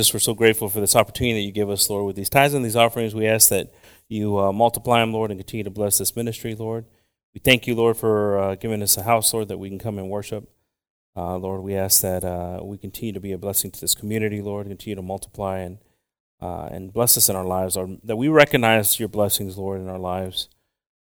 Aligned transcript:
Jesus, 0.00 0.14
we're 0.14 0.20
so 0.20 0.32
grateful 0.32 0.70
for 0.70 0.80
this 0.80 0.96
opportunity 0.96 1.34
that 1.34 1.46
you 1.46 1.52
give 1.52 1.68
us, 1.68 1.90
Lord, 1.90 2.06
with 2.06 2.16
these 2.16 2.30
tithes 2.30 2.54
and 2.54 2.64
these 2.64 2.74
offerings. 2.74 3.14
We 3.14 3.26
ask 3.26 3.50
that 3.50 3.70
you 4.08 4.38
uh, 4.38 4.50
multiply 4.50 5.00
them, 5.00 5.12
Lord, 5.12 5.30
and 5.30 5.38
continue 5.38 5.62
to 5.64 5.70
bless 5.70 5.98
this 5.98 6.16
ministry, 6.16 6.54
Lord. 6.54 6.86
We 7.34 7.40
thank 7.40 7.66
you, 7.66 7.74
Lord, 7.74 7.98
for 7.98 8.38
uh, 8.38 8.54
giving 8.54 8.82
us 8.82 8.96
a 8.96 9.02
house, 9.02 9.34
Lord, 9.34 9.48
that 9.48 9.58
we 9.58 9.68
can 9.68 9.78
come 9.78 9.98
and 9.98 10.08
worship. 10.08 10.48
Uh, 11.14 11.36
Lord, 11.36 11.60
we 11.60 11.74
ask 11.74 12.00
that 12.00 12.24
uh, 12.24 12.60
we 12.62 12.78
continue 12.78 13.12
to 13.12 13.20
be 13.20 13.32
a 13.32 13.36
blessing 13.36 13.70
to 13.72 13.78
this 13.78 13.94
community, 13.94 14.40
Lord, 14.40 14.68
continue 14.68 14.96
to 14.96 15.02
multiply 15.02 15.58
and 15.58 15.76
uh, 16.40 16.70
and 16.72 16.94
bless 16.94 17.18
us 17.18 17.28
in 17.28 17.36
our 17.36 17.44
lives, 17.44 17.76
Lord, 17.76 17.98
that 18.02 18.16
we 18.16 18.28
recognize 18.28 18.98
your 18.98 19.10
blessings, 19.10 19.58
Lord, 19.58 19.82
in 19.82 19.88
our 19.90 19.98
lives. 19.98 20.48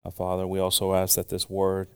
Uh, 0.05 0.11
Father, 0.11 0.49
we 0.49 0.59
also 0.59 0.95
ask 0.95 1.15
that 1.15 1.29
this 1.29 1.49
word 1.49 1.87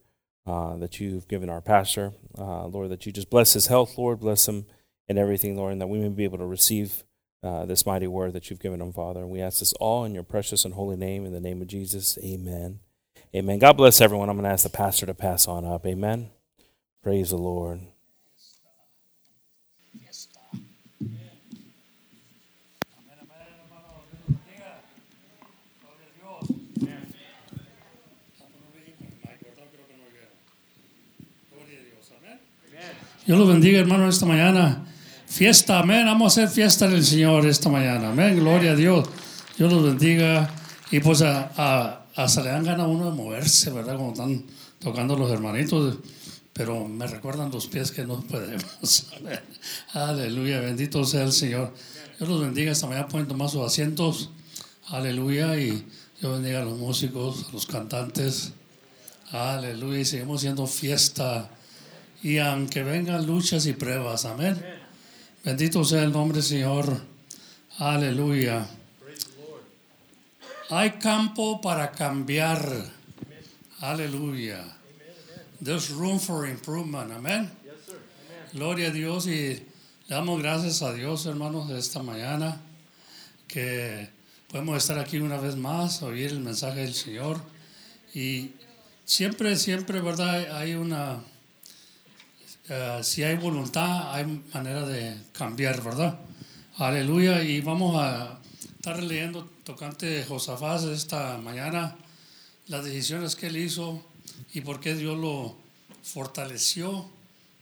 that 0.46 1.00
you've 1.00 1.26
given 1.26 1.50
our 1.50 1.60
pastor, 1.60 2.12
Lord, 2.38 2.90
that 2.90 3.04
you 3.04 3.10
just 3.10 3.30
bless 3.30 3.54
his 3.54 3.66
health, 3.66 3.98
Lord, 3.98 4.20
bless 4.20 4.46
him 4.46 4.66
in 5.08 5.18
everything, 5.18 5.56
Lord, 5.56 5.72
and 5.72 5.80
that 5.80 5.88
we 5.88 5.98
may 5.98 6.08
be 6.08 6.24
able 6.24 6.38
to 6.38 6.46
receive 6.46 7.04
uh, 7.42 7.66
this 7.66 7.84
mighty 7.84 8.06
word 8.06 8.32
that 8.32 8.48
you've 8.48 8.60
given 8.60 8.80
him, 8.80 8.92
Father. 8.92 9.20
And 9.20 9.30
we 9.30 9.40
ask 9.40 9.58
this 9.58 9.74
all 9.74 10.04
in 10.04 10.14
your 10.14 10.22
precious 10.22 10.64
and 10.64 10.74
holy 10.74 10.96
name, 10.96 11.26
in 11.26 11.32
the 11.32 11.40
name 11.40 11.60
of 11.60 11.68
Jesus. 11.68 12.18
Amen. 12.22 12.80
Amen. 13.34 13.58
God 13.58 13.76
bless 13.76 14.00
everyone. 14.00 14.28
I'm 14.28 14.36
going 14.36 14.44
to 14.44 14.50
ask 14.50 14.62
the 14.62 14.70
pastor 14.70 15.06
to 15.06 15.14
pass 15.14 15.46
on 15.46 15.64
up. 15.64 15.84
Amen. 15.86 16.30
Praise 17.02 17.30
the 17.30 17.36
Lord. 17.36 17.80
Dios 33.26 33.38
los 33.38 33.48
bendiga, 33.48 33.78
hermano, 33.78 34.06
esta 34.06 34.26
mañana. 34.26 34.84
Fiesta, 35.34 35.80
amén. 35.80 36.06
Vamos 36.06 36.38
a 36.38 36.44
hacer 36.44 36.54
fiesta 36.54 36.86
del 36.86 37.04
Señor 37.04 37.44
esta 37.44 37.68
mañana. 37.68 38.10
Amén. 38.10 38.38
Gloria 38.38 38.70
a 38.70 38.76
Dios. 38.76 39.08
Dios 39.58 39.72
los 39.72 39.82
bendiga. 39.82 40.48
Y 40.92 41.00
pues 41.00 41.22
a, 41.22 41.50
a, 41.56 42.06
hasta 42.14 42.40
le 42.40 42.50
dan 42.50 42.62
ganas 42.62 42.86
a 42.86 42.88
uno 42.88 43.10
de 43.10 43.16
moverse, 43.16 43.72
¿verdad? 43.72 43.96
Como 43.96 44.12
están 44.12 44.44
tocando 44.78 45.16
los 45.16 45.32
hermanitos. 45.32 45.98
Pero 46.52 46.86
me 46.86 47.08
recuerdan 47.08 47.50
los 47.50 47.66
pies 47.66 47.90
que 47.90 48.04
no 48.04 48.20
podemos. 48.20 49.08
Aleluya. 49.92 50.60
Bendito 50.60 51.02
sea 51.02 51.24
el 51.24 51.32
Señor. 51.32 51.74
Dios 52.16 52.30
los 52.30 52.40
bendiga. 52.40 52.70
Esta 52.70 52.86
mañana 52.86 53.08
pueden 53.08 53.26
tomar 53.26 53.50
sus 53.50 53.66
asientos. 53.66 54.30
Aleluya. 54.86 55.58
Y 55.58 55.84
Dios 56.20 56.32
bendiga 56.32 56.60
a 56.60 56.64
los 56.64 56.78
músicos, 56.78 57.46
a 57.48 57.52
los 57.52 57.66
cantantes. 57.66 58.52
Aleluya. 59.32 59.98
Y 59.98 60.04
seguimos 60.04 60.42
haciendo 60.42 60.64
fiesta 60.68 61.50
y 62.24 62.38
aunque 62.38 62.82
vengan 62.82 63.26
luchas 63.26 63.66
y 63.66 63.74
pruebas, 63.74 64.24
amén. 64.24 64.58
Bendito 65.44 65.84
sea 65.84 66.02
el 66.02 66.10
nombre 66.10 66.36
del 66.36 66.42
Señor. 66.42 67.02
Aleluya. 67.76 68.66
Hay 70.70 70.92
campo 70.92 71.60
para 71.60 71.92
cambiar. 71.92 72.66
Aleluya. 73.80 74.64
There's 75.62 75.90
room 75.90 76.18
for 76.18 76.48
improvement. 76.48 77.12
Amén. 77.12 77.50
Gloria 78.54 78.88
a 78.88 78.90
Dios 78.90 79.26
y 79.26 79.50
le 79.50 79.66
damos 80.08 80.40
gracias 80.40 80.80
a 80.80 80.94
Dios, 80.94 81.26
hermanos, 81.26 81.68
de 81.68 81.78
esta 81.78 82.02
mañana 82.02 82.62
que 83.46 84.08
podemos 84.48 84.78
estar 84.78 84.98
aquí 84.98 85.18
una 85.18 85.36
vez 85.36 85.56
más, 85.56 86.02
oír 86.02 86.30
el 86.30 86.40
mensaje 86.40 86.80
del 86.80 86.94
Señor. 86.94 87.38
Y 88.14 88.52
siempre, 89.04 89.56
siempre, 89.56 90.00
¿verdad? 90.00 90.56
Hay 90.56 90.72
una 90.72 91.22
eh, 92.68 93.00
si 93.02 93.22
hay 93.22 93.36
voluntad, 93.36 94.14
hay 94.14 94.42
manera 94.54 94.86
de 94.86 95.14
cambiar, 95.32 95.82
¿verdad? 95.82 96.18
Aleluya. 96.76 97.42
Y 97.42 97.60
vamos 97.60 97.96
a 97.96 98.38
estar 98.76 99.02
leyendo 99.02 99.48
tocante 99.64 100.24
Josafat 100.24 100.84
esta 100.84 101.36
mañana, 101.38 101.96
las 102.68 102.84
decisiones 102.84 103.36
que 103.36 103.48
él 103.48 103.58
hizo 103.58 104.02
y 104.54 104.62
por 104.62 104.80
qué 104.80 104.94
Dios 104.94 105.18
lo 105.18 105.56
fortaleció. 106.02 107.10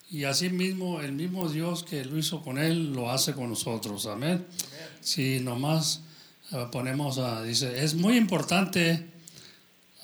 Y 0.09 0.25
así 0.25 0.51
mismo, 0.51 1.01
el 1.01 1.13
mismo 1.13 1.49
Dios 1.49 1.83
que 1.83 2.05
lo 2.05 2.17
hizo 2.17 2.43
con 2.43 2.59
él, 2.59 2.93
lo 2.93 3.11
hace 3.11 3.33
con 3.33 3.49
nosotros. 3.49 4.07
Amén. 4.07 4.47
Si 5.01 5.41
nomás 5.41 6.03
eh, 6.53 6.67
ponemos 6.71 7.19
a, 7.19 7.43
dice, 7.43 7.83
es 7.83 7.95
muy 7.95 8.17
importante 8.17 9.11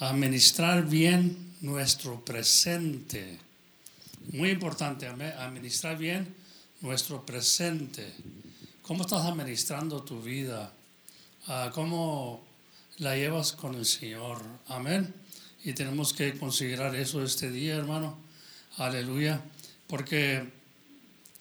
administrar 0.00 0.86
bien 0.86 1.54
nuestro 1.60 2.24
presente 2.24 3.38
muy 4.32 4.50
importante, 4.50 5.06
administrar 5.06 5.96
bien 5.96 6.34
nuestro 6.80 7.24
presente. 7.24 8.12
¿Cómo 8.82 9.02
estás 9.02 9.24
administrando 9.24 10.02
tu 10.02 10.20
vida? 10.20 10.72
Ah, 11.46 11.70
¿Cómo 11.74 12.44
la 12.98 13.16
llevas 13.16 13.52
con 13.52 13.74
el 13.74 13.86
Señor? 13.86 14.42
Amén. 14.68 15.14
Y 15.64 15.72
tenemos 15.72 16.12
que 16.12 16.38
considerar 16.38 16.94
eso 16.94 17.22
este 17.22 17.50
día, 17.50 17.76
hermano. 17.76 18.18
Aleluya. 18.76 19.40
Porque 19.86 20.44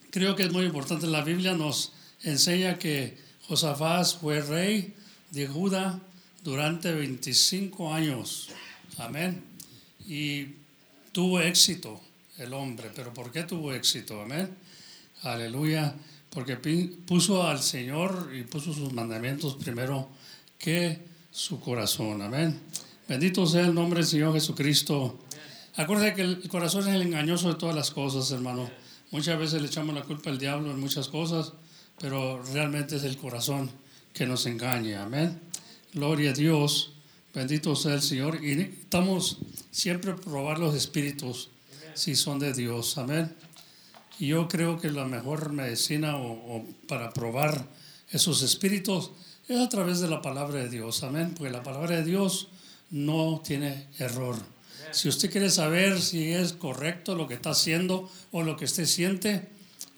creo 0.09 0.35
que 0.35 0.43
es 0.43 0.51
muy 0.51 0.65
importante. 0.65 1.07
La 1.07 1.23
Biblia 1.23 1.53
nos 1.53 1.91
enseña 2.23 2.79
que 2.79 3.17
Josafat 3.47 4.19
fue 4.19 4.41
rey 4.41 4.93
de 5.31 5.47
Judá 5.47 5.99
durante 6.43 6.93
25 6.93 7.93
años. 7.93 8.49
Amén. 8.97 9.43
Y 10.07 10.47
tuvo 11.11 11.41
éxito 11.41 12.06
el 12.37 12.53
hombre. 12.53 12.91
Pero 12.95 13.13
¿por 13.13 13.31
qué 13.31 13.43
tuvo 13.43 13.73
éxito? 13.73 14.21
Amén. 14.21 14.55
Aleluya. 15.23 15.95
Porque 16.29 16.55
puso 17.05 17.47
al 17.47 17.61
Señor 17.61 18.31
y 18.37 18.43
puso 18.43 18.73
sus 18.73 18.93
mandamientos 18.93 19.55
primero 19.55 20.09
que 20.59 20.99
su 21.31 21.59
corazón. 21.59 22.21
Amén. 22.21 22.59
Bendito 23.07 23.45
sea 23.45 23.65
el 23.65 23.73
nombre 23.73 23.99
del 23.99 24.07
Señor 24.07 24.33
Jesucristo. 24.33 25.19
Acuérdense 25.75 26.15
que 26.15 26.21
el 26.23 26.47
corazón 26.49 26.87
es 26.87 26.95
el 26.95 27.03
engañoso 27.03 27.49
de 27.49 27.55
todas 27.55 27.75
las 27.75 27.91
cosas, 27.91 28.29
hermano. 28.31 28.69
Muchas 29.11 29.39
veces 29.39 29.61
le 29.61 29.67
echamos 29.67 29.95
la 29.95 30.03
culpa 30.03 30.29
al 30.29 30.37
diablo 30.37 30.71
en 30.71 30.79
muchas 30.79 31.07
cosas, 31.07 31.53
pero 31.99 32.43
realmente 32.51 32.97
es 32.97 33.03
el 33.03 33.17
corazón 33.17 33.71
que 34.13 34.25
nos 34.25 34.45
engaña. 34.45 35.03
Amén. 35.03 35.39
Gloria 35.93 36.31
a 36.31 36.33
Dios. 36.33 36.93
Bendito 37.33 37.75
sea 37.75 37.93
el 37.93 38.01
Señor. 38.01 38.43
Y 38.43 38.59
estamos 38.59 39.37
siempre 39.71 40.13
probar 40.13 40.59
los 40.59 40.75
espíritus 40.75 41.49
si 41.97 42.15
son 42.15 42.39
de 42.39 42.53
Dios. 42.53 42.97
Amén. 42.97 43.33
Y 44.19 44.27
yo 44.27 44.47
creo 44.47 44.79
que 44.79 44.91
la 44.91 45.05
mejor 45.05 45.51
medicina 45.51 46.17
o, 46.17 46.65
para 46.87 47.11
probar 47.11 47.67
esos 48.11 48.41
espíritus 48.41 49.11
es 49.47 49.59
a 49.59 49.69
través 49.69 49.99
de 49.99 50.07
la 50.07 50.21
palabra 50.21 50.59
de 50.59 50.69
Dios. 50.69 51.03
Amén. 51.03 51.33
Porque 51.35 51.51
la 51.51 51.63
palabra 51.63 51.97
de 51.97 52.03
Dios 52.03 52.49
no 52.91 53.41
tiene 53.43 53.87
error. 53.97 54.37
Si 54.91 55.09
usted 55.09 55.31
quiere 55.31 55.49
saber 55.49 55.99
si 56.01 56.31
es 56.31 56.53
correcto 56.53 57.15
lo 57.15 57.27
que 57.27 57.33
está 57.33 57.49
haciendo 57.49 58.09
o 58.31 58.43
lo 58.43 58.55
que 58.55 58.65
usted 58.65 58.85
siente, 58.85 59.47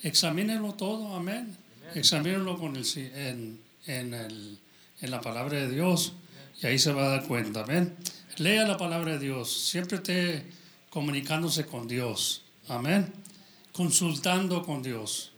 examínelo 0.01 0.73
todo. 0.73 1.15
Amén. 1.15 1.55
Examínelo 1.95 2.57
con 2.57 2.75
el, 2.75 2.85
en, 2.95 3.59
en, 3.85 4.13
el, 4.13 4.57
en 5.01 5.11
la 5.11 5.21
palabra 5.21 5.59
de 5.59 5.69
Dios 5.69 6.13
y 6.61 6.67
ahí 6.67 6.79
se 6.79 6.93
va 6.93 7.05
a 7.05 7.09
dar 7.09 7.27
cuenta. 7.27 7.63
Amén. 7.63 7.95
Lea 8.37 8.65
la 8.67 8.77
palabra 8.77 9.13
de 9.13 9.19
Dios. 9.19 9.51
Siempre 9.51 9.99
te 9.99 10.58
comunicándose 10.89 11.65
con 11.65 11.87
Dios. 11.87 12.43
Amén. 12.67 13.11
Consultando 13.71 14.63
con 14.63 14.81
Dios. 14.81 15.31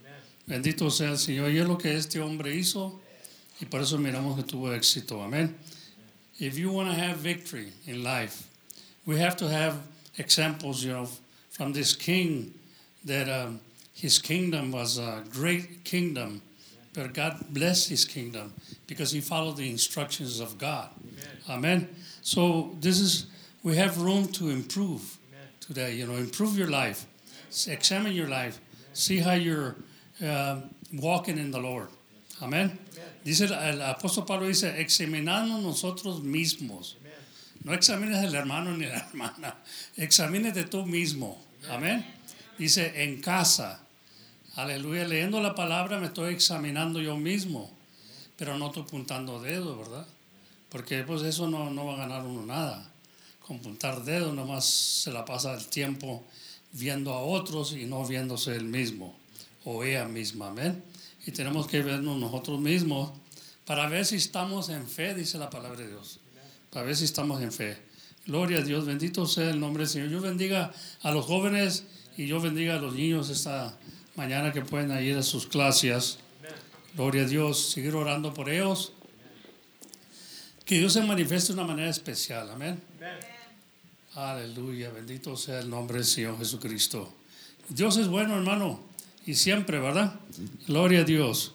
Bendito 0.48 0.90
sea 0.90 1.12
el 1.12 1.18
Señor. 1.18 1.52
Y 1.52 1.60
es 1.60 1.68
lo 1.68 1.78
que 1.78 1.96
este 1.96 2.20
hombre 2.20 2.56
hizo. 2.56 3.00
Y 3.60 3.66
por 3.66 3.82
eso 3.82 3.98
miramos 3.98 4.36
que 4.36 4.44
tuvo 4.44 4.74
éxito. 4.74 5.24
Amén. 5.24 5.56
If 6.40 6.58
you 6.58 6.72
want 6.72 6.90
to 6.90 6.96
have 6.96 7.18
victory 7.18 7.72
in 7.86 8.04
life, 8.04 8.50
we 9.06 9.20
have 9.20 9.38
to 9.38 9.48
have 9.48 9.76
examples, 10.18 10.84
you 10.84 10.92
know, 10.92 11.08
from 11.50 11.74
this 11.74 11.96
king 11.96 12.54
that 13.06 13.30
um, 13.30 13.60
his 13.94 14.18
kingdom 14.18 14.72
was 14.72 14.98
a 14.98 15.24
great 15.32 15.84
kingdom, 15.84 16.42
but 16.94 17.14
God 17.14 17.46
blessed 17.50 17.90
his 17.90 18.06
kingdom 18.06 18.54
because 18.88 19.12
he 19.12 19.22
followed 19.22 19.58
the 19.58 19.70
instructions 19.70 20.40
of 20.40 20.58
God. 20.58 20.90
Amen. 21.48 21.86
Amen. 21.86 21.96
So 22.24 22.76
this 22.80 23.00
is 23.00 23.28
we 23.64 23.76
have 23.78 24.02
room 24.02 24.28
to 24.30 24.50
improve 24.50 25.18
today. 25.62 25.96
You 25.96 26.08
know, 26.08 26.16
improve 26.16 26.58
your 26.58 26.70
life, 26.70 27.06
examine 27.68 28.14
your 28.14 28.28
life, 28.28 28.60
see 28.94 29.20
how 29.20 29.34
you're 29.34 29.76
uh, 30.26 30.62
walking 30.94 31.38
in 31.38 31.52
the 31.52 31.60
Lord. 31.60 31.88
Amén. 32.42 32.78
Dice 33.24 33.42
el, 33.42 33.82
apóstol 33.82 34.26
Pablo 34.26 34.48
dice, 34.48 34.80
examinando 34.80 35.62
nosotros 35.62 36.22
mismos. 36.22 36.96
No 37.64 37.74
examines 37.74 38.18
al 38.18 38.34
hermano 38.34 38.76
ni 38.76 38.88
la 38.88 38.98
hermana, 39.10 39.56
examínate 39.96 40.64
tú 40.64 40.86
mismo. 40.86 41.38
Amén. 41.70 42.04
Dice 42.58 43.04
en 43.04 43.22
casa. 43.22 43.80
Aleluya. 44.56 45.08
Leyendo 45.08 45.40
la 45.40 45.56
palabra 45.56 46.00
me 46.00 46.08
estoy 46.08 46.34
examinando 46.34 47.00
yo 47.00 47.16
mismo, 47.16 47.72
pero 48.36 48.58
no 48.58 48.68
estoy 48.68 48.84
apuntando 48.84 49.40
dedos, 49.40 49.78
¿verdad? 49.78 50.08
Porque 50.70 51.04
pues 51.04 51.22
eso 51.22 51.48
no, 51.48 51.70
no 51.70 51.86
va 51.86 51.94
a 51.94 51.98
ganar 51.98 52.26
uno 52.26 52.46
nada 52.46 52.91
con 53.46 53.60
puntar 53.60 54.04
dedos, 54.04 54.34
nomás 54.34 54.66
se 54.66 55.12
la 55.12 55.26
pasa 55.26 55.54
el 55.54 55.66
tiempo 55.68 56.24
viendo 56.74 57.14
a 57.14 57.22
otros 57.22 57.74
y 57.74 57.86
no 57.86 58.06
viéndose 58.06 58.56
él 58.56 58.66
mismo 58.66 59.16
o 59.66 59.84
ella 59.84 60.08
misma. 60.08 60.48
Amén. 60.48 60.84
y 61.26 61.32
tenemos 61.32 61.68
que 61.68 61.84
vernos 61.84 62.18
nosotros 62.18 62.60
mismos 62.60 63.12
para 63.66 63.88
ver 63.88 64.06
si 64.06 64.16
estamos 64.16 64.70
en 64.70 64.88
fe, 64.88 65.14
dice 65.14 65.38
la 65.38 65.50
palabra 65.50 65.80
de 65.80 65.88
Dios. 65.88 66.20
Para 66.72 66.86
ver 66.86 66.96
si 66.96 67.06
estamos 67.06 67.42
en 67.42 67.52
fe. 67.52 67.78
Gloria 68.26 68.60
a 68.60 68.62
Dios, 68.62 68.86
bendito 68.86 69.26
sea 69.26 69.50
el 69.50 69.60
nombre 69.60 69.84
del 69.84 69.90
Señor. 69.90 70.10
Yo 70.10 70.22
bendiga 70.22 70.74
a 71.02 71.12
los 71.12 71.26
jóvenes 71.26 71.86
y 72.18 72.28
yo 72.28 72.42
bendiga 72.42 72.76
a 72.76 72.80
los 72.80 72.96
niños 72.96 73.30
esta 73.30 73.78
mañana 74.16 74.52
que 74.52 74.62
pueden 74.62 74.92
ir 75.04 75.18
a 75.18 75.24
sus 75.24 75.48
clases. 75.48 76.18
Gloria 76.96 77.24
a 77.24 77.28
Dios, 77.28 77.72
seguir 77.72 77.96
orando 77.96 78.34
por 78.34 78.50
ellos. 78.50 78.94
Que 80.66 80.78
Dios 80.78 80.94
se 80.94 81.02
manifieste 81.02 81.54
de 81.54 81.60
una 81.60 81.68
manera 81.68 81.90
especial. 81.90 82.50
Amén. 82.50 82.82
Aleluya, 84.16 84.90
bendito 84.92 85.38
sea 85.38 85.60
el 85.60 85.70
nombre 85.70 86.00
del 86.00 86.06
Señor 86.06 86.38
Jesucristo. 86.38 87.14
Dios 87.70 87.96
es 87.96 88.10
bueno, 88.10 88.36
hermano, 88.36 88.82
y 89.26 89.36
siempre, 89.36 89.80
¿verdad? 89.80 90.20
Gloria 90.68 91.00
a 91.00 91.04
Dios. 91.06 91.54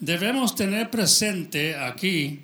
Debemos 0.00 0.54
tener 0.54 0.90
presente 0.90 1.76
aquí 1.76 2.42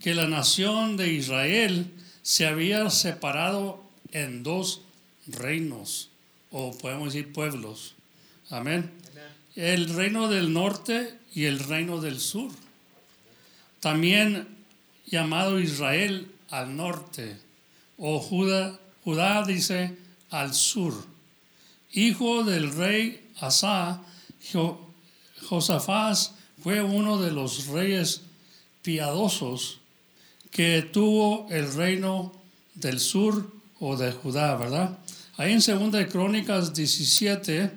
que 0.00 0.14
la 0.14 0.28
nación 0.28 0.96
de 0.96 1.12
Israel 1.12 1.90
se 2.22 2.46
había 2.46 2.88
separado 2.90 3.82
en 4.12 4.44
dos 4.44 4.82
reinos, 5.26 6.10
o 6.52 6.70
podemos 6.78 7.12
decir 7.12 7.32
pueblos. 7.32 7.96
Amén. 8.50 8.92
El 9.56 9.92
reino 9.96 10.28
del 10.28 10.52
norte 10.52 11.18
y 11.34 11.46
el 11.46 11.58
reino 11.58 12.00
del 12.00 12.20
sur. 12.20 12.52
También 13.80 14.46
llamado 15.06 15.58
Israel 15.58 16.30
al 16.50 16.76
norte, 16.76 17.36
o 17.98 18.20
Judá, 18.20 18.78
Judá 19.04 19.44
dice 19.44 19.96
al 20.30 20.54
sur. 20.54 20.94
Hijo 21.92 22.44
del 22.44 22.72
rey 22.74 23.30
Asa, 23.40 24.02
Josafás 25.48 26.34
fue 26.62 26.82
uno 26.82 27.20
de 27.20 27.32
los 27.32 27.66
reyes 27.66 28.22
piadosos 28.82 29.80
que 30.50 30.82
tuvo 30.82 31.48
el 31.50 31.72
reino 31.74 32.32
del 32.74 33.00
sur 33.00 33.50
o 33.80 33.96
de 33.96 34.12
Judá, 34.12 34.54
¿verdad? 34.56 34.98
Ahí 35.36 35.52
en 35.52 35.62
Segunda 35.62 35.98
de 35.98 36.08
Crónicas 36.08 36.72
17, 36.72 37.70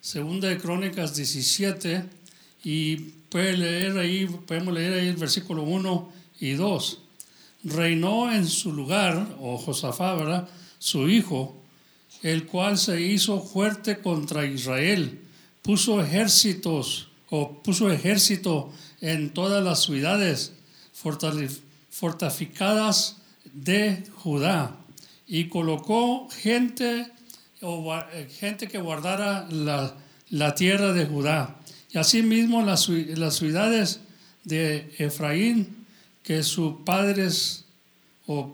Segunda 0.00 0.48
de 0.48 0.58
Crónicas 0.58 1.14
17, 1.14 2.04
y 2.64 2.96
puede 3.28 3.56
leer 3.56 3.98
ahí, 3.98 4.26
podemos 4.26 4.72
leer 4.72 4.94
ahí 4.94 5.08
el 5.08 5.16
versículo 5.16 5.62
1 5.64 6.12
y 6.40 6.52
2. 6.52 7.00
Reinó 7.66 8.32
en 8.32 8.46
su 8.46 8.72
lugar, 8.72 9.36
o 9.40 9.58
Josafá. 9.58 10.46
Su 10.78 11.08
hijo, 11.08 11.60
el 12.22 12.46
cual 12.46 12.78
se 12.78 13.00
hizo 13.00 13.40
fuerte 13.40 13.98
contra 13.98 14.46
Israel, 14.46 15.20
puso 15.62 16.00
ejércitos 16.00 17.08
o 17.28 17.60
puso 17.62 17.90
ejército 17.90 18.70
en 19.00 19.30
todas 19.30 19.64
las 19.64 19.82
ciudades 19.82 20.52
fortificadas 21.90 23.16
de 23.52 24.04
Judá 24.16 24.76
y 25.26 25.48
colocó 25.48 26.28
gente, 26.30 27.08
o, 27.60 27.92
gente 28.38 28.68
que 28.68 28.78
guardara 28.78 29.48
la, 29.50 29.96
la 30.30 30.54
tierra 30.54 30.92
de 30.92 31.06
Judá. 31.06 31.56
Y 31.90 31.98
asimismo 31.98 32.62
las, 32.62 32.88
las 32.88 33.36
ciudades 33.36 34.00
de 34.44 34.94
Efraín 34.98 35.85
que 36.26 36.42
sus 36.42 36.82
padres 36.84 37.64
o 38.26 38.52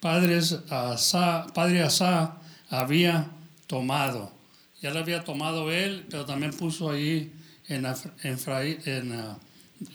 padres 0.00 0.58
Asa, 0.70 1.46
padre 1.54 1.82
Asa 1.82 2.38
había 2.70 3.30
tomado. 3.66 4.32
Ya 4.80 4.90
lo 4.90 5.00
había 5.00 5.22
tomado 5.22 5.70
él, 5.70 6.06
pero 6.08 6.24
también 6.24 6.54
puso 6.54 6.90
ahí 6.90 7.30
en, 7.68 7.84
en, 8.22 9.12
ah, 9.12 9.38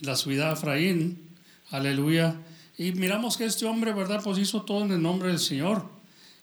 la 0.02 0.16
ciudad 0.16 0.50
de 0.50 0.54
Efraín, 0.54 1.30
aleluya. 1.72 2.36
Y 2.78 2.92
miramos 2.92 3.38
que 3.38 3.46
este 3.46 3.66
hombre, 3.66 3.92
¿verdad? 3.92 4.22
Pues 4.24 4.38
hizo 4.38 4.62
todo 4.62 4.86
en 4.86 4.92
el 4.92 5.02
nombre 5.02 5.30
del 5.30 5.40
Señor. 5.40 5.90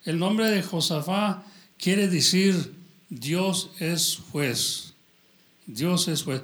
El 0.04 0.18
nombre 0.18 0.50
de 0.50 0.64
Josafá 0.64 1.44
quiere 1.78 2.08
decir 2.08 2.74
Dios 3.08 3.70
es 3.78 4.20
juez. 4.32 4.94
Dios 5.64 6.08
es 6.08 6.24
juez. 6.24 6.42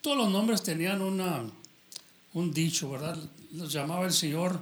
Todos 0.00 0.16
los 0.16 0.30
nombres 0.30 0.62
tenían 0.62 1.02
una, 1.02 1.42
un 2.34 2.52
dicho, 2.52 2.90
¿verdad? 2.90 3.18
Los 3.54 3.72
llamaba 3.72 4.04
el 4.04 4.12
Señor, 4.12 4.60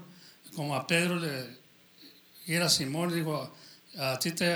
como 0.54 0.76
a 0.76 0.86
Pedro 0.86 1.16
le 1.16 1.62
era 2.46 2.68
Simón, 2.68 3.14
dijo, 3.14 3.50
a 3.98 4.18
ti 4.18 4.32
te, 4.32 4.54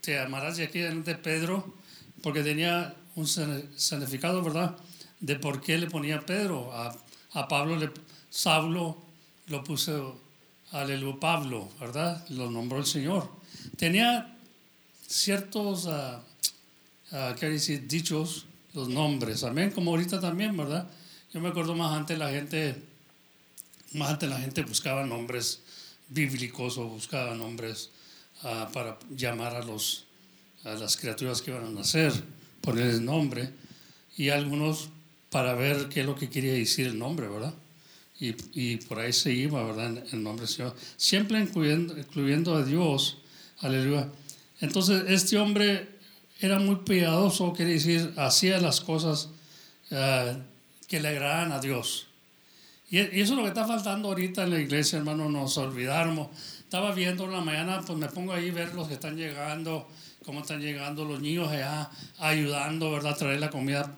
te 0.00 0.18
amarás 0.18 0.56
de 0.56 0.64
aquí 0.64 0.80
de 0.80 1.14
Pedro, 1.14 1.74
porque 2.22 2.42
tenía 2.42 2.94
un 3.14 3.26
significado, 3.26 4.42
¿verdad? 4.42 4.76
De 5.20 5.36
por 5.36 5.60
qué 5.60 5.78
le 5.78 5.88
ponía 5.88 6.24
Pedro. 6.24 6.72
A, 6.72 6.94
a 7.32 7.48
Pablo, 7.48 7.76
le, 7.76 7.90
Saulo 8.30 8.96
lo 9.48 9.62
puso, 9.62 10.20
aleluya, 10.72 11.20
Pablo, 11.20 11.68
¿verdad? 11.78 12.26
Lo 12.30 12.50
nombró 12.50 12.78
el 12.78 12.86
Señor. 12.86 13.30
Tenía 13.76 14.36
ciertos, 15.06 15.86
uh, 15.86 17.34
¿qué 17.38 17.48
decir? 17.48 17.86
Dichos, 17.86 18.46
los 18.74 18.88
nombres, 18.88 19.44
amén, 19.44 19.70
como 19.70 19.92
ahorita 19.92 20.20
también, 20.20 20.56
¿verdad? 20.56 20.88
Yo 21.32 21.40
me 21.40 21.48
acuerdo 21.48 21.74
más 21.74 21.96
antes 21.96 22.18
la 22.18 22.30
gente, 22.30 22.82
más 23.92 24.10
antes 24.10 24.28
la 24.28 24.38
gente 24.38 24.62
buscaba 24.62 25.04
nombres 25.04 25.60
bíblicos 26.08 26.78
o 26.78 26.86
buscaba 26.86 27.34
nombres 27.34 27.90
uh, 28.42 28.70
para 28.72 28.98
llamar 29.10 29.54
a, 29.54 29.62
los, 29.62 30.04
a 30.64 30.74
las 30.74 30.96
criaturas 30.96 31.42
que 31.42 31.50
iban 31.50 31.66
a 31.66 31.70
nacer 31.70 32.12
poner 32.60 32.86
el 32.88 33.04
nombre 33.04 33.50
y 34.16 34.30
algunos 34.30 34.88
para 35.30 35.54
ver 35.54 35.88
qué 35.88 36.00
es 36.00 36.06
lo 36.06 36.16
que 36.16 36.28
quería 36.28 36.52
decir 36.52 36.86
el 36.86 36.98
nombre, 36.98 37.28
¿verdad? 37.28 37.54
Y, 38.18 38.34
y 38.54 38.76
por 38.78 38.98
ahí 38.98 39.12
se 39.12 39.32
iba, 39.32 39.62
¿verdad? 39.62 40.04
El 40.12 40.22
nombre 40.22 40.46
del 40.46 40.54
Señor. 40.54 40.76
Siempre 40.96 41.38
incluyendo, 41.40 41.98
incluyendo 41.98 42.54
a 42.54 42.64
Dios. 42.64 43.18
Aleluya. 43.58 44.08
Entonces, 44.60 45.04
este 45.08 45.36
hombre 45.36 45.88
era 46.40 46.58
muy 46.58 46.76
piadoso, 46.76 47.52
quiere 47.52 47.72
decir, 47.72 48.12
hacía 48.16 48.60
las 48.60 48.80
cosas 48.80 49.28
uh, 49.90 50.38
que 50.88 51.00
le 51.00 51.08
agradaban 51.08 51.52
a 51.52 51.60
Dios. 51.60 52.06
Y, 52.88 52.98
eso 52.98 53.10
es 53.12 53.30
lo 53.30 53.42
que 53.42 53.48
está 53.48 53.66
faltando 53.66 54.08
ahorita 54.08 54.44
en 54.44 54.50
la 54.50 54.60
iglesia, 54.60 54.98
hermano, 54.98 55.28
nos 55.28 55.58
olvidamos. 55.58 56.28
Estaba 56.60 56.92
viendo 56.92 57.24
en 57.24 57.32
la 57.32 57.40
mañana, 57.40 57.82
pues 57.86 57.98
me 57.98 58.08
pongo 58.08 58.32
ahí 58.32 58.50
a 58.50 58.52
ver 58.52 58.74
los 58.74 58.88
que 58.88 58.94
están 58.94 59.16
llegando 59.16 59.88
cómo 60.26 60.40
están 60.40 60.60
llegando 60.60 61.04
los 61.04 61.22
niños 61.22 61.48
allá 61.48 61.88
ayudando, 62.18 62.90
¿verdad? 62.90 63.12
A 63.12 63.16
traer 63.16 63.38
la 63.38 63.48
comida 63.48 63.96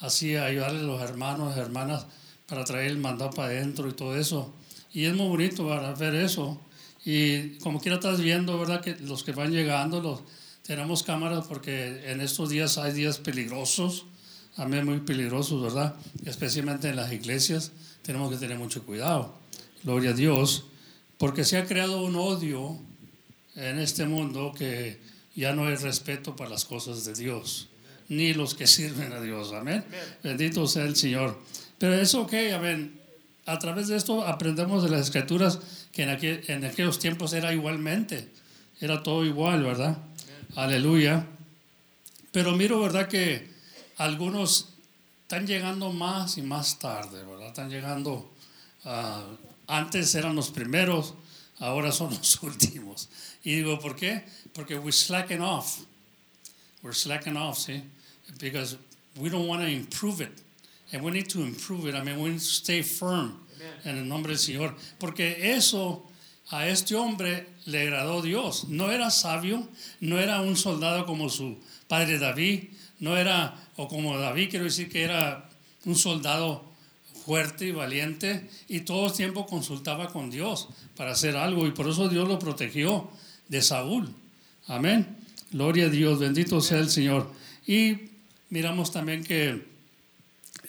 así, 0.00 0.34
ayudarle 0.34 0.80
a 0.80 0.82
los 0.82 1.00
hermanos, 1.00 1.56
hermanas, 1.56 2.06
para 2.48 2.64
traer 2.64 2.90
el 2.90 2.98
mandado 2.98 3.30
para 3.30 3.48
adentro 3.48 3.88
y 3.88 3.92
todo 3.92 4.16
eso. 4.16 4.52
Y 4.92 5.04
es 5.04 5.14
muy 5.14 5.28
bonito 5.28 5.68
para 5.68 5.94
ver 5.94 6.16
eso. 6.16 6.60
Y 7.04 7.58
como 7.58 7.80
quiera 7.80 7.96
estás 7.96 8.20
viendo, 8.20 8.58
¿verdad? 8.58 8.80
Que 8.80 8.96
los 8.96 9.22
que 9.22 9.30
van 9.30 9.52
llegando, 9.52 10.00
los, 10.00 10.22
tenemos 10.62 11.04
cámaras 11.04 11.46
porque 11.46 12.10
en 12.10 12.20
estos 12.20 12.50
días 12.50 12.76
hay 12.76 12.92
días 12.92 13.18
peligrosos, 13.18 14.06
mí 14.66 14.82
muy 14.82 14.98
peligrosos, 14.98 15.62
¿verdad? 15.62 15.94
Especialmente 16.24 16.88
en 16.88 16.96
las 16.96 17.12
iglesias, 17.12 17.70
tenemos 18.08 18.30
que 18.30 18.38
tener 18.38 18.56
mucho 18.56 18.86
cuidado. 18.86 19.34
Gloria 19.84 20.12
a 20.12 20.14
Dios, 20.14 20.64
porque 21.18 21.44
se 21.44 21.58
ha 21.58 21.66
creado 21.66 22.00
un 22.00 22.16
odio 22.16 22.80
en 23.54 23.78
este 23.78 24.06
mundo 24.06 24.54
que 24.56 24.98
ya 25.36 25.52
no 25.52 25.66
hay 25.66 25.74
respeto 25.76 26.34
para 26.34 26.48
las 26.48 26.64
cosas 26.64 27.04
de 27.04 27.12
Dios, 27.12 27.68
ni 28.08 28.32
los 28.32 28.54
que 28.54 28.66
sirven 28.66 29.12
a 29.12 29.20
Dios. 29.20 29.52
Amén. 29.52 29.84
Bendito 30.22 30.66
sea 30.66 30.84
el 30.84 30.96
Señor. 30.96 31.38
Pero 31.76 32.00
es 32.00 32.14
ok, 32.14 32.32
amén. 32.54 32.98
A 33.44 33.58
través 33.58 33.88
de 33.88 33.98
esto 33.98 34.26
aprendemos 34.26 34.82
de 34.82 34.88
las 34.88 35.02
escrituras 35.02 35.58
que 35.92 36.04
en, 36.04 36.08
en 36.46 36.64
aquellos 36.64 36.98
tiempos 36.98 37.34
era 37.34 37.52
igualmente, 37.52 38.30
era 38.80 39.02
todo 39.02 39.26
igual, 39.26 39.64
¿verdad? 39.64 39.98
Aleluya. 40.56 41.26
Pero 42.32 42.56
miro, 42.56 42.80
¿verdad? 42.80 43.06
Que 43.06 43.50
algunos 43.98 44.67
están 45.28 45.46
llegando 45.46 45.92
más 45.92 46.38
y 46.38 46.42
más 46.42 46.78
tarde, 46.78 47.22
¿verdad? 47.22 47.48
Están 47.48 47.68
llegando, 47.68 48.32
uh, 48.86 49.36
antes 49.66 50.14
eran 50.14 50.34
los 50.34 50.48
primeros, 50.48 51.12
ahora 51.58 51.92
son 51.92 52.14
los 52.16 52.42
últimos. 52.42 53.10
Y 53.44 53.56
digo, 53.56 53.78
¿por 53.78 53.94
qué? 53.94 54.24
Porque 54.54 54.78
we're 54.78 54.90
slacking 54.90 55.42
off. 55.42 55.80
We're 56.82 56.96
slacking 56.96 57.36
off, 57.36 57.58
see? 57.58 57.82
Because 58.40 58.78
we 59.20 59.28
don't 59.28 59.46
want 59.46 59.60
to 59.60 59.68
improve 59.68 60.22
it. 60.22 60.32
And 60.94 61.04
we 61.04 61.10
need 61.10 61.28
to 61.28 61.42
improve 61.42 61.86
it. 61.86 61.94
I 61.94 62.02
mean, 62.02 62.18
we 62.22 62.30
need 62.30 62.38
to 62.38 62.44
stay 62.46 62.80
firm 62.80 63.38
en 63.84 63.98
el 63.98 64.04
nombre 64.04 64.32
del 64.32 64.38
Señor. 64.38 64.74
Porque 64.98 65.54
eso 65.54 66.10
a 66.50 66.68
este 66.68 66.94
hombre 66.94 67.48
le 67.66 67.82
agradó 67.82 68.22
Dios. 68.22 68.66
No 68.68 68.90
era 68.90 69.10
sabio, 69.10 69.68
no 70.00 70.18
era 70.18 70.40
un 70.40 70.56
soldado 70.56 71.04
como 71.04 71.28
su 71.28 71.58
padre 71.86 72.18
David, 72.18 72.70
no 73.00 73.16
era, 73.16 73.54
o 73.76 73.88
como 73.88 74.18
David, 74.18 74.50
quiero 74.50 74.64
decir 74.64 74.88
que 74.88 75.02
era 75.02 75.48
un 75.84 75.94
soldado 75.94 76.64
fuerte 77.24 77.66
y 77.66 77.72
valiente 77.72 78.48
y 78.68 78.80
todo 78.80 79.06
el 79.06 79.12
tiempo 79.12 79.46
consultaba 79.46 80.08
con 80.08 80.30
Dios 80.30 80.68
para 80.96 81.12
hacer 81.12 81.36
algo 81.36 81.66
y 81.66 81.72
por 81.72 81.88
eso 81.88 82.08
Dios 82.08 82.26
lo 82.26 82.38
protegió 82.38 83.10
de 83.48 83.62
Saúl. 83.62 84.08
Amén. 84.66 85.16
Gloria 85.50 85.86
a 85.86 85.90
Dios, 85.90 86.18
bendito 86.18 86.60
sea 86.60 86.78
el 86.78 86.90
Señor. 86.90 87.30
Y 87.66 88.10
miramos 88.50 88.90
también 88.92 89.24
que 89.24 89.66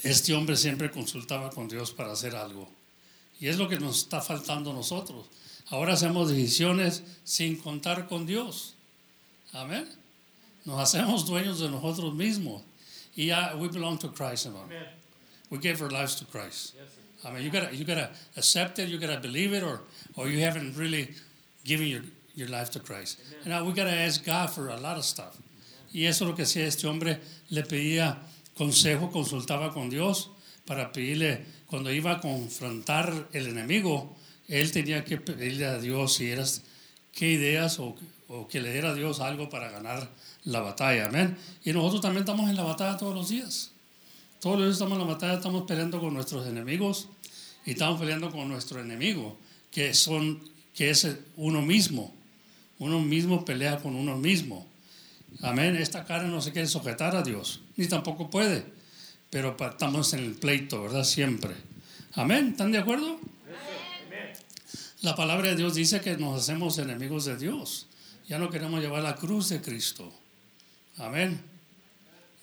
este 0.04 0.34
hombre 0.34 0.56
siempre 0.56 0.92
consultaba 0.92 1.50
con 1.50 1.68
Dios 1.68 1.92
para 1.92 2.12
hacer 2.12 2.36
algo. 2.36 2.70
Y 3.40 3.48
es 3.48 3.58
lo 3.58 3.68
que 3.68 3.80
nos 3.80 4.00
está 4.00 4.22
faltando 4.22 4.72
a 4.72 4.74
nosotros. 4.74 5.28
Ahora 5.70 5.94
hacemos 5.94 6.30
decisiones 6.30 7.04
sin 7.24 7.58
contar 7.58 8.08
con 8.08 8.26
Dios. 8.26 8.76
Amén. 9.54 9.88
Nos 10.70 10.80
hacemos 10.80 11.26
dueños 11.26 11.60
de 11.60 11.68
nosotros 11.68 12.14
mismos. 12.14 12.62
Y 13.16 13.26
ya, 13.26 13.56
we 13.56 13.68
belong 13.70 13.98
to 13.98 14.10
Christ, 14.10 14.46
hermano. 14.46 14.70
We 15.50 15.58
gave 15.58 15.82
our 15.82 15.90
lives 15.90 16.14
to 16.18 16.26
Christ. 16.26 16.76
I 17.26 17.32
mean, 17.32 17.44
you 17.44 17.50
gotta, 17.50 17.76
you 17.76 17.84
gotta 17.84 18.12
accept 18.38 18.78
it, 18.78 18.88
you 18.88 19.00
gotta 19.00 19.20
believe 19.20 19.52
it, 19.52 19.64
or, 19.64 19.82
or 20.16 20.30
you 20.30 20.40
haven't 20.42 20.78
really 20.78 21.16
given 21.66 21.88
your, 21.88 22.04
your 22.36 22.50
life 22.50 22.70
to 22.72 22.80
Christ. 22.80 23.18
And 23.44 23.48
now 23.48 23.66
we 23.66 23.74
gotta 23.74 23.96
ask 23.96 24.24
God 24.24 24.52
for 24.52 24.70
a 24.70 24.78
lot 24.78 24.96
of 24.96 25.06
stuff. 25.06 25.36
Y 25.92 26.06
eso 26.06 26.26
es 26.26 26.30
lo 26.30 26.36
que 26.36 26.44
hacía 26.44 26.68
este 26.68 26.86
hombre, 26.86 27.20
le 27.50 27.64
pedía 27.64 28.18
consejo, 28.56 29.12
consultaba 29.12 29.74
con 29.74 29.90
Dios 29.90 30.30
para 30.68 30.92
pedirle, 30.92 31.46
cuando 31.66 31.92
iba 31.92 32.12
a 32.12 32.22
confrontar 32.22 33.28
el 33.34 33.48
enemigo, 33.48 34.16
él 34.48 34.72
tenía 34.72 35.04
que 35.04 35.18
pedirle 35.18 35.66
a 35.66 35.80
Dios 35.80 36.14
si 36.14 36.30
eras, 36.30 36.62
qué 37.12 37.32
ideas 37.32 37.80
o, 37.80 37.96
o 38.28 38.48
que 38.48 38.62
le 38.62 38.72
diera 38.72 38.92
a 38.92 38.94
Dios 38.94 39.20
algo 39.20 39.50
para 39.50 39.72
ganar 39.72 40.08
la 40.50 40.62
batalla. 40.62 41.08
Amén. 41.08 41.38
Y 41.64 41.72
nosotros 41.72 42.02
también 42.02 42.24
estamos 42.24 42.50
en 42.50 42.56
la 42.56 42.64
batalla 42.64 42.98
todos 42.98 43.16
los 43.16 43.30
días. 43.30 43.72
Todos 44.40 44.58
los 44.58 44.66
días 44.66 44.74
estamos 44.74 44.94
en 44.94 45.08
la 45.08 45.14
batalla, 45.14 45.34
estamos 45.34 45.64
peleando 45.64 46.00
con 46.00 46.14
nuestros 46.14 46.48
enemigos 46.48 47.08
y 47.66 47.72
estamos 47.72 48.00
peleando 48.00 48.32
con 48.32 48.48
nuestro 48.48 48.80
enemigo, 48.82 49.38
que, 49.72 49.94
son, 49.94 50.42
que 50.74 50.90
es 50.90 51.08
uno 51.36 51.62
mismo. 51.62 52.14
Uno 52.80 53.00
mismo 53.00 53.44
pelea 53.44 53.80
con 53.80 53.96
uno 53.96 54.18
mismo. 54.18 54.66
Amén. 55.42 55.76
Esta 55.76 56.06
carne 56.06 56.30
no 56.30 56.42
se 56.42 56.52
quiere 56.52 56.68
sujetar 56.68 57.16
a 57.16 57.22
Dios, 57.22 57.62
ni 57.76 57.88
tampoco 57.88 58.30
puede. 58.30 58.66
Pero 59.30 59.56
estamos 59.60 60.14
en 60.14 60.22
el 60.22 60.32
pleito, 60.34 60.82
¿verdad? 60.82 61.04
Siempre. 61.04 61.54
Amén. 62.14 62.50
¿Están 62.52 62.72
de 62.72 62.80
acuerdo? 62.80 63.20
La 65.02 65.16
palabra 65.16 65.50
de 65.50 65.56
Dios 65.56 65.76
dice 65.76 66.02
que 66.02 66.18
nos 66.18 66.42
hacemos 66.42 66.78
enemigos 66.78 67.26
de 67.26 67.38
Dios. 67.38 67.88
Ya 68.28 68.38
no 68.38 68.50
queremos 68.50 68.82
llevar 68.82 69.04
la 69.04 69.16
cruz 69.16 69.50
de 69.50 69.62
Cristo. 69.62 70.12
Amén. 70.98 71.42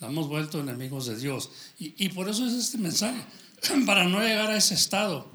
Nos 0.00 0.10
hemos 0.10 0.28
vuelto 0.28 0.60
enemigos 0.60 1.06
de 1.06 1.16
Dios. 1.16 1.50
Y, 1.78 1.94
y 2.04 2.08
por 2.10 2.28
eso 2.28 2.46
es 2.46 2.52
este 2.52 2.78
mensaje. 2.78 3.20
Para 3.86 4.04
no 4.04 4.20
llegar 4.20 4.50
a 4.50 4.56
ese 4.56 4.74
estado 4.74 5.30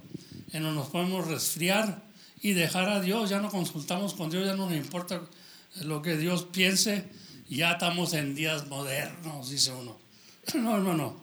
en 0.54 0.64
donde 0.64 0.80
nos 0.80 0.90
podemos 0.90 1.28
resfriar 1.28 2.04
y 2.42 2.54
dejar 2.54 2.90
a 2.90 3.02
Dios. 3.02 3.30
Ya 3.30 3.40
no 3.40 3.50
consultamos 3.50 4.14
con 4.14 4.30
Dios, 4.30 4.46
ya 4.46 4.56
no 4.56 4.70
nos 4.70 4.76
importa 4.76 5.22
lo 5.82 6.02
que 6.02 6.18
Dios 6.18 6.48
piense. 6.52 7.06
Ya 7.50 7.72
estamos 7.72 8.14
en 8.14 8.36
días 8.36 8.68
modernos, 8.68 9.50
dice 9.50 9.72
uno. 9.72 10.00
No, 10.56 10.80
no, 10.80 10.96
no. 10.96 11.22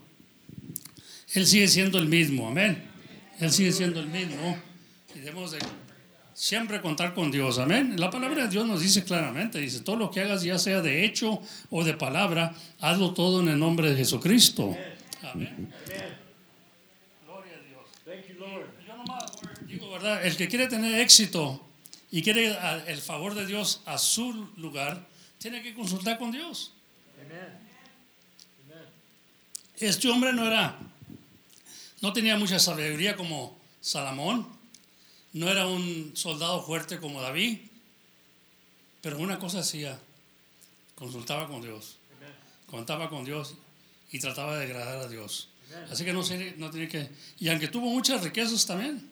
Él 1.34 1.46
sigue 1.46 1.68
siendo 1.68 1.98
el 1.98 2.06
mismo. 2.06 2.48
Amén. 2.48 2.82
Él 3.40 3.52
sigue 3.52 3.72
siendo 3.72 4.00
el 4.00 4.06
mismo. 4.06 4.56
Y 5.14 5.18
debemos 5.18 5.50
de 5.50 5.58
siempre 6.38 6.80
contar 6.80 7.14
con 7.14 7.32
Dios. 7.32 7.58
Amén. 7.58 7.98
La 7.98 8.10
palabra 8.10 8.44
de 8.44 8.48
Dios 8.48 8.64
nos 8.64 8.80
dice 8.80 9.02
claramente, 9.02 9.58
dice, 9.58 9.80
todo 9.80 9.96
lo 9.96 10.08
que 10.12 10.20
hagas, 10.20 10.44
ya 10.44 10.56
sea 10.56 10.80
de 10.80 11.04
hecho 11.04 11.42
o 11.68 11.82
de 11.82 11.94
palabra, 11.94 12.54
hazlo 12.80 13.12
todo 13.12 13.40
en 13.40 13.48
el 13.48 13.58
nombre 13.58 13.90
de 13.90 13.96
Jesucristo. 13.96 14.76
Amén. 15.24 15.72
Gloria 17.26 17.54
a 17.54 17.62
Dios. 17.66 18.28
Yo 18.86 18.96
nomás 18.96 19.32
digo, 19.66 19.90
¿verdad? 19.90 20.24
El 20.24 20.36
que 20.36 20.46
quiere 20.46 20.68
tener 20.68 21.00
éxito 21.00 21.60
y 22.12 22.22
quiere 22.22 22.56
el 22.86 22.98
favor 22.98 23.34
de 23.34 23.44
Dios 23.44 23.82
a 23.84 23.98
su 23.98 24.48
lugar, 24.58 25.04
tiene 25.38 25.60
que 25.60 25.74
consultar 25.74 26.18
con 26.18 26.30
Dios. 26.30 26.72
Este 29.80 30.08
hombre 30.08 30.32
no 30.32 30.46
era, 30.46 30.78
no 32.00 32.12
tenía 32.12 32.36
mucha 32.36 32.60
sabiduría 32.60 33.16
como 33.16 33.58
Salomón 33.80 34.57
no 35.38 35.48
era 35.48 35.66
un 35.66 36.12
soldado 36.14 36.64
fuerte 36.64 36.98
como 36.98 37.22
David, 37.22 37.58
pero 39.00 39.18
una 39.18 39.38
cosa 39.38 39.60
hacía, 39.60 39.98
consultaba 40.96 41.46
con 41.46 41.62
Dios, 41.62 41.96
contaba 42.66 43.08
con 43.08 43.24
Dios 43.24 43.54
y 44.10 44.18
trataba 44.18 44.58
de 44.58 44.64
agradar 44.64 44.98
a 44.98 45.08
Dios. 45.08 45.48
Así 45.90 46.04
que 46.04 46.12
no, 46.12 46.22
no 46.56 46.70
tiene 46.70 46.88
que... 46.88 47.08
Y 47.38 47.48
aunque 47.50 47.68
tuvo 47.68 47.88
muchas 47.88 48.24
riquezas 48.24 48.66
también, 48.66 49.08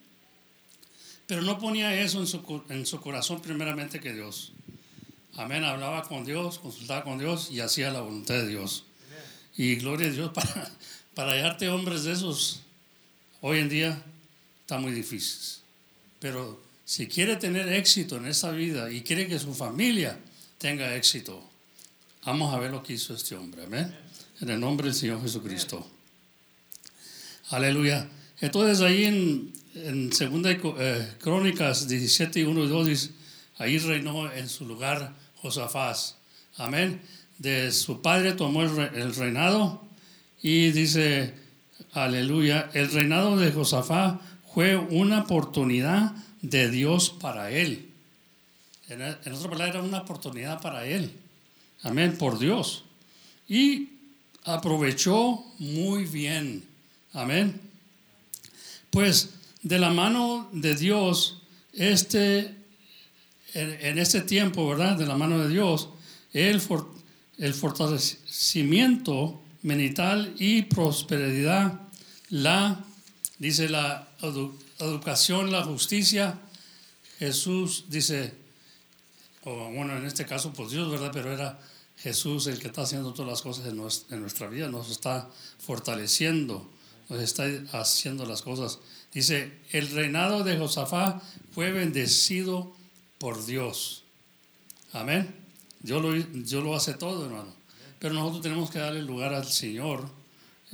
pero 1.28 1.42
no 1.42 1.60
ponía 1.60 1.94
eso 1.94 2.18
en 2.18 2.26
su, 2.26 2.64
en 2.70 2.86
su 2.86 3.00
corazón 3.00 3.40
primeramente 3.40 4.00
que 4.00 4.12
Dios. 4.12 4.52
Amén, 5.36 5.62
hablaba 5.62 6.02
con 6.02 6.24
Dios, 6.24 6.58
consultaba 6.58 7.04
con 7.04 7.18
Dios 7.18 7.52
y 7.52 7.60
hacía 7.60 7.92
la 7.92 8.00
voluntad 8.00 8.34
de 8.34 8.48
Dios. 8.48 8.84
Y 9.56 9.76
gloria 9.76 10.08
a 10.08 10.10
Dios, 10.10 10.32
para, 10.32 10.72
para 11.14 11.32
hallarte 11.32 11.68
hombres 11.68 12.02
de 12.02 12.12
esos, 12.12 12.62
hoy 13.42 13.60
en 13.60 13.68
día 13.68 14.02
está 14.62 14.78
muy 14.78 14.90
difícil. 14.90 15.65
Pero 16.20 16.62
si 16.84 17.06
quiere 17.06 17.36
tener 17.36 17.72
éxito 17.72 18.16
en 18.16 18.26
esta 18.26 18.50
vida 18.52 18.90
y 18.90 19.02
quiere 19.02 19.26
que 19.26 19.38
su 19.38 19.54
familia 19.54 20.18
tenga 20.58 20.94
éxito, 20.94 21.42
vamos 22.24 22.54
a 22.54 22.58
ver 22.58 22.70
lo 22.70 22.82
que 22.82 22.94
hizo 22.94 23.14
este 23.14 23.34
hombre. 23.34 23.64
Amén. 23.64 23.94
En 24.40 24.50
el 24.50 24.60
nombre 24.60 24.86
del 24.86 24.94
Señor 24.94 25.22
Jesucristo. 25.22 25.88
Aleluya. 27.50 28.08
Entonces 28.40 28.80
ahí 28.82 29.04
en, 29.04 29.52
en 29.74 30.12
segunda 30.12 30.50
eh, 30.50 31.14
Crónicas 31.20 31.88
17 31.88 32.40
y 32.40 32.44
1 32.44 32.64
y 32.64 32.68
2 32.68 32.86
dice, 32.86 33.10
ahí 33.58 33.78
reinó 33.78 34.30
en 34.32 34.48
su 34.48 34.66
lugar 34.66 35.14
Josafat. 35.36 35.96
Amén. 36.56 37.00
De 37.38 37.70
su 37.72 38.00
padre 38.00 38.32
tomó 38.32 38.62
el, 38.62 39.14
reinado 39.14 39.82
y 40.42 40.70
dice, 40.70 41.34
aleluya, 41.92 42.70
el 42.72 42.90
reinado 42.90 43.36
de 43.36 43.52
Josafat 43.52 44.20
fue 44.56 44.74
una 44.74 45.18
oportunidad 45.18 46.12
de 46.40 46.70
Dios 46.70 47.10
para 47.10 47.50
él. 47.50 47.90
En, 48.88 49.02
otra 49.02 49.50
palabra, 49.50 49.68
era 49.68 49.82
una 49.82 49.98
oportunidad 49.98 50.62
para 50.62 50.86
él. 50.86 51.12
Amén, 51.82 52.16
por 52.16 52.38
Dios. 52.38 52.84
Y 53.46 53.90
aprovechó 54.44 55.44
muy 55.58 56.04
bien. 56.04 56.64
Amén. 57.12 57.60
Pues 58.88 59.34
de 59.62 59.78
la 59.78 59.90
mano 59.90 60.48
de 60.52 60.74
Dios, 60.74 61.42
este, 61.74 62.54
en, 63.52 63.98
este 63.98 64.22
tiempo, 64.22 64.66
¿verdad? 64.66 64.96
De 64.96 65.04
la 65.04 65.18
mano 65.18 65.38
de 65.38 65.50
Dios, 65.50 65.90
el, 66.32 66.62
el 67.36 67.52
fortalecimiento 67.52 69.38
mental 69.60 70.34
y 70.38 70.62
prosperidad, 70.62 71.78
la, 72.30 72.85
dice 73.38 73.68
la 73.68 74.08
educación, 74.78 75.52
la 75.52 75.64
justicia, 75.64 76.38
Jesús 77.18 77.84
dice, 77.88 78.34
o 79.44 79.70
bueno, 79.70 79.96
en 79.96 80.04
este 80.04 80.26
caso, 80.26 80.52
pues 80.52 80.70
Dios, 80.70 80.90
¿verdad? 80.90 81.10
Pero 81.12 81.32
era 81.32 81.58
Jesús 81.98 82.46
el 82.46 82.58
que 82.58 82.68
está 82.68 82.82
haciendo 82.82 83.12
todas 83.12 83.30
las 83.30 83.42
cosas 83.42 83.66
en 83.66 84.20
nuestra 84.20 84.48
vida, 84.48 84.68
nos 84.68 84.90
está 84.90 85.28
fortaleciendo, 85.58 86.70
nos 87.08 87.20
está 87.20 87.44
haciendo 87.72 88.26
las 88.26 88.42
cosas. 88.42 88.78
Dice, 89.12 89.60
el 89.72 89.88
reinado 89.90 90.44
de 90.44 90.58
Josafá 90.58 91.22
fue 91.52 91.72
bendecido 91.72 92.74
por 93.18 93.46
Dios. 93.46 94.02
Amén. 94.92 95.34
Dios 95.80 96.02
lo, 96.02 96.12
Dios 96.12 96.62
lo 96.62 96.74
hace 96.74 96.94
todo, 96.94 97.24
hermano. 97.24 97.54
Pero 97.98 98.14
nosotros 98.14 98.42
tenemos 98.42 98.70
que 98.70 98.78
darle 98.78 99.02
lugar 99.02 99.32
al 99.32 99.46
Señor 99.46 100.10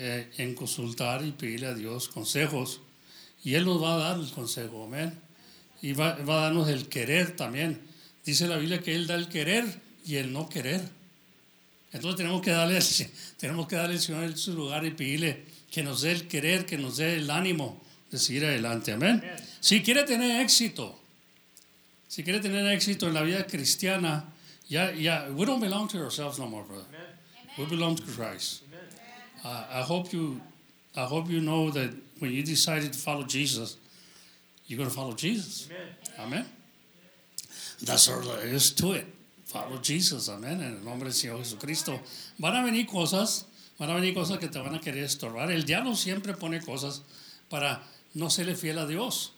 eh, 0.04 0.28
en 0.38 0.56
consultar 0.56 1.24
y 1.24 1.30
pedirle 1.30 1.68
a 1.68 1.74
Dios 1.74 2.08
consejos 2.08 2.80
y 3.44 3.54
Él 3.54 3.64
nos 3.64 3.80
va 3.80 3.94
a 3.94 3.98
dar 3.98 4.18
el 4.18 4.28
consejo, 4.32 4.82
amén. 4.82 5.16
Y 5.80 5.92
va, 5.92 6.16
va, 6.16 6.40
a 6.40 6.42
darnos 6.46 6.68
el 6.68 6.88
querer 6.88 7.36
también. 7.36 7.80
Dice 8.24 8.48
la 8.48 8.56
Biblia 8.56 8.82
que 8.82 8.96
Él 8.96 9.06
da 9.06 9.14
el 9.14 9.28
querer 9.28 9.64
y 10.04 10.16
el 10.16 10.32
no 10.32 10.48
querer. 10.48 10.80
Entonces 11.92 12.16
tenemos 12.16 12.42
que 12.42 12.50
darle, 12.50 12.80
tenemos 13.36 13.68
que 13.68 13.76
darle 13.76 13.94
al 13.94 14.00
Señor 14.00 14.36
su 14.36 14.54
lugar 14.54 14.84
y 14.84 14.90
pedirle 14.90 15.44
que 15.70 15.84
nos 15.84 16.02
dé 16.02 16.10
el 16.10 16.26
querer, 16.26 16.66
que 16.66 16.78
nos 16.78 16.96
dé 16.96 17.14
el 17.14 17.30
ánimo 17.30 17.80
de 18.10 18.18
seguir 18.18 18.44
adelante, 18.44 18.90
amén. 18.90 19.22
Si 19.60 19.82
quiere 19.82 20.02
tener 20.02 20.40
éxito, 20.40 20.98
si 22.08 22.24
quiere 22.24 22.40
tener 22.40 22.66
éxito 22.72 23.06
en 23.06 23.14
la 23.14 23.22
vida 23.22 23.46
cristiana, 23.46 24.24
ya, 24.68 24.90
ya, 24.92 25.28
we 25.30 25.46
don't 25.46 25.60
belong 25.60 25.86
to 25.86 25.98
ourselves 25.98 26.40
no 26.40 26.48
more, 26.48 26.64
brother. 26.66 26.86
We 27.56 27.66
belong 27.66 27.94
to 27.94 28.02
Christ. 28.02 28.62
Uh, 29.44 29.64
I 29.70 29.82
hope 29.82 30.12
you, 30.12 30.40
I 30.96 31.04
hope 31.04 31.28
you 31.28 31.40
know 31.40 31.70
that 31.70 31.90
when 32.18 32.32
you 32.32 32.42
decided 32.42 32.92
to 32.92 32.98
follow 32.98 33.24
Jesus, 33.24 33.76
you're 34.66 34.78
going 34.78 34.88
to 34.88 34.94
follow 34.94 35.12
Jesus. 35.12 35.68
Amen. 36.18 36.26
Amen. 36.26 36.46
That's 37.82 38.08
all 38.08 38.20
there 38.20 38.46
is 38.46 38.72
to 38.72 38.92
it. 38.92 39.06
Follow 39.46 39.78
Jesus. 39.78 40.28
Amén. 40.28 40.60
En 40.60 40.76
el 40.76 40.84
nombre 40.84 41.08
del 41.08 41.14
Señor 41.14 41.38
Jesucristo. 41.38 42.00
Van 42.38 42.54
a 42.54 42.62
venir 42.62 42.86
cosas, 42.86 43.44
van 43.78 43.90
a 43.90 43.94
venir 43.94 44.14
cosas 44.14 44.38
que 44.38 44.48
te 44.48 44.58
van 44.60 44.74
a 44.74 44.80
querer 44.80 45.04
estorbar. 45.04 45.50
El 45.50 45.64
diablo 45.64 45.96
siempre 45.96 46.34
pone 46.34 46.60
cosas 46.60 47.02
para 47.48 47.82
no 48.14 48.30
serle 48.30 48.54
fiel 48.54 48.78
a 48.78 48.86
Dios. 48.86 49.32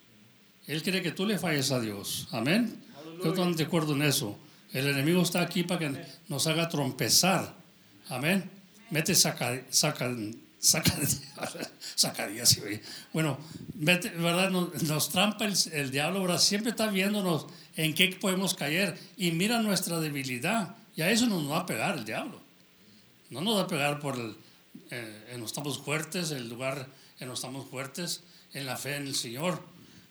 Él 0.67 0.83
quiere 0.83 1.03
que 1.03 1.13
tú 1.13 1.27
le 1.27 1.39
falles 1.39 1.71
a 1.73 1.81
Dios. 1.81 2.29
Amén. 2.31 2.81
Yo 3.23 3.31
estoy 3.31 3.55
de 3.55 3.65
acuerdo 3.65 3.95
en 3.95 4.03
eso. 4.03 4.37
El 4.73 4.89
enemigo 4.89 5.23
está 5.23 5.41
aquí 5.41 5.63
para 5.63 5.81
que 5.81 6.05
nos 6.29 6.47
haga 6.47 6.69
trompezar. 6.69 7.55
Amén. 8.09 8.51
Mete 8.95 9.17
saca, 9.17 9.61
saca, 9.71 10.07
oye. 10.07 10.39
Bueno, 13.13 13.39
vete, 13.75 14.11
¿verdad? 14.11 14.51
Nos, 14.51 14.85
nos 14.85 15.11
trampa 15.11 15.47
el, 15.47 15.57
el 15.73 15.91
diablo, 15.91 16.23
¿verdad? 16.23 16.39
Siempre 16.39 16.71
está 16.71 16.87
viéndonos 16.87 17.47
en 17.75 17.93
qué 17.93 18.17
podemos 18.21 18.55
caer 18.55 18.97
y 19.17 19.33
mira 19.33 19.61
nuestra 19.61 19.99
debilidad. 19.99 20.77
Y 20.95 21.03
a 21.03 21.11
eso 21.11 21.27
nos 21.27 21.51
va 21.51 21.59
a 21.59 21.67
pegar 21.67 21.99
el 21.99 22.05
diablo. 22.05 22.41
No 23.31 23.41
nos 23.41 23.57
va 23.57 23.63
a 23.63 23.67
pegar 23.67 23.99
por 23.99 24.15
el, 24.15 24.37
eh, 24.93 25.31
en 25.33 25.41
los 25.41 25.51
estamos 25.51 25.79
fuertes, 25.79 26.31
el 26.31 26.49
lugar 26.49 26.87
en 27.19 27.27
los 27.27 27.41
estamos 27.41 27.69
fuertes, 27.69 28.23
en 28.53 28.65
la 28.65 28.77
fe 28.77 28.95
en 28.95 29.09
el 29.09 29.17
Señor. 29.17 29.61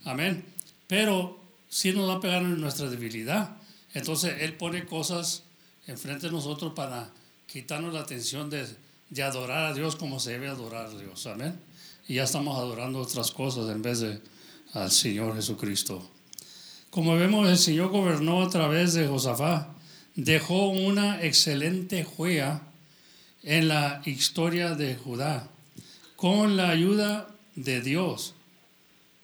Amén. 0.04 0.44
Pero 0.88 1.40
sí 1.70 1.94
nos 1.94 2.10
va 2.10 2.16
a 2.16 2.20
pegar 2.20 2.42
en 2.42 2.60
nuestra 2.60 2.90
debilidad. 2.90 3.56
Entonces 3.94 4.42
Él 4.42 4.58
pone 4.58 4.86
cosas 4.86 5.44
enfrente 5.88 6.26
de 6.26 6.34
nosotros 6.34 6.74
para 6.74 7.14
quitarnos 7.54 7.94
la 7.94 8.00
atención 8.00 8.50
de, 8.50 8.66
de 9.12 9.22
adorar 9.22 9.66
a 9.66 9.74
Dios 9.76 9.96
como 9.96 10.20
se 10.20 10.32
debe 10.32 10.48
adorar 10.48 10.88
a 10.88 10.98
Dios. 10.98 11.28
Amén. 11.28 11.54
Y 12.08 12.16
ya 12.16 12.24
estamos 12.24 12.58
adorando 12.58 12.98
otras 12.98 13.30
cosas 13.30 13.70
en 13.70 13.84
vez 13.84 14.00
de 14.00 14.20
al 14.74 14.90
Señor 14.90 15.36
Jesucristo. 15.36 16.10
Como 16.90 17.16
vemos, 17.16 17.48
el 17.48 17.60
Señor 17.60 17.90
gobernó 17.90 18.42
a 18.42 18.50
través 18.50 18.94
de 18.96 19.08
Josafá. 19.08 19.68
Dejó 20.16 20.70
una 20.70 21.22
excelente 21.22 22.08
huella 22.18 22.64
en 23.44 23.68
la 23.68 24.02
historia 24.06 24.74
de 24.74 24.96
Judá. 24.96 25.48
Con 26.16 26.58
la 26.58 26.72
ayuda 26.72 27.30
de 27.56 27.82
Dios, 27.82 28.34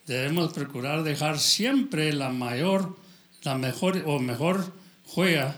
debemos 0.05 0.53
procurar 0.53 1.01
dejar 1.01 1.39
siempre 1.39 2.13
la 2.13 2.29
mayor, 2.29 2.95
la 3.41 3.57
mejor 3.57 4.03
o 4.05 4.19
mejor 4.19 4.71
huella, 5.15 5.55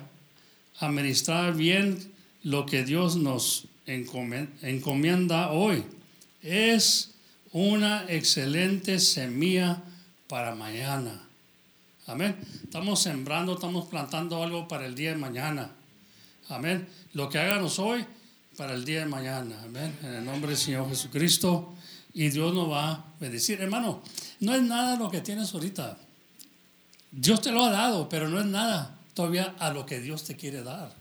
administrar 0.80 1.54
bien 1.54 2.11
lo 2.44 2.66
que 2.66 2.84
Dios 2.84 3.16
nos 3.16 3.68
encomienda 3.86 5.52
hoy. 5.52 5.84
Es 6.42 7.12
una 7.52 8.06
excelente 8.08 9.00
semilla 9.00 9.82
para 10.28 10.56
mañana. 10.56 11.22
Amén. 12.08 12.36
Estamos 12.64 13.02
sembrando, 13.02 13.54
estamos 13.54 13.88
plantando 13.88 14.42
algo 14.42 14.68
para 14.68 14.86
el 14.86 14.96
día 14.96 15.12
de 15.12 15.18
mañana. 15.18 15.72
Amén. 16.50 16.88
Lo 17.14 17.30
que 17.30 17.40
hagamos 17.40 17.80
hoy 17.80 18.06
para 18.58 18.74
el 18.74 18.84
día 18.86 19.02
de 19.02 19.06
mañana. 19.06 19.62
Amén. 19.64 19.98
En 20.02 20.16
el 20.16 20.26
nombre 20.26 20.52
del 20.52 20.58
Señor 20.58 20.90
Jesucristo. 20.90 21.74
Y 22.14 22.30
Dios 22.30 22.54
nos 22.54 22.70
va 22.70 22.92
a 22.92 23.06
bendecir. 23.20 23.62
Hermano, 23.62 24.02
no 24.42 24.56
es 24.56 24.62
nada 24.62 24.98
lo 24.98 25.10
que 25.10 25.22
tienes 25.22 25.54
ahorita. 25.54 25.98
Dios 27.12 27.42
te 27.42 27.52
lo 27.52 27.64
ha 27.64 27.72
dado, 27.72 28.10
pero 28.10 28.28
no 28.28 28.40
es 28.40 28.46
nada 28.46 28.98
todavía 29.14 29.56
a 29.60 29.72
lo 29.72 29.86
que 29.86 30.00
Dios 30.00 30.24
te 30.24 30.36
quiere 30.36 30.64
dar. 30.64 30.94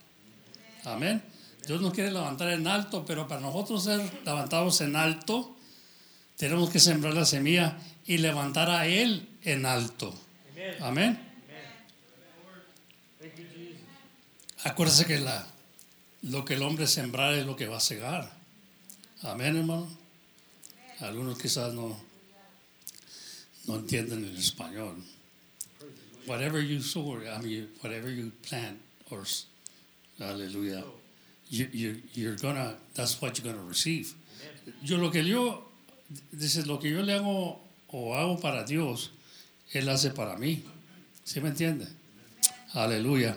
Amén. 0.84 1.22
Dios 1.70 1.82
nos 1.82 1.94
quiere 1.94 2.10
levantar 2.10 2.50
en 2.50 2.66
alto, 2.66 3.04
pero 3.06 3.28
para 3.28 3.42
nosotros 3.42 3.84
ser 3.84 4.00
levantados 4.24 4.80
en 4.80 4.96
alto, 4.96 5.56
tenemos 6.36 6.68
que 6.68 6.80
sembrar 6.80 7.14
la 7.14 7.24
semilla 7.24 7.78
y 8.06 8.18
levantar 8.18 8.68
a 8.68 8.88
Él 8.88 9.28
en 9.44 9.64
alto. 9.64 10.12
Amén. 10.80 11.16
Acuérdese 14.64 15.06
que 15.06 15.20
la, 15.20 15.46
lo 16.22 16.44
que 16.44 16.54
el 16.54 16.62
hombre 16.62 16.88
sembrar 16.88 17.34
es 17.34 17.46
lo 17.46 17.54
que 17.54 17.68
va 17.68 17.76
a 17.76 17.80
cegar. 17.80 18.28
Amén, 19.22 19.56
hermano. 19.56 19.88
Algunos 20.98 21.38
quizás 21.38 21.72
no, 21.72 22.00
no 23.68 23.76
entienden 23.76 24.24
el 24.24 24.36
español. 24.36 25.04
Whatever 26.26 26.64
you 26.64 26.82
sow, 26.82 27.16
I 27.22 27.40
mean, 27.40 27.70
whatever 27.80 28.10
you 28.10 28.32
plant, 28.42 28.80
or 29.08 29.22
hallelujah, 30.18 30.82
you, 31.50 31.66
you, 31.72 32.02
you're 32.14 32.36
gonna, 32.36 32.76
that's 32.94 33.20
what 33.20 33.36
you're 33.36 33.52
gonna 33.52 33.66
receive. 33.66 34.14
Yo 34.82 34.96
lo 34.96 35.10
que 35.10 35.24
yo, 35.24 35.68
dice, 36.32 36.64
lo 36.66 36.78
que 36.78 36.90
yo 36.90 37.02
le 37.02 37.14
hago 37.14 37.60
o 37.88 38.14
hago 38.14 38.40
para 38.40 38.64
Dios, 38.64 39.10
Él 39.72 39.88
hace 39.88 40.10
para 40.10 40.36
mí. 40.36 40.62
¿Sí 41.24 41.40
me 41.40 41.48
entiende? 41.48 41.86
Aleluya. 42.72 43.36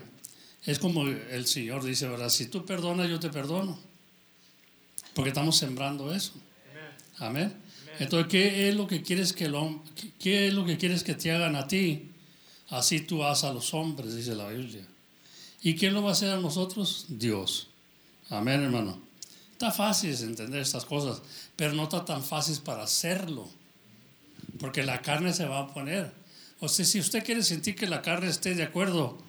Es 0.66 0.80
como 0.80 1.06
el 1.08 1.46
Señor 1.46 1.84
dice, 1.84 2.08
¿verdad? 2.08 2.30
Si 2.30 2.48
tú 2.48 2.66
perdonas, 2.66 3.10
yo 3.10 3.20
te 3.20 3.30
perdono. 3.30 3.78
Porque 5.14 5.30
estamos 5.30 5.58
sembrando 5.58 6.14
eso. 6.14 6.34
Amén. 7.18 7.54
Entonces, 8.00 8.28
¿qué 8.30 8.70
es 8.70 8.76
lo 8.76 8.88
que 8.88 9.02
quieres 9.02 9.34
que 9.34 9.50
lo, 9.50 9.84
qué 10.20 10.48
es 10.48 10.54
lo 10.54 10.66
que 10.66 10.78
quieres 10.78 11.04
que 11.04 11.14
te 11.14 11.32
hagan 11.32 11.56
a 11.56 11.68
ti? 11.68 12.10
Así 12.70 13.02
tú 13.02 13.24
haces 13.24 13.44
a 13.44 13.54
los 13.54 13.74
hombres, 13.74 14.16
dice 14.16 14.34
la 14.34 14.50
Biblia. 14.50 14.88
¿Y 15.62 15.76
quién 15.76 15.94
lo 15.94 16.02
va 16.02 16.10
a 16.10 16.14
hacer 16.14 16.32
a 16.32 16.40
nosotros? 16.40 17.06
Dios. 17.10 17.70
Amén, 18.34 18.64
hermano. 18.64 19.00
Está 19.52 19.72
fácil 19.72 20.12
entender 20.24 20.60
estas 20.60 20.86
cosas, 20.86 21.22
pero 21.56 21.74
no 21.74 21.84
está 21.84 22.04
tan 22.04 22.24
fácil 22.24 22.58
para 22.66 22.84
hacerlo. 22.84 23.48
Porque 24.60 24.82
la 24.82 25.02
carne 25.02 25.34
se 25.34 25.46
va 25.46 25.60
a 25.60 25.74
poner. 25.74 26.12
O 26.60 26.68
sea, 26.68 26.84
si 26.84 27.00
usted 27.00 27.24
quiere 27.24 27.44
sentir 27.44 27.76
que 27.76 27.86
la 27.86 28.02
carne 28.02 28.30
esté 28.30 28.56
de 28.56 28.64
acuerdo, 28.64 29.20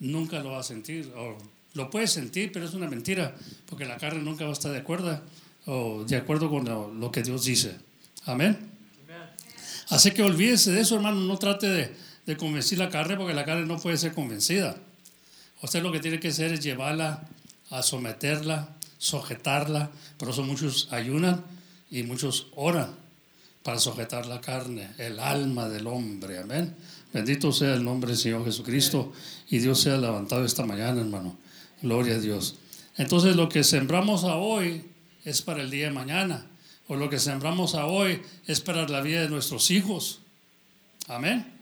nunca 0.00 0.40
lo 0.40 0.52
va 0.52 0.60
a 0.60 0.62
sentir. 0.62 1.12
O 1.16 1.36
lo 1.74 1.90
puede 1.90 2.06
sentir, 2.06 2.50
pero 2.50 2.64
es 2.64 2.72
una 2.72 2.88
mentira, 2.88 3.36
porque 3.66 3.84
la 3.84 3.98
carne 3.98 4.22
nunca 4.22 4.44
va 4.44 4.50
a 4.50 4.54
estar 4.54 4.72
de 4.72 4.78
acuerdo 4.78 5.20
o 5.66 6.04
de 6.04 6.16
acuerdo 6.16 6.48
con 6.48 6.64
lo, 6.98 7.12
que 7.12 7.22
Dios 7.22 7.44
dice. 7.44 7.76
Amén. 8.24 8.56
Así 9.90 10.12
que 10.12 10.22
olvídese 10.22 10.72
de 10.72 10.80
eso, 10.80 10.96
hermano. 10.96 11.20
No 11.20 11.36
trate 11.38 11.68
de, 11.68 11.94
de 12.24 12.36
convencer 12.38 12.78
la 12.78 12.88
carne, 12.88 13.16
porque 13.18 13.34
la 13.34 13.44
carne 13.44 13.66
no 13.66 13.78
puede 13.78 13.98
ser 13.98 14.14
convencida. 14.14 14.78
Usted 15.62 15.82
lo 15.82 15.92
que 15.92 16.00
tiene 16.00 16.18
que 16.18 16.28
hacer 16.28 16.52
es 16.52 16.60
llevarla 16.60 17.28
a 17.70 17.82
someterla, 17.82 18.76
sujetarla. 18.98 19.90
Por 20.18 20.30
eso 20.30 20.42
muchos 20.42 20.88
ayunan 20.90 21.44
y 21.90 22.02
muchos 22.02 22.48
oran 22.54 22.94
para 23.62 23.78
sujetar 23.78 24.26
la 24.26 24.40
carne, 24.40 24.90
el 24.98 25.18
alma 25.18 25.68
del 25.68 25.86
hombre. 25.86 26.38
Amén. 26.38 26.74
Bendito 27.12 27.52
sea 27.52 27.74
el 27.74 27.84
nombre 27.84 28.10
del 28.10 28.18
Señor 28.18 28.44
Jesucristo 28.44 29.12
y 29.48 29.58
Dios 29.58 29.80
sea 29.80 29.96
levantado 29.96 30.44
esta 30.44 30.64
mañana, 30.64 31.00
hermano. 31.00 31.36
Gloria 31.82 32.16
a 32.16 32.20
Dios. 32.20 32.56
Entonces 32.96 33.36
lo 33.36 33.48
que 33.48 33.64
sembramos 33.64 34.24
hoy 34.24 34.84
es 35.24 35.42
para 35.42 35.62
el 35.62 35.70
día 35.70 35.86
de 35.86 35.92
mañana. 35.92 36.46
O 36.88 36.94
lo 36.94 37.10
que 37.10 37.18
sembramos 37.18 37.74
hoy 37.74 38.22
es 38.46 38.60
para 38.60 38.86
la 38.88 39.00
vida 39.00 39.22
de 39.22 39.28
nuestros 39.28 39.70
hijos. 39.70 40.20
Amén. 41.08 41.52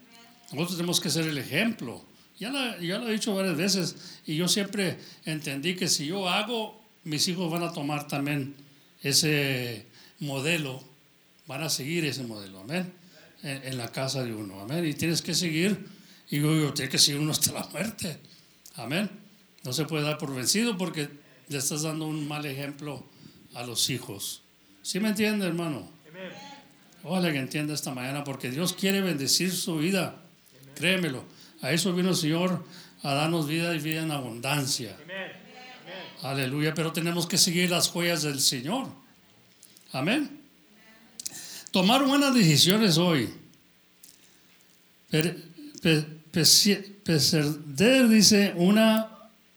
Nosotros 0.52 0.76
tenemos 0.76 1.00
que 1.00 1.10
ser 1.10 1.26
el 1.26 1.38
ejemplo. 1.38 2.04
Ya 2.44 2.50
lo, 2.50 2.78
ya 2.78 2.98
lo 2.98 3.08
he 3.08 3.12
dicho 3.12 3.34
varias 3.34 3.56
veces 3.56 3.96
y 4.26 4.36
yo 4.36 4.48
siempre 4.48 4.98
entendí 5.24 5.76
que 5.76 5.88
si 5.88 6.04
yo 6.04 6.28
hago, 6.28 6.78
mis 7.04 7.26
hijos 7.28 7.50
van 7.50 7.62
a 7.62 7.72
tomar 7.72 8.06
también 8.06 8.54
ese 9.02 9.86
modelo 10.20 10.84
van 11.46 11.62
a 11.62 11.70
seguir 11.70 12.04
ese 12.04 12.22
modelo, 12.22 12.60
amén, 12.60 12.92
en, 13.42 13.76
la 13.76 13.90
casa 13.90 14.22
de 14.24 14.34
uno, 14.34 14.60
amén. 14.60 14.86
Y 14.86 14.94
tienes 14.94 15.22
que 15.22 15.34
seguir, 15.34 15.86
y 16.30 16.40
yo, 16.40 16.72
tienes 16.72 16.90
que 16.90 16.98
seguir 16.98 17.20
uno 17.20 17.32
hasta 17.32 17.52
la 17.52 17.66
muerte, 17.66 18.18
amén. 18.76 19.10
No 19.62 19.72
se 19.72 19.84
puede 19.84 20.04
dar 20.04 20.18
por 20.18 20.34
vencido 20.34 20.76
porque 20.76 21.08
le 21.48 21.58
estás 21.58 21.82
dando 21.82 22.06
un 22.06 22.26
mal 22.28 22.44
ejemplo 22.46 23.04
a 23.54 23.64
los 23.64 23.88
hijos. 23.90 24.42
¿Sí 24.82 25.00
me 25.00 25.08
entiende, 25.08 25.46
hermano? 25.46 25.88
Ojalá 27.02 27.32
que 27.32 27.38
entienda 27.38 27.74
esta 27.74 27.94
mañana 27.94 28.24
porque 28.24 28.50
Dios 28.50 28.72
quiere 28.72 29.00
bendecir 29.00 29.52
su 29.52 29.76
vida. 29.78 30.22
Créemelo. 30.74 31.24
A 31.64 31.72
eso 31.72 31.92
vino 31.94 32.10
el 32.10 32.16
Señor 32.16 32.64
a 33.02 33.14
darnos 33.14 33.48
vida 33.48 33.74
y 33.74 33.78
vida 33.78 34.02
en 34.02 34.10
abundancia. 34.10 34.96
Aleluya. 36.22 36.74
Pero 36.74 36.92
tenemos 36.92 37.26
que 37.26 37.38
seguir 37.38 37.70
las 37.70 37.94
huellas 37.94 38.22
del 38.22 38.40
Señor. 38.40 38.86
Amén 39.92 40.44
tomar 41.74 42.06
buenas 42.06 42.32
decisiones 42.32 42.98
hoy. 42.98 43.28
Perder, 45.10 46.06
dice, 48.08 48.54
una 48.56 49.10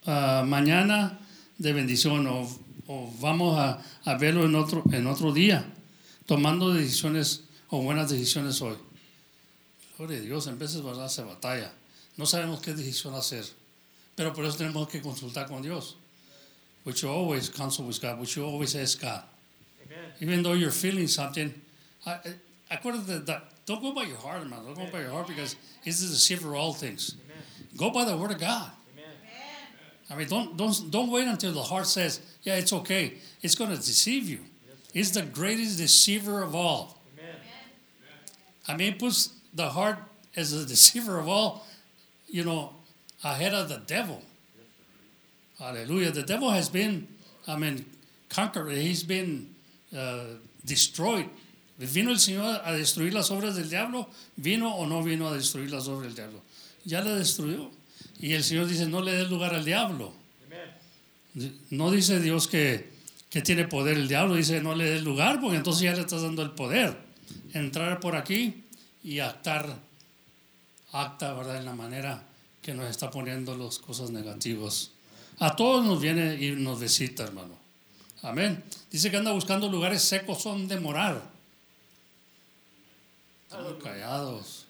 ah, 0.08 0.44
mañana 0.44 1.20
de 1.60 1.74
bendición 1.74 2.26
o, 2.26 3.14
vamos 3.22 3.56
a, 3.60 4.18
verlo 4.18 4.46
en 4.46 4.56
otro, 4.56 4.82
en 4.92 5.06
otro 5.06 5.32
día, 5.32 5.72
tomando 6.26 6.74
decisiones 6.74 7.44
o 7.70 7.84
buenas 7.84 8.10
decisiones 8.10 8.60
hoy. 8.64 8.78
Gloria 9.96 10.18
a 10.18 10.22
Dios, 10.22 10.48
en 10.48 10.58
veces 10.58 10.82
¿verdad? 10.82 11.10
se 11.10 11.22
batalla. 11.22 11.72
No 12.18 12.26
sabemos 12.26 12.62
qué 12.62 12.74
decisión 12.74 13.14
hacer, 13.14 13.46
pero 14.16 14.34
por 14.34 14.46
eso 14.46 14.58
tenemos 14.58 14.90
que 14.90 15.02
consultar 15.02 15.48
con 15.48 15.62
Dios. 15.62 15.96
We 16.84 16.94
should 16.94 17.12
always 17.12 17.50
consult 17.50 17.88
with 17.88 18.02
God. 18.02 18.20
We 18.20 18.26
should 18.26 18.46
always 18.46 18.76
ask 18.76 19.02
God. 19.02 19.24
Even 20.20 20.42
though 20.42 20.54
you're 20.54 20.72
feeling 20.72 21.08
something, 21.08 21.54
acuérdate 22.72 23.26
that 23.26 23.44
don't 23.66 23.82
go 23.82 23.92
by 23.92 24.04
your 24.04 24.18
heart, 24.18 24.48
man. 24.50 24.64
Don't 24.64 24.76
go 24.76 24.88
by 24.92 25.02
your 25.02 25.12
heart 25.12 25.28
because 25.28 25.56
it's 25.84 26.02
the 26.02 26.08
deceiver 26.08 26.50
of 26.50 26.56
all 26.56 26.74
things. 26.74 27.16
Amen. 27.26 27.44
Go 27.76 27.92
by 27.92 28.06
the 28.06 28.16
word 28.16 28.32
of 28.32 28.40
God. 28.40 28.72
Amen. 28.94 29.12
I 30.10 30.16
mean, 30.16 30.28
don't 30.30 30.56
don't 30.56 30.90
don't 30.90 31.12
wait 31.12 31.28
until 31.28 31.52
the 31.52 31.64
heart 31.64 31.86
says, 31.86 32.22
"Yeah, 32.44 32.56
it's 32.56 32.72
okay." 32.72 33.16
It's 33.42 33.56
going 33.56 33.70
to 33.70 33.76
deceive 33.76 34.30
you. 34.30 34.40
It's 34.94 35.12
the 35.12 35.24
greatest 35.24 35.78
deceiver 35.78 36.42
of 36.42 36.56
all. 36.56 37.04
Amen. 37.20 37.36
I 38.68 38.78
mean, 38.78 38.94
it 38.94 39.00
puts 39.00 39.34
the 39.54 39.70
heart 39.70 40.00
as 40.36 40.52
the 40.52 40.66
deceiver 40.66 41.20
of 41.20 41.28
all, 41.28 41.67
you 42.28 42.44
know, 42.44 42.74
ahead 43.24 43.54
of 43.54 43.70
the 43.70 43.80
devil. 43.86 44.22
Hallelujah. 45.60 46.12
The 46.12 46.24
devil 46.24 46.52
has 46.52 46.70
been, 46.70 47.08
I 47.48 47.58
mean, 47.58 47.86
conquered. 48.30 48.72
He's 48.78 49.04
been 49.04 49.56
uh, 49.96 50.38
destroyed. 50.66 51.30
¿Vino 51.80 52.10
el 52.10 52.18
Señor 52.18 52.62
a 52.66 52.74
destruir 52.74 53.14
las 53.14 53.30
obras 53.30 53.56
del 53.56 53.70
diablo? 53.70 54.08
¿Vino 54.36 54.76
o 54.76 54.86
no 54.88 55.04
vino 55.04 55.28
a 55.28 55.34
destruir 55.34 55.70
las 55.70 55.88
obras 55.88 56.08
del 56.08 56.16
diablo? 56.16 56.42
Ya 56.86 57.02
la 57.02 57.16
destruyó. 57.16 57.70
Y 58.20 58.34
el 58.34 58.44
Señor 58.44 58.68
dice, 58.68 58.88
no 58.88 59.02
le 59.02 59.12
des 59.12 59.30
lugar 59.30 59.54
al 59.54 59.64
diablo. 59.64 60.14
No 61.70 61.92
dice 61.92 62.20
Dios 62.20 62.48
que, 62.48 62.90
que 63.30 63.44
tiene 63.44 63.68
poder 63.68 63.98
el 63.98 64.08
diablo, 64.08 64.36
dice 64.36 64.60
no 64.60 64.74
le 64.74 64.86
des 64.86 65.04
lugar, 65.04 65.40
porque 65.40 65.58
entonces 65.58 65.84
ya 65.84 65.94
le 65.94 66.02
estás 66.02 66.24
dando 66.24 66.42
el 66.42 66.52
poder. 66.52 66.98
Entrar 67.54 68.00
por 68.00 68.16
aquí 68.16 68.64
y 69.04 69.20
actar, 69.20 69.78
acta, 71.02 71.34
¿verdad? 71.34 71.58
En 71.58 71.66
la 71.66 71.74
manera 71.74 72.24
que 72.62 72.74
nos 72.74 72.90
está 72.90 73.12
poniendo 73.12 73.56
las 73.56 73.80
cosas 73.80 74.10
negativas. 74.10 74.92
A 75.40 75.56
todos 75.56 75.86
nos 75.86 76.02
viene 76.02 76.36
y 76.36 76.52
nos 76.52 76.80
visita, 76.80 77.24
hermano. 77.24 77.56
Amén. 78.24 78.64
Dice 78.92 79.12
que 79.12 79.18
anda 79.18 79.32
buscando 79.32 79.70
lugares 79.70 80.02
secos 80.02 80.42
son 80.42 80.68
morar. 80.82 81.22
Estamos 83.44 83.82
callados. 83.82 84.66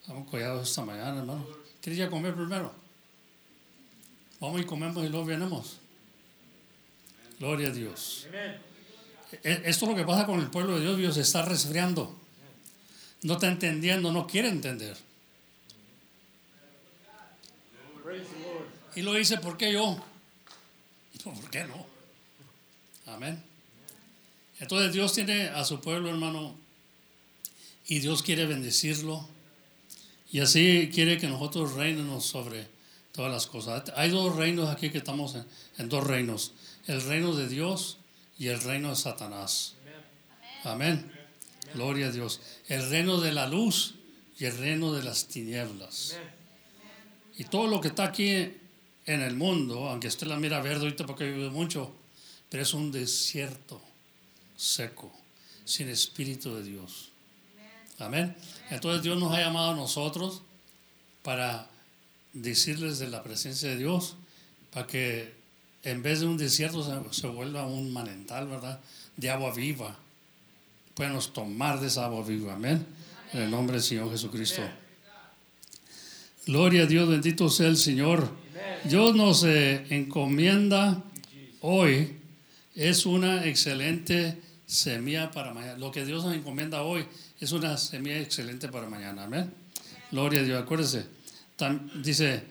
Estamos 0.00 0.30
callados 0.30 0.68
esta 0.68 0.84
mañana, 0.84 1.20
hermano. 1.20 1.46
¿Quieres 1.80 2.00
ir 2.00 2.06
a 2.06 2.10
comer 2.10 2.34
primero? 2.34 2.72
Vamos 4.40 4.60
y 4.60 4.64
comemos 4.64 5.04
y 5.04 5.08
luego 5.08 5.24
venimos. 5.24 5.76
Gloria 7.38 7.68
a 7.68 7.70
Dios. 7.72 8.26
E-, 9.42 9.62
esto 9.64 9.84
es 9.86 9.90
lo 9.90 9.94
que 9.94 10.04
pasa 10.04 10.26
con 10.26 10.40
el 10.40 10.50
pueblo 10.50 10.74
de 10.74 10.82
Dios. 10.82 10.98
Dios 10.98 11.16
está 11.16 11.42
resfriando. 11.42 12.16
No 13.22 13.34
está 13.34 13.48
entendiendo, 13.48 14.12
no 14.12 14.26
quiere 14.26 14.48
entender. 14.48 14.96
Y 18.94 19.02
lo 19.02 19.14
dice, 19.14 19.38
¿por 19.38 19.56
qué 19.56 19.72
yo? 19.72 20.02
¿Por 21.24 21.50
qué 21.50 21.64
no? 21.64 21.86
Amén. 23.06 23.42
Entonces 24.60 24.92
Dios 24.92 25.12
tiene 25.12 25.48
a 25.48 25.64
su 25.64 25.80
pueblo, 25.80 26.08
hermano, 26.10 26.54
y 27.86 27.98
Dios 27.98 28.22
quiere 28.22 28.46
bendecirlo. 28.46 29.28
Y 30.30 30.40
así 30.40 30.90
quiere 30.94 31.18
que 31.18 31.26
nosotros 31.26 31.72
reinemos 31.72 32.24
sobre 32.24 32.68
todas 33.12 33.30
las 33.30 33.46
cosas. 33.46 33.92
Hay 33.96 34.10
dos 34.10 34.34
reinos 34.36 34.70
aquí 34.70 34.90
que 34.90 34.98
estamos 34.98 35.36
en, 35.78 35.88
dos 35.88 36.06
reinos. 36.06 36.52
El 36.86 37.02
reino 37.02 37.34
de 37.34 37.48
Dios 37.48 37.98
y 38.38 38.48
el 38.48 38.60
reino 38.60 38.90
de 38.90 38.96
Satanás. 38.96 39.74
Amén. 40.64 41.10
Gloria 41.74 42.06
a 42.06 42.10
Dios. 42.10 42.40
El 42.68 42.88
reino 42.88 43.20
de 43.20 43.32
la 43.32 43.46
luz 43.46 43.96
y 44.38 44.44
el 44.44 44.56
reino 44.56 44.92
de 44.92 45.02
las 45.02 45.26
tinieblas. 45.26 46.16
Y 47.36 47.44
todo 47.44 47.66
lo 47.66 47.80
que 47.80 47.88
está 47.88 48.04
aquí 48.04 48.56
en 49.06 49.22
el 49.22 49.34
mundo, 49.36 49.88
aunque 49.88 50.08
usted 50.08 50.26
la 50.26 50.36
mira 50.36 50.60
verde 50.60 50.82
ahorita 50.82 51.06
porque 51.06 51.30
vive 51.30 51.50
mucho, 51.50 51.92
pero 52.48 52.62
es 52.62 52.74
un 52.74 52.92
desierto 52.92 53.80
seco, 54.56 55.12
sin 55.64 55.88
espíritu 55.88 56.54
de 56.54 56.62
Dios. 56.62 57.10
Amén. 57.98 58.34
Entonces 58.70 59.02
Dios 59.02 59.18
nos 59.18 59.32
ha 59.32 59.40
llamado 59.40 59.72
a 59.72 59.76
nosotros 59.76 60.42
para 61.22 61.68
decirles 62.32 62.98
de 62.98 63.08
la 63.08 63.22
presencia 63.22 63.68
de 63.70 63.76
Dios, 63.76 64.16
para 64.72 64.86
que 64.86 65.34
en 65.82 66.02
vez 66.02 66.20
de 66.20 66.26
un 66.26 66.36
desierto 66.36 67.12
se, 67.12 67.26
vuelva 67.28 67.66
un 67.66 67.92
manantial, 67.92 68.46
¿verdad? 68.46 68.80
De 69.16 69.30
agua 69.30 69.52
viva. 69.52 69.96
Podemos 70.94 71.32
tomar 71.32 71.80
de 71.80 71.88
esa 71.88 72.04
agua 72.04 72.24
viva. 72.24 72.54
Amén. 72.54 72.86
En 73.32 73.42
el 73.42 73.50
nombre 73.50 73.74
del 73.74 73.82
Señor 73.82 74.10
Jesucristo. 74.10 74.62
Gloria 76.46 76.82
a 76.82 76.86
Dios, 76.86 77.08
bendito 77.08 77.48
sea 77.48 77.68
el 77.68 77.76
Señor. 77.76 78.41
Dios 78.84 79.14
nos 79.14 79.44
eh, 79.44 79.86
encomienda 79.90 81.02
hoy 81.60 82.16
es 82.74 83.06
una 83.06 83.46
excelente 83.46 84.40
semilla 84.66 85.30
para 85.30 85.52
mañana. 85.52 85.78
Lo 85.78 85.92
que 85.92 86.04
Dios 86.04 86.24
nos 86.24 86.34
encomienda 86.34 86.82
hoy 86.82 87.04
es 87.40 87.52
una 87.52 87.76
semilla 87.76 88.18
excelente 88.18 88.68
para 88.68 88.88
mañana. 88.88 89.24
Amén. 89.24 89.52
Gloria 90.10 90.40
a 90.40 90.44
Dios. 90.44 90.62
Acuérdese. 90.62 91.06
Dice, 92.02 92.42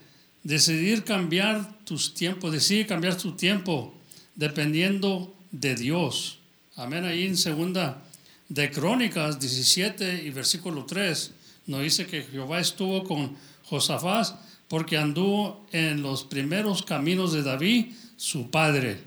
decidir 0.44 1.04
cambiar 1.04 1.84
tus 1.84 2.14
tiempos, 2.14 2.52
decidir 2.52 2.88
cambiar 2.88 3.18
tu 3.18 3.34
tiempo 3.36 3.94
dependiendo 4.36 5.36
de 5.52 5.76
Dios. 5.76 6.40
Amén. 6.76 7.04
Ahí 7.04 7.26
en 7.26 7.38
segunda 7.38 8.02
de 8.48 8.72
Crónicas 8.72 9.40
17 9.40 10.24
y 10.24 10.30
versículo 10.30 10.86
3 10.86 11.32
nos 11.68 11.82
dice 11.82 12.06
que 12.06 12.24
Jehová 12.24 12.60
estuvo 12.60 13.04
con 13.04 13.36
Josafat 13.66 14.36
porque 14.72 14.98
anduvo 14.98 15.68
en 15.74 16.02
los 16.02 16.24
primeros 16.24 16.82
caminos 16.82 17.34
de 17.34 17.44
David, 17.44 17.88
su 18.16 18.50
padre 18.50 19.02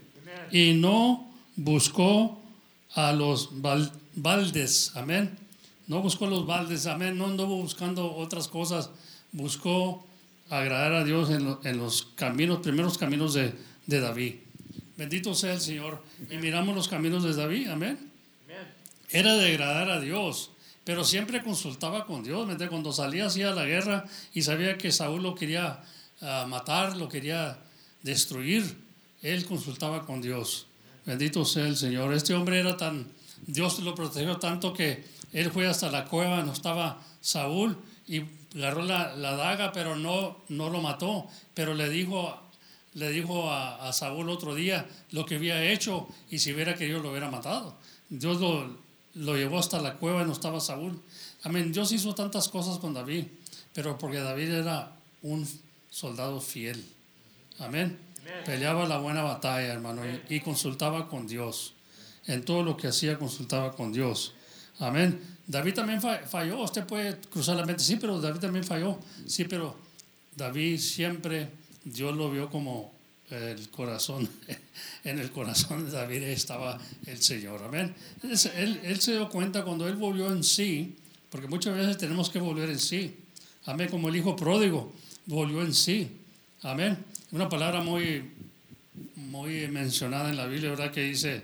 y 0.53 0.75
no 0.75 1.27
buscó 1.57 2.39
a 2.93 3.15
los 3.15 3.49
baldes, 4.15 4.93
amén. 4.95 5.39
No 5.87 6.03
buscó 6.03 6.27
los 6.27 6.47
baldes, 6.47 6.85
amén. 6.85 7.17
No 7.17 7.25
anduvo 7.25 7.63
buscando 7.63 8.15
otras 8.15 8.47
cosas, 8.47 8.91
buscó 9.33 10.07
agradar 10.51 10.93
a 10.93 11.03
Dios 11.03 11.31
en, 11.31 11.79
los 11.79 12.03
caminos, 12.15 12.59
primeros 12.59 12.99
caminos 12.99 13.33
de, 13.33 13.55
David. 13.87 14.35
Bendito 14.99 15.35
sea 15.35 15.55
el 15.55 15.61
Señor. 15.63 16.03
Y 16.31 16.37
miramos 16.37 16.77
los 16.77 16.89
caminos 16.89 17.25
de 17.25 17.33
David, 17.33 17.69
amén. 17.69 17.99
Era 19.09 19.35
de 19.35 19.47
agradar 19.47 19.89
a 19.89 20.01
Dios, 20.03 20.51
pero 20.85 21.05
siempre 21.05 21.43
consultaba 21.43 22.07
con 22.07 22.23
Dios. 22.23 22.47
Cuando 22.69 22.93
salía 22.93 23.27
hacia 23.27 23.51
la 23.53 23.65
guerra 23.65 24.05
y 24.33 24.43
sabía 24.43 24.77
que 24.77 24.93
Saúl 24.93 25.23
lo 25.23 25.35
quería 25.35 25.83
ah, 26.21 26.47
matar, 26.49 26.97
lo 26.97 27.09
quería 27.09 27.59
destruir, 28.03 28.77
él 29.23 29.47
consultaba 29.47 30.05
con 30.05 30.21
Dios. 30.21 30.67
Bendito 31.07 31.45
sea 31.45 31.67
el 31.67 31.77
Señor. 31.77 32.13
Este 32.13 32.35
hombre 32.35 32.61
era 32.61 32.77
tan, 32.77 33.11
Dios 33.47 33.79
lo 33.81 33.95
protegió 33.95 34.37
tanto 34.37 34.73
que 34.73 35.05
él 35.33 35.51
fue 35.51 35.67
hasta 35.67 35.91
la 35.91 36.05
cueva, 36.05 36.43
no 36.43 36.53
estaba 36.53 37.03
Saúl 37.21 37.77
y 38.07 38.23
agarró 38.57 38.85
la, 38.85 39.17
daga, 39.17 39.73
pero 39.73 39.97
no, 39.97 40.39
no 40.49 40.69
lo 40.69 40.81
mató. 40.83 41.27
Pero 41.55 41.75
le 41.75 41.89
dijo, 41.89 42.39
le 42.93 43.11
dijo 43.11 43.51
a, 43.51 43.91
Saúl 43.93 44.29
otro 44.29 44.55
día 44.55 44.87
lo 45.11 45.25
que 45.25 45.37
había 45.37 45.65
hecho 45.65 46.09
y 46.31 46.39
si 46.39 46.53
hubiera 46.53 46.75
querido 46.75 47.01
lo 47.01 47.11
hubiera 47.11 47.31
matado. 47.31 47.77
Dios 48.11 48.41
lo, 48.41 48.84
lo 49.15 49.37
llevó 49.37 49.59
hasta 49.59 49.81
la 49.81 49.95
cueva 49.95 50.23
y 50.23 50.27
no 50.27 50.33
estaba 50.33 50.61
Saúl. 50.61 51.01
Amén. 51.43 51.73
Dios 51.73 51.93
hizo 51.93 52.15
tantas 52.15 52.49
cosas 52.49 52.79
con 52.79 52.95
David, 52.95 53.27
pero 53.73 53.99
porque 53.99 54.19
David 54.19 54.51
era 54.51 54.93
un 55.23 55.47
soldado 55.91 56.41
fiel. 56.41 56.85
Amén. 57.59 57.99
Peleaba 58.47 58.89
la 58.89 58.99
buena 58.99 59.23
batalla, 59.23 59.73
hermano, 59.73 60.03
y, 60.29 60.41
consultaba 60.41 61.09
con 61.09 61.27
Dios. 61.27 61.75
En 62.27 62.45
todo 62.45 62.63
lo 62.63 62.77
que 62.77 62.89
hacía, 62.89 63.19
consultaba 63.19 63.73
con 63.73 63.93
Dios. 63.93 64.33
Amén. 64.79 65.21
David 65.47 65.75
también 65.75 66.01
falló. 66.01 66.63
Usted 66.63 66.87
puede 66.87 67.19
cruzar 67.21 67.57
la 67.57 67.67
mente, 67.67 67.85
sí, 67.85 67.97
pero 67.97 68.21
David 68.21 68.41
también 68.41 68.65
falló. 68.65 68.99
Sí, 69.27 69.45
pero 69.45 69.77
David 70.35 70.81
siempre, 70.81 71.51
Dios 71.85 72.17
lo 72.17 72.31
vio 72.31 72.49
como 72.49 72.94
el 73.31 73.69
corazón. 73.71 74.29
En 75.05 75.19
el 75.19 75.31
corazón 75.31 75.85
de 75.85 75.93
David 75.93 76.23
estaba 76.23 76.81
el 77.07 77.21
Señor. 77.21 77.63
Amén. 77.63 77.95
Él, 78.23 79.01
se 79.01 79.13
dio 79.13 79.29
cuenta 79.29 79.63
cuando 79.63 79.87
él 79.87 79.97
volvió 79.97 80.33
en 80.33 80.43
sí, 80.43 80.97
porque 81.29 81.47
muchas 81.47 81.77
veces 81.77 81.99
tenemos 81.99 82.31
que 82.31 82.41
volver 82.41 82.71
en 82.71 82.79
sí. 82.79 83.15
Amén. 83.67 83.89
Como 83.91 84.09
el 84.09 84.17
hijo 84.17 84.35
pródigo 84.35 84.95
volvió 85.27 85.61
en 85.61 85.75
sí. 85.75 86.11
Amén 86.63 87.05
una 87.35 87.49
palabra 87.49 87.83
muy, 87.83 88.31
muy 89.17 89.67
mencionada 89.67 90.31
en 90.31 90.37
la 90.37 90.47
Biblia, 90.47 90.71
¿verdad? 90.71 90.93
Que 90.93 91.03
dice, 91.03 91.43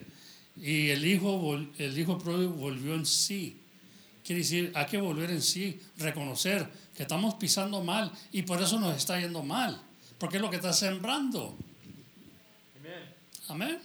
y 0.57 0.89
el 0.91 1.05
hijo, 1.05 1.59
el 1.79 1.99
hijo 1.99 2.17
pródigo 2.17 2.53
volvió 2.53 2.95
en 2.95 3.05
sí. 3.05 3.57
Quiere 4.25 4.43
decir, 4.43 4.71
hay 4.77 4.87
que 4.87 4.99
volver 4.99 5.33
en 5.33 5.43
sí, 5.43 5.81
reconocer 5.99 6.69
que 6.97 7.03
estamos 7.03 7.35
pisando 7.35 7.83
mal 7.83 8.13
y 8.31 8.43
por 8.43 8.63
eso 8.63 8.79
nos 8.79 8.97
está 8.97 9.19
yendo 9.19 9.43
mal, 9.43 9.83
porque 10.17 10.37
es 10.37 10.43
lo 10.43 10.49
que 10.49 10.57
está 10.57 10.73
sembrando. 10.73 11.59
Amén. 13.51 13.81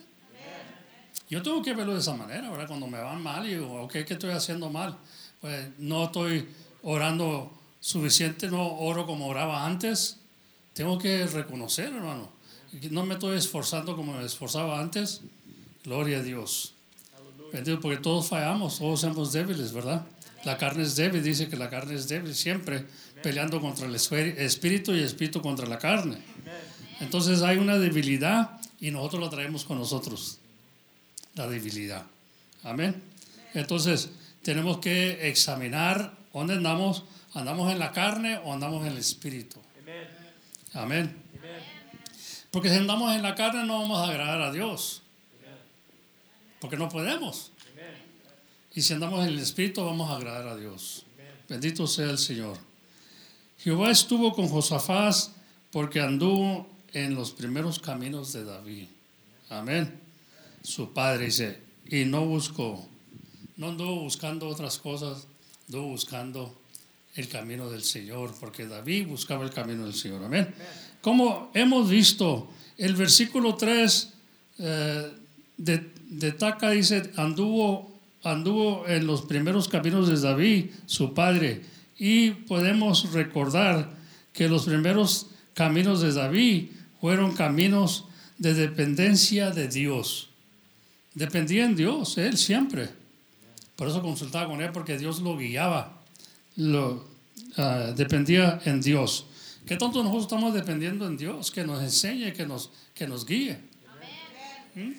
Yo 1.28 1.42
tengo 1.42 1.64
que 1.64 1.74
verlo 1.74 1.94
de 1.94 2.00
esa 2.00 2.14
manera, 2.14 2.52
¿verdad? 2.52 2.68
Cuando 2.68 2.86
me 2.86 3.00
van 3.00 3.20
mal 3.20 3.48
y 3.48 3.56
digo, 3.56 3.82
ok, 3.82 3.94
¿qué 4.06 4.14
estoy 4.14 4.30
haciendo 4.30 4.70
mal? 4.70 4.96
Pues 5.42 5.70
no 5.80 6.06
estoy 6.06 6.48
orando 6.84 7.52
suficiente, 7.80 8.48
no 8.48 8.64
oro 8.78 9.08
como 9.08 9.28
oraba 9.28 9.66
antes, 9.66 10.18
tengo 10.74 11.00
que 11.00 11.26
reconocer, 11.26 11.88
hermano. 11.88 12.30
No 12.92 13.06
me 13.06 13.16
estoy 13.16 13.38
esforzando 13.38 13.96
como 13.96 14.14
me 14.14 14.24
esforzaba 14.24 14.80
antes. 14.80 15.22
Gloria 15.84 16.20
a 16.20 16.22
Dios. 16.22 16.76
Porque 17.82 17.98
todos 17.98 18.28
fallamos, 18.28 18.78
todos 18.78 19.02
somos 19.02 19.32
débiles, 19.32 19.74
¿verdad? 19.74 20.06
La 20.44 20.60
carne 20.60 20.84
es 20.84 20.96
débil, 20.96 21.24
dice 21.24 21.48
que 21.48 21.56
la 21.56 21.72
carne 21.72 21.96
es 21.96 22.08
débil 22.08 22.36
siempre, 22.36 22.86
peleando 23.24 23.60
contra 23.60 23.88
el 23.88 23.96
espíritu 23.96 24.94
y 24.94 25.00
el 25.00 25.06
espíritu 25.06 25.42
contra 25.42 25.66
la 25.66 25.80
carne. 25.80 26.20
Entonces 27.00 27.42
hay 27.42 27.58
una 27.58 27.80
debilidad 27.80 28.60
y 28.80 28.92
nosotros 28.92 29.24
la 29.24 29.30
traemos 29.30 29.66
con 29.66 29.78
nosotros, 29.78 30.40
la 31.36 31.48
debilidad. 31.48 32.06
Amén. 32.64 33.02
Entonces 33.54 34.10
tenemos 34.42 34.80
que 34.80 35.30
examinar 35.30 36.14
dónde 36.34 36.56
andamos, 36.56 37.04
andamos 37.34 37.72
en 37.72 37.80
la 37.80 37.92
carne 37.92 38.38
o 38.38 38.54
andamos 38.54 38.86
en 38.86 38.94
el 38.94 38.98
espíritu. 38.98 39.60
Amén. 40.74 41.16
Porque 42.52 42.70
si 42.70 42.76
andamos 42.76 43.14
en 43.16 43.22
la 43.22 43.36
carne 43.36 43.66
no 43.66 43.82
vamos 43.82 44.00
a 44.00 44.12
agradar 44.12 44.42
a 44.42 44.52
Dios. 44.52 45.02
porque 46.60 46.78
no 46.78 46.90
podemos. 46.90 47.52
Y 48.74 48.82
si 48.82 48.94
andamos 48.94 49.24
en 49.26 49.34
el 49.34 49.40
Espíritu, 49.40 49.86
vamos 49.86 50.12
a 50.12 50.18
agradar 50.18 50.50
a 50.50 50.56
Dios. 50.58 51.06
Bendito 51.48 51.88
sea 51.88 52.10
el 52.10 52.18
Señor. 52.18 52.58
Jehová 53.60 53.90
estuvo 53.90 54.34
con 54.34 54.50
Josafat 54.50 55.16
porque 55.72 56.02
anduvo 56.02 56.68
en 56.96 57.14
los 57.14 57.32
primeros 57.32 57.80
caminos 57.80 58.32
de 58.32 58.46
David. 58.46 58.86
Amén. 59.50 60.00
Su 60.64 60.94
padre 60.94 61.26
dice, 61.26 61.60
y 61.90 62.06
no 62.06 62.26
buscó, 62.26 62.88
no 63.58 63.68
anduvo 63.68 64.00
buscando 64.00 64.48
otras 64.48 64.78
cosas, 64.78 65.28
anduvo 65.68 65.90
buscando 65.90 66.56
el 67.16 67.28
camino 67.28 67.70
del 67.70 67.84
Señor, 67.84 68.34
porque 68.40 68.66
David 68.66 69.08
buscaba 69.08 69.44
el 69.44 69.52
camino 69.52 69.84
del 69.84 69.94
Señor. 69.94 70.24
Amén. 70.24 70.56
Como 71.02 71.52
hemos 71.54 71.90
visto, 71.90 72.48
el 72.78 72.96
versículo 72.96 73.56
3 73.56 74.14
eh, 74.60 75.12
de, 75.58 75.92
de 76.10 76.32
Taca 76.32 76.70
dice, 76.70 77.12
anduvo, 77.18 77.92
anduvo 78.24 78.88
en 78.88 79.06
los 79.06 79.24
primeros 79.24 79.68
caminos 79.68 80.08
de 80.08 80.18
David, 80.18 80.68
su 80.86 81.14
padre, 81.14 81.62
y 82.00 82.32
podemos 82.32 83.12
recordar 83.12 83.92
que 84.32 84.48
los 84.48 84.64
primeros 84.64 85.28
caminos 85.54 86.02
de 86.02 86.14
David 86.14 86.70
fueron 87.02 87.34
caminos 87.34 88.06
de 88.38 88.54
dependencia 88.54 89.52
de 89.52 89.68
Dios. 89.68 90.30
Dependía 91.14 91.66
en 91.66 91.76
Dios, 91.76 92.18
él 92.18 92.38
siempre. 92.38 92.90
Por 93.76 93.88
eso 93.88 94.02
consultaba 94.02 94.48
con 94.50 94.62
él, 94.62 94.72
porque 94.72 94.98
Dios 94.98 95.22
lo 95.22 95.38
guiaba. 95.38 96.02
Lo, 96.56 97.06
ah, 97.58 97.94
dependía 97.96 98.62
en 98.66 98.82
Dios. 98.82 99.26
¿Qué 99.66 99.78
tanto 99.78 100.04
nosotros 100.04 100.24
estamos 100.24 100.54
dependiendo 100.54 101.08
en 101.08 101.18
Dios? 101.18 101.52
Que 101.52 101.64
nos 101.64 101.82
enseñe, 101.82 102.34
que 102.34 102.46
nos, 102.46 102.72
que 102.94 103.08
nos 103.08 103.26
guíe. 103.26 103.60
¿Mm? 104.76 104.92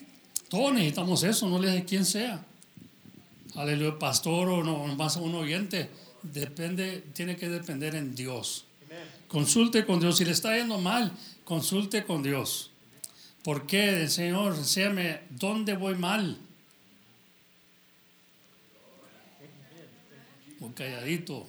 Todos 0.48 0.72
necesitamos 0.72 1.22
eso, 1.22 1.48
no 1.48 1.58
le 1.58 1.70
de 1.70 1.84
quién 1.84 2.04
sea. 2.04 2.44
Aleluya, 3.54 3.98
pastor 3.98 4.48
o 4.48 4.64
no, 4.64 4.86
más 4.96 5.16
un 5.16 5.34
oyente. 5.34 5.88
Depende, 6.22 7.04
tiene 7.12 7.36
que 7.36 7.48
depender 7.48 7.94
en 7.94 8.14
Dios. 8.14 8.64
Consulte 9.28 9.84
con 9.84 10.00
Dios. 10.00 10.18
Si 10.18 10.24
le 10.24 10.32
está 10.32 10.56
yendo 10.56 10.78
mal, 10.78 11.12
consulte 11.46 12.04
con 12.04 12.22
Dios. 12.22 12.72
¿Por 13.42 13.66
qué, 13.66 14.08
Señor? 14.08 14.56
Enséñame 14.56 15.20
dónde 15.30 15.74
voy 15.74 15.94
mal. 15.94 16.36
Muy 20.58 20.72
calladito. 20.72 21.46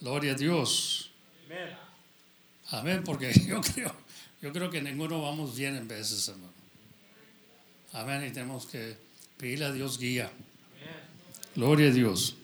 Gloria 0.00 0.32
a 0.32 0.34
Dios. 0.34 1.10
Amén, 2.70 3.02
porque 3.04 3.32
yo 3.46 3.60
creo, 3.60 3.94
yo 4.40 4.52
creo 4.52 4.70
que 4.70 4.80
ninguno 4.80 5.20
vamos 5.20 5.54
bien 5.54 5.76
en 5.76 5.86
veces, 5.86 6.26
hermano. 6.28 6.52
Amén, 7.92 8.26
y 8.26 8.32
tenemos 8.32 8.66
que 8.66 8.96
pedirle 9.36 9.66
a 9.66 9.72
Dios 9.72 9.98
guía. 9.98 10.32
Gloria 11.54 11.90
a 11.90 11.92
Dios. 11.92 12.36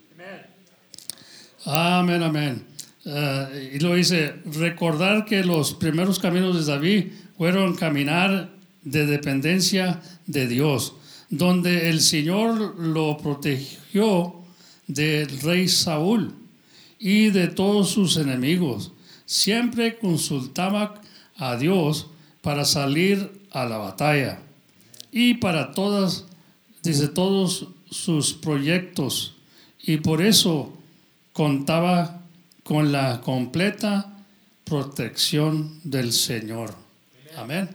Amén, 1.64 2.22
amén. 2.22 2.69
Y 3.72 3.78
lo 3.80 3.94
dice, 3.94 4.34
recordar 4.44 5.24
que 5.24 5.42
los 5.42 5.74
primeros 5.74 6.18
caminos 6.18 6.64
de 6.64 6.72
David 6.72 7.06
fueron 7.36 7.74
caminar 7.74 8.50
de 8.82 9.06
dependencia 9.06 10.00
de 10.26 10.46
Dios, 10.46 10.94
donde 11.28 11.90
el 11.90 12.00
Señor 12.00 12.78
lo 12.78 13.16
protegió 13.18 14.34
del 14.86 15.40
rey 15.40 15.68
Saúl 15.68 16.34
y 16.98 17.30
de 17.30 17.48
todos 17.48 17.90
sus 17.90 18.16
enemigos. 18.16 18.92
Siempre 19.26 19.98
consultaba 19.98 21.00
a 21.36 21.56
Dios 21.56 22.08
para 22.42 22.64
salir 22.64 23.30
a 23.50 23.64
la 23.64 23.78
batalla 23.78 24.40
y 25.10 25.34
para 25.34 25.72
todas, 25.72 26.26
dice, 26.82 27.08
todos 27.08 27.68
sus 27.90 28.34
proyectos. 28.34 29.34
Y 29.82 29.96
por 29.96 30.22
eso 30.22 30.72
contaba 31.32 32.19
con 32.70 32.92
la 32.92 33.20
completa 33.20 34.12
protección 34.62 35.80
del 35.82 36.12
Señor. 36.12 36.72
Amén. 37.36 37.68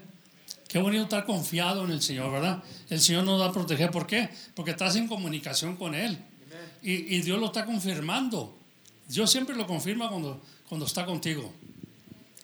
Qué 0.70 0.80
bonito 0.80 1.04
estar 1.04 1.26
confiado 1.26 1.84
en 1.84 1.92
el 1.92 2.02
Señor, 2.02 2.32
¿verdad? 2.32 2.64
El 2.90 3.02
Señor 3.02 3.26
nos 3.26 3.42
va 3.42 3.48
a 3.48 3.52
proteger. 3.52 3.92
¿Por 3.92 4.08
qué? 4.08 4.30
Porque 4.54 4.72
estás 4.72 4.96
en 4.96 5.10
comunicación 5.10 5.76
con 5.76 5.96
Él. 5.96 6.18
Y, 6.82 7.20
Dios 7.24 7.42
lo 7.42 7.48
está 7.48 7.66
confirmando. 7.66 8.58
Dios 9.10 9.30
siempre 9.30 9.58
lo 9.58 9.68
confirma 9.68 10.08
cuando, 10.08 10.42
cuando 10.70 10.86
está 10.86 11.06
contigo. 11.06 11.52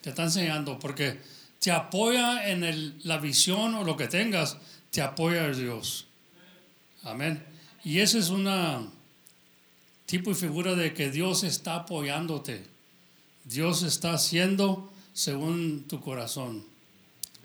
Te 0.01 0.09
está 0.09 0.23
enseñando. 0.23 0.77
Porque 0.77 1.21
te 1.57 1.71
apoya 1.71 2.49
en 2.49 2.65
el, 2.65 2.99
la 3.05 3.17
visión 3.17 3.75
o 3.75 3.85
lo 3.85 3.95
que 3.95 4.09
tengas. 4.09 4.57
Te 4.89 5.01
apoya 5.01 5.47
Dios. 5.53 6.05
Amén. 7.03 7.41
Y 7.85 7.99
ese 7.99 8.19
es 8.19 8.27
una 8.27 8.89
tipo 10.12 10.30
y 10.30 10.36
figura 10.36 10.76
de 10.76 10.93
que 10.93 11.10
Dios 11.10 11.45
está 11.45 11.76
apoyándote. 11.76 12.65
Dios 13.45 13.82
está 13.82 14.12
haciendo 14.12 14.91
según 15.13 15.86
tu 15.88 16.02
corazón. 16.02 16.65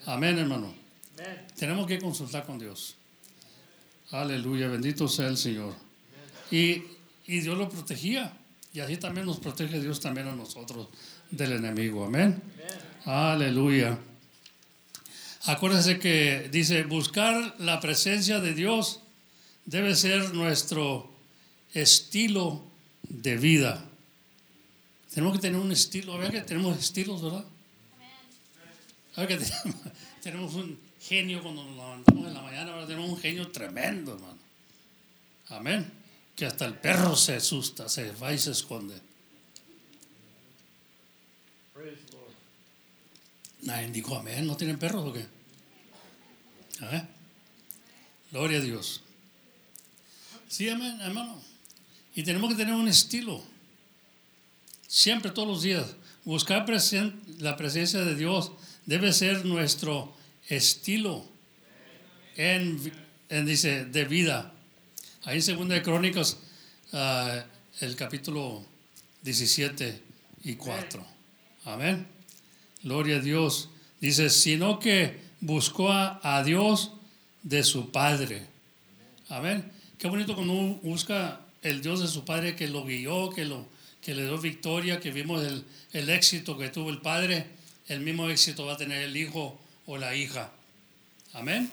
Amén, 0.04 0.36
hermano. 0.36 0.74
Tenemos 1.56 1.86
que 1.86 2.00
consultar 2.00 2.44
con 2.44 2.58
Dios. 2.58 2.96
Aleluya, 4.10 4.66
bendito 4.66 5.06
sea 5.06 5.28
el 5.28 5.36
Señor. 5.36 5.76
Y, 6.50 6.82
y, 7.28 7.38
Dios 7.38 7.56
lo 7.56 7.68
protegía. 7.68 8.36
Y 8.72 8.80
así 8.80 8.96
también 8.96 9.26
nos 9.26 9.38
protege 9.38 9.78
Dios 9.78 10.00
también 10.00 10.26
a 10.26 10.34
nosotros 10.34 10.88
del 11.30 11.52
enemigo. 11.52 12.04
Amén. 12.04 12.42
Aleluya. 13.04 13.96
Acuérdense 15.44 16.00
que 16.00 16.48
dice, 16.50 16.82
buscar 16.82 17.54
la 17.60 17.78
presencia 17.78 18.40
de 18.40 18.54
Dios 18.54 19.02
debe 19.66 19.94
ser 19.94 20.34
nuestro 20.34 21.15
estilo 21.82 22.62
de 23.02 23.36
vida. 23.36 23.84
Tenemos 25.12 25.36
que 25.36 25.42
tener 25.42 25.60
un 25.60 25.72
estilo, 25.72 26.14
a 26.14 26.18
ver 26.18 26.30
que 26.30 26.40
tenemos 26.42 26.78
estilos, 26.78 27.22
¿verdad? 27.22 27.44
A 29.14 29.20
ver 29.20 29.28
que 29.28 29.44
tenemos, 29.44 29.76
tenemos 30.22 30.54
un 30.54 30.78
genio 31.00 31.42
cuando 31.42 31.64
nos 31.64 31.76
levantamos 31.76 32.26
en 32.26 32.34
la 32.34 32.42
mañana, 32.42 32.72
ahora 32.72 32.86
tenemos 32.86 33.10
un 33.10 33.18
genio 33.18 33.48
tremendo, 33.50 34.14
hermano. 34.14 34.38
Amén. 35.48 35.90
Que 36.34 36.46
hasta 36.46 36.66
el 36.66 36.74
perro 36.74 37.16
se 37.16 37.36
asusta, 37.36 37.88
se 37.88 38.10
va 38.12 38.32
y 38.32 38.38
se 38.38 38.50
esconde. 38.50 39.00
Nadie 43.62 43.90
dijo 43.90 44.16
amén, 44.16 44.46
¿no 44.46 44.56
tienen 44.56 44.78
perros 44.78 45.06
o 45.06 45.12
qué? 45.12 45.26
A 46.80 46.86
ver. 46.86 47.06
Gloria 48.30 48.58
a 48.58 48.60
Dios. 48.60 49.02
Sí, 50.48 50.68
amén, 50.68 51.00
hermano. 51.00 51.40
Y 52.16 52.22
tenemos 52.22 52.48
que 52.48 52.56
tener 52.56 52.74
un 52.74 52.88
estilo. 52.88 53.42
Siempre, 54.88 55.30
todos 55.30 55.46
los 55.46 55.62
días. 55.62 55.96
Buscar 56.24 56.66
la 57.38 57.56
presencia 57.56 58.00
de 58.00 58.14
Dios 58.16 58.52
debe 58.86 59.12
ser 59.12 59.44
nuestro 59.44 60.16
estilo 60.48 61.26
en, 62.36 62.80
dice, 63.44 63.84
de 63.84 64.04
vida. 64.06 64.50
Ahí 65.24 65.36
en 65.36 65.42
Segunda 65.42 65.74
de 65.74 65.82
Crónicas, 65.82 66.38
uh, 66.92 67.42
el 67.80 67.94
capítulo 67.96 68.64
17 69.20 70.02
y 70.44 70.54
4. 70.54 71.06
Amén. 71.66 72.06
Gloria 72.82 73.18
a 73.18 73.20
Dios. 73.20 73.68
Dice, 74.00 74.30
sino 74.30 74.78
que 74.78 75.20
buscó 75.40 75.92
a, 75.92 76.18
a 76.22 76.42
Dios 76.42 76.92
de 77.42 77.62
su 77.62 77.90
Padre. 77.90 78.46
Amén. 79.28 79.70
Qué 79.98 80.08
bonito 80.08 80.34
cuando 80.34 80.54
uno 80.54 80.74
busca 80.82 81.45
el 81.68 81.82
Dios 81.82 82.00
de 82.00 82.08
su 82.08 82.24
Padre 82.24 82.54
que 82.54 82.68
lo 82.68 82.84
guió, 82.84 83.30
que, 83.30 83.44
lo, 83.44 83.66
que 84.00 84.14
le 84.14 84.24
dio 84.24 84.38
victoria, 84.38 85.00
que 85.00 85.10
vimos 85.10 85.44
el, 85.44 85.64
el 85.92 86.10
éxito 86.10 86.56
que 86.56 86.68
tuvo 86.68 86.90
el 86.90 87.00
Padre, 87.00 87.46
el 87.88 88.00
mismo 88.00 88.28
éxito 88.28 88.66
va 88.66 88.74
a 88.74 88.76
tener 88.76 89.02
el 89.02 89.16
Hijo 89.16 89.58
o 89.86 89.96
la 89.96 90.14
hija. 90.14 90.50
Amén. 91.32 91.70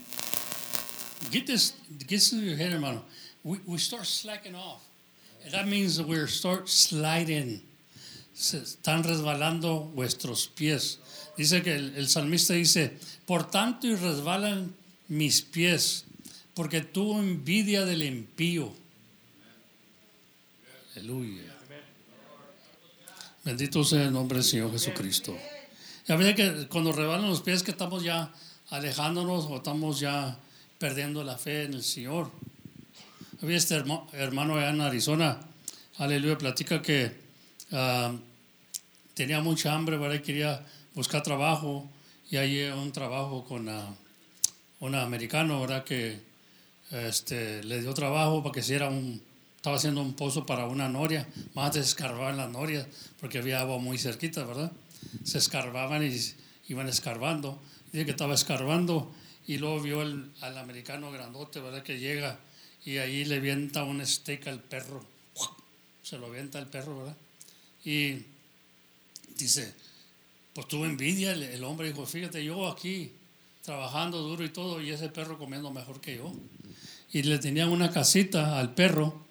Get 1.32 1.46
this, 1.46 1.74
get 2.00 2.08
this 2.08 2.34
in 2.34 2.44
your 2.44 2.58
head, 2.58 2.72
hermano. 2.72 3.04
We, 3.44 3.60
we 3.66 3.78
start 3.78 4.06
slacking 4.06 4.56
off. 4.56 4.82
And 5.44 5.54
that 5.54 5.68
means 5.68 6.02
we 6.02 6.26
start 6.28 6.68
sliding. 6.70 7.62
Se 8.34 8.58
están 8.58 9.04
resbalando 9.04 9.92
vuestros 9.96 10.48
pies. 10.48 10.98
Dice 11.38 11.62
que 11.62 11.76
el, 11.76 11.96
el 11.96 12.08
salmista 12.08 12.54
dice, 12.54 12.94
por 13.26 13.50
tanto 13.50 13.88
y 13.88 13.96
resbalan 13.96 14.74
mis 15.08 15.42
pies, 15.42 16.06
porque 16.56 16.82
tuvo 16.82 17.20
envidia 17.20 17.86
del 17.86 18.04
impío. 18.04 18.74
Aleluya. 20.96 21.42
Bendito 23.44 23.84
sea 23.84 24.04
el 24.04 24.14
nombre 24.14 24.38
del 24.38 24.46
Señor 24.46 24.72
Jesucristo. 24.72 25.36
Y 26.08 26.12
a 26.12 26.16
veces 26.16 26.36
que 26.36 26.68
cuando 26.68 26.92
rebalan 26.92 27.28
los 27.28 27.42
pies 27.42 27.64
que 27.64 27.72
estamos 27.72 28.04
ya 28.04 28.32
alejándonos 28.70 29.46
o 29.46 29.58
estamos 29.58 30.00
ya 30.00 30.38
perdiendo 30.78 31.24
la 31.24 31.38
fe 31.38 31.64
en 31.64 31.74
el 31.74 31.84
Señor. 31.84 32.30
Había 33.42 33.58
este 33.58 33.82
hermano 34.14 34.58
allá 34.58 34.70
en 34.70 34.82
Arizona, 34.82 35.40
aleluya, 35.98 36.38
platica 36.38 36.82
que 36.82 37.12
uh, 37.72 38.18
tenía 39.16 39.42
mucha 39.42 39.74
hambre, 39.74 39.98
¿verdad? 39.98 40.16
Y 40.16 40.22
quería 40.22 40.66
buscar 40.94 41.24
trabajo 41.24 41.90
y 42.30 42.38
hay 42.38 42.64
un 42.66 42.92
trabajo 42.92 43.44
con 43.46 43.68
uh, 43.68 43.96
un 44.80 44.96
americano, 44.96 45.60
¿verdad? 45.60 45.84
Que 45.84 46.22
este, 46.92 47.64
le 47.64 47.82
dio 47.82 47.94
trabajo 47.94 48.44
para 48.44 48.54
que 48.54 48.60
hiciera 48.60 48.90
un, 48.90 49.22
estaba 49.64 49.78
haciendo 49.78 50.02
un 50.02 50.14
pozo 50.14 50.46
para 50.46 50.68
una 50.68 50.90
noria, 50.90 51.26
más 51.54 51.74
de 51.74 51.80
escarbar 51.80 52.36
las 52.36 52.50
norias, 52.50 52.86
porque 53.22 53.38
había 53.38 53.62
agua 53.62 53.78
muy 53.78 53.98
cerquita, 53.98 54.44
¿verdad? 54.44 54.70
Se 55.24 55.38
escarbaban 55.38 56.04
y 56.06 56.20
iban 56.68 56.90
escarbando. 56.90 57.62
Dice 57.94 58.04
que 58.04 58.12
estaba 58.12 58.34
escarbando 58.34 59.10
y 59.48 59.60
luego 59.60 59.80
vio 59.80 60.02
el, 60.02 60.30
al 60.42 60.58
americano 60.58 61.14
grandote, 61.14 61.62
¿verdad? 61.62 61.82
Que 61.82 61.98
llega 61.98 62.38
y 62.84 62.98
ahí 62.98 63.24
le 63.24 63.40
vienta 63.40 63.86
un 63.86 64.06
steak 64.06 64.48
al 64.48 64.60
perro. 64.60 65.02
Se 66.04 66.18
lo 66.18 66.26
avienta 66.26 66.60
al 66.60 66.68
perro, 66.68 66.98
¿verdad? 66.98 67.18
Y 67.86 68.18
dice, 69.38 69.74
pues 70.54 70.68
tuvo 70.68 70.86
envidia 70.86 71.32
el, 71.32 71.42
el 71.42 71.64
hombre, 71.64 71.88
dijo, 71.88 72.06
fíjate, 72.06 72.44
yo 72.44 72.68
aquí 72.68 73.14
trabajando 73.64 74.24
duro 74.24 74.44
y 74.44 74.50
todo, 74.50 74.82
y 74.82 74.92
ese 74.92 75.08
perro 75.08 75.38
comiendo 75.38 75.72
mejor 75.72 76.02
que 76.02 76.18
yo. 76.18 76.34
Y 77.14 77.24
le 77.24 77.40
tenían 77.40 77.70
una 77.70 77.92
casita 77.92 78.60
al 78.60 78.74
perro 78.76 79.23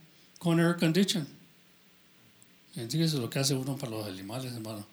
con 0.42 0.58
air 0.58 0.76
condition. 0.76 1.24
¿Entiendes 2.74 3.14
lo 3.14 3.30
que 3.30 3.38
hace 3.38 3.54
uno 3.54 3.76
para 3.76 3.92
los 3.92 4.08
animales, 4.08 4.52
hermano? 4.52 4.84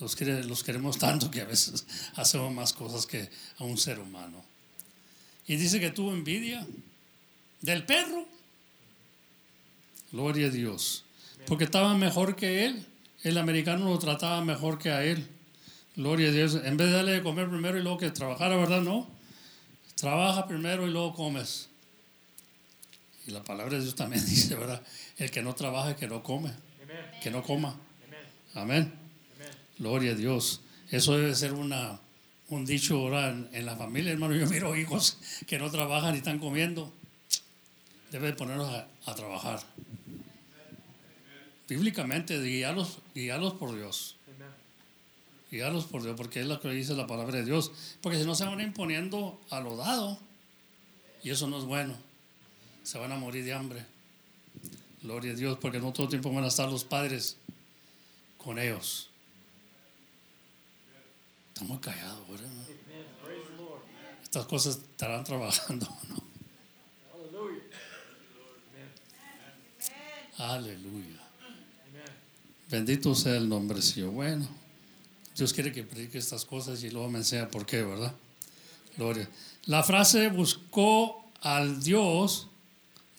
Los, 0.00 0.16
quiere, 0.16 0.42
los 0.44 0.64
queremos 0.64 0.96
tanto 0.96 1.30
que 1.30 1.42
a 1.42 1.44
veces 1.44 1.84
hacemos 2.16 2.50
más 2.54 2.72
cosas 2.72 3.04
que 3.04 3.28
a 3.58 3.64
un 3.64 3.76
ser 3.76 3.98
humano. 3.98 4.42
Y 5.46 5.56
dice 5.56 5.78
que 5.78 5.90
tuvo 5.90 6.14
envidia 6.14 6.66
del 7.60 7.84
perro. 7.84 8.26
Gloria 10.10 10.46
a 10.46 10.50
Dios. 10.50 11.04
Porque 11.46 11.64
estaba 11.64 11.94
mejor 11.94 12.34
que 12.34 12.64
él. 12.64 12.86
El 13.24 13.36
americano 13.36 13.90
lo 13.90 13.98
trataba 13.98 14.42
mejor 14.42 14.78
que 14.78 14.88
a 14.88 15.04
él. 15.04 15.26
Gloria 15.96 16.30
a 16.30 16.32
Dios. 16.32 16.58
En 16.64 16.78
vez 16.78 16.88
de 16.88 16.94
darle 16.94 17.12
de 17.12 17.22
comer 17.22 17.50
primero 17.50 17.76
y 17.76 17.82
luego 17.82 17.98
que 17.98 18.10
trabajara, 18.10 18.56
¿verdad? 18.56 18.80
No. 18.80 19.06
Trabaja 19.96 20.48
primero 20.48 20.88
y 20.88 20.90
luego 20.90 21.12
comes. 21.12 21.68
Y 23.26 23.30
la 23.30 23.42
palabra 23.42 23.76
de 23.76 23.82
Dios 23.82 23.94
también 23.94 24.24
dice, 24.26 24.54
¿verdad? 24.54 24.82
El 25.16 25.30
que 25.30 25.42
no 25.42 25.54
trabaja, 25.54 25.96
que 25.96 26.08
no 26.08 26.22
come. 26.22 26.52
Que 27.22 27.30
no 27.30 27.42
coma. 27.42 27.78
Amén. 28.54 28.92
Gloria 29.78 30.12
a 30.12 30.14
Dios. 30.14 30.60
Eso 30.90 31.16
debe 31.16 31.34
ser 31.34 31.54
una, 31.54 32.00
un 32.48 32.66
dicho 32.66 32.96
ahora 32.96 33.30
en, 33.30 33.48
en, 33.52 33.64
la 33.64 33.76
familia, 33.76 34.12
hermano. 34.12 34.34
Yo 34.34 34.46
miro 34.46 34.76
hijos 34.76 35.18
que 35.46 35.58
no 35.58 35.70
trabajan 35.70 36.14
y 36.14 36.18
están 36.18 36.38
comiendo. 36.38 36.92
Debe 38.10 38.32
ponerlos 38.34 38.68
a, 38.68 38.88
a 39.06 39.14
trabajar. 39.14 39.60
Bíblicamente, 41.68 42.38
guiarlos, 42.42 42.98
guiarlos 43.14 43.54
por 43.54 43.74
Dios. 43.74 44.16
Guiarlos 45.50 45.84
por 45.84 46.02
Dios, 46.02 46.14
porque 46.16 46.40
es 46.40 46.46
lo 46.46 46.60
que 46.60 46.68
dice 46.70 46.94
la 46.94 47.06
palabra 47.06 47.38
de 47.38 47.44
Dios. 47.44 47.72
Porque 48.00 48.18
si 48.18 48.24
no 48.24 48.34
se 48.34 48.44
van 48.44 48.60
imponiendo 48.60 49.40
a 49.50 49.60
lo 49.60 49.76
dado, 49.76 50.18
y 51.22 51.30
eso 51.30 51.46
no 51.46 51.58
es 51.58 51.64
bueno. 51.64 51.94
Se 52.82 52.98
van 52.98 53.12
a 53.12 53.16
morir 53.16 53.44
de 53.44 53.52
hambre. 53.52 53.84
Gloria 55.02 55.32
a 55.32 55.34
Dios, 55.34 55.58
porque 55.58 55.80
no 55.80 55.92
todo 55.92 56.04
el 56.04 56.10
tiempo 56.10 56.32
van 56.32 56.44
a 56.44 56.48
estar 56.48 56.70
los 56.70 56.84
padres 56.84 57.36
con 58.38 58.58
ellos. 58.58 59.08
Está 61.52 61.64
muy 61.64 61.78
callado, 61.78 62.24
¿verdad? 62.28 62.50
Estas 64.22 64.46
cosas 64.46 64.76
estarán 64.76 65.24
trabajando, 65.24 65.86
¿no? 66.08 66.32
Aleluya. 70.38 71.20
Bendito 72.68 73.14
sea 73.14 73.36
el 73.36 73.48
nombre, 73.48 73.82
Señor. 73.82 74.10
Bueno, 74.10 74.48
Dios 75.36 75.52
quiere 75.52 75.72
que 75.72 75.82
predique 75.82 76.18
estas 76.18 76.44
cosas 76.44 76.82
y 76.82 76.90
luego 76.90 77.10
me 77.10 77.18
enseña 77.18 77.48
por 77.48 77.66
qué, 77.66 77.82
¿verdad? 77.82 78.14
Gloria. 78.96 79.28
La 79.66 79.82
frase 79.82 80.28
buscó 80.30 81.30
al 81.42 81.82
Dios 81.82 82.48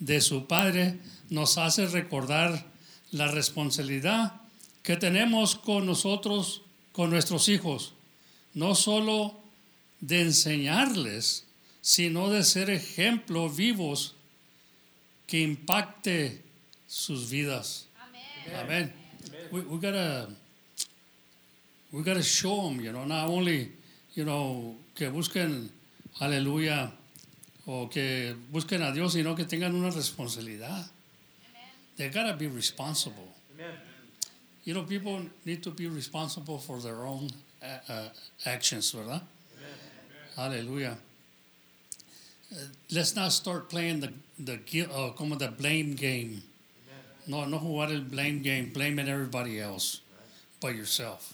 de 0.04 0.20
su 0.20 0.48
Padre 0.48 1.00
nos 1.30 1.58
hace 1.58 1.88
recordar 1.88 2.66
la 3.12 3.28
responsabilidad 3.28 4.42
que 4.82 4.98
tenemos 4.98 5.56
con 5.56 5.86
nosotros, 5.86 6.62
con 6.92 7.10
nuestros 7.10 7.48
hijos, 7.48 7.94
no 8.54 8.76
solo 8.76 9.40
de 10.02 10.22
enseñarles, 10.22 11.46
sino 11.82 12.30
de 12.30 12.44
ser 12.44 12.70
ejemplos 12.70 13.56
vivos 13.56 14.16
que 15.26 15.40
impacte 15.40 16.42
sus 16.88 17.30
vidas. 17.30 17.88
Amén. 18.60 18.94
We, 19.52 19.62
we 19.62 19.78
gotta 19.78 20.28
we 21.92 22.04
gotta 22.04 22.24
show 22.24 22.68
them, 22.68 22.82
you 22.82 22.92
know, 22.92 23.06
not 23.06 23.30
only, 23.30 23.72
you 24.16 24.26
know, 24.26 24.76
que 24.96 25.10
busquen, 25.10 25.70
aleluya, 26.20 26.92
o 27.66 27.88
que 27.88 28.36
busquen 28.52 28.82
a 28.82 28.92
Dios, 28.92 29.14
sino 29.14 29.36
que 29.36 29.46
tengan 29.46 29.74
una 29.74 29.90
responsabilidad. 29.90 30.90
They 31.96 32.10
gotta 32.10 32.34
be 32.34 32.48
responsible. 32.48 33.28
Amen. 33.54 33.74
You 34.66 34.74
know, 34.74 34.84
people 34.84 35.22
need 35.46 35.62
to 35.64 35.72
be 35.72 35.88
responsible 35.88 36.58
for 36.58 36.80
their 36.80 37.04
own 37.06 37.30
uh, 37.62 37.92
uh, 37.92 38.10
actions, 38.46 38.92
¿verdad? 38.92 39.22
Hallelujah. 40.36 40.98
Uh, 42.52 42.56
let's 42.92 43.16
not 43.16 43.32
start 43.32 43.70
playing 43.70 44.00
the, 44.00 44.12
the 44.40 44.58
gui- 44.58 44.88
uh, 44.92 45.10
como 45.12 45.36
the 45.36 45.50
blame 45.50 45.94
game. 45.94 46.42
No, 47.28 47.46
no 47.46 47.60
jugar 47.60 47.92
el 47.92 48.02
blame 48.02 48.42
game, 48.42 48.72
blaming 48.74 49.08
everybody 49.08 49.60
else 49.60 50.02
but 50.60 50.76
yourself. 50.76 51.34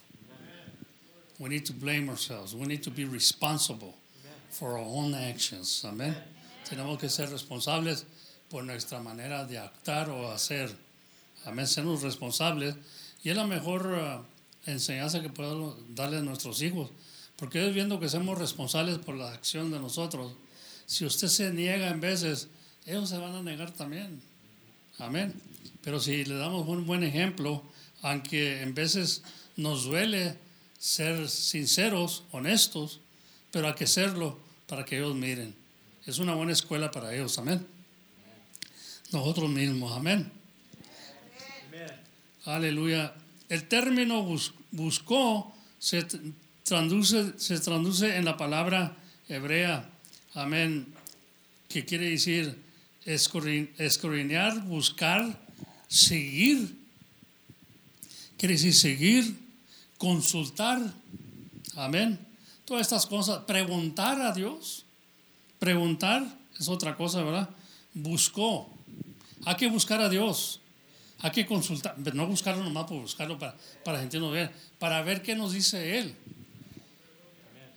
We 1.40 1.50
need 1.50 1.66
to 1.68 1.74
blame 1.74 2.10
ourselves. 2.10 2.54
We 2.54 2.66
need 2.66 2.84
to 2.84 2.92
be 2.92 3.06
responsible 3.06 3.96
for 4.52 4.78
our 4.78 4.86
own 4.86 5.14
actions. 5.14 5.84
Amén. 5.86 6.16
Tenemos 6.68 7.00
que 7.00 7.10
ser 7.10 7.30
responsables 7.30 8.06
por 8.50 8.64
nuestra 8.64 9.00
manera 9.00 9.46
de 9.46 9.58
actuar 9.58 10.10
o 10.10 10.32
hacer. 10.32 10.76
Amén. 11.46 11.68
Sernos 11.68 12.02
responsables. 12.02 12.76
Y 13.24 13.30
es 13.30 13.36
la 13.36 13.46
mejor 13.46 13.88
uh, 13.88 14.70
enseñanza 14.70 15.22
que 15.22 15.30
podemos 15.30 15.76
darle 15.96 16.18
a 16.18 16.22
nuestros 16.22 16.62
hijos. 16.62 16.92
Porque 17.36 17.62
ellos 17.62 17.74
viendo 17.74 18.00
que 18.00 18.10
somos 18.10 18.38
responsables 18.38 18.98
por 18.98 19.16
la 19.16 19.32
acción 19.32 19.72
de 19.72 19.80
nosotros, 19.80 20.34
si 20.86 21.06
usted 21.06 21.28
se 21.28 21.52
niega 21.52 21.90
en 21.90 22.02
veces, 22.02 22.50
ellos 22.86 23.10
se 23.10 23.18
van 23.18 23.36
a 23.36 23.44
negar 23.44 23.72
también. 23.72 24.22
Amén. 24.98 25.34
Pero 25.82 26.00
si 26.00 26.26
le 26.26 26.36
damos 26.36 26.68
un 26.68 26.86
buen 26.86 27.04
ejemplo, 27.04 27.64
aunque 28.02 28.62
en 28.62 28.74
veces 28.74 29.24
nos 29.56 29.86
duele 29.86 30.38
ser 30.78 31.30
sinceros, 31.30 32.24
honestos, 32.32 33.00
pero 33.52 33.68
hay 33.68 33.74
que 33.76 33.88
serlo 33.88 34.40
para 34.68 34.86
que 34.86 34.98
ellos 34.98 35.16
miren. 35.16 35.54
Es 36.06 36.20
una 36.20 36.34
buena 36.36 36.52
escuela 36.54 36.92
para 36.92 37.14
ellos, 37.14 37.38
amén. 37.38 37.66
Nosotros 39.12 39.50
mismos, 39.50 39.92
amén. 39.96 40.32
Aleluya. 42.46 43.14
El 43.48 43.68
término 43.68 44.24
bus- 44.24 44.54
buscó 44.72 45.54
se 45.80 46.06
traduce, 46.64 47.34
se 47.38 47.60
traduce 47.60 48.16
en 48.18 48.26
la 48.26 48.38
palabra 48.38 48.96
hebrea, 49.28 49.90
amén, 50.34 50.88
que 51.68 51.86
quiere 51.86 52.10
decir 52.10 52.58
escudriñar, 53.06 54.62
buscar, 54.66 55.40
seguir. 55.88 56.78
Quiere 58.38 58.54
decir 58.56 58.74
seguir, 58.74 59.36
consultar, 59.98 60.80
amén. 61.76 62.20
Todas 62.70 62.84
estas 62.84 63.08
cosas, 63.08 63.46
preguntar 63.46 64.22
a 64.22 64.32
Dios, 64.32 64.86
preguntar 65.58 66.24
es 66.60 66.70
otra 66.70 66.96
cosa, 66.96 67.24
¿verdad? 67.24 67.50
Buscó. 67.96 68.70
Hay 69.46 69.56
que 69.56 69.68
buscar 69.68 70.00
a 70.02 70.08
Dios. 70.08 70.60
Hay 71.18 71.32
que 71.32 71.48
consultar, 71.48 71.96
no 72.14 72.28
buscarlo 72.28 72.64
nomás 72.64 72.86
por 72.86 73.02
buscarlo 73.02 73.40
para, 73.40 73.56
para 73.84 74.00
sentirnos 74.00 74.32
bien, 74.32 74.52
para 74.78 75.02
ver 75.02 75.24
qué 75.24 75.34
nos 75.34 75.52
dice 75.52 75.98
Él. 75.98 76.16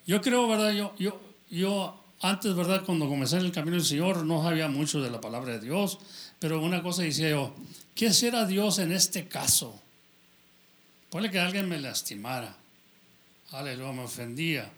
Yo 0.07 0.21
creo, 0.21 0.47
¿verdad? 0.47 0.73
Yo, 0.73 0.95
yo, 0.99 1.19
yo 1.49 1.99
antes, 2.21 2.55
¿verdad? 2.55 2.85
Cuando 2.85 3.09
comencé 3.09 3.39
en 3.39 3.47
el 3.47 3.53
camino 3.53 3.79
del 3.79 3.87
Señor, 3.87 4.27
no 4.27 4.43
sabía 4.43 4.69
mucho 4.69 5.01
de 5.01 5.11
la 5.11 5.23
palabra 5.23 5.55
de 5.55 5.61
Dios, 5.61 6.01
pero 6.39 6.61
una 6.61 6.83
cosa 6.83 7.01
decía 7.01 7.31
yo, 7.31 7.55
¿qué 7.95 8.13
será 8.13 8.45
Dios 8.45 8.79
en 8.79 8.93
este 8.93 9.27
caso? 9.27 9.81
Puede 11.09 11.31
que 11.31 11.39
alguien 11.39 11.67
me 11.67 11.81
lastimara, 11.81 12.55
aleluya, 13.53 13.93
me 13.93 14.03
ofendía, 14.03 14.71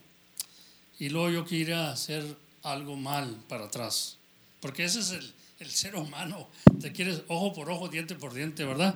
y 0.99 1.09
luego 1.09 1.30
yo 1.30 1.45
quería 1.45 1.90
hacer 1.90 2.24
algo 2.62 2.97
mal 2.97 3.36
para 3.49 3.66
atrás, 3.66 4.16
porque 4.61 4.84
ese 4.84 5.01
es 5.01 5.11
el, 5.11 5.32
el 5.61 5.70
ser 5.70 5.97
humano, 5.97 6.49
te 6.80 6.92
quieres 6.92 7.22
ojo 7.28 7.53
por 7.53 7.70
ojo, 7.70 7.88
diente 7.88 8.14
por 8.14 8.34
diente, 8.34 8.64
¿verdad? 8.64 8.95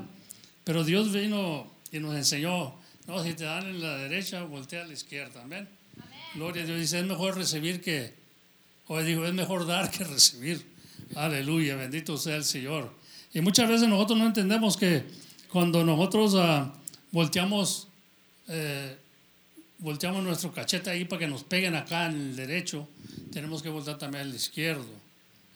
Pero 0.64 0.84
Dios 0.84 1.12
vino 1.12 1.66
y 1.92 1.98
nos 1.98 2.14
enseñó, 2.14 2.74
no, 3.06 3.22
si 3.24 3.34
te 3.34 3.44
dan 3.44 3.66
en 3.66 3.80
la 3.82 3.96
derecha, 3.96 4.42
voltea 4.42 4.82
a 4.82 4.86
la 4.86 4.92
izquierda, 4.92 5.42
amén. 5.42 5.68
Gloria 6.34 6.62
a 6.62 6.66
Dios, 6.66 6.78
dice, 6.78 7.00
es 7.00 7.06
mejor 7.06 7.36
recibir 7.36 7.80
que, 7.80 8.12
o 8.86 9.00
digo, 9.00 9.24
es 9.24 9.32
mejor 9.32 9.66
dar 9.66 9.90
que 9.90 10.04
recibir. 10.04 10.64
Aleluya, 11.14 11.76
bendito 11.76 12.18
sea 12.18 12.36
el 12.36 12.44
Señor. 12.44 12.92
Y 13.32 13.40
muchas 13.40 13.68
veces 13.68 13.88
nosotros 13.88 14.18
no 14.18 14.26
entendemos 14.26 14.76
que 14.76 15.04
cuando 15.50 15.84
nosotros 15.84 16.34
ah, 16.36 16.72
volteamos, 17.10 17.88
eh, 18.48 18.96
volteamos 19.78 20.22
nuestro 20.22 20.52
cachete 20.52 20.90
ahí 20.90 21.04
para 21.04 21.20
que 21.20 21.26
nos 21.26 21.44
peguen 21.44 21.74
acá 21.74 22.06
en 22.06 22.12
el 22.12 22.36
derecho, 22.36 22.88
tenemos 23.32 23.62
que 23.62 23.68
voltear 23.68 23.98
también 23.98 24.24
al 24.24 24.34
izquierdo. 24.34 24.86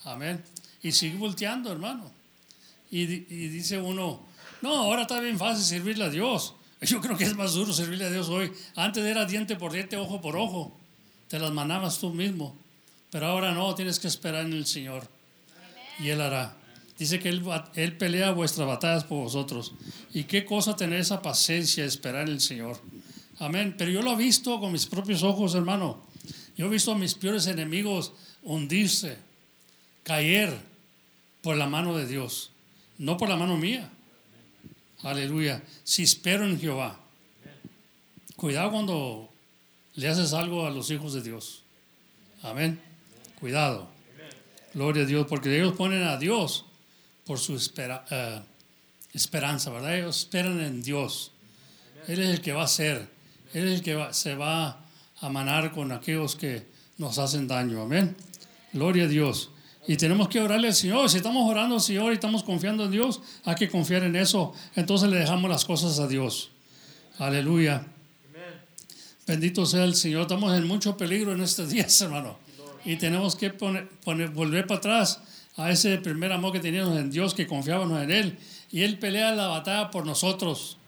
Amén. 0.05 0.43
Y 0.83 0.93
sigue 0.93 1.17
volteando, 1.17 1.71
hermano. 1.71 2.11
Y, 2.91 3.03
y 3.03 3.49
dice 3.49 3.79
uno, 3.79 4.21
no, 4.61 4.75
ahora 4.77 5.03
está 5.03 5.21
bien 5.21 5.39
fácil 5.39 5.65
servirle 5.65 6.05
a 6.05 6.11
Dios. 6.11 6.55
Yo 6.81 7.01
creo 7.01 7.17
que 7.17 7.25
es 7.25 7.37
más 7.37 7.55
duro 7.55 7.73
servirle 7.73 8.07
a 8.07 8.11
Dios 8.11 8.29
hoy. 8.29 8.53
Antes 8.75 9.05
era 9.05 9.25
diente 9.25 9.57
por 9.57 9.73
diente, 9.73 9.97
ojo 9.97 10.21
por 10.21 10.37
ojo. 10.37 10.77
Te 11.29 11.39
las 11.39 11.53
manabas 11.53 11.99
tú 11.99 12.11
mismo. 12.11 12.57
Pero 13.11 13.27
ahora 13.27 13.53
no, 13.53 13.75
tienes 13.75 13.99
que 13.99 14.09
esperar 14.09 14.47
en 14.47 14.53
el 14.53 14.67
Señor. 14.67 15.09
Y 16.01 16.09
Él 16.09 16.21
hará. 16.21 16.57
Dice 16.99 17.19
que 17.19 17.31
él, 17.31 17.43
él 17.75 17.97
pelea 17.97 18.31
vuestras 18.31 18.67
batallas 18.69 19.05
por 19.05 19.25
vosotros. 19.25 19.73
Y 20.15 20.25
qué 20.25 20.45
cosa 20.45 20.77
tener 20.77 21.01
esa 21.01 21.21
paciencia, 21.21 21.85
esperar 21.85 22.29
en 22.29 22.35
el 22.35 22.41
Señor. 22.41 22.81
Amén. 23.43 23.75
Pero 23.77 23.91
yo 23.91 24.03
lo 24.03 24.13
he 24.13 24.17
visto 24.17 24.61
con 24.61 24.71
mis 24.73 24.87
propios 24.87 25.23
ojos, 25.25 25.55
hermano. 25.57 26.01
Yo 26.57 26.67
he 26.67 26.69
visto 26.69 26.93
a 26.93 26.95
mis 26.99 27.15
peores 27.15 27.47
enemigos 27.49 28.13
hundirse, 28.43 29.17
caer 30.05 30.57
por 31.43 31.57
la 31.57 31.67
mano 31.67 31.97
de 31.97 32.07
Dios, 32.07 32.51
no 32.99 33.17
por 33.17 33.29
la 33.29 33.37
mano 33.37 33.57
mía. 33.57 33.91
Aleluya. 35.03 35.63
Si 35.83 36.05
espero 36.05 36.47
en 36.47 36.61
Jehová. 36.61 37.01
Cuidado 38.37 38.71
cuando 38.71 39.29
le 39.95 40.09
haces 40.09 40.33
algo 40.33 40.65
a 40.67 40.71
los 40.71 40.91
hijos 40.91 41.13
de 41.15 41.23
Dios. 41.23 41.63
Amén. 42.43 42.81
Cuidado. 43.41 43.89
Gloria 44.75 45.03
a 45.03 45.07
Dios, 45.07 45.27
porque 45.29 45.55
ellos 45.55 45.75
ponen 45.75 46.05
a 46.05 46.17
Dios 46.17 46.65
por 47.27 47.39
su 47.39 47.57
espera- 47.57 48.05
eh, 48.11 48.41
esperanza, 49.13 49.71
¿verdad? 49.71 49.99
Ellos 49.99 50.19
esperan 50.21 50.61
en 50.61 50.83
Dios. 50.83 51.33
Él 52.09 52.21
es 52.21 52.31
el 52.31 52.41
que 52.41 52.53
va 52.53 52.63
a 52.65 52.69
ser. 52.69 53.09
Él 53.53 53.69
es 53.69 53.75
el 53.75 53.83
que 53.83 54.09
se 54.13 54.35
va 54.35 54.81
a 55.21 55.29
manar 55.29 55.73
con 55.73 55.93
aquellos 55.93 56.37
que 56.37 56.67
nos 56.99 57.19
hacen 57.19 57.47
daño. 57.47 57.83
Amén. 57.83 58.17
Gloria 58.73 59.05
a 59.05 59.09
Dios. 59.09 59.51
Y 59.87 59.97
tenemos 59.97 60.29
que 60.29 60.41
orarle 60.41 60.69
al 60.69 60.75
Señor. 60.75 61.11
Si 61.11 61.17
estamos 61.17 61.49
orando 61.51 61.75
al 61.75 61.81
Señor 61.81 62.13
y 62.13 62.15
estamos 62.15 62.43
confiando 62.43 62.85
en 62.85 62.91
Dios, 62.93 63.21
hay 63.45 63.57
que 63.57 63.69
confiar 63.69 64.05
en 64.05 64.17
eso. 64.17 64.53
Entonces 64.77 65.11
le 65.11 65.19
dejamos 65.19 65.51
las 65.51 65.65
cosas 65.65 65.99
a 65.99 66.07
Dios. 66.07 66.51
Aleluya. 67.19 67.85
Bendito 69.27 69.67
sea 69.67 69.85
el 69.85 69.95
Señor. 69.95 70.23
Estamos 70.23 70.57
en 70.57 70.67
mucho 70.67 70.97
peligro 70.97 71.33
en 71.33 71.41
estos 71.43 71.71
días, 71.71 72.01
hermano. 72.01 72.39
Y 72.85 72.97
tenemos 72.97 73.37
que 73.37 73.51
volver 73.51 74.67
para 74.67 74.79
atrás 74.79 75.21
a 75.57 75.71
ese 75.71 75.99
primer 75.99 76.33
amor 76.33 76.53
que 76.53 76.61
teníamos 76.61 76.97
en 76.99 77.11
Dios, 77.11 77.35
que 77.35 77.47
confiábamos 77.47 78.03
en 78.03 78.11
Él. 78.11 78.39
Y 78.71 78.83
Él 78.83 78.99
pelea 78.99 79.33
la 79.33 79.49
batalla 79.49 79.91
por 79.91 80.07
nosotros. 80.07 80.79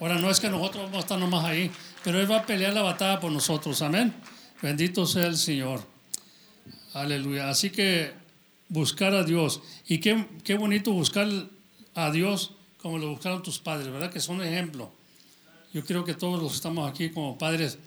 Ahora 0.00 0.18
no 0.18 0.30
es 0.30 0.40
que 0.40 0.48
nosotros 0.48 0.84
vamos 0.84 0.96
a 0.96 1.00
estar 1.00 1.18
nomás 1.18 1.44
ahí, 1.44 1.70
pero 2.02 2.20
Él 2.20 2.30
va 2.30 2.38
a 2.38 2.46
pelear 2.46 2.72
la 2.72 2.82
batalla 2.82 3.20
por 3.20 3.30
nosotros. 3.30 3.80
Amén. 3.82 4.14
Bendito 4.60 5.06
sea 5.06 5.26
el 5.26 5.36
Señor. 5.36 5.82
Aleluya. 6.92 7.50
Así 7.50 7.70
que 7.70 8.12
buscar 8.68 9.14
a 9.14 9.24
Dios. 9.24 9.60
Y 9.86 9.98
qué, 9.98 10.26
qué 10.42 10.56
bonito 10.56 10.92
buscar 10.92 11.28
a 11.94 12.10
Dios 12.10 12.52
como 12.80 12.98
lo 12.98 13.08
buscaron 13.08 13.42
tus 13.42 13.58
padres, 13.58 13.90
¿verdad? 13.90 14.12
Que 14.12 14.20
son 14.20 14.42
ejemplo. 14.42 14.92
Yo 15.72 15.84
creo 15.84 16.04
que 16.04 16.14
todos 16.14 16.40
los 16.40 16.52
que 16.52 16.56
estamos 16.56 16.90
aquí 16.90 17.10
como 17.10 17.38
padres 17.38 17.78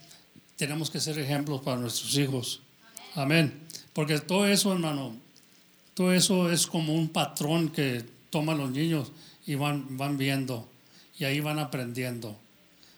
tenemos 0.55 0.89
que 0.89 0.99
ser 0.99 1.19
ejemplos 1.19 1.61
para 1.61 1.77
nuestros 1.77 2.17
hijos. 2.17 2.61
Amén. 3.15 3.61
Porque 3.93 4.19
todo 4.19 4.47
eso, 4.47 4.73
hermano, 4.73 5.15
todo 5.93 6.13
eso 6.13 6.51
es 6.51 6.67
como 6.67 6.93
un 6.93 7.09
patrón 7.09 7.69
que 7.69 8.03
toman 8.29 8.57
los 8.57 8.71
niños 8.71 9.11
y 9.45 9.55
van, 9.55 9.97
van 9.97 10.17
viendo 10.17 10.67
y 11.18 11.26
ahí 11.26 11.39
van 11.39 11.59
aprendiendo. 11.59 12.38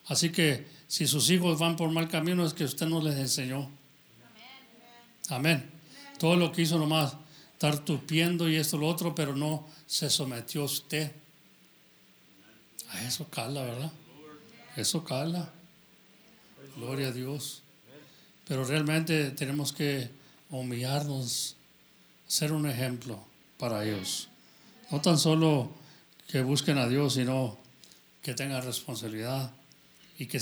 Así 0.07 0.31
que 0.31 0.67
si 0.87 1.07
sus 1.07 1.29
hijos 1.29 1.59
van 1.59 1.75
por 1.75 1.91
mal 1.91 2.07
camino 2.07 2.45
es 2.45 2.53
que 2.53 2.63
usted 2.63 2.87
no 2.87 3.01
les 3.01 3.17
enseñó. 3.17 3.69
Amén. 5.29 5.69
Todo 6.17 6.35
lo 6.35 6.51
que 6.51 6.63
hizo 6.63 6.77
nomás 6.77 7.15
estar 7.53 7.79
tupiendo 7.79 8.49
y 8.49 8.55
esto 8.55 8.77
lo 8.77 8.87
otro, 8.87 9.13
pero 9.13 9.35
no 9.35 9.67
se 9.85 10.09
sometió 10.09 10.63
usted. 10.63 11.11
A 12.89 13.03
eso 13.03 13.27
cala, 13.29 13.63
¿verdad? 13.63 13.91
Eso 14.75 15.03
cala. 15.03 15.49
Gloria 16.75 17.09
a 17.09 17.11
Dios. 17.11 17.61
Pero 18.47 18.63
realmente 18.63 19.29
tenemos 19.31 19.73
que 19.73 20.09
humillarnos, 20.49 21.55
ser 22.27 22.51
un 22.51 22.67
ejemplo 22.67 23.19
para 23.59 23.85
ellos. 23.85 24.29
No 24.89 25.01
tan 25.01 25.19
solo 25.19 25.71
que 26.27 26.41
busquen 26.41 26.77
a 26.79 26.87
Dios, 26.87 27.13
sino 27.13 27.57
que 28.21 28.33
tengan 28.33 28.63
responsabilidad 28.63 29.51
y 30.17 30.25
que, 30.25 30.39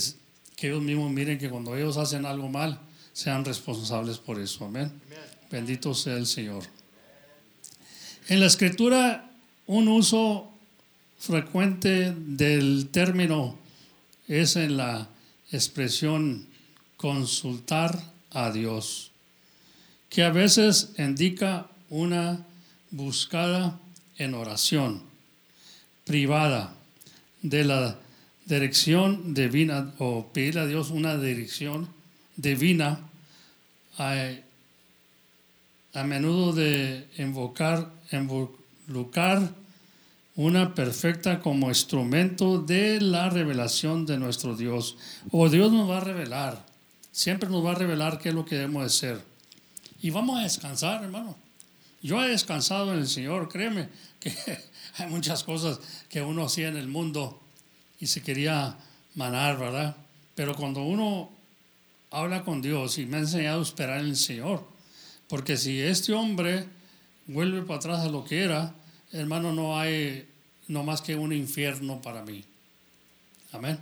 que 0.56 0.68
ellos 0.68 0.82
mismos 0.82 1.10
miren 1.10 1.38
que 1.38 1.48
cuando 1.48 1.76
ellos 1.76 1.96
hacen 1.96 2.26
algo 2.26 2.48
mal, 2.48 2.80
sean 3.12 3.44
responsables 3.44 4.18
por 4.18 4.40
eso. 4.40 4.64
Amén. 4.64 4.92
Bendito 5.50 5.94
sea 5.94 6.16
el 6.16 6.26
Señor. 6.26 6.64
En 8.28 8.40
la 8.40 8.46
escritura, 8.46 9.30
un 9.66 9.88
uso 9.88 10.52
frecuente 11.18 12.14
del 12.14 12.88
término 12.90 13.58
es 14.28 14.56
en 14.56 14.76
la 14.76 15.08
expresión 15.50 16.46
consultar 16.96 17.98
a 18.30 18.50
Dios, 18.50 19.10
que 20.10 20.22
a 20.22 20.30
veces 20.30 20.90
indica 20.98 21.66
una 21.88 22.44
buscada 22.90 23.80
en 24.18 24.34
oración 24.34 25.02
privada 26.04 26.77
de 27.42 27.64
la 27.64 27.98
dirección 28.46 29.34
divina 29.34 29.92
o 29.98 30.26
pedir 30.32 30.58
a 30.58 30.66
Dios 30.66 30.90
una 30.90 31.16
dirección 31.16 31.88
divina 32.36 33.00
a, 33.98 34.32
a 35.92 36.04
menudo 36.04 36.52
de 36.52 37.06
invocar, 37.18 37.90
involucrar 38.12 39.52
una 40.38 40.72
perfecta 40.72 41.40
como 41.40 41.68
instrumento 41.68 42.58
de 42.62 43.00
la 43.00 43.28
revelación 43.28 44.06
de 44.06 44.18
nuestro 44.18 44.54
Dios. 44.54 44.96
O 45.32 45.48
Dios 45.48 45.72
nos 45.72 45.90
va 45.90 45.98
a 45.98 46.04
revelar, 46.04 46.64
siempre 47.10 47.50
nos 47.50 47.64
va 47.64 47.72
a 47.72 47.74
revelar 47.74 48.18
qué 48.18 48.28
es 48.28 48.34
lo 48.36 48.44
que 48.44 48.54
debemos 48.54 48.84
de 48.84 48.90
ser. 48.90 49.20
Y 50.00 50.10
vamos 50.10 50.38
a 50.38 50.44
descansar, 50.44 51.02
hermano. 51.02 51.36
Yo 52.02 52.22
he 52.22 52.28
descansado 52.28 52.92
en 52.92 53.00
el 53.00 53.08
Señor, 53.08 53.48
créeme 53.48 53.88
que 54.20 54.32
hay 55.04 55.06
muchas 55.08 55.44
cosas 55.44 55.80
que 56.08 56.22
uno 56.22 56.44
hacía 56.44 56.68
en 56.68 56.76
el 56.76 56.88
mundo 56.88 57.40
y 58.00 58.06
se 58.06 58.22
quería 58.22 58.76
manar, 59.14 59.58
¿verdad? 59.58 59.96
Pero 60.34 60.54
cuando 60.54 60.82
uno 60.82 61.30
habla 62.10 62.42
con 62.42 62.62
Dios 62.62 62.98
y 62.98 63.06
me 63.06 63.16
ha 63.16 63.20
enseñado 63.20 63.60
a 63.60 63.62
esperar 63.62 64.00
en 64.00 64.06
el 64.06 64.16
Señor, 64.16 64.66
porque 65.28 65.56
si 65.56 65.80
este 65.80 66.12
hombre 66.12 66.66
vuelve 67.26 67.62
para 67.62 67.78
atrás 67.78 68.00
a 68.00 68.08
lo 68.08 68.24
que 68.24 68.42
era, 68.42 68.74
hermano, 69.12 69.52
no 69.52 69.78
hay 69.78 70.26
no 70.68 70.84
más 70.84 71.02
que 71.02 71.16
un 71.16 71.32
infierno 71.32 72.00
para 72.00 72.22
mí. 72.22 72.44
Amén. 73.52 73.78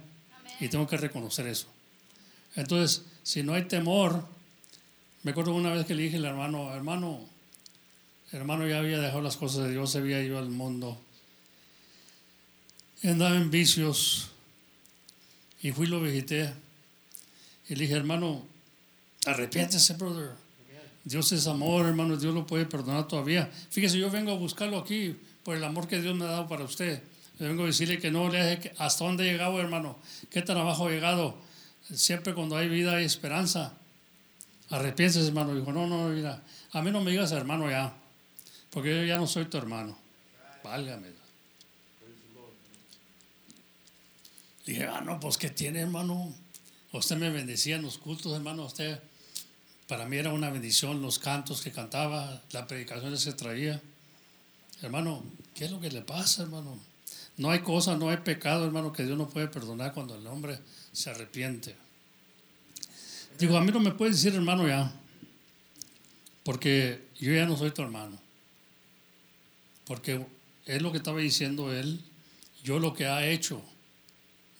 Y 0.60 0.68
tengo 0.68 0.86
que 0.86 0.96
reconocer 0.96 1.46
eso. 1.46 1.66
Entonces, 2.54 3.04
si 3.22 3.42
no 3.42 3.54
hay 3.54 3.64
temor, 3.64 4.24
me 5.22 5.32
acuerdo 5.32 5.54
una 5.54 5.72
vez 5.72 5.84
que 5.86 5.94
le 5.94 6.04
dije 6.04 6.16
al 6.16 6.24
hermano, 6.24 6.72
hermano, 6.74 7.20
hermano 8.32 8.66
ya 8.66 8.78
había 8.78 8.98
dejado 8.98 9.20
las 9.20 9.36
cosas 9.36 9.64
de 9.64 9.72
Dios, 9.72 9.90
se 9.90 9.98
había 9.98 10.22
ido 10.22 10.38
al 10.38 10.48
mundo. 10.48 10.98
Andaba 13.02 13.36
en 13.36 13.50
vicios. 13.50 14.30
Y 15.62 15.72
fui 15.72 15.86
y 15.86 15.90
lo 15.90 16.00
visité. 16.00 16.52
Y 17.68 17.74
le 17.74 17.82
dije, 17.82 17.94
hermano, 17.94 18.46
arrepiéntese, 19.24 19.94
brother. 19.94 20.30
Dios 21.04 21.30
es 21.30 21.46
amor, 21.46 21.86
hermano, 21.86 22.16
Dios 22.16 22.34
lo 22.34 22.46
puede 22.46 22.66
perdonar 22.66 23.06
todavía. 23.06 23.48
Fíjese, 23.70 23.98
yo 23.98 24.10
vengo 24.10 24.32
a 24.32 24.34
buscarlo 24.34 24.78
aquí 24.78 25.16
por 25.44 25.56
el 25.56 25.62
amor 25.62 25.86
que 25.86 26.00
Dios 26.00 26.16
me 26.16 26.24
ha 26.24 26.28
dado 26.28 26.48
para 26.48 26.64
usted. 26.64 27.00
Le 27.38 27.48
vengo 27.48 27.62
a 27.62 27.66
decirle 27.66 27.98
que 27.98 28.10
no 28.10 28.28
le 28.28 28.42
deje 28.42 28.72
hasta 28.78 29.04
dónde 29.04 29.28
he 29.28 29.32
llegado, 29.32 29.60
hermano, 29.60 29.96
qué 30.30 30.42
tan 30.42 30.56
abajo 30.56 30.88
he 30.88 30.94
llegado. 30.94 31.36
Siempre 31.94 32.34
cuando 32.34 32.56
hay 32.56 32.68
vida 32.68 32.96
hay 32.96 33.04
esperanza. 33.04 33.72
Arrepiéntese, 34.70 35.28
hermano. 35.28 35.54
Dijo, 35.54 35.72
no, 35.72 35.86
no, 35.86 36.08
mira, 36.08 36.42
a 36.72 36.82
mí 36.82 36.90
no 36.90 37.00
me 37.00 37.12
digas 37.12 37.30
hermano 37.30 37.70
ya, 37.70 37.94
porque 38.70 38.90
yo 38.90 39.04
ya 39.04 39.16
no 39.16 39.28
soy 39.28 39.44
tu 39.44 39.58
hermano. 39.58 39.96
Válgame. 40.64 41.15
Dije, 44.66 44.84
ah, 44.84 45.00
no, 45.00 45.20
pues 45.20 45.38
¿qué 45.38 45.48
tiene, 45.48 45.80
hermano? 45.80 46.34
Usted 46.92 47.16
me 47.16 47.30
bendecía 47.30 47.76
en 47.76 47.82
los 47.82 47.98
cultos, 47.98 48.34
hermano. 48.34 48.66
Usted, 48.66 49.00
para 49.86 50.06
mí 50.06 50.16
era 50.16 50.32
una 50.32 50.50
bendición 50.50 51.00
los 51.00 51.20
cantos 51.20 51.62
que 51.62 51.70
cantaba, 51.70 52.42
las 52.50 52.66
predicaciones 52.66 53.24
que 53.24 53.32
traía. 53.32 53.80
Hermano, 54.82 55.22
¿qué 55.54 55.66
es 55.66 55.70
lo 55.70 55.80
que 55.80 55.90
le 55.90 56.02
pasa, 56.02 56.42
hermano? 56.42 56.78
No 57.36 57.50
hay 57.50 57.60
cosa, 57.60 57.96
no 57.96 58.10
hay 58.10 58.18
pecado, 58.18 58.66
hermano, 58.66 58.92
que 58.92 59.04
Dios 59.04 59.16
no 59.16 59.28
puede 59.28 59.46
perdonar 59.46 59.94
cuando 59.94 60.16
el 60.16 60.26
hombre 60.26 60.58
se 60.92 61.10
arrepiente. 61.10 61.76
Digo, 63.38 63.56
a 63.56 63.60
mí 63.60 63.70
no 63.70 63.80
me 63.80 63.92
puedes 63.92 64.16
decir 64.16 64.34
hermano 64.34 64.66
ya, 64.66 64.90
porque 66.42 67.06
yo 67.20 67.34
ya 67.34 67.46
no 67.46 67.56
soy 67.56 67.70
tu 67.70 67.82
hermano. 67.82 68.18
Porque 69.84 70.26
es 70.64 70.82
lo 70.82 70.90
que 70.90 70.98
estaba 70.98 71.20
diciendo 71.20 71.72
él, 71.72 72.02
yo 72.64 72.78
lo 72.78 72.94
que 72.94 73.06
ha 73.06 73.26
hecho, 73.26 73.62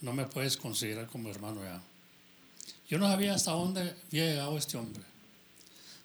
no 0.07 0.13
me 0.13 0.25
puedes 0.25 0.57
considerar 0.57 1.09
como 1.09 1.29
hermano 1.31 1.65
ya. 1.65 1.83
Yo 2.89 2.97
no 2.97 3.09
sabía 3.09 3.35
hasta 3.35 3.51
dónde 3.51 3.81
había 4.07 4.27
llegado 4.27 4.57
este 4.57 4.77
hombre. 4.77 5.03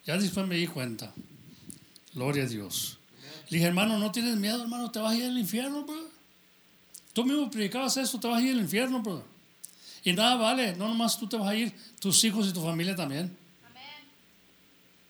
Ya 0.08 0.18
después 0.18 0.48
me 0.48 0.56
di 0.56 0.66
cuenta. 0.66 1.14
Gloria 2.16 2.46
a 2.46 2.48
Dios. 2.48 2.98
Le 3.50 3.58
dije, 3.58 3.68
hermano, 3.68 4.00
no 4.00 4.12
tienes 4.12 4.38
miedo, 4.38 4.60
hermano, 4.60 4.90
te 4.90 4.98
vas 4.98 5.14
a 5.14 5.16
ir 5.16 5.26
al 5.26 5.38
infierno, 5.38 5.84
bro. 5.84 6.10
Tú 7.14 7.26
mismo 7.26 7.52
predicabas 7.52 7.96
eso, 7.98 8.20
te 8.20 8.28
vas 8.28 8.40
a 8.40 8.42
ir 8.42 8.54
al 8.54 8.62
infierno, 8.62 9.04
bro. 9.04 9.24
Y 10.04 10.14
nada 10.14 10.36
vale, 10.36 10.76
no 10.76 10.88
nomás 10.88 11.20
tú 11.20 11.28
te 11.28 11.38
vas 11.38 11.50
a 11.50 11.56
ir, 11.56 11.72
tus 12.00 12.24
hijos 12.24 12.48
y 12.48 12.54
tu 12.54 12.64
familia 12.64 12.96
también. 12.96 13.38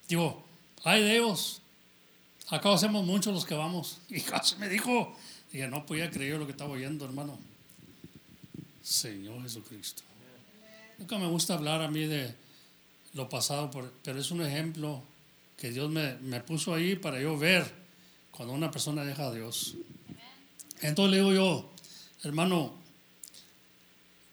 Digo, 0.09 0.43
ay 0.83 1.01
de 1.01 1.15
ellos. 1.15 1.61
Acá 2.49 2.73
hacemos 2.73 3.05
muchos 3.05 3.33
los 3.33 3.45
que 3.45 3.55
vamos. 3.55 3.99
Y 4.09 4.19
casi 4.19 4.57
me 4.57 4.67
dijo, 4.67 5.15
dije, 5.49 5.69
no 5.69 5.85
podía 5.85 6.11
creer 6.11 6.37
lo 6.37 6.45
que 6.45 6.51
estaba 6.51 6.71
oyendo, 6.71 7.05
hermano. 7.05 7.39
Señor 8.83 9.41
Jesucristo. 9.43 10.03
Nunca 10.97 11.17
me 11.17 11.27
gusta 11.27 11.55
hablar 11.55 11.81
a 11.81 11.89
mí 11.89 12.05
de 12.05 12.33
lo 13.13 13.27
pasado, 13.29 13.71
pero 14.03 14.19
es 14.19 14.31
un 14.31 14.41
ejemplo 14.41 15.03
que 15.57 15.71
Dios 15.71 15.89
me, 15.89 16.15
me 16.17 16.41
puso 16.41 16.73
ahí 16.73 16.95
para 16.95 17.19
yo 17.21 17.37
ver 17.37 17.71
cuando 18.31 18.53
una 18.53 18.71
persona 18.71 19.03
deja 19.03 19.27
a 19.27 19.33
Dios. 19.33 19.75
Entonces 20.81 21.11
le 21.11 21.17
digo 21.17 21.33
yo, 21.33 21.71
hermano, 22.23 22.73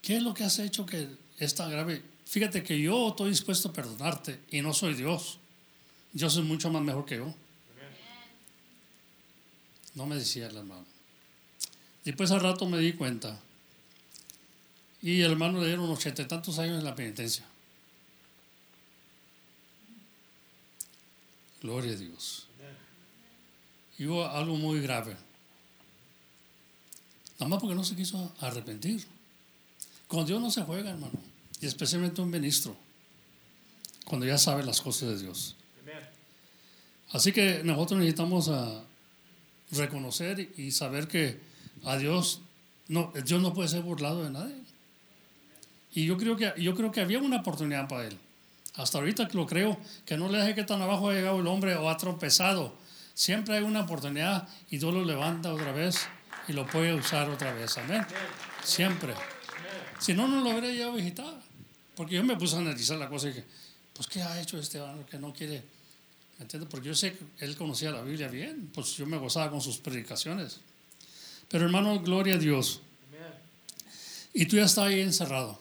¿qué 0.01 0.17
es 0.17 0.23
lo 0.23 0.33
que 0.33 0.45
has 0.45 0.59
hecho 0.59 0.87
que 0.87 1.09
es 1.39 1.55
tan 1.55 1.71
grave? 1.71 2.03
Fíjate 2.25 2.63
que 2.63 2.81
yo 2.81 3.09
estoy 3.09 3.31
dispuesto 3.31 3.69
a 3.69 3.73
perdonarte 3.73 4.41
y 4.51 4.63
no 4.63 4.73
soy 4.73 4.95
Dios. 4.95 5.39
Dios 6.13 6.37
es 6.37 6.45
mucho 6.45 6.71
más 6.71 6.83
mejor 6.83 7.05
que 7.05 7.17
yo. 7.17 7.35
No 9.95 10.07
me 10.07 10.17
decía 10.17 10.47
el 10.47 10.57
hermano. 10.57 10.87
Después 12.05 12.31
al 12.31 12.41
rato 12.41 12.67
me 12.67 12.79
di 12.79 12.93
cuenta. 12.93 13.39
Y 15.03 15.21
el 15.21 15.33
hermano 15.33 15.61
le 15.61 15.69
dieron 15.69 15.89
ochenta 15.91 16.23
y 16.23 16.25
tantos 16.27 16.59
años 16.59 16.79
en 16.79 16.85
la 16.85 16.95
penitencia. 16.95 17.45
Gloria 21.63 21.93
a 21.93 21.97
Dios. 21.97 22.47
Y 23.99 24.07
hubo 24.07 24.27
algo 24.27 24.57
muy 24.57 24.81
grave. 24.81 25.17
Nada 27.39 27.49
más 27.49 27.61
porque 27.61 27.75
no 27.75 27.85
se 27.85 27.97
quiso 27.97 28.33
arrepentir. 28.41 29.07
Con 30.07 30.27
Dios 30.27 30.41
no 30.41 30.51
se 30.51 30.63
juega, 30.63 30.91
hermano. 30.91 31.19
Y 31.61 31.67
especialmente 31.67 32.21
un 32.21 32.31
ministro. 32.31 32.77
Cuando 34.05 34.27
ya 34.27 34.39
sabe 34.39 34.65
las 34.65 34.81
cosas 34.81 35.11
de 35.11 35.19
Dios. 35.19 35.55
Así 37.11 37.33
que 37.33 37.63
nosotros 37.65 37.99
necesitamos 37.99 38.49
ah, 38.49 38.83
reconocer 39.71 40.53
y 40.59 40.73
saber 40.73 41.09
que 41.09 41.41
a 41.85 41.97
Dios 41.97 42.41
Dios 42.89 43.43
no 43.43 43.53
puede 43.53 43.69
ser 43.69 43.83
burlado 43.83 44.25
de 44.25 44.31
nadie. 44.31 44.57
Y 45.95 46.05
yo 46.07 46.17
creo 46.17 46.37
que 46.37 46.53
yo 46.59 46.75
creo 46.75 46.93
que 46.93 47.01
había 47.01 47.19
una 47.19 47.39
oportunidad 47.39 47.89
para 47.89 48.07
él. 48.07 48.19
Hasta 48.75 48.99
ahorita 48.99 49.29
lo 49.33 49.47
creo, 49.47 49.77
que 50.07 50.17
no 50.17 50.29
le 50.29 50.39
deje 50.39 50.55
que 50.55 50.65
tan 50.65 50.81
abajo 50.81 51.09
ha 51.09 51.15
llegado 51.15 51.41
el 51.41 51.47
hombre 51.47 51.75
o 51.75 51.91
ha 51.91 51.97
tropezado. 51.97 52.75
Siempre 53.15 53.57
hay 53.57 53.65
una 53.65 53.81
oportunidad 53.81 54.49
y 54.71 54.79
Dios 54.79 54.95
lo 54.95 55.05
levanta 55.05 55.53
otra 55.53 55.73
vez 55.73 56.07
y 56.47 56.53
lo 56.53 56.67
puede 56.67 56.95
usar 56.95 57.29
otra 57.29 57.53
vez. 57.53 57.77
Amén. 57.79 58.07
Siempre. 58.63 59.15
Si 59.99 60.15
no, 60.15 60.29
no 60.29 60.41
lo 60.43 60.51
habría 60.51 60.71
llevado 60.71 60.93
a 60.93 60.97
visitar. 60.97 61.35
Porque 61.97 62.15
yo 62.15 62.23
me 62.23 62.37
puse 62.37 62.55
a 62.55 62.61
analizar 62.61 62.97
la 62.97 63.09
cosa 63.09 63.27
y 63.27 63.31
dije, 63.31 63.45
pues, 63.93 64.07
¿qué 64.07 64.23
ha 64.23 64.41
hecho 64.41 64.57
este 64.57 64.79
hermano 64.79 65.05
que 65.05 65.19
no 65.19 65.33
quiere? 65.33 65.65
¿Me 66.39 66.45
entiendes? 66.45 66.71
Porque 66.71 66.87
yo 66.87 66.95
sé 66.95 67.15
que 67.15 67.45
él 67.45 67.57
conocía 67.57 67.91
la 67.91 68.03
Biblia 68.03 68.29
bien, 68.29 68.71
pues 68.73 68.97
yo 68.97 69.05
me 69.07 69.17
gozaba 69.17 69.51
con 69.51 69.61
sus 69.61 69.79
predicaciones. 69.79 70.61
Pero 71.49 71.65
hermano, 71.65 71.99
gloria 71.99 72.37
a 72.37 72.39
Dios. 72.39 72.83
Y 74.33 74.47
tú 74.47 74.55
ya 74.55 74.67
estás 74.67 74.85
ahí 74.85 75.01
encerrado. 75.01 75.59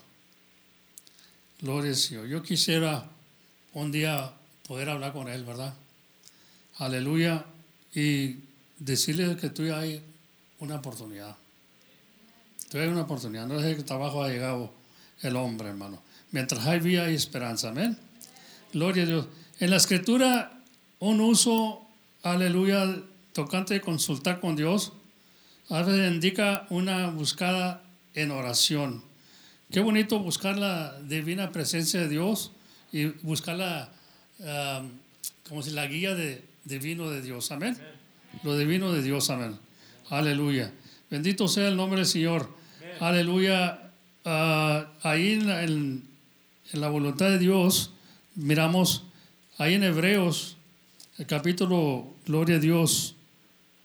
Gloria 1.60 1.89
al 1.89 1.97
Señor. 1.97 2.28
Yo 2.28 2.43
quisiera 2.43 3.10
un 3.74 3.91
día 3.91 4.32
poder 4.68 4.89
hablar 4.89 5.14
con 5.14 5.28
Él, 5.28 5.43
¿verdad? 5.43 5.74
Aleluya. 6.78 7.45
Y 7.95 8.36
decirle 8.78 9.36
que 9.38 9.49
tú 9.49 9.64
hay 9.74 10.03
una 10.60 10.76
oportunidad. 10.76 11.36
Tú 12.70 12.78
hay 12.78 12.88
una 12.88 13.01
oportunidad. 13.01 13.47
No 13.47 13.60
es 13.60 13.76
que 13.76 13.84
trabajo 13.84 14.24
ha 14.24 14.30
llegado 14.30 14.72
el 15.22 15.36
hombre, 15.36 15.70
hermano. 15.70 15.99
Mientras 16.32 16.66
hay 16.68 16.80
vida 16.80 17.05
hay 17.05 17.16
esperanza. 17.16 17.70
Amén. 17.70 17.97
Gloria 18.72 19.03
a 19.03 19.05
Dios. 19.08 19.28
En 19.60 19.72
la 19.72 19.78
escritura, 19.78 20.62
un 20.99 21.22
uso, 21.22 21.82
aleluya, 22.22 23.01
tocante 23.34 23.74
de 23.74 23.82
consultar 23.82 24.39
con 24.39 24.55
Dios, 24.55 24.93
a 25.70 25.82
veces 25.82 26.12
indica 26.12 26.68
una 26.70 27.10
buscada 27.10 27.82
en 28.14 28.30
oración. 28.30 29.07
Qué 29.72 29.80
bonito 29.82 30.20
buscar 30.20 30.57
la 30.57 30.97
divina 31.01 31.51
presencia 31.51 31.99
de 32.01 32.07
Dios 32.09 32.51
y 32.91 33.05
buscar 33.24 33.57
la, 33.57 33.89
como 35.49 35.61
si 35.61 35.72
la 35.72 35.86
guía 35.88 36.15
de, 36.15 36.43
divino 36.65 37.09
de 37.09 37.22
Dios. 37.22 37.51
Amén. 37.51 37.78
Lo 38.43 38.57
divino 38.57 38.93
de 38.93 39.01
Dios. 39.01 39.30
Amén. 39.30 39.57
Aleluya. 40.09 40.72
Bendito 41.09 41.47
sea 41.47 41.68
el 41.68 41.76
nombre 41.76 41.99
del 41.99 42.07
Señor. 42.07 42.49
Aleluya. 42.99 43.91
Ah, 44.26 44.88
ahí 45.03 45.34
en 45.34 45.47
la, 45.47 45.63
en- 45.63 46.07
en 46.74 46.82
la 46.82 46.89
voluntad 46.89 47.30
de 47.30 47.39
Dios, 47.39 47.91
miramos 48.36 49.03
ahí 49.57 49.76
en 49.76 49.84
Hebreos, 49.86 50.57
el 51.18 51.26
capítulo, 51.26 52.13
Gloria 52.26 52.57
a 52.57 52.59
Dios, 52.59 53.15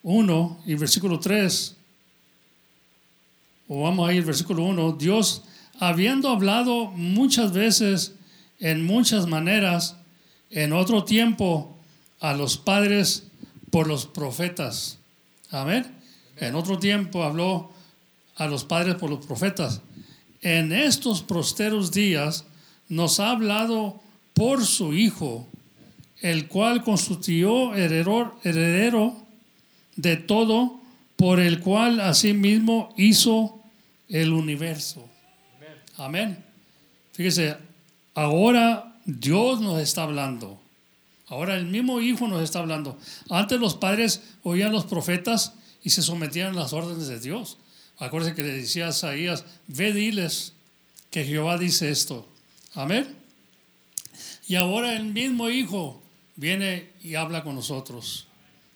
1 0.03 0.63
y 0.67 0.75
versículo 0.75 1.21
3 1.21 1.77
o 3.69 3.83
vamos 3.85 4.09
a 4.09 4.13
ir 4.13 4.25
versículo 4.25 4.65
1, 4.65 4.93
Dios, 4.99 5.45
habiendo 5.79 6.29
hablado 6.29 6.87
muchas 6.87 7.53
veces, 7.53 8.15
en 8.61 8.85
muchas 8.85 9.27
maneras, 9.27 9.97
en 10.51 10.73
otro 10.73 11.05
tiempo, 11.05 11.77
a 12.21 12.35
los 12.35 12.57
padres 12.57 13.25
por 13.71 13.87
los 13.87 14.07
profetas. 14.07 14.99
Amén. 15.51 15.87
En 16.37 16.55
otro 16.55 16.79
tiempo 16.79 17.25
habló 17.25 17.73
a 18.37 18.47
los 18.47 18.65
padres 18.65 18.95
por 18.97 19.11
los 19.11 19.25
profetas. 19.27 19.83
En 20.41 20.73
estos 20.73 21.23
prosteros 21.23 21.93
días 21.93 22.47
nos 22.89 23.21
ha 23.21 23.31
hablado 23.31 24.01
por 24.35 24.65
su 24.65 24.95
Hijo, 24.95 25.47
el 26.21 26.49
cual 26.49 26.83
constituyó 26.85 27.75
heredero, 27.75 28.39
heredero 28.45 29.17
de 29.97 30.17
todo, 30.17 30.81
por 31.17 31.41
el 31.41 31.61
cual 31.61 32.01
asimismo 32.01 32.93
hizo 32.97 33.61
el 34.09 34.33
universo. 34.33 35.09
Amén. 36.03 36.45
Fíjese, 37.13 37.57
ahora 38.15 38.99
Dios 39.05 39.61
nos 39.61 39.81
está 39.81 40.03
hablando. 40.03 40.61
Ahora 41.29 41.55
el 41.55 41.67
mismo 41.67 42.01
Hijo 42.01 42.27
nos 42.27 42.43
está 42.43 42.59
hablando. 42.59 42.99
Antes 43.31 43.61
los 43.61 43.77
padres 43.77 44.21
oían 44.43 44.73
los 44.73 44.85
profetas 44.85 45.55
y 45.85 45.91
se 45.91 46.03
sometían 46.03 46.57
a 46.57 46.63
las 46.63 46.73
órdenes 46.73 47.07
de 47.07 47.21
Dios. 47.21 47.57
Acuérdense 47.99 48.35
que 48.35 48.43
le 48.43 48.53
decía 48.53 48.87
a 48.87 48.91
Isaías, 48.91 49.45
ve 49.69 49.93
diles 49.93 50.55
que 51.13 51.25
Jehová 51.25 51.57
dice 51.57 51.91
esto. 51.91 52.29
Amén. 52.75 53.17
Y 54.49 54.57
ahora 54.57 54.97
el 54.97 55.05
mismo 55.05 55.51
Hijo 55.51 56.03
viene 56.35 56.91
y 57.05 57.15
habla 57.15 57.45
con 57.45 57.55
nosotros. 57.55 58.27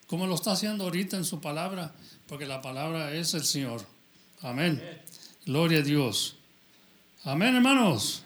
Como 0.07 0.29
lo 0.29 0.37
está 0.37 0.53
haciendo 0.53 0.85
ahorita 0.85 1.16
en 1.16 1.24
su 1.24 1.41
palabra, 1.41 1.93
porque 2.29 2.47
la 2.47 2.62
palabra 2.62 3.12
es 3.14 3.35
el 3.35 3.45
Señor. 3.45 3.85
Amén. 4.43 4.81
Gloria 5.45 5.81
a 5.81 5.83
Dios. 5.83 6.37
Amén, 7.27 7.57
hermanos. 7.57 8.22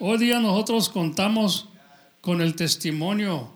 Hoy 0.00 0.18
día 0.18 0.40
nosotros 0.40 0.88
contamos 0.88 1.68
con 2.20 2.40
el 2.40 2.56
testimonio, 2.56 3.52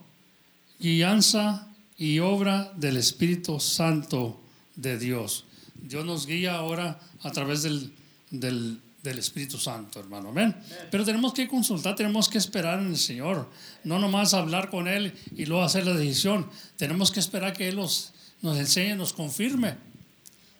guianza 0.78 1.66
y 1.98 2.20
obra 2.20 2.72
del 2.76 2.96
Espíritu 2.96 3.58
Santo 3.58 4.40
de 4.76 4.96
Dios. 4.96 5.44
Dios 5.74 6.04
nos 6.04 6.28
guía 6.28 6.54
ahora 6.54 7.00
a 7.24 7.32
través 7.32 7.64
del, 7.64 7.92
del, 8.30 8.80
del 9.02 9.18
Espíritu 9.18 9.58
Santo, 9.58 9.98
hermano. 9.98 10.28
Amén. 10.28 10.54
Pero 10.88 11.04
tenemos 11.04 11.34
que 11.34 11.48
consultar, 11.48 11.96
tenemos 11.96 12.28
que 12.28 12.38
esperar 12.38 12.78
en 12.78 12.90
el 12.90 12.96
Señor. 12.96 13.50
No 13.82 13.98
nomás 13.98 14.34
hablar 14.34 14.70
con 14.70 14.86
Él 14.86 15.14
y 15.34 15.46
luego 15.46 15.64
hacer 15.64 15.84
la 15.84 15.94
decisión. 15.94 16.48
Tenemos 16.76 17.10
que 17.10 17.18
esperar 17.18 17.54
que 17.54 17.66
Él 17.66 17.74
nos, 17.74 18.12
nos 18.40 18.56
enseñe, 18.56 18.94
nos 18.94 19.12
confirme. 19.12 19.74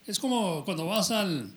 Es 0.05 0.19
como 0.19 0.65
cuando 0.65 0.85
vas 0.85 1.13
al, 1.13 1.53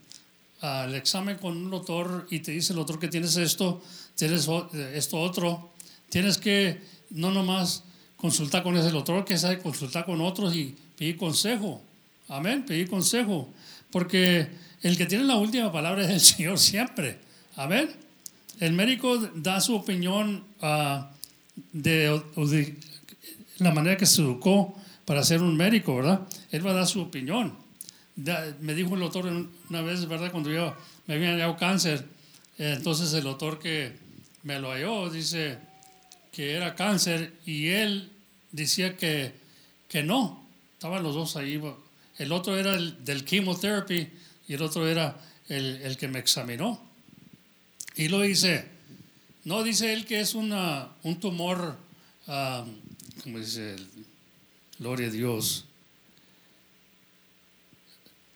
al 0.62 0.95
examen 0.95 1.38
con 1.38 1.55
un 1.58 1.70
doctor 1.70 2.28
y 2.32 2.39
te 2.39 2.51
dice 2.51 2.74
el 2.74 2.78
doctor 2.78 2.99
que 2.99 3.08
tienes 3.08 3.36
esto, 3.38 3.82
tienes 4.16 4.47
o- 4.47 4.70
esto 4.93 5.20
otro. 5.20 5.72
Tienes 6.10 6.38
que 6.38 6.82
no 7.12 7.32
nomás 7.32 7.84
consultar 8.16 8.64
con 8.64 8.76
ese 8.78 8.89
doctor, 8.91 9.24
que 9.26 9.38
sabe 9.38 9.60
consultar 9.60 10.05
con 10.05 10.22
otros 10.22 10.55
y 10.55 10.76
pedir 10.97 11.18
consejo. 11.18 11.82
Amén, 12.30 12.66
pedir 12.66 12.89
consejo. 12.89 13.49
Porque 13.91 14.47
el 14.82 14.97
que 14.97 15.05
tiene 15.05 15.24
la 15.26 15.36
última 15.36 15.72
palabra 15.72 16.03
es 16.03 16.10
el 16.10 16.20
Señor 16.36 16.58
siempre. 16.60 17.20
Amén. 17.55 17.89
El 18.60 18.74
médico 18.74 19.18
da 19.36 19.62
su 19.62 19.76
opinión 19.76 20.43
o 20.62 21.05
de 22.47 22.76
la 23.60 23.72
manera 23.72 23.97
que 23.97 24.05
se 24.05 24.22
educó 24.22 24.76
para 25.05 25.24
ser 25.24 25.41
un 25.41 25.55
médico, 25.55 25.95
¿verdad? 25.95 26.22
Él 26.51 26.66
va 26.66 26.72
a 26.72 26.76
dar 26.76 26.88
su 26.88 27.01
opinión. 27.01 27.53
Me 28.18 28.74
dijo 28.74 28.95
el 28.95 29.01
doctor 29.01 29.26
una 29.70 29.82
vez, 29.82 30.07
¿verdad? 30.07 30.32
Cuando 30.32 30.51
yo 30.51 30.76
me 31.05 31.15
había 31.15 31.38
dado 31.38 31.55
cáncer, 31.57 32.05
entonces 32.57 33.13
el 33.13 33.24
doctor 33.24 33.59
que 33.59 33.93
me 34.43 34.59
lo 34.59 34.72
halló 34.72 35.09
dice 35.09 35.57
que 36.32 36.53
era 36.55 36.76
cáncer 36.76 37.34
y 37.45 37.68
él 37.68 38.11
decía 38.51 38.97
que 38.97 39.47
que 39.88 40.03
no. 40.03 40.45
Estaban 40.74 41.03
los 41.03 41.15
dos 41.15 41.36
ahí. 41.36 41.61
El 42.18 42.32
otro 42.32 42.57
era 42.57 42.76
el 42.76 43.03
del 43.03 43.26
chemotherapy 43.26 44.09
y 44.47 44.53
el 44.53 44.61
otro 44.61 44.88
era 44.88 45.18
el, 45.49 45.82
el 45.82 45.97
que 45.97 46.07
me 46.07 46.20
examinó. 46.20 46.82
Y 47.95 48.09
lo 48.09 48.22
dice, 48.22 48.68
no 49.43 49.63
dice 49.63 49.93
él 49.93 50.05
que 50.05 50.20
es 50.20 50.36
una, 50.36 50.89
un 51.03 51.20
tumor, 51.20 51.78
ah, 52.28 52.65
como 53.24 53.39
dice, 53.39 53.76
gloria 54.78 55.07
a 55.07 55.11
Dios. 55.11 55.65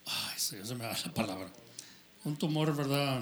Ay, 0.06 0.40
se, 0.64 0.76
me 0.76 0.86
va 0.86 0.98
la 1.06 1.14
palabra. 1.14 1.50
Un 2.24 2.38
tumor, 2.38 2.76
¿verdad? 2.76 3.22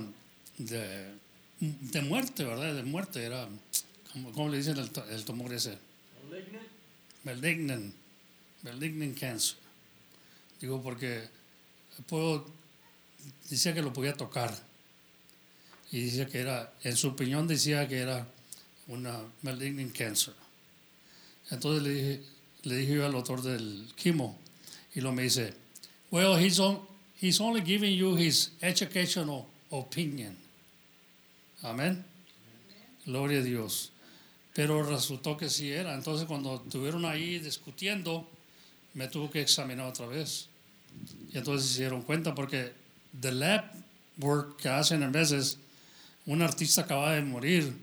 De, 0.58 1.14
de 1.60 2.02
muerte, 2.02 2.44
¿verdad? 2.44 2.76
De 2.76 2.84
muerte. 2.84 3.24
Era, 3.24 3.48
¿cómo, 4.14 4.32
cómo 4.32 4.50
le 4.50 4.58
dicen 4.58 4.78
el, 4.78 4.90
tu- 4.90 5.02
el 5.10 5.24
tumor 5.26 5.54
ese? 5.54 5.78
Malignant. 7.24 7.94
Malignant 8.64 9.18
cancer. 9.20 9.58
Digo, 10.60 10.82
porque 10.82 11.28
puedo, 12.08 12.46
decía 13.50 13.74
que 13.74 13.82
lo 13.82 13.94
podía 13.94 14.14
tocar. 14.14 14.54
Y 15.92 16.02
decía 16.06 16.28
que 16.28 16.40
era, 16.40 16.74
en 16.84 16.96
su 16.96 17.08
opinión 17.10 17.48
decía 17.48 17.88
que 17.88 17.98
era 18.00 18.28
una 18.88 19.20
malignant 19.42 19.96
cancer. 19.96 20.34
Entonces 21.50 21.82
le 21.84 21.90
dije, 21.94 22.24
le 22.64 22.76
dije 22.76 22.94
yo 22.96 23.06
al 23.06 23.12
doctor 23.14 23.42
del 23.42 23.88
quimo 23.96 24.38
y 24.94 25.02
lo 25.02 25.12
me 25.12 25.24
dice, 25.24 25.54
well, 26.12 26.38
he's, 26.44 26.60
on, 26.60 26.80
he's 27.20 27.40
only 27.40 27.62
giving 27.62 27.94
you 27.94 28.16
his 28.16 28.52
educational 28.62 29.48
opinion. 29.72 30.36
Amén. 31.64 32.04
Gloria 33.06 33.40
a 33.40 33.44
Dios. 33.44 33.92
Pero 34.54 34.84
resultó 34.84 35.38
que 35.38 35.50
sí 35.50 35.72
era. 35.72 35.94
Entonces 35.94 36.28
cuando 36.28 36.62
estuvieron 36.66 37.06
ahí 37.06 37.40
discutiendo, 37.40 38.28
me 38.94 39.08
tuvo 39.08 39.30
que 39.30 39.42
examinar 39.42 39.88
otra 39.88 40.08
vez. 40.08 40.48
Y 41.32 41.38
entonces 41.38 41.70
se 41.72 41.82
dieron 41.82 42.02
cuenta 42.02 42.34
porque 42.34 42.74
the 43.22 43.32
lab 43.32 43.66
work 44.20 44.58
que 44.58 44.70
hacen 44.70 45.04
en 45.04 45.12
veces, 45.12 45.58
un 46.26 46.42
artista 46.42 46.82
acaba 46.82 47.14
de 47.14 47.22
morir 47.22 47.74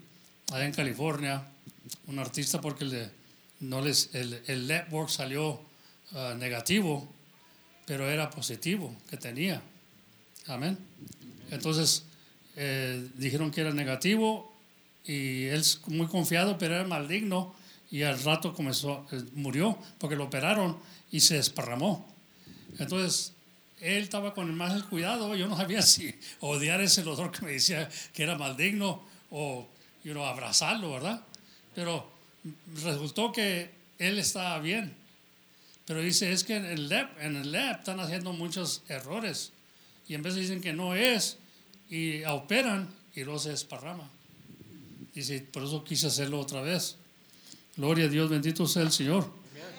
allá 0.53 0.67
en 0.67 0.73
California, 0.73 1.43
un 2.07 2.19
artista 2.19 2.61
porque 2.61 2.85
le, 2.85 3.11
no 3.61 3.81
les, 3.81 4.15
el, 4.15 4.69
lab 4.69 4.93
work 4.93 5.09
salió 5.09 5.61
ah, 6.13 6.35
negativo, 6.37 7.09
pero 7.87 8.11
era 8.11 8.29
positivo 8.29 8.95
que 9.09 9.17
tenía. 9.17 9.63
Amén. 10.47 10.77
Entonces 11.51 12.05
eh, 12.57 13.09
dijeron 13.15 13.51
que 13.51 13.63
era 13.63 13.73
negativo 13.73 14.53
y 15.05 15.45
él 15.45 15.63
muy 15.87 16.07
confiado, 16.07 16.59
pero 16.59 16.75
era 16.75 16.85
maligno 16.87 17.55
y 17.91 18.03
al 18.03 18.23
rato 18.23 18.53
comenzó, 18.53 19.07
eh, 19.13 19.23
murió 19.35 19.79
porque 19.99 20.17
lo 20.17 20.25
operaron 20.25 20.77
y 21.11 21.21
se 21.21 21.37
desparramó. 21.37 22.07
Entonces, 22.79 23.33
él 23.81 24.03
estaba 24.03 24.35
con 24.35 24.49
el 24.49 24.55
más 24.55 24.83
cuidado. 24.85 25.35
Yo 25.37 25.47
no 25.47 25.57
sabía 25.57 25.83
si 25.83 26.15
odiar 26.41 26.81
ese 26.81 27.03
doctor 27.03 27.31
que 27.31 27.45
me 27.45 27.53
decía 27.53 27.89
que 28.13 28.23
era 28.23 28.37
maligno 28.37 29.03
o 29.31 29.69
you 30.05 30.13
know, 30.13 30.25
abrazarlo, 30.25 30.93
¿verdad? 30.93 31.23
Pero 31.75 32.09
resultó 32.83 33.33
que 33.33 33.71
él 33.99 34.19
estaba 34.19 34.59
bien. 34.61 34.95
Pero 35.87 36.01
dice, 36.01 36.33
es 36.33 36.45
que 36.45 36.57
en 36.57 36.65
el 36.65 36.89
lab, 36.89 37.09
en 37.21 37.37
el 37.37 37.53
lab 37.53 37.79
están 37.79 38.01
haciendo 38.01 38.33
muchos 38.33 38.83
errores. 38.89 39.53
Y 40.09 40.15
en 40.15 40.23
vez 40.23 40.35
dicen 40.35 40.61
que 40.61 40.73
no 40.73 40.95
es, 40.95 41.39
y 41.89 42.25
operan 42.25 42.89
y 43.15 43.25
luego 43.25 43.39
se 43.39 43.51
desparrama. 43.51 44.11
Dice, 45.15 45.41
por 45.41 45.63
eso 45.63 45.85
quise 45.85 46.09
hacerlo 46.09 46.41
otra 46.41 46.61
vez. 46.61 46.97
Gloria 47.77 48.07
a 48.07 48.09
Dios, 48.09 48.29
bendito 48.29 48.67
sea 48.67 48.83
el 48.83 48.93
Señor. 48.93 49.31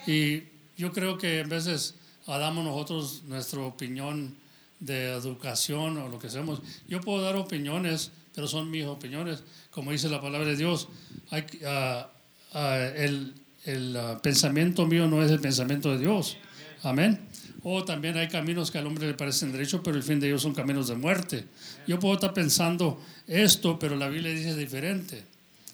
Y 0.06 0.44
yo 0.78 0.92
creo 0.94 1.18
que 1.18 1.40
en 1.40 1.50
veces 1.50 1.96
damos 2.26 2.64
nosotros 2.64 3.24
nuestra 3.28 3.62
opinión 3.62 4.36
de 4.80 5.14
educación 5.14 5.98
o 5.98 6.08
lo 6.08 6.20
que 6.20 6.28
hacemos. 6.28 6.62
Yo 6.88 7.02
puedo 7.02 7.22
dar 7.22 7.36
opiniones, 7.36 8.12
pero 8.34 8.48
son 8.48 8.70
mis 8.70 8.86
opiniones. 8.86 9.44
Como 9.72 9.92
dice 9.92 10.10
la 10.10 10.22
palabra 10.22 10.48
de 10.48 10.56
Dios, 10.56 10.88
hay, 11.30 11.46
ah, 11.66 12.10
ah, 12.54 12.78
el, 12.96 13.34
el, 13.68 13.98
ah, 13.98 14.20
pensamiento 14.24 14.88
mío 14.88 15.08
no 15.08 15.22
es 15.22 15.30
el 15.30 15.40
pensamiento 15.40 15.92
de 15.92 16.00
Dios. 16.00 16.38
Amén. 16.84 17.20
O 17.64 17.84
también 17.84 18.18
hay 18.18 18.30
caminos 18.30 18.72
que 18.72 18.78
al 18.78 18.88
hombre 18.88 19.08
le 19.08 19.14
parecen 19.14 19.52
derechos, 19.52 19.82
pero 19.84 19.98
el 19.98 20.04
fin 20.04 20.20
de 20.20 20.28
ellos 20.28 20.42
son 20.42 20.54
caminos 20.54 20.88
de 20.88 20.96
muerte. 20.96 21.46
Yo 21.86 22.00
puedo 22.00 22.14
estar 22.16 22.34
pensando 22.34 23.02
esto, 23.28 23.78
pero 23.78 23.98
la 23.98 24.08
Biblia 24.08 24.32
dice 24.32 24.56
diferente. 24.56 25.24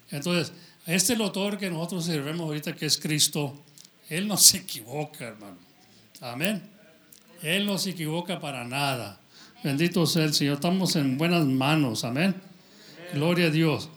Entonces, 0.10 0.54
este 0.88 1.14
autor 1.14 1.60
que 1.60 1.70
nosotros 1.70 2.06
servemos 2.06 2.48
ahorita, 2.48 2.76
que 2.76 2.88
es 2.88 2.98
Cristo, 2.98 3.64
Él 4.10 4.28
no 4.28 4.38
se 4.38 4.58
equivoca, 4.58 5.26
hermano. 5.26 5.58
Amén. 6.20 6.64
Él 7.44 7.66
no 7.66 7.78
se 7.78 7.92
equivoca 7.92 8.40
para 8.40 8.64
nada. 8.64 9.20
Bendito 9.64 10.06
sea 10.08 10.24
el 10.24 10.34
Señor. 10.34 10.56
Estamos 10.56 10.96
en 10.96 11.18
buenas 11.18 11.46
manos. 11.46 12.04
Amén. 12.04 12.34
Gloria 13.14 13.48
a 13.48 13.52
Dios. 13.52 13.90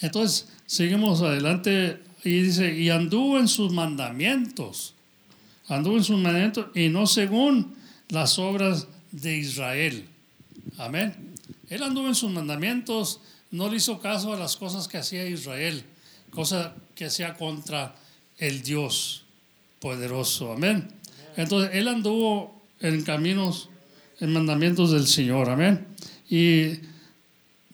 Entonces, 0.00 0.48
seguimos 0.66 1.22
adelante 1.22 2.00
y 2.24 2.42
dice, 2.42 2.74
y 2.76 2.90
anduvo 2.90 3.38
en 3.38 3.48
sus 3.48 3.72
mandamientos. 3.72 4.94
Anduvo 5.68 5.96
en 5.96 6.04
sus 6.04 6.18
mandamientos 6.18 6.66
y 6.74 6.88
no 6.88 7.06
según 7.06 7.74
las 8.08 8.38
obras 8.38 8.88
de 9.12 9.38
Israel. 9.38 10.04
Amén. 10.78 11.14
Él 11.68 11.82
anduvo 11.82 12.08
en 12.08 12.14
sus 12.14 12.30
mandamientos, 12.30 13.20
no 13.50 13.68
le 13.68 13.76
hizo 13.76 14.00
caso 14.00 14.34
a 14.34 14.38
las 14.38 14.56
cosas 14.56 14.88
que 14.88 14.98
hacía 14.98 15.26
Israel, 15.26 15.84
cosas 16.30 16.72
que 16.94 17.06
hacía 17.06 17.34
contra 17.34 17.94
el 18.38 18.62
Dios 18.62 19.24
poderoso. 19.80 20.52
Amén. 20.52 20.88
Entonces, 21.36 21.70
él 21.74 21.88
anduvo 21.88 22.60
en 22.80 23.02
caminos, 23.02 23.70
en 24.18 24.32
mandamientos 24.32 24.90
del 24.92 25.06
Señor. 25.06 25.48
Amén. 25.48 25.86
Y 26.28 26.80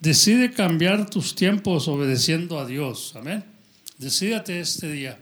decide 0.00 0.52
cambiar 0.52 1.08
tus 1.08 1.34
tiempos 1.34 1.88
obedeciendo 1.88 2.58
a 2.58 2.66
Dios. 2.66 3.14
Amén. 3.16 3.55
Decídate 3.98 4.60
este 4.60 4.90
día 4.90 5.18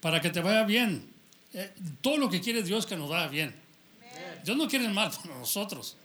para 0.00 0.20
que 0.20 0.30
te 0.30 0.40
vaya 0.40 0.64
bien. 0.64 1.06
Eh, 1.52 1.72
todo 2.00 2.16
lo 2.16 2.30
que 2.30 2.40
quiere 2.40 2.62
Dios 2.62 2.86
que 2.86 2.96
nos 2.96 3.08
vaya 3.08 3.28
bien. 3.28 3.54
Dios 4.44 4.56
no 4.56 4.68
quiere 4.68 4.84
el 4.86 4.92
mal 4.92 5.10
para 5.22 5.38
nosotros. 5.38 5.96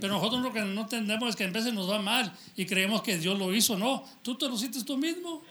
Pero 0.00 0.14
nosotros 0.14 0.42
lo 0.42 0.52
que 0.52 0.60
no 0.60 0.82
entendemos 0.82 1.30
es 1.30 1.36
que 1.36 1.44
en 1.44 1.52
veces 1.52 1.74
nos 1.74 1.90
va 1.90 2.00
mal 2.00 2.32
y 2.56 2.64
creemos 2.64 3.02
que 3.02 3.18
Dios 3.18 3.38
lo 3.38 3.54
hizo. 3.54 3.76
No, 3.76 4.08
tú 4.22 4.36
te 4.36 4.48
lo 4.48 4.54
hiciste 4.54 4.82
tú 4.84 4.96
mismo. 4.96 5.42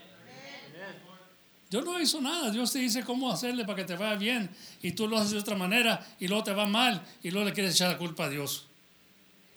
Dios 1.69 1.85
no 1.85 1.99
hizo 2.01 2.19
nada. 2.19 2.49
Dios 2.49 2.71
te 2.71 2.79
dice 2.79 3.03
cómo 3.03 3.31
hacerle 3.31 3.63
para 3.63 3.75
que 3.75 3.83
te 3.83 3.95
vaya 3.95 4.15
bien. 4.15 4.49
Y 4.81 4.93
tú 4.93 5.07
lo 5.07 5.17
haces 5.17 5.31
de 5.31 5.39
otra 5.39 5.55
manera 5.55 6.05
y 6.19 6.27
luego 6.27 6.43
te 6.43 6.53
va 6.53 6.65
mal 6.65 7.01
y 7.21 7.29
luego 7.29 7.47
le 7.47 7.53
quieres 7.53 7.75
echar 7.75 7.91
la 7.91 7.97
culpa 7.97 8.25
a 8.25 8.29
Dios. 8.29 8.65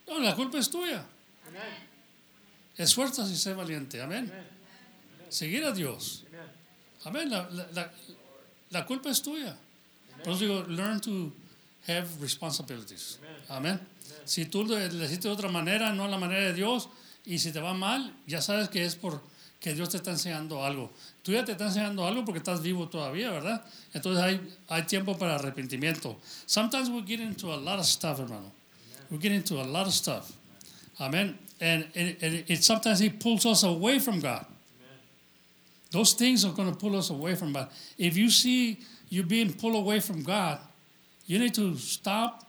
No, 0.07 0.19
la 0.19 0.35
culpa 0.35 0.59
es 0.59 0.69
tuya. 0.69 1.05
Esfuérzate 2.77 3.31
y 3.31 3.37
sé 3.37 3.55
valiente. 3.55 4.03
Amén. 4.03 4.31
Seguir 5.29 5.65
a 5.65 5.73
Dios. 5.73 6.25
Amén. 7.05 7.31
La, 8.71 8.87
culpa 8.87 9.11
es 9.11 9.23
tuya. 9.23 9.57
Por 10.25 10.35
eso 10.35 10.45
digo, 10.45 10.63
learn 10.69 11.01
to 11.01 11.33
have 11.89 12.07
responsibilities. 12.21 13.19
Amén. 13.49 13.81
Si 14.25 14.47
tú 14.47 14.65
le 14.65 14.87
hiciste 14.87 15.29
de 15.29 15.35
otra 15.35 15.49
manera, 15.49 15.93
no 15.93 16.05
a 16.05 16.09
la 16.09 16.19
manera 16.19 16.43
de 16.43 16.55
Dios, 16.55 16.89
y 17.25 17.39
si 17.39 17.53
te 17.53 17.61
va 17.61 17.75
mal, 17.75 18.15
ya 18.27 18.41
sabes 18.41 18.69
que 18.69 18.85
es 18.85 18.97
por 18.97 19.21
que 19.63 19.75
Dios 19.75 19.89
te 19.91 19.97
está 19.99 20.11
enseñando 20.11 20.65
algo. 20.65 20.91
Tú 21.23 21.31
ya 21.33 21.45
te 21.45 21.53
está 21.53 21.67
enseñando 21.67 22.05
algo 22.05 22.25
porque 22.25 22.39
estás 22.39 22.61
vivo 22.63 22.89
todavía, 22.89 23.31
¿verdad? 23.31 23.65
Entonces 23.95 24.41
hay, 24.69 24.83
tiempo 24.83 25.17
para 25.17 25.37
arrepentimiento. 25.37 26.19
Sometimes 26.47 26.89
we 26.89 27.03
get 27.07 27.21
into 27.21 27.53
a 27.53 27.57
lot 27.57 27.79
of 27.79 27.87
stuff, 27.87 28.19
hermano. 28.19 28.51
We 29.09 29.19
get 29.19 29.31
into 29.31 29.61
a 29.61 29.65
lot 29.65 29.87
of 29.87 29.95
stuff. 29.95 30.33
Amen. 30.99 31.39
And 31.61 31.87
it 31.95 32.65
sometimes 32.65 32.99
He 32.99 33.09
pulls 33.09 33.47
us 33.47 33.63
away 33.63 34.01
from 34.01 34.19
God. 34.21 34.45
Those 35.93 36.15
things 36.15 36.45
are 36.45 36.53
going 36.53 36.71
to 36.73 36.77
pull 36.79 36.97
us 36.97 37.11
away 37.11 37.35
from 37.37 37.53
God. 37.53 37.69
If 37.99 38.17
you 38.17 38.31
see 38.31 38.79
you're 39.11 39.27
being 39.27 39.53
pulled 39.53 39.77
away 39.77 40.01
from 40.01 40.23
God, 40.23 40.59
you 41.27 41.39
need 41.39 41.55
to 41.55 41.77
stop 41.77 42.45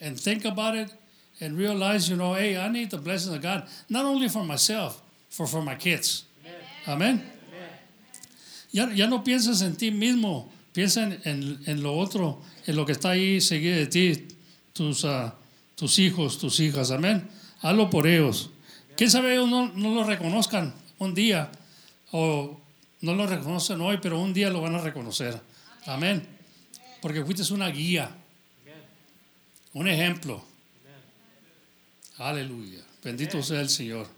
and 0.00 0.20
think 0.20 0.44
about 0.44 0.76
it 0.76 0.92
and 1.40 1.56
realize, 1.58 2.08
you 2.10 2.16
know, 2.16 2.34
hey, 2.34 2.56
I 2.58 2.68
need 2.68 2.90
the 2.90 2.98
blessings 2.98 3.34
of 3.34 3.40
God, 3.42 3.66
not 3.88 4.04
only 4.04 4.28
for 4.28 4.44
myself, 4.44 5.00
for 5.30 5.46
for 5.46 5.62
my 5.62 5.74
kids. 5.74 6.24
Amen. 6.86 7.22
Ya, 8.70 8.86
ya 8.92 9.06
no 9.06 9.20
pienses 9.22 9.62
en 9.62 9.76
ti 9.76 9.90
mismo, 9.90 10.48
piensa 10.74 11.02
en, 11.04 11.20
en- 11.24 11.58
en 11.66 11.82
lo 11.82 11.96
otro, 11.98 12.42
en 12.66 12.76
lo 12.76 12.84
que 12.84 12.92
está 12.92 13.10
ahí 13.10 13.40
seguido 13.40 13.76
de 13.76 13.86
ti, 13.86 14.28
tus, 14.74 15.04
ah, 15.04 15.34
tus 15.76 15.98
hijos, 15.98 16.38
tus 16.38 16.58
hijas. 16.60 16.90
Amén. 16.90 17.26
Hazlo 17.62 17.88
por 17.88 18.06
ellos. 18.06 18.50
Quién 18.96 19.10
sabe, 19.10 19.32
ellos 19.32 19.48
no, 19.48 19.68
no 19.68 19.94
lo 19.94 20.04
reconozcan 20.04 20.74
un 20.98 21.14
día 21.14 21.50
o 22.12 22.60
no 23.04 23.14
lo 23.14 23.26
reconocen 23.26 23.80
hoy, 23.82 23.98
pero 24.00 24.18
un 24.18 24.32
día 24.32 24.48
lo 24.48 24.62
van 24.62 24.74
a 24.76 24.80
reconocer. 24.80 25.38
Amén. 25.84 26.26
Porque 27.02 27.22
fuiste 27.22 27.52
una 27.52 27.68
guía, 27.68 28.10
un 29.74 29.86
ejemplo. 29.86 30.42
Aleluya. 32.16 32.80
Bendito 33.02 33.42
sea 33.42 33.60
el 33.60 33.68
Señor. 33.68 34.08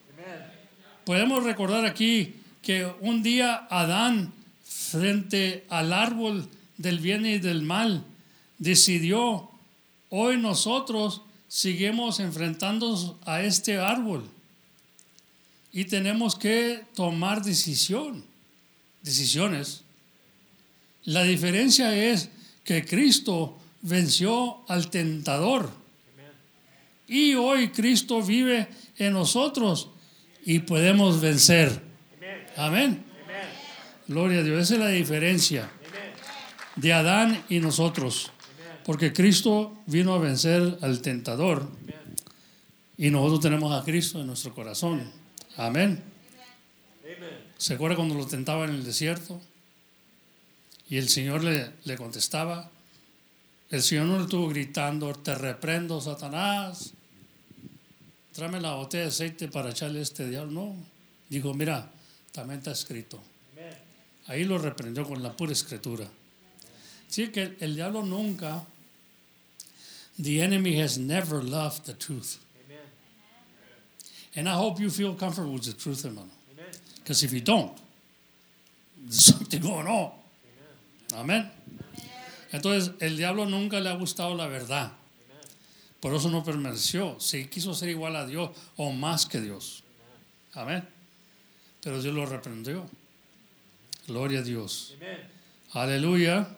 Podemos 1.05 1.43
recordar 1.43 1.85
aquí 1.85 2.37
que 2.63 2.87
un 3.01 3.25
día 3.25 3.67
Adán, 3.71 4.33
frente 4.65 5.67
al 5.69 5.93
árbol 5.93 6.49
del 6.77 7.01
bien 7.01 7.27
y 7.27 7.39
del 7.39 7.63
mal, 7.63 8.05
decidió, 8.59 9.51
hoy 10.11 10.37
nosotros 10.37 11.23
seguimos 11.49 12.21
enfrentándonos 12.21 13.15
a 13.25 13.43
este 13.43 13.79
árbol 13.79 14.31
y 15.73 15.87
tenemos 15.87 16.37
que 16.37 16.85
tomar 16.95 17.43
decisión, 17.43 18.25
decisiones. 19.07 19.85
La 21.05 21.23
diferencia 21.23 21.97
es 21.97 22.29
que 22.65 22.85
Cristo 22.85 23.57
venció 23.81 24.69
al 24.69 24.91
tentador 24.91 25.71
y 27.07 27.35
hoy 27.35 27.69
Cristo 27.69 28.21
vive 28.21 28.67
en 28.99 29.13
nosotros 29.13 29.91
y 30.45 30.59
podemos 30.59 31.21
vencer. 31.21 31.81
Amén. 32.57 33.05
Gloria 34.09 34.41
a 34.41 34.43
Dios. 34.43 34.63
Esa 34.63 34.75
es 34.75 34.81
la 34.81 34.89
diferencia 34.89 35.71
de 36.75 36.93
Adán 36.93 37.45
y 37.49 37.61
nosotros. 37.61 38.33
Porque 38.85 39.13
Cristo 39.13 39.83
vino 39.87 40.15
a 40.15 40.19
vencer 40.19 40.79
al 40.81 41.01
tentador 41.01 41.71
y 42.99 43.11
nosotros 43.11 43.41
tenemos 43.41 43.73
a 43.73 43.85
Cristo 43.85 44.21
en 44.21 44.27
nuestro 44.27 44.53
corazón. 44.53 45.13
Amén. 45.57 46.16
¿Se 47.59 47.75
acuerda 47.75 47.97
cuando 47.97 48.15
lo 48.15 48.27
tentaba 48.27 48.65
en 48.65 48.71
el 48.71 48.85
desierto? 48.85 49.41
Y 50.89 50.99
el 50.99 51.09
Señor 51.09 51.43
le, 51.43 51.73
le 51.85 51.97
contestaba. 51.97 52.71
El 53.71 53.83
Señor 53.83 54.07
no 54.07 54.19
le 54.19 54.25
estuvo 54.25 54.49
gritando, 54.49 55.13
te 55.15 55.35
reprendo, 55.35 56.01
Satanás. 56.01 56.93
Tráeme 58.33 58.61
la 58.61 58.75
botella 58.75 59.05
de 59.05 59.09
aceite 59.09 59.49
para 59.49 59.71
echarle 59.71 60.01
a 60.01 60.03
este 60.03 60.29
diablo. 60.29 60.53
No. 60.53 60.77
Dijo, 61.29 61.55
mira, 61.55 61.91
también 62.33 62.59
está 62.59 62.73
escrito. 62.73 63.23
Ahí 64.27 64.45
lo 64.45 64.59
reprendió 64.59 65.05
con 65.05 65.23
la 65.23 65.35
pura 65.35 65.53
escritura. 65.53 66.07
Sí, 67.09 67.29
que 67.29 67.57
el 67.61 67.77
diablo 67.77 68.03
nunca, 68.03 68.67
the 70.21 70.43
enemy 70.43 70.81
has 70.81 70.99
never 70.99 71.43
loved 71.43 71.85
the 71.85 71.95
truth. 71.95 72.39
And 74.35 74.49
I 74.49 74.55
hope 74.55 74.83
you 74.83 74.91
feel 74.91 75.15
comfortable 75.15 75.55
with 75.55 75.65
the 75.65 75.73
truth, 75.73 76.05
hermano. 76.05 76.36
Something 79.09 79.61
going 79.61 79.87
on. 79.87 80.13
Amén. 81.15 81.51
Entonces, 82.53 82.93
el 83.01 83.17
diablo 83.17 83.47
nunca 83.47 83.81
le 83.81 83.89
ha 83.89 83.95
gustado 83.95 84.35
la 84.35 84.47
verdad. 84.47 84.93
Por 86.01 86.15
eso 86.15 86.31
no 86.31 86.45
permaneció. 86.45 87.19
Si 87.21 87.47
quiso 87.47 87.75
ser 87.75 87.89
igual 87.89 88.17
a 88.17 88.27
Dios 88.27 88.51
o 88.77 88.93
más 88.93 89.27
que 89.27 89.41
Dios. 89.41 89.83
Amén. 90.53 90.85
Pero 91.83 92.03
Dios 92.03 92.15
lo 92.15 92.27
reprendió. 92.27 92.89
Gloria 94.07 94.41
a 94.41 94.43
Dios. 94.43 94.95
Aleluya. 95.73 96.49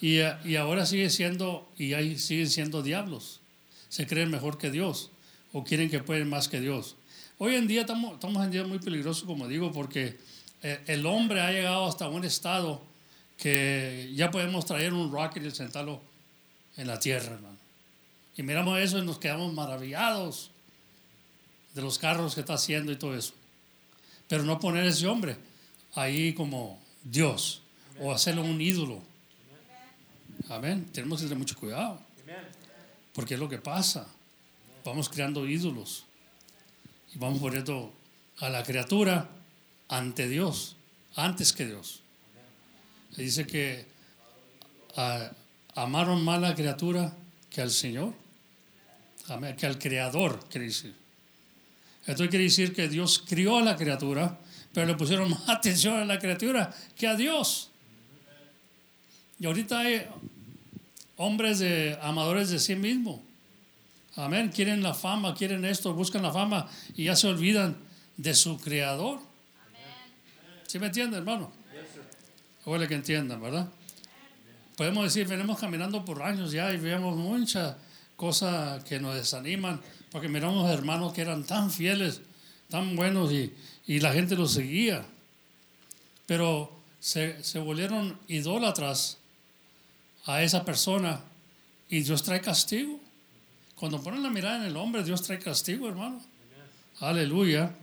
Y, 0.00 0.18
y, 0.44 0.56
ahora 0.56 0.84
sigue 0.84 1.10
siendo, 1.10 1.68
y 1.78 1.94
ahí 1.94 2.18
siguen 2.18 2.50
siendo 2.50 2.82
diablos. 2.82 3.40
Se 3.88 4.06
creen 4.06 4.30
mejor 4.30 4.58
que 4.58 4.70
Dios 4.70 5.10
o 5.52 5.64
quieren 5.64 5.90
que 5.90 6.00
pueden 6.00 6.28
más 6.28 6.48
que 6.48 6.60
Dios. 6.60 6.96
Hoy 7.44 7.56
en 7.56 7.66
día 7.66 7.80
estamos, 7.80 8.12
estamos 8.12 8.44
en 8.44 8.52
día 8.52 8.62
muy 8.62 8.78
peligroso, 8.78 9.26
como 9.26 9.48
digo, 9.48 9.72
porque 9.72 10.16
eh, 10.62 10.80
el 10.86 11.04
hombre 11.06 11.40
ha 11.40 11.50
llegado 11.50 11.86
hasta 11.86 12.08
un 12.08 12.24
estado 12.24 12.80
que 13.36 14.12
ya 14.14 14.30
podemos 14.30 14.64
traer 14.64 14.94
un 14.94 15.10
rocket 15.10 15.44
y 15.44 15.50
sentarlo 15.50 16.00
en 16.76 16.86
la 16.86 17.00
tierra, 17.00 17.32
hermano. 17.32 17.58
Y 18.36 18.44
miramos 18.44 18.78
eso 18.78 18.96
y 18.98 19.04
nos 19.04 19.18
quedamos 19.18 19.52
maravillados 19.54 20.52
de 21.74 21.82
los 21.82 21.98
carros 21.98 22.36
que 22.36 22.42
está 22.42 22.54
haciendo 22.54 22.92
y 22.92 22.96
todo 22.96 23.16
eso. 23.16 23.34
Pero 24.28 24.44
no 24.44 24.60
poner 24.60 24.84
ese 24.84 25.08
hombre 25.08 25.36
ahí 25.96 26.34
como 26.34 26.80
Dios 27.02 27.62
o 27.98 28.12
hacerlo 28.12 28.42
un 28.42 28.60
ídolo. 28.60 29.02
Amén. 30.48 30.88
Tenemos 30.92 31.18
que 31.18 31.24
tener 31.24 31.38
mucho 31.38 31.58
cuidado. 31.58 31.98
Porque 33.12 33.34
es 33.34 33.40
lo 33.40 33.48
que 33.48 33.58
pasa. 33.58 34.06
Vamos 34.84 35.08
creando 35.08 35.44
ídolos. 35.44 36.04
Y 37.14 37.18
vamos 37.18 37.40
poniendo 37.40 37.92
a 38.38 38.48
la 38.48 38.62
criatura 38.62 39.28
ante 39.88 40.28
Dios, 40.28 40.76
antes 41.16 41.52
que 41.52 41.66
Dios. 41.66 42.02
Dice 43.16 43.46
que 43.46 43.86
amaron 45.74 46.24
más 46.24 46.40
la 46.40 46.54
criatura 46.54 47.12
que 47.50 47.60
al 47.60 47.70
Señor. 47.70 48.14
Que 49.56 49.66
al 49.66 49.78
Creador, 49.78 50.46
quiere 50.48 50.66
decir. 50.66 50.94
Esto 52.06 52.28
quiere 52.28 52.44
decir 52.44 52.74
que 52.74 52.88
Dios 52.88 53.22
crió 53.26 53.58
a 53.58 53.62
la 53.62 53.76
criatura, 53.76 54.38
pero 54.72 54.86
le 54.86 54.94
pusieron 54.94 55.30
más 55.30 55.48
atención 55.48 55.98
a 55.98 56.04
la 56.04 56.18
criatura 56.18 56.74
que 56.96 57.06
a 57.06 57.14
Dios. 57.14 57.70
Y 59.38 59.46
ahorita 59.46 59.80
hay 59.80 60.06
hombres 61.16 61.60
de, 61.60 61.98
amadores 62.02 62.50
de 62.50 62.58
sí 62.58 62.74
mismos. 62.74 63.20
Amén. 64.16 64.50
Quieren 64.54 64.82
la 64.82 64.94
fama, 64.94 65.34
quieren 65.34 65.64
esto, 65.64 65.94
buscan 65.94 66.22
la 66.22 66.32
fama 66.32 66.68
y 66.94 67.04
ya 67.04 67.16
se 67.16 67.28
olvidan 67.28 67.76
de 68.16 68.34
su 68.34 68.58
creador. 68.58 69.20
¿Sí 70.66 70.78
me 70.78 70.86
entienden, 70.86 71.18
hermano? 71.18 71.52
Ojalá 72.64 72.86
que 72.86 72.94
entiendan, 72.94 73.40
¿verdad? 73.40 73.68
Podemos 74.76 75.04
decir, 75.04 75.26
venimos 75.26 75.58
caminando 75.58 76.04
por 76.04 76.22
años 76.22 76.52
ya 76.52 76.72
y 76.72 76.76
vemos 76.76 77.16
muchas 77.16 77.76
cosas 78.16 78.82
que 78.84 79.00
nos 79.00 79.14
desaniman, 79.14 79.80
porque 80.10 80.28
miramos 80.28 80.70
hermanos 80.70 81.12
que 81.12 81.22
eran 81.22 81.44
tan 81.44 81.70
fieles, 81.70 82.20
tan 82.68 82.94
buenos 82.96 83.32
y, 83.32 83.52
y 83.86 84.00
la 84.00 84.12
gente 84.12 84.36
los 84.36 84.52
seguía. 84.52 85.04
Pero 86.26 86.72
se, 87.00 87.42
se 87.42 87.58
volvieron 87.58 88.18
idólatras 88.28 89.18
a 90.24 90.42
esa 90.42 90.64
persona 90.64 91.20
y 91.90 92.00
Dios 92.02 92.22
trae 92.22 92.40
castigo. 92.40 93.00
Cuando 93.82 94.00
ponen 94.00 94.22
la 94.22 94.30
mirada 94.30 94.58
en 94.58 94.62
el 94.62 94.76
hombre, 94.76 95.02
Dios 95.02 95.22
trae 95.22 95.40
castigo, 95.40 95.88
hermano. 95.88 96.20
Aleluya. 97.00 97.74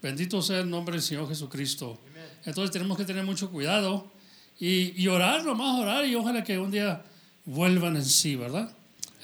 Bendito 0.00 0.40
sea 0.40 0.60
el 0.60 0.70
nombre 0.70 0.92
del 0.92 1.02
Señor 1.02 1.28
Jesucristo. 1.28 1.98
Entonces 2.44 2.70
tenemos 2.70 2.96
que 2.96 3.04
tener 3.04 3.24
mucho 3.24 3.50
cuidado 3.50 4.08
y, 4.60 5.02
y 5.02 5.08
orar, 5.08 5.44
nomás 5.44 5.80
orar 5.80 6.06
y 6.06 6.14
ojalá 6.14 6.44
que 6.44 6.60
un 6.60 6.70
día 6.70 7.02
vuelvan 7.44 7.96
en 7.96 8.04
sí, 8.04 8.36
¿verdad? 8.36 8.70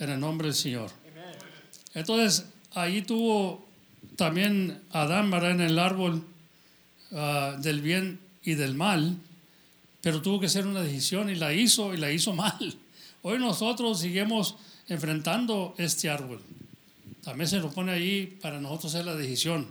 En 0.01 0.11
el 0.11 0.19
nombre 0.19 0.49
del 0.49 0.57
Señor. 0.57 0.91
Entonces 1.95 2.47
ahí 2.73 3.03
tuvo 3.03 3.65
también 4.17 4.83
Adán, 4.91 5.31
¿verdad? 5.31 5.53
En 5.53 5.61
el 5.61 5.79
árbol 5.79 6.27
ah, 7.13 7.55
del 7.61 7.81
bien 7.81 8.19
y 8.43 8.55
del 8.55 8.75
mal 8.75 9.17
pero 10.01 10.21
tuvo 10.21 10.41
que 10.41 10.47
hacer 10.47 10.67
una 10.67 10.81
decisión 10.83 11.31
y 11.31 11.37
la 11.37 11.55
hizo 11.55 11.95
y 11.95 11.97
la 11.97 12.11
hizo 12.11 12.35
mal. 12.35 12.77
Hoy 13.23 13.39
nosotros 13.39 14.01
seguimos 14.01 14.57
enfrentando 14.89 15.75
este 15.79 16.11
árbol. 16.11 16.41
También 17.23 17.49
se 17.49 17.59
nos 17.59 17.73
pone 17.73 17.93
ahí 17.93 18.39
para 18.41 18.61
nosotros 18.61 18.95
hacer 18.95 19.07
la 19.07 19.15
decisión, 19.15 19.67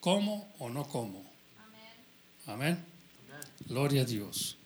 ¿cómo 0.00 0.48
o 0.58 0.68
no 0.68 0.84
como? 0.84 1.24
Amén. 2.46 2.78
Gloria 3.66 4.02
a 4.02 4.04
Dios. 4.04 4.56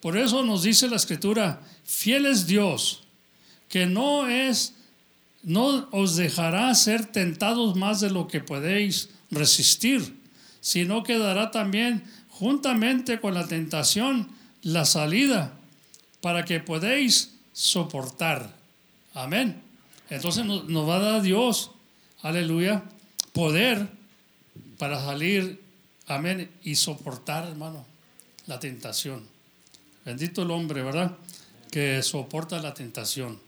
Por 0.00 0.16
eso 0.16 0.42
nos 0.42 0.62
dice 0.62 0.88
la 0.88 0.96
escritura, 0.96 1.60
fiel 1.84 2.26
es 2.26 2.46
Dios, 2.46 3.02
que 3.68 3.86
no 3.86 4.28
es, 4.28 4.74
no 5.42 5.88
os 5.90 6.16
dejará 6.16 6.74
ser 6.74 7.06
tentados 7.06 7.76
más 7.76 8.00
de 8.00 8.10
lo 8.10 8.28
que 8.28 8.40
podéis 8.40 9.10
resistir, 9.30 10.16
sino 10.60 11.02
que 11.02 11.18
dará 11.18 11.50
también 11.50 12.04
juntamente 12.30 13.20
con 13.20 13.34
la 13.34 13.46
tentación 13.48 14.28
la 14.62 14.84
salida 14.84 15.52
para 16.20 16.44
que 16.44 16.60
podéis 16.60 17.32
soportar. 17.52 18.55
Amén. 19.16 19.62
Entonces 20.10 20.44
nos, 20.44 20.88
va 20.88 20.96
a 20.96 21.00
dar 21.00 21.22
Dios, 21.22 21.70
aleluya, 22.20 22.84
poder 23.32 23.88
para 24.78 25.02
salir, 25.02 25.58
amén, 26.06 26.50
y 26.62 26.74
soportar, 26.74 27.48
hermano, 27.48 27.86
la 28.46 28.60
tentación. 28.60 29.26
Bendito 30.04 30.42
el 30.42 30.50
hombre, 30.50 30.82
¿verdad? 30.82 31.16
Que 31.70 32.02
soporta 32.02 32.60
la 32.60 32.74
tentación. 32.74 33.40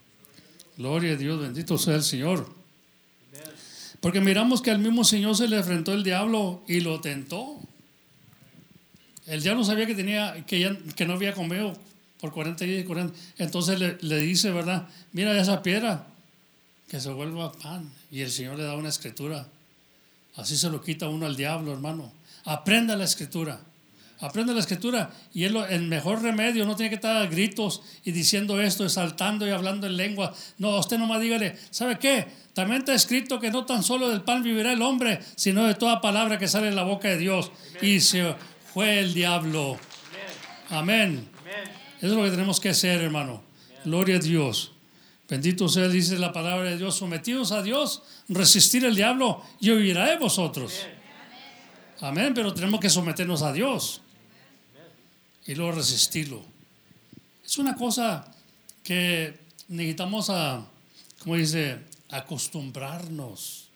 Gloria 0.78 1.12
a 1.12 1.16
Dios, 1.16 1.38
bendito 1.38 1.76
sea 1.76 1.96
el 1.96 2.02
Señor. 2.02 2.48
Porque 4.00 4.22
miramos 4.22 4.62
que 4.62 4.70
al 4.70 4.78
mismo 4.78 5.04
Señor 5.04 5.36
se 5.36 5.48
le 5.48 5.58
enfrentó 5.58 5.92
el 5.92 6.02
diablo 6.02 6.62
y 6.66 6.80
lo 6.80 7.00
tentó. 7.00 7.60
El 9.26 9.42
diablo 9.42 9.64
sabía 9.64 9.84
que, 9.84 9.94
tenía, 9.94 10.46
que, 10.46 10.60
ya, 10.60 10.78
que 10.96 11.04
no 11.04 11.12
había 11.12 11.34
comido 11.34 11.76
por 12.20 12.32
40 12.32 12.64
días 12.64 12.82
y 12.82 12.84
40. 12.84 13.14
Entonces 13.38 13.78
le, 13.78 13.98
le, 14.00 14.18
dice, 14.18 14.50
¿verdad? 14.50 14.88
Mira 15.12 15.38
esa 15.40 15.62
piedra, 15.62 16.06
que 16.88 17.00
se 17.00 17.10
vuelva 17.10 17.52
pan. 17.52 17.90
Y 18.10 18.22
el 18.22 18.30
Señor 18.30 18.56
le 18.56 18.64
da 18.64 18.76
una 18.76 18.88
escritura. 18.88 19.46
Así 20.36 20.56
se 20.56 20.70
lo 20.70 20.80
quita 20.80 21.08
uno 21.08 21.26
al 21.26 21.36
diablo, 21.36 21.72
hermano. 21.72 22.12
Aprenda 22.44 22.96
la 22.96 23.04
escritura. 23.04 23.60
Aprenda 24.20 24.52
la 24.52 24.60
escritura. 24.60 25.10
Y 25.32 25.44
es 25.44 25.52
el 25.70 25.82
mejor 25.82 26.22
remedio. 26.22 26.64
No 26.64 26.76
tiene 26.76 26.90
que 26.90 26.96
estar 26.96 27.16
a 27.16 27.26
gritos 27.26 27.82
y 28.04 28.12
diciendo 28.12 28.60
esto, 28.60 28.84
exaltando 28.84 29.46
y 29.46 29.50
hablando 29.50 29.86
en 29.86 29.96
lengua. 29.96 30.34
No, 30.58 30.78
usted 30.78 30.98
nomás 30.98 31.20
dígale, 31.20 31.56
¿sabe 31.70 31.98
qué? 31.98 32.26
También 32.54 32.80
está 32.80 32.94
escrito 32.94 33.38
que 33.38 33.50
no 33.50 33.64
tan 33.64 33.82
solo 33.82 34.08
del 34.08 34.22
pan 34.22 34.42
vivirá 34.42 34.72
el 34.72 34.82
hombre, 34.82 35.20
sino 35.36 35.64
de 35.64 35.74
toda 35.74 36.00
palabra 36.00 36.38
que 36.38 36.48
sale 36.48 36.68
en 36.68 36.76
la 36.76 36.82
boca 36.82 37.08
de 37.08 37.18
Dios. 37.18 37.52
Y 37.80 38.00
se 38.00 38.34
fue 38.72 38.98
el 38.98 39.14
diablo. 39.14 39.78
Amén. 40.70 41.28
Eso 41.98 42.06
es 42.06 42.12
lo 42.12 42.24
que 42.24 42.30
tenemos 42.30 42.60
que 42.60 42.70
hacer, 42.70 43.02
hermano. 43.02 43.42
Gloria 43.84 44.16
a 44.16 44.20
Dios. 44.20 44.72
Bendito 45.28 45.68
sea, 45.68 45.88
dice 45.88 46.18
la 46.18 46.32
palabra 46.32 46.70
de 46.70 46.78
Dios, 46.78 46.94
sometidos 46.94 47.52
a 47.52 47.62
Dios, 47.62 48.02
resistir 48.28 48.84
el 48.84 48.94
diablo 48.94 49.42
y 49.60 49.70
huirá 49.70 50.06
de 50.06 50.16
vosotros. 50.16 50.86
Amén, 52.00 52.32
pero 52.34 52.54
tenemos 52.54 52.80
que 52.80 52.88
someternos 52.88 53.42
a 53.42 53.52
Dios 53.52 54.00
y 55.44 55.54
luego 55.54 55.72
resistirlo. 55.72 56.42
Es 57.44 57.58
una 57.58 57.74
cosa 57.74 58.32
que 58.82 59.38
necesitamos 59.68 60.30
a, 60.30 60.64
como 61.18 61.36
dice, 61.36 61.78
acostumbrarnos 62.10 63.68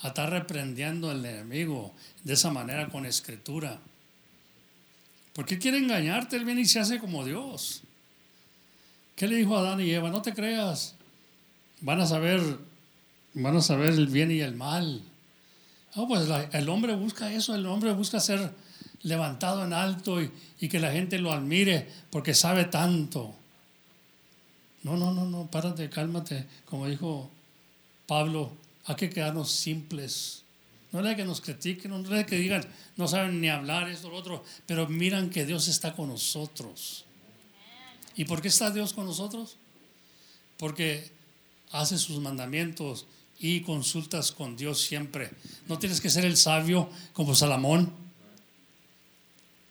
a 0.00 0.08
estar 0.08 0.30
reprendiendo 0.30 1.10
al 1.10 1.24
enemigo 1.24 1.92
de 2.24 2.34
esa 2.34 2.50
manera 2.50 2.88
con 2.88 3.04
escritura. 3.04 3.78
Porque 5.40 5.58
quiere 5.58 5.78
engañarte, 5.78 6.36
él 6.36 6.44
viene 6.44 6.60
y 6.60 6.66
se 6.66 6.80
hace 6.80 6.98
como 6.98 7.24
Dios. 7.24 7.80
¿Qué 9.16 9.26
le 9.26 9.36
dijo 9.36 9.56
a 9.56 9.60
Adán 9.60 9.80
y 9.80 9.88
Eva? 9.88 10.10
No 10.10 10.20
te 10.20 10.34
creas. 10.34 10.96
Van 11.80 11.98
a 11.98 12.06
saber, 12.06 12.42
van 13.32 13.56
a 13.56 13.62
saber 13.62 13.88
el 13.88 14.08
bien 14.08 14.30
y 14.30 14.40
el 14.40 14.54
mal. 14.54 15.00
No, 15.96 16.06
pues 16.06 16.28
el 16.52 16.68
hombre 16.68 16.94
busca 16.94 17.32
eso, 17.32 17.54
el 17.54 17.64
hombre 17.64 17.94
busca 17.94 18.20
ser 18.20 18.52
levantado 19.00 19.64
en 19.64 19.72
alto 19.72 20.20
y, 20.20 20.30
y, 20.60 20.68
que 20.68 20.78
la 20.78 20.92
gente 20.92 21.18
lo 21.18 21.32
admire 21.32 21.88
porque 22.10 22.34
sabe 22.34 22.66
tanto. 22.66 23.34
No, 24.82 24.98
no, 24.98 25.14
no, 25.14 25.24
no, 25.24 25.50
párate, 25.50 25.88
cálmate. 25.88 26.44
Como 26.66 26.86
dijo 26.86 27.30
Pablo, 28.06 28.52
hay 28.84 28.96
que 28.96 29.08
quedarnos 29.08 29.50
simples. 29.50 30.42
No 30.92 31.08
es 31.08 31.16
que 31.16 31.24
nos 31.24 31.40
critiquen, 31.40 31.90
no 31.90 32.16
es 32.16 32.26
que 32.26 32.36
digan, 32.36 32.66
no 32.96 33.06
saben 33.06 33.40
ni 33.40 33.48
hablar 33.48 33.88
esto 33.88 34.10
lo 34.10 34.16
otro, 34.16 34.44
pero 34.66 34.88
miran 34.88 35.30
que 35.30 35.46
Dios 35.46 35.68
está 35.68 35.94
con 35.94 36.08
nosotros. 36.08 37.04
¿Y 38.16 38.24
por 38.24 38.42
qué 38.42 38.48
está 38.48 38.70
Dios 38.70 38.92
con 38.92 39.06
nosotros? 39.06 39.56
Porque 40.58 41.10
hace 41.70 41.96
sus 41.96 42.20
mandamientos 42.20 43.06
y 43.38 43.60
consultas 43.60 44.32
con 44.32 44.56
Dios 44.56 44.80
siempre. 44.80 45.30
No 45.68 45.78
tienes 45.78 46.00
que 46.00 46.10
ser 46.10 46.24
el 46.24 46.36
sabio 46.36 46.90
como 47.12 47.34
Salomón, 47.34 47.92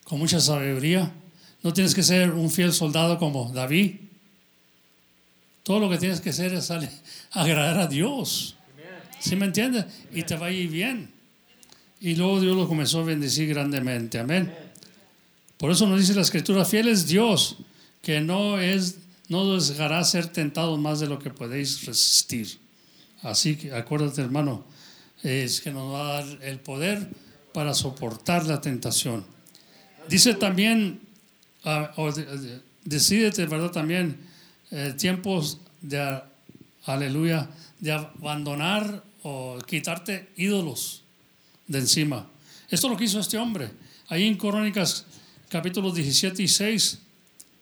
con 0.05 0.20
mucha 0.20 0.39
sabiduría. 0.39 1.11
No 1.61 1.74
tienes 1.74 1.93
que 1.93 2.01
ser 2.01 2.32
un 2.32 2.49
fiel 2.49 2.74
soldado 2.74 3.20
como 3.20 3.51
David. 3.51 3.97
Todo 5.63 5.82
lo 5.82 5.89
que 5.89 5.97
tienes 5.97 6.22
que 6.22 6.30
hacer 6.32 6.53
es 6.53 6.72
agradar 7.32 7.78
a 7.78 7.88
Dios. 7.88 8.55
¿Sí 9.20 9.36
me 9.36 9.45
entiendes? 9.45 9.86
Y 10.13 10.24
te 10.24 10.36
va 10.36 10.47
a 10.47 10.51
ir 10.51 10.70
bien. 10.70 11.09
Y 12.01 12.15
luego 12.15 12.39
Dios 12.39 12.55
lo 12.55 12.67
comenzó 12.67 13.01
a 13.01 13.03
bendecir 13.03 13.49
grandemente. 13.49 14.20
Amén. 14.20 14.53
Por 15.57 15.72
eso 15.72 15.86
nos 15.88 15.99
dice 15.99 16.13
la 16.13 16.22
escritura, 16.22 16.63
fiel 16.63 16.88
es 16.88 17.07
Dios 17.07 17.57
que 18.01 18.22
no 18.22 18.59
es 18.59 18.99
no 19.28 19.41
os 19.41 19.67
dejará 19.67 20.03
ser 20.03 20.28
tentados 20.28 20.80
más 20.80 20.99
de 20.99 21.07
lo 21.07 21.20
que 21.20 21.30
podéis 21.30 21.86
resistir. 21.86 22.57
Así 23.22 23.55
que 23.55 23.74
acuérdate, 23.74 24.22
hermano, 24.22 24.65
es 25.22 25.61
que 25.61 25.72
nos 25.72 25.93
va 25.93 26.01
a 26.01 26.13
dar 26.13 26.43
el 26.43 26.59
poder 26.59 27.07
para 27.53 27.74
soportar 27.76 28.47
la 28.47 28.59
tentación. 28.59 29.24
Dice 30.07 30.34
también, 30.34 31.01
uh, 31.63 32.11
de, 32.11 33.45
¿verdad? 33.45 33.72
También 33.72 34.17
eh, 34.72 34.95
tiempos 34.97 35.59
de, 35.82 36.22
aleluya, 36.86 37.49
de 37.80 37.91
abandonar 37.91 39.03
quitarte 39.67 40.30
ídolos 40.36 41.03
de 41.67 41.80
encima. 41.80 42.27
Esto 42.69 42.88
es 42.88 42.91
lo 42.91 42.97
que 42.97 43.05
hizo 43.05 43.19
este 43.19 43.38
hombre. 43.38 43.71
Ahí 44.07 44.25
en 44.25 44.38
Crónicas 44.38 45.05
capítulos 45.49 45.95
17 45.95 46.43
y 46.43 46.47
6 46.47 46.99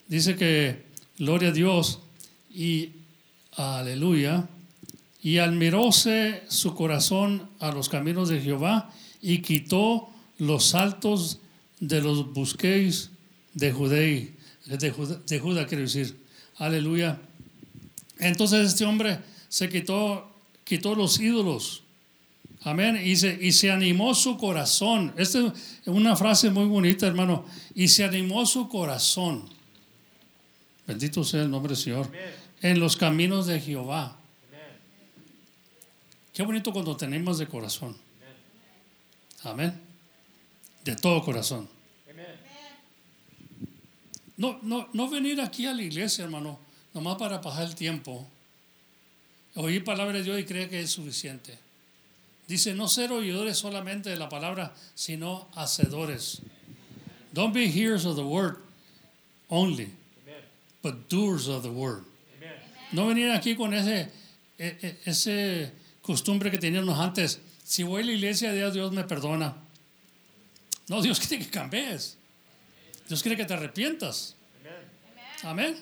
dice 0.07 0.36
que, 0.36 0.86
gloria 1.18 1.49
a 1.49 1.53
Dios, 1.53 1.99
y 2.53 2.91
aleluya, 3.55 4.47
y 5.22 5.39
admiróse 5.39 6.43
su 6.47 6.74
corazón 6.74 7.49
a 7.59 7.72
los 7.72 7.89
caminos 7.89 8.30
de 8.30 8.41
Jehová 8.41 8.91
y 9.22 9.39
quitó 9.39 10.09
los 10.38 10.68
saltos 10.68 11.39
de 11.80 12.01
los 12.01 12.34
busquéis 12.34 13.11
de 13.53 13.72
Judá, 13.72 13.97
de 13.97 14.91
Judá, 14.91 15.20
de 15.28 15.39
Judá 15.39 15.65
quiero 15.65 15.84
decir, 15.84 16.18
aleluya. 16.57 17.20
Entonces 18.20 18.68
este 18.68 18.86
hombre 18.86 19.20
se 19.49 19.70
quitó, 19.70 20.32
quitó 20.68 20.95
los 20.95 21.20
ídolos. 21.20 21.84
Amén. 22.61 22.99
Y 23.03 23.15
se, 23.15 23.38
y 23.39 23.51
se 23.51 23.72
animó 23.72 24.13
su 24.13 24.38
corazón. 24.38 25.13
Esta 25.18 25.39
es 25.39 25.88
una 25.88 26.15
frase 26.15 26.49
muy 26.49 26.65
bonita, 26.65 27.07
hermano. 27.07 27.45
Y 27.74 27.88
se 27.88 28.03
animó 28.03 28.45
su 28.45 28.68
corazón. 28.68 29.47
Bendito 30.86 31.24
sea 31.24 31.43
el 31.43 31.51
nombre 31.51 31.74
del 31.74 31.82
Señor. 31.82 32.11
En 32.61 32.80
los 32.80 32.97
caminos 32.97 33.47
de 33.47 33.59
Jehová. 33.59 34.18
Qué 36.34 36.43
bonito 36.43 36.72
cuando 36.72 36.95
tenemos 36.95 37.38
de 37.38 37.47
corazón. 37.47 37.97
Amén. 39.43 39.80
De 40.84 40.95
todo 40.95 41.24
corazón. 41.24 41.70
No, 44.36 44.59
no, 44.61 44.88
no 44.93 45.09
venir 45.09 45.41
aquí 45.41 45.65
a 45.65 45.74
la 45.74 45.82
iglesia, 45.82 46.24
hermano, 46.24 46.59
nomás 46.93 47.15
para 47.18 47.41
pasar 47.41 47.63
el 47.63 47.74
tiempo. 47.74 48.28
Oír 49.58 49.84
palabra 49.84 50.20
de 50.20 50.24
Dios 50.24 50.39
y 50.39 50.45
creer 50.45 50.70
que 50.70 50.80
es 50.80 50.91
suficiente. 50.91 51.58
Dice, 52.47 52.74
no 52.74 52.88
ser 52.88 53.12
oidores 53.12 53.58
solamente 53.58 54.10
de 54.10 54.16
la 54.16 54.30
palabra, 54.30 54.74
sino 54.93 55.49
hacedores. 55.55 56.41
Don't 57.34 57.53
be 57.53 57.68
hearers 57.68 58.05
of 58.05 58.16
the 58.16 58.24
word 58.24 58.58
only 59.49 59.91
but 60.82 61.10
doers 61.10 61.47
of 61.47 61.64
the 61.64 61.70
word. 61.70 62.03
No 62.91 63.08
venir 63.08 63.32
aquí 63.32 63.55
con 63.55 63.74
ese, 63.74 64.10
e, 64.58 64.78
e, 64.82 64.97
ese 65.05 65.72
costumbre 66.01 66.49
que 66.49 66.58
teníamos 66.58 66.97
antes. 66.97 67.39
Si 67.66 67.84
voy 67.84 68.03
a 68.03 68.05
la 68.05 68.12
iglesia, 68.14 68.53
Dios, 68.53 68.74
Dios 68.74 68.93
me 68.93 69.03
perdona. 69.03 69.55
No, 70.88 71.01
Dios 71.01 71.20
quiere 71.28 71.43
que 71.43 71.51
cambies. 71.51 72.16
Dios 73.10 73.22
quiere 73.22 73.36
que 73.36 73.45
te 73.45 73.53
arrepientas. 73.53 74.36
Amén. 75.43 75.76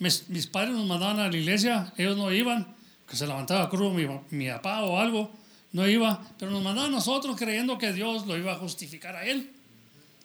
Mis, 0.00 0.46
padres 0.46 0.74
nos 0.74 0.86
mandaban 0.86 1.20
a 1.20 1.28
la 1.28 1.36
iglesia, 1.36 1.92
ellos 1.98 2.16
no 2.16 2.32
iban, 2.32 2.66
que 3.06 3.16
se 3.16 3.26
levantaba 3.26 3.68
crudo 3.68 3.90
mi, 3.90 4.06
mi 4.30 4.48
papá 4.48 4.82
o 4.82 4.98
algo, 4.98 5.30
no 5.72 5.86
iba, 5.86 6.26
pero 6.38 6.50
nos 6.50 6.62
mandaban 6.62 6.90
a 6.90 6.96
nosotros 6.96 7.36
creyendo 7.36 7.76
que 7.76 7.92
Dios 7.92 8.26
lo 8.26 8.36
iba 8.38 8.52
a 8.52 8.56
justificar 8.56 9.14
a 9.14 9.26
él, 9.26 9.50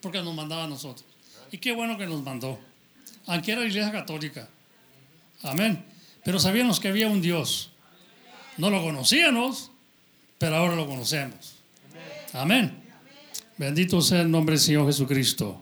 porque 0.02 0.22
nos 0.22 0.34
mandaba 0.34 0.64
a 0.64 0.68
nosotros. 0.68 1.06
Y 1.52 1.58
qué 1.58 1.74
bueno 1.74 1.98
que 1.98 2.06
nos 2.06 2.24
mandó. 2.24 2.58
Aunque 3.28 3.52
era 3.52 3.62
la 3.62 3.68
iglesia 3.68 3.92
católica. 3.92 4.48
Amén. 5.44 5.84
Pero 6.24 6.40
sabíamos 6.40 6.80
que 6.80 6.88
había 6.88 7.08
un 7.08 7.22
Dios. 7.22 7.72
No 8.58 8.70
lo 8.70 8.82
conocíamos, 8.82 9.72
pero 10.38 10.56
ahora 10.56 10.76
lo 10.76 10.88
conocemos. 10.88 11.58
Amén. 12.32 12.74
Bendito 13.58 14.02
sea 14.02 14.22
el 14.22 14.32
nombre 14.32 14.54
del 14.54 14.62
Señor 14.62 14.86
Jesucristo. 14.88 15.62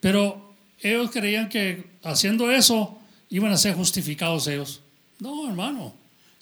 Pero 0.00 0.54
ellos 0.80 1.10
creían 1.10 1.48
que 1.48 1.86
haciendo 2.02 2.50
eso 2.50 2.99
iban 3.30 3.52
a 3.52 3.56
ser 3.56 3.74
justificados 3.74 4.46
ellos. 4.46 4.82
No, 5.18 5.48
hermano. 5.48 5.94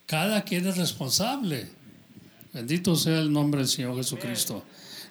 Cada 0.07 0.43
quien 0.43 0.67
es 0.67 0.77
responsable. 0.77 1.69
Bendito 2.53 2.97
sea 2.97 3.19
el 3.19 3.31
nombre 3.31 3.61
del 3.61 3.69
Señor 3.69 3.97
Jesucristo. 3.97 4.65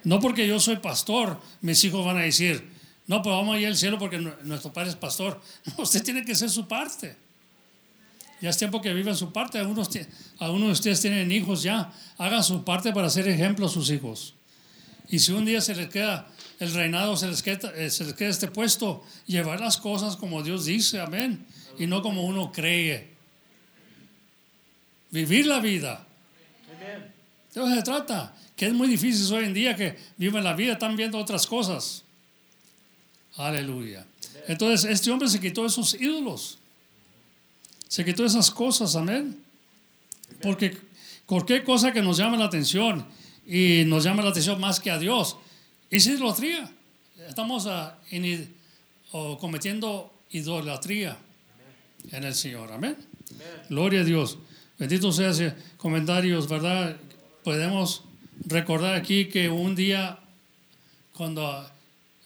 No 0.04 0.20
porque 0.20 0.46
yo 0.46 0.58
soy 0.60 0.76
pastor, 0.76 1.40
mis 1.60 1.82
hijos 1.84 2.04
van 2.04 2.18
a 2.18 2.22
decir, 2.22 2.68
no, 3.06 3.22
pues 3.22 3.34
vamos 3.34 3.56
a 3.56 3.60
ir 3.60 3.66
al 3.68 3.76
cielo 3.76 3.98
porque 3.98 4.18
nuestro 4.18 4.72
padre 4.72 4.90
es 4.90 4.96
pastor. 4.96 5.40
Usted 5.78 6.02
tiene 6.02 6.24
que 6.24 6.32
hacer 6.32 6.50
su 6.50 6.66
parte. 6.66 7.16
Ya 8.40 8.50
es 8.50 8.56
tiempo 8.56 8.80
que 8.80 8.92
viva 8.92 9.14
su 9.14 9.32
parte. 9.32 9.58
Algunos, 9.58 9.88
algunos 10.38 10.68
de 10.68 10.72
ustedes 10.72 11.00
tienen 11.00 11.30
hijos 11.32 11.62
ya. 11.62 11.92
Hagan 12.18 12.44
su 12.44 12.64
parte 12.64 12.92
para 12.92 13.08
ser 13.10 13.28
ejemplo 13.28 13.66
a 13.66 13.68
sus 13.68 13.90
hijos. 13.90 14.34
Y 15.08 15.20
si 15.20 15.32
un 15.32 15.44
día 15.44 15.60
se 15.60 15.74
les 15.74 15.88
queda 15.88 16.28
el 16.58 16.72
reinado, 16.74 17.16
se 17.16 17.28
les 17.28 17.42
queda, 17.42 17.72
eh, 17.74 17.90
se 17.90 18.04
les 18.04 18.14
queda 18.14 18.28
este 18.28 18.48
puesto, 18.48 19.02
llevar 19.26 19.60
las 19.60 19.78
cosas 19.78 20.16
como 20.16 20.42
Dios 20.42 20.66
dice, 20.66 21.00
amén. 21.00 21.46
Y 21.78 21.86
no 21.86 22.02
como 22.02 22.24
uno 22.24 22.50
cree. 22.52 23.08
Vivir 25.10 25.46
la 25.46 25.60
vida. 25.60 26.06
De 27.54 27.60
eso 27.60 27.74
se 27.74 27.82
trata. 27.82 28.34
Que 28.56 28.66
es 28.66 28.72
muy 28.74 28.88
difícil 28.88 29.32
hoy 29.32 29.44
en 29.44 29.54
día 29.54 29.76
que 29.76 29.96
viven 30.16 30.42
la 30.42 30.54
vida, 30.54 30.72
están 30.72 30.96
viendo 30.96 31.18
otras 31.18 31.46
cosas. 31.46 32.02
Aleluya. 33.36 34.04
Entonces, 34.48 34.90
este 34.90 35.10
hombre 35.10 35.28
se 35.28 35.38
quitó 35.38 35.64
esos 35.64 35.94
ídolos. 35.94 36.58
Se 37.86 38.04
quitó 38.04 38.24
esas 38.24 38.50
cosas, 38.50 38.96
amén. 38.96 39.40
Porque 40.42 40.76
cualquier 41.24 41.62
cosa 41.62 41.92
que 41.92 42.02
nos 42.02 42.16
llame 42.16 42.36
la 42.36 42.46
atención 42.46 43.06
y 43.46 43.84
nos 43.86 44.04
llame 44.04 44.22
la 44.22 44.30
atención 44.30 44.60
más 44.60 44.80
que 44.80 44.90
a 44.90 44.98
Dios, 44.98 45.36
es 45.90 46.06
idolatría. 46.06 46.70
Estamos 47.28 47.66
a, 47.66 47.86
ah, 47.86 47.98
en, 48.10 48.52
cometiendo 49.38 50.12
idolatría 50.30 51.16
en 52.10 52.24
el 52.24 52.34
Señor, 52.34 52.72
amén. 52.72 52.96
Gloria 53.68 54.00
a 54.00 54.04
Dios. 54.04 54.38
Bendito 54.78 55.12
sea 55.12 55.30
ese 55.30 55.54
comentarios, 55.76 56.48
¿verdad? 56.48 56.96
Podemos 57.42 58.02
recordar 58.46 58.94
aquí 58.94 59.26
que 59.26 59.48
un 59.48 59.74
día, 59.74 60.18
cuando 61.12 61.68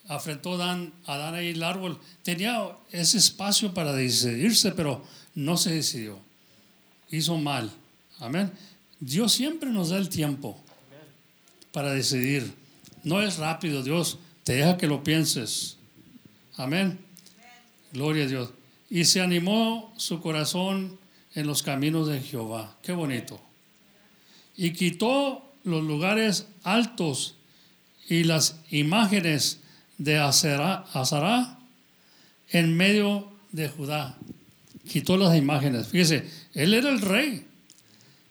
afrentó 0.07 0.61
a 0.61 0.87
Dan 1.17 1.35
ahí 1.35 1.49
el 1.49 1.63
árbol, 1.63 1.99
tenía 2.21 2.69
ese 2.91 3.17
espacio 3.17 3.73
para 3.73 3.93
decidirse, 3.93 4.71
pero 4.71 5.03
no 5.35 5.57
se 5.57 5.73
decidió. 5.73 6.19
Hizo 7.09 7.37
mal. 7.37 7.71
Amén. 8.19 8.51
Dios 8.99 9.33
siempre 9.33 9.69
nos 9.69 9.89
da 9.89 9.97
el 9.97 10.09
tiempo 10.09 10.59
para 11.71 11.91
decidir. 11.91 12.53
No 13.03 13.21
es 13.21 13.37
rápido, 13.37 13.83
Dios 13.83 14.19
te 14.43 14.53
deja 14.53 14.77
que 14.77 14.87
lo 14.87 15.03
pienses. 15.03 15.77
Amén. 16.55 16.99
Gloria 17.91 18.25
a 18.25 18.27
Dios. 18.27 18.49
Y 18.93 19.05
se 19.05 19.21
animó 19.21 19.91
su 19.97 20.21
corazón 20.21 20.99
en 21.33 21.47
los 21.47 21.63
caminos 21.63 22.07
de 22.07 22.21
Jehová. 22.21 22.77
Qué 22.83 22.91
bonito. 22.91 23.41
Y 24.55 24.73
quitó 24.73 25.51
los 25.63 25.83
lugares 25.83 26.45
altos 26.61 27.37
y 28.07 28.23
las 28.23 28.57
imágenes 28.69 29.61
de 29.97 30.19
Azará 30.19 31.57
en 32.51 32.77
medio 32.77 33.31
de 33.51 33.67
Judá. 33.67 34.15
Quitó 34.87 35.17
las 35.17 35.35
imágenes. 35.35 35.87
Fíjese, 35.87 36.29
él 36.53 36.75
era 36.75 36.91
el 36.91 37.01
rey. 37.01 37.47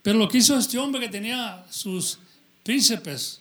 Pero 0.01 0.17
lo 0.17 0.29
que 0.29 0.39
hizo 0.39 0.57
este 0.57 0.79
hombre 0.79 1.01
que 1.01 1.09
tenía 1.09 1.67
sus 1.71 2.21
príncipes, 2.63 3.41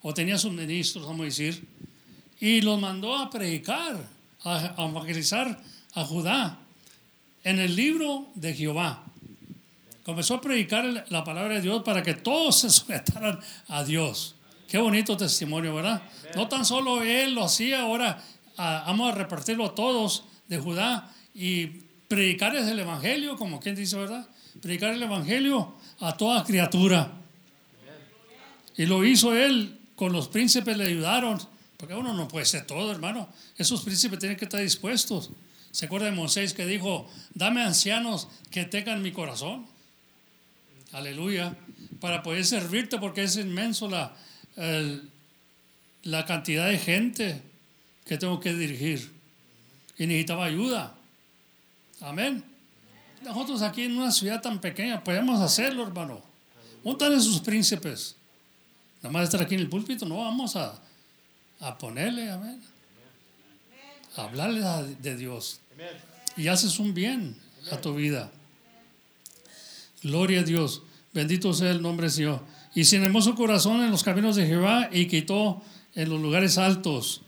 o 0.00 0.14
tenía 0.14 0.38
sus 0.38 0.54
ministros, 0.54 1.04
vamos 1.04 1.20
a 1.20 1.24
decir, 1.24 1.66
y 2.40 2.62
los 2.62 2.80
mandó 2.80 3.14
a 3.14 3.28
predicar, 3.28 4.08
a 4.42 4.74
evangelizar 4.78 5.62
a 5.92 6.04
Judá 6.06 6.60
en 7.44 7.58
el 7.58 7.76
libro 7.76 8.28
de 8.34 8.54
Jehová. 8.54 9.04
Comenzó 10.04 10.34
a 10.34 10.40
predicar 10.40 11.06
la 11.10 11.24
palabra 11.24 11.54
de 11.54 11.60
Dios 11.60 11.82
para 11.82 12.02
que 12.02 12.14
todos 12.14 12.60
se 12.60 12.70
sujetaran 12.70 13.40
a 13.68 13.84
Dios. 13.84 14.34
Qué 14.68 14.78
bonito 14.78 15.16
testimonio, 15.16 15.74
¿verdad? 15.74 16.02
No 16.34 16.48
tan 16.48 16.64
solo 16.64 17.02
él 17.02 17.34
lo 17.34 17.44
hacía, 17.44 17.82
ahora 17.82 18.22
ah, 18.56 18.84
vamos 18.86 19.12
a 19.12 19.14
repartirlo 19.14 19.66
a 19.66 19.74
todos 19.74 20.24
de 20.48 20.58
Judá 20.58 21.12
y 21.34 21.66
predicarles 22.08 22.66
el 22.68 22.78
Evangelio, 22.78 23.36
como 23.36 23.60
quien 23.60 23.74
dice, 23.74 23.96
¿verdad? 23.96 24.26
Predicar 24.60 24.94
el 24.94 25.02
Evangelio 25.02 25.74
a 26.00 26.16
toda 26.16 26.42
criatura. 26.44 27.12
Y 28.76 28.86
lo 28.86 29.04
hizo 29.04 29.34
él, 29.34 29.78
con 29.94 30.12
los 30.12 30.28
príncipes 30.28 30.76
le 30.76 30.84
ayudaron, 30.84 31.38
porque 31.76 31.94
uno 31.94 32.14
no 32.14 32.28
puede 32.28 32.46
ser 32.46 32.66
todo, 32.66 32.90
hermano. 32.90 33.28
Esos 33.56 33.82
príncipes 33.82 34.18
tienen 34.18 34.38
que 34.38 34.46
estar 34.46 34.60
dispuestos. 34.60 35.30
¿Se 35.72 35.86
acuerda 35.86 36.06
de 36.06 36.12
Moisés 36.12 36.52
que 36.52 36.66
dijo, 36.66 37.10
dame 37.34 37.62
ancianos 37.62 38.28
que 38.50 38.64
tengan 38.64 39.02
mi 39.02 39.10
corazón? 39.10 39.66
Aleluya. 40.92 41.56
Para 41.98 42.22
poder 42.22 42.44
servirte 42.44 42.98
porque 42.98 43.22
es 43.22 43.36
inmenso 43.36 43.88
la, 43.88 44.14
la 46.02 46.26
cantidad 46.26 46.68
de 46.68 46.78
gente 46.78 47.42
que 48.04 48.18
tengo 48.18 48.38
que 48.38 48.52
dirigir. 48.52 49.10
Y 49.96 50.06
necesitaba 50.06 50.44
ayuda. 50.44 50.94
Amén. 52.02 52.44
Nosotros 53.22 53.62
aquí 53.62 53.84
en 53.84 53.96
una 53.96 54.10
ciudad 54.10 54.42
tan 54.42 54.60
pequeña 54.60 55.02
podemos 55.02 55.40
hacerlo, 55.40 55.84
hermano. 55.84 56.22
Montan 56.84 57.20
sus 57.22 57.40
príncipes. 57.40 58.16
Nada 59.02 59.12
más 59.12 59.24
estar 59.24 59.40
aquí 59.40 59.54
en 59.54 59.60
el 59.60 59.68
púlpito, 59.68 60.04
no 60.04 60.18
vamos 60.18 60.54
a, 60.56 60.78
a 61.60 61.78
ponerle, 61.78 62.30
amén. 62.30 62.60
A 64.16 64.24
hablarle 64.24 64.60
de 65.00 65.16
Dios. 65.16 65.61
Y 66.36 66.48
haces 66.48 66.78
un 66.78 66.94
bien 66.94 67.36
a 67.70 67.76
tu 67.76 67.94
vida. 67.94 68.30
Gloria 70.02 70.40
a 70.40 70.44
Dios. 70.44 70.82
Bendito 71.12 71.52
sea 71.52 71.70
el 71.70 71.82
nombre 71.82 72.06
del 72.06 72.12
Señor. 72.12 72.40
Y 72.74 72.84
sin 72.84 73.02
hermoso 73.02 73.34
corazón 73.34 73.82
en 73.82 73.90
los 73.90 74.02
caminos 74.02 74.36
de 74.36 74.46
Jehová 74.46 74.88
y 74.90 75.06
quitó 75.06 75.62
en 75.94 76.08
los 76.08 76.20
lugares 76.20 76.58
altos. 76.58 77.22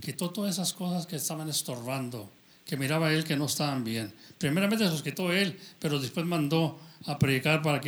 Quitó 0.00 0.30
todas 0.30 0.54
esas 0.54 0.72
cosas 0.72 1.06
que 1.06 1.16
estaban 1.16 1.48
estorbando, 1.48 2.30
que 2.64 2.76
miraba 2.76 3.12
él 3.12 3.24
que 3.24 3.36
no 3.36 3.46
estaban 3.46 3.82
bien. 3.84 4.12
Primeramente 4.38 4.84
los 4.84 5.02
quitó 5.02 5.32
él, 5.32 5.58
pero 5.78 5.98
después 5.98 6.24
mandó 6.26 6.78
a 7.06 7.18
predicar 7.18 7.62
para 7.62 7.80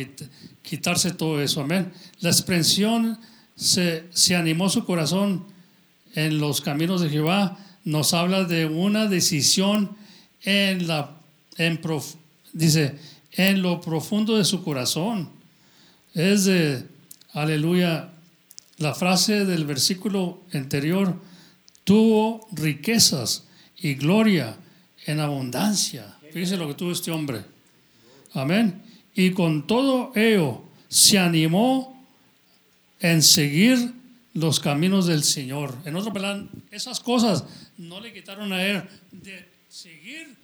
quitarse 0.61 1.11
todo 1.11 1.41
eso. 1.41 1.61
Amén. 1.61 1.93
La 2.19 2.29
expresión 2.29 3.17
se, 3.55 4.05
se 4.11 4.35
animó 4.35 4.69
su 4.69 4.85
corazón 4.85 5.45
en 6.13 6.39
los 6.39 6.61
caminos 6.61 7.01
de 7.01 7.09
Jehová 7.09 7.57
nos 7.87 8.13
habla 8.13 8.43
de 8.43 8.65
una 8.65 9.07
decisión 9.07 9.95
en 10.43 10.87
la 10.87 11.11
en 11.57 11.79
dice 12.51 12.95
en 13.31 13.61
lo 13.61 13.79
profundo 13.79 14.37
de 14.37 14.43
su 14.43 14.61
corazón. 14.61 15.29
Es 16.13 16.43
de 16.43 16.83
aleluya 17.31 18.09
la 18.77 18.93
frase 18.93 19.45
del 19.45 19.65
versículo 19.65 20.41
anterior 20.53 21.15
tuvo 21.85 22.45
riquezas 22.51 23.45
y 23.77 23.93
gloria 23.93 24.57
en 25.05 25.21
abundancia. 25.21 26.13
Fíjese 26.33 26.57
lo 26.57 26.67
que 26.67 26.73
tuvo 26.73 26.91
este 26.91 27.11
hombre. 27.11 27.45
Amén. 28.33 28.81
Y 29.15 29.31
con 29.31 29.65
todo 29.65 30.11
ello 30.13 30.61
se 30.89 31.19
animó 31.19 32.05
en 32.99 33.23
seguir 33.23 33.93
los 34.33 34.59
caminos 34.59 35.07
del 35.07 35.23
Señor. 35.23 35.73
En 35.85 35.95
otro 35.95 36.11
plan, 36.11 36.49
esas 36.69 36.99
cosas 36.99 37.45
no 37.77 37.99
le 37.99 38.13
quitaron 38.13 38.51
a 38.53 38.63
él 38.63 38.83
de 39.11 39.45
seguir 39.69 40.35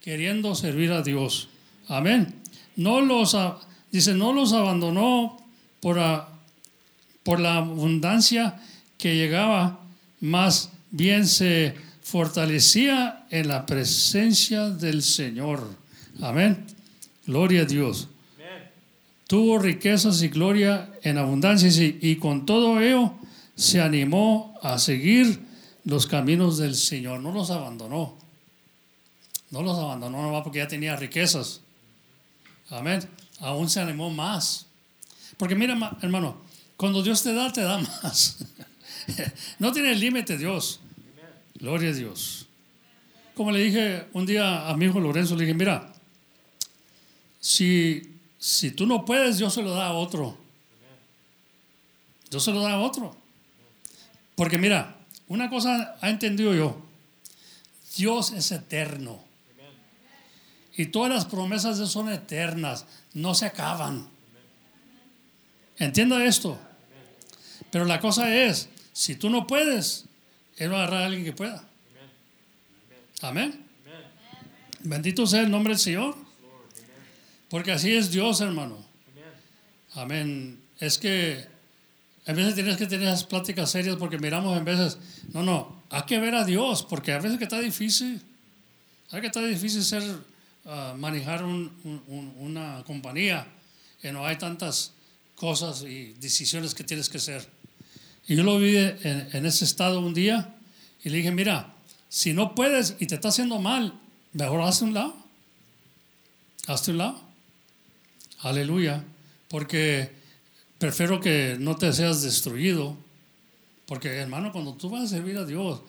queriendo 0.00 0.54
servir 0.54 0.92
a 0.92 1.02
Dios. 1.02 1.48
Amén. 1.88 2.34
No 2.76 3.00
los, 3.00 3.36
dice, 3.90 4.14
no 4.14 4.32
los 4.32 4.52
abandonó 4.52 5.40
por, 5.80 6.00
por 7.22 7.40
la 7.40 7.58
abundancia 7.58 8.60
que 8.98 9.16
llegaba, 9.16 9.80
más 10.20 10.70
bien 10.90 11.26
se 11.26 11.74
fortalecía 12.02 13.26
en 13.30 13.48
la 13.48 13.66
presencia 13.66 14.68
del 14.70 15.02
Señor. 15.02 15.68
Amén. 16.20 16.64
Gloria 17.26 17.62
a 17.62 17.64
Dios. 17.64 18.08
Tuvo 19.26 19.58
riquezas 19.58 20.22
y 20.22 20.28
gloria 20.28 20.90
en 21.02 21.16
abundancia 21.16 21.68
y, 21.68 21.98
y 22.02 22.16
con 22.16 22.44
todo 22.44 22.80
ello 22.80 23.14
se 23.54 23.80
animó 23.80 24.58
a 24.62 24.78
seguir 24.78 25.40
los 25.84 26.06
caminos 26.06 26.58
del 26.58 26.74
Señor, 26.74 27.20
no 27.20 27.32
los 27.32 27.50
abandonó. 27.50 28.16
No 29.50 29.62
los 29.62 29.78
abandonó 29.78 30.30
no 30.30 30.42
porque 30.42 30.58
ya 30.58 30.68
tenía 30.68 30.96
riquezas. 30.96 31.60
Amén. 32.70 33.06
Aún 33.40 33.68
se 33.68 33.80
animó 33.80 34.08
más. 34.10 34.66
Porque 35.36 35.54
mira, 35.54 35.98
hermano, 36.00 36.40
cuando 36.76 37.02
Dios 37.02 37.22
te 37.22 37.34
da, 37.34 37.52
te 37.52 37.60
da 37.60 37.78
más. 38.02 38.38
no 39.58 39.72
tiene 39.72 39.94
límite 39.94 40.38
Dios. 40.38 40.80
Gloria 41.54 41.90
a 41.90 41.92
Dios. 41.92 42.46
Como 43.34 43.50
le 43.50 43.60
dije 43.60 44.06
un 44.12 44.26
día 44.26 44.68
a 44.68 44.76
mi 44.76 44.86
hijo 44.86 45.00
Lorenzo, 45.00 45.34
le 45.36 45.42
dije, 45.42 45.54
mira, 45.54 45.92
si, 47.40 48.16
si 48.38 48.70
tú 48.70 48.86
no 48.86 49.04
puedes, 49.04 49.38
Dios 49.38 49.52
se 49.52 49.62
lo 49.62 49.72
da 49.72 49.88
a 49.88 49.92
otro. 49.92 50.38
Dios 52.30 52.42
se 52.42 52.52
lo 52.52 52.60
da 52.60 52.72
a 52.72 52.78
otro. 52.80 53.14
Porque 54.34 54.58
mira, 54.58 54.96
una 55.32 55.48
cosa 55.48 55.96
ha 56.02 56.10
entendido 56.10 56.54
yo, 56.54 56.76
Dios 57.96 58.32
es 58.32 58.52
eterno. 58.52 59.24
Y 60.76 60.86
todas 60.86 61.10
las 61.10 61.24
promesas 61.24 61.78
de 61.78 61.86
son 61.86 62.10
eternas, 62.10 62.84
no 63.14 63.34
se 63.34 63.46
acaban. 63.46 64.08
Entienda 65.78 66.22
esto. 66.22 66.58
Pero 67.70 67.86
la 67.86 67.98
cosa 67.98 68.34
es, 68.34 68.68
si 68.92 69.16
tú 69.16 69.30
no 69.30 69.46
puedes, 69.46 70.04
Él 70.58 70.70
va 70.70 70.80
a 70.80 70.82
agarrar 70.82 71.02
a 71.04 71.06
alguien 71.06 71.24
que 71.24 71.32
pueda. 71.32 71.64
Amén. 73.22 73.64
Bendito 74.80 75.26
sea 75.26 75.40
el 75.40 75.50
nombre 75.50 75.72
del 75.72 75.80
Señor. 75.80 76.14
Porque 77.48 77.72
así 77.72 77.94
es 77.94 78.10
Dios, 78.10 78.42
hermano. 78.42 78.84
Amén. 79.94 80.60
Es 80.78 80.98
que 80.98 81.46
a 82.26 82.32
veces 82.32 82.54
tienes 82.54 82.76
que 82.76 82.86
tener 82.86 83.08
esas 83.08 83.24
pláticas 83.24 83.70
serias 83.70 83.96
porque 83.96 84.18
miramos 84.18 84.56
en 84.56 84.64
veces, 84.64 84.98
no, 85.32 85.42
no, 85.42 85.82
hay 85.90 86.02
que 86.02 86.18
ver 86.20 86.34
a 86.34 86.44
Dios, 86.44 86.82
porque 86.82 87.12
a 87.12 87.18
veces 87.18 87.38
que 87.38 87.44
está 87.44 87.60
difícil, 87.60 88.22
hay 89.10 89.20
que 89.20 89.26
está 89.26 89.44
difícil 89.44 89.82
ser, 89.82 90.02
ah, 90.64 90.94
manejar 90.96 91.44
una 91.44 92.82
compañía 92.86 93.46
que 94.00 94.12
no 94.12 94.24
hay 94.24 94.36
tantas 94.36 94.92
cosas 95.34 95.82
y 95.82 96.14
decisiones 96.20 96.74
que 96.74 96.84
tienes 96.84 97.08
que 97.08 97.18
hacer. 97.18 97.46
Y 98.28 98.36
yo 98.36 98.44
lo 98.44 98.58
vi 98.58 98.76
en, 98.76 99.28
en 99.32 99.46
ese 99.46 99.64
estado 99.64 100.00
un 100.00 100.14
día 100.14 100.54
y 101.02 101.10
le 101.10 101.18
dije, 101.18 101.32
mira, 101.32 101.74
si 102.08 102.32
no 102.32 102.54
puedes 102.54 102.96
y 103.00 103.06
te 103.06 103.16
está 103.16 103.28
haciendo 103.28 103.58
mal, 103.58 103.98
mejor 104.32 104.60
hazte 104.62 104.84
un 104.84 104.94
lado. 104.94 105.16
Hazte 106.66 106.92
un 106.92 106.98
lado. 106.98 107.20
Aleluya. 108.40 109.02
Porque 109.48 110.21
prefiero 110.82 111.20
que 111.20 111.56
no 111.60 111.76
te 111.76 111.92
seas 111.92 112.22
destruido, 112.22 112.96
porque 113.86 114.08
hermano, 114.08 114.50
cuando 114.50 114.74
tú 114.74 114.90
vas 114.90 115.04
a 115.04 115.06
servir 115.06 115.38
a 115.38 115.44
Dios, 115.44 115.80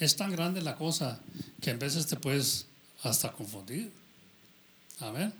es 0.00 0.16
tan 0.16 0.32
grande 0.32 0.60
la 0.60 0.74
cosa 0.74 1.20
que 1.60 1.70
a 1.70 1.76
veces 1.76 2.08
te 2.08 2.16
puedes 2.16 2.66
hasta 3.04 3.30
confundir. 3.30 3.92
Amén. 4.98 5.32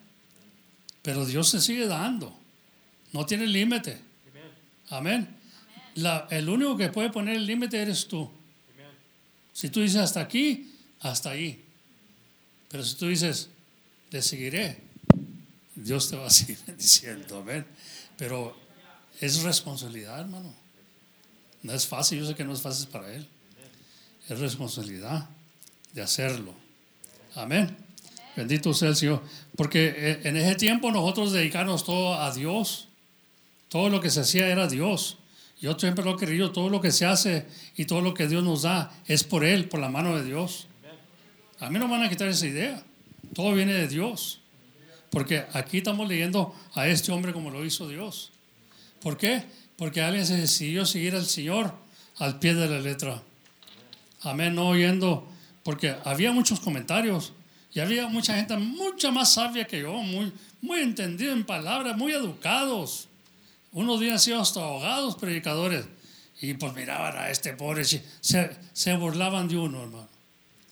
Pero 1.03 1.27
Dios 1.27 1.49
se 1.49 1.61
sigue 1.61 1.89
dando, 1.89 2.39
no 3.13 3.27
tiene 3.27 3.49
límite. 3.49 4.01
Amén. 4.91 5.29
El 6.31 6.49
único 6.49 6.77
que 6.77 6.89
puede 6.91 7.11
poner 7.11 7.35
el 7.35 7.47
límite 7.47 7.83
eres 7.83 8.07
tú. 8.07 8.31
Si 9.53 9.71
tú 9.71 9.81
dices 9.81 10.03
hasta 10.03 10.21
aquí, 10.21 10.73
hasta 11.01 11.31
ahí. 11.31 11.65
Pero 12.69 12.85
si 12.85 12.95
tú 12.95 13.09
dices, 13.09 13.49
le 14.13 14.23
seguiré, 14.23 14.79
Dios 15.75 16.09
te 16.09 16.15
va 16.15 16.29
a 16.29 16.31
seguir 16.31 16.59
bendiciendo. 16.65 17.39
Amén. 17.39 17.67
Pero 18.17 18.63
es 19.21 19.43
responsabilidad, 19.43 20.21
hermano. 20.21 20.55
No 21.63 21.73
es 21.73 21.87
fácil, 21.87 22.19
yo 22.19 22.27
sé 22.27 22.35
que 22.35 22.45
no 22.45 22.53
es 22.53 22.61
fácil 22.61 22.89
para 22.89 23.13
Él. 23.15 23.27
Es 24.29 24.39
responsabilidad 24.39 25.29
de 25.93 26.03
hacerlo. 26.03 26.55
Amén. 27.35 27.77
Bendito 28.37 28.75
sea 28.75 28.89
el 28.89 28.97
Señor. 28.97 29.23
Porque 29.57 29.95
eh, 29.97 30.21
en 30.25 30.37
ese 30.37 30.57
tiempo 30.57 30.91
nosotros 30.91 31.33
dedicamos 31.33 31.85
todo 31.85 32.15
a 32.15 32.33
Dios. 32.35 32.89
Todo 33.69 33.89
lo 33.89 34.01
que 34.01 34.11
se 34.11 34.21
hacía 34.21 34.49
era 34.49 34.67
Dios. 34.67 35.19
Yo 35.61 35.79
siempre 35.79 36.05
lo 36.05 36.17
he 36.17 36.17
querido, 36.17 36.53
todo 36.53 36.69
lo 36.69 36.81
que 36.81 36.93
se 36.93 37.07
hace 37.07 37.47
y 37.77 37.87
todo 37.87 38.03
lo 38.03 38.13
que 38.13 38.29
Dios 38.29 38.45
nos 38.45 38.63
da 38.63 38.93
es 39.07 39.25
por 39.25 39.45
Él, 39.45 39.69
por 39.69 39.81
la 39.81 39.89
mano 39.89 40.17
de 40.17 40.25
Dios. 40.25 40.67
A 41.61 41.71
mí 41.71 41.79
no 41.79 41.87
me 41.87 41.93
van 41.93 42.03
a 42.03 42.11
quitar 42.11 42.29
esa 42.29 42.47
idea. 42.47 42.83
Todo 43.35 43.55
viene 43.55 43.73
de 43.73 43.89
Dios. 43.89 44.41
Porque 45.11 45.47
aquí 45.53 45.79
estamos 45.79 46.07
leyendo 46.09 46.55
a 46.75 46.89
este 46.89 47.13
hombre 47.13 47.33
como 47.33 47.51
lo 47.51 47.65
hizo 47.65 47.89
Dios. 47.89 48.34
¿Por 49.05 49.19
qué? 49.19 49.45
Porque 49.77 50.01
alguien 50.01 50.25
se 50.25 50.39
decidió 50.39 50.87
seguir 50.87 51.15
al 51.15 51.27
Señor 51.27 51.75
al 52.17 52.39
pie 52.39 52.55
de 52.55 52.67
la 52.67 52.81
letra. 52.81 53.23
Amén, 54.23 54.55
no 54.55 54.69
oyendo, 54.69 55.29
porque 55.63 55.95
había 56.05 56.33
muchos 56.33 56.59
comentarios 56.59 57.35
y 57.75 57.81
había 57.81 58.09
mucha 58.09 58.35
gente 58.35 58.57
mucha 58.57 59.11
más 59.11 59.35
sabia 59.35 59.67
que 59.67 59.81
yo, 59.83 59.93
muy, 59.93 60.33
muy 60.63 60.81
entendido 60.81 61.35
en 61.35 61.45
palabras, 61.45 61.99
muy 61.99 62.13
educados. 62.13 63.09
Unos 63.73 64.01
días 64.01 64.23
sido 64.23 64.41
hasta 64.41 64.61
ahogados 64.61 65.17
predicadores. 65.17 65.85
Y 66.41 66.55
pues 66.55 66.73
miraban 66.75 67.15
a 67.19 67.29
este 67.29 67.53
pobre, 67.53 67.85
se, 67.85 68.03
se 68.73 68.97
burlaban 68.97 69.49
de 69.49 69.59
uno, 69.59 69.83
hermano. 69.83 70.09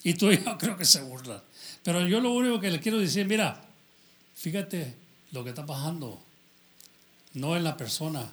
Y 0.04 0.14
tú 0.14 0.32
y 0.32 0.42
yo 0.42 0.56
creo 0.58 0.78
que 0.78 0.86
se 0.86 1.02
burlan. 1.02 1.42
Pero 1.82 2.08
yo 2.08 2.18
lo 2.18 2.30
único 2.30 2.58
que 2.60 2.70
le 2.70 2.80
quiero 2.80 2.98
decir, 2.98 3.26
mira, 3.26 3.60
fíjate 4.34 4.94
lo 5.32 5.44
que 5.44 5.50
está 5.50 5.66
pasando. 5.66 6.31
No 7.34 7.56
en 7.56 7.64
la 7.64 7.76
persona. 7.76 8.30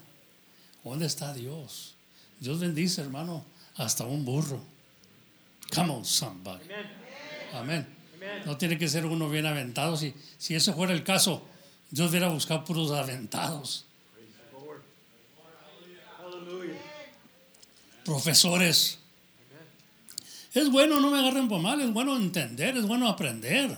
¿Dónde 0.83 1.05
está 1.05 1.33
Dios? 1.33 1.95
Dios 2.39 2.59
bendice, 2.59 3.01
hermano, 3.01 3.43
hasta 3.75 4.05
un 4.05 4.25
burro. 4.25 4.61
Come 5.73 5.93
on, 5.93 6.05
somebody. 6.05 6.65
Amén. 7.53 7.87
No 8.45 8.57
tiene 8.57 8.77
que 8.77 8.87
ser 8.87 9.05
uno 9.05 9.29
bien 9.29 9.45
aventado. 9.45 9.97
Si, 9.97 10.13
si 10.37 10.55
eso 10.55 10.73
fuera 10.73 10.93
el 10.93 11.03
caso, 11.03 11.43
Dios 11.91 12.09
hubiera 12.09 12.27
buscado 12.27 12.63
puros 12.65 12.91
aventados. 12.91 13.85
Profesores. 18.05 18.97
Es 20.53 20.71
bueno, 20.71 20.99
no 20.99 21.11
me 21.11 21.19
agarren 21.19 21.47
por 21.47 21.61
mal, 21.61 21.79
es 21.79 21.93
bueno 21.93 22.17
entender, 22.17 22.75
es 22.75 22.87
bueno 22.87 23.07
aprender. 23.07 23.77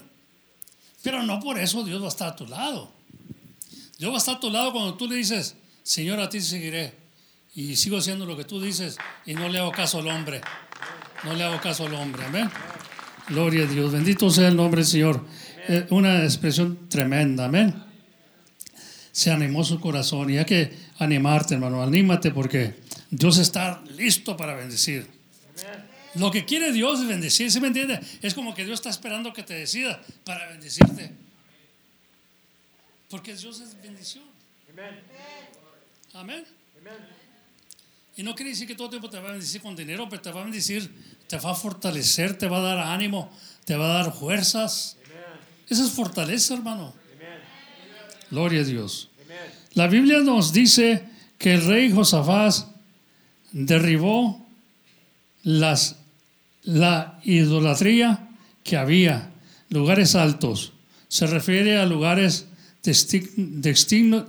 Pero 1.04 1.24
no 1.24 1.40
por 1.40 1.58
eso 1.58 1.84
Dios 1.84 2.02
va 2.02 2.06
a 2.06 2.10
estar 2.10 2.30
a 2.30 2.36
tu 2.36 2.48
lado. 2.48 2.92
Dios 4.02 4.12
va 4.12 4.16
a 4.16 4.18
estar 4.18 4.38
a 4.38 4.40
tu 4.40 4.50
lado 4.50 4.72
cuando 4.72 4.96
tú 4.96 5.08
le 5.08 5.16
dices, 5.16 5.56
Señor, 5.84 6.20
a 6.20 6.28
ti 6.28 6.42
seguiré. 6.42 6.92
Y 7.54 7.76
sigo 7.76 7.98
haciendo 7.98 8.26
lo 8.26 8.36
que 8.36 8.44
tú 8.44 8.60
dices 8.60 8.98
y 9.28 9.36
no 9.36 9.48
le 9.48 9.60
hago 9.60 9.72
caso 9.72 10.00
al 10.00 10.08
hombre. 10.08 10.42
No 11.24 11.36
le 11.36 11.44
hago 11.44 11.62
caso 11.62 11.86
al 11.86 11.94
hombre. 11.94 12.26
Amén. 12.26 12.50
Gloria 13.30 13.66
a 13.66 13.68
Dios. 13.68 13.92
Bendito 13.92 14.32
sea 14.32 14.48
el 14.48 14.56
nombre 14.56 14.82
del 14.82 14.88
Señor. 14.88 15.24
Eh, 15.68 15.86
una 15.92 16.24
expresión 16.24 16.90
tremenda. 16.90 17.46
Amén. 17.46 17.76
Se 19.12 19.30
animó 19.30 19.64
su 19.64 19.80
corazón. 19.80 20.32
Y 20.32 20.40
hay 20.40 20.46
que 20.46 20.76
animarte, 20.98 21.54
hermano. 21.54 21.84
Anímate 21.84 22.32
porque 22.32 22.78
Dios 23.12 23.38
está 23.38 23.84
listo 23.96 24.36
para 24.36 24.56
bendecir. 24.56 25.06
Lo 26.16 26.32
que 26.32 26.44
quiere 26.44 26.72
Dios 26.72 27.02
es 27.02 27.08
bendecir. 27.08 27.52
¿Sí 27.52 27.62
me 27.62 27.68
entiende? 27.68 28.00
Es 28.24 28.34
como 28.34 28.56
que 28.56 28.66
Dios 28.66 28.80
está 28.80 28.90
esperando 28.90 29.32
que 29.32 29.44
te 29.44 29.54
decida 29.54 30.02
para 30.24 30.48
bendecirte. 30.48 31.12
Porque 33.12 33.36
Dios 33.36 33.60
es 33.60 33.80
bendición. 33.82 34.24
Amén. 36.14 36.46
Y 38.16 38.24
no 38.24 38.34
quiere 38.34 38.52
decir 38.52 38.68
que 38.68 38.76
todo 38.76 38.86
el 38.86 38.92
tiempo 38.92 39.10
te 39.10 39.20
va 39.20 39.30
a 39.30 39.32
bendecir 39.34 39.62
con 39.62 39.76
dinero, 39.76 40.08
pero 40.10 40.22
te 40.22 40.32
va 40.32 40.42
a 40.42 40.44
bendecir, 40.44 40.90
te 41.28 41.38
va 41.38 41.52
a 41.52 41.56
fortalecer, 41.56 42.38
te 42.38 42.48
va 42.48 42.60
a 42.60 42.62
dar 42.62 42.80
ánimo, 42.80 43.30
te 43.66 43.76
va 43.76 43.86
a 43.86 44.04
dar 44.04 44.14
fuerzas. 44.14 44.98
Esa 45.70 45.84
es 45.84 45.92
fortaleza, 45.92 46.54
hermano. 46.54 46.94
Gloria 48.30 48.62
a 48.62 48.64
Dios. 48.64 49.10
La 49.74 49.88
Biblia 49.88 50.20
nos 50.20 50.54
dice 50.54 51.06
que 51.38 51.54
el 51.54 51.66
rey 51.66 51.92
Josafás 51.92 52.68
derribó 53.52 54.46
las, 55.44 55.98
la 56.64 57.20
idolatría 57.24 58.30
que 58.64 58.78
había, 58.78 59.32
lugares 59.70 60.16
altos. 60.16 60.72
Se 61.10 61.28
refiere 61.28 61.78
a 61.78 61.86
lugares 61.86 62.48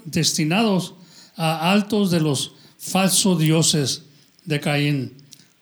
destinados 0.04 0.94
a 1.36 1.72
altos 1.72 2.10
de 2.10 2.20
los 2.20 2.54
falsos 2.78 3.38
dioses 3.38 4.02
de 4.44 4.60
Caín, 4.60 5.12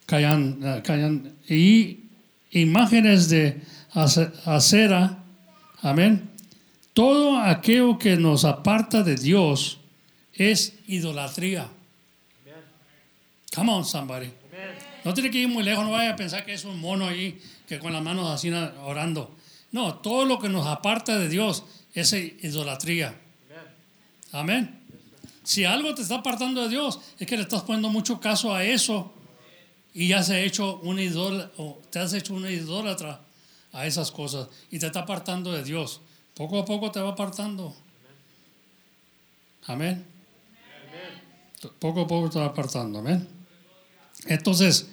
Caín, 0.06 1.34
y 1.48 2.00
imágenes 2.50 3.28
de 3.28 3.60
acera, 4.44 5.22
amén. 5.82 6.28
Todo 6.92 7.38
aquello 7.38 7.98
que 7.98 8.16
nos 8.16 8.44
aparta 8.44 9.02
de 9.02 9.14
Dios 9.14 9.78
es 10.34 10.74
idolatría. 10.86 11.68
Come 13.54 13.72
on, 13.72 13.84
somebody. 13.84 14.30
No 15.04 15.14
tiene 15.14 15.30
que 15.30 15.38
ir 15.38 15.48
muy 15.48 15.62
lejos, 15.62 15.84
no 15.84 15.92
vaya 15.92 16.10
a 16.12 16.16
pensar 16.16 16.44
que 16.44 16.52
es 16.52 16.64
un 16.64 16.80
mono 16.80 17.06
ahí 17.06 17.40
que 17.66 17.78
con 17.78 17.92
las 17.92 18.02
manos 18.02 18.28
así 18.28 18.50
orando. 18.84 19.34
No, 19.72 19.94
todo 19.94 20.24
lo 20.24 20.38
que 20.38 20.48
nos 20.48 20.66
aparta 20.66 21.18
de 21.18 21.28
Dios 21.28 21.64
es 21.94 22.12
idolatría. 22.12 23.18
Amén. 24.32 24.80
Si 25.42 25.64
algo 25.64 25.94
te 25.94 26.02
está 26.02 26.16
apartando 26.16 26.62
de 26.62 26.68
Dios, 26.68 27.00
es 27.18 27.26
que 27.26 27.36
le 27.36 27.42
estás 27.42 27.62
poniendo 27.62 27.88
mucho 27.88 28.20
caso 28.20 28.54
a 28.54 28.64
eso 28.64 29.12
y 29.92 30.08
ya 30.08 30.22
se 30.22 30.34
ha 30.34 30.40
hecho 30.40 30.78
un 30.80 30.98
o 31.56 31.80
te 31.90 31.98
has 31.98 32.12
hecho 32.12 32.34
una 32.34 32.50
idólatra 32.50 33.20
a 33.72 33.86
esas 33.86 34.10
cosas 34.10 34.48
y 34.70 34.78
te 34.78 34.86
está 34.86 35.00
apartando 35.00 35.52
de 35.52 35.64
Dios. 35.64 36.00
Poco 36.34 36.58
a 36.60 36.64
poco 36.64 36.90
te 36.90 37.00
va 37.00 37.10
apartando. 37.10 37.74
Amén. 39.66 40.04
Poco 41.78 42.02
a 42.02 42.06
poco 42.06 42.30
te 42.30 42.38
va 42.38 42.46
apartando. 42.46 43.00
Amén. 43.00 43.28
Entonces, 44.26 44.88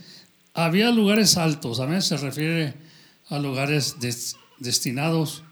había 0.53 0.89
lugares 0.91 1.37
altos. 1.37 1.79
Amén. 1.79 2.01
Se 2.01 2.17
refiere 2.17 2.73
a 3.29 3.39
lugares 3.39 3.97
destinados. 4.59 5.43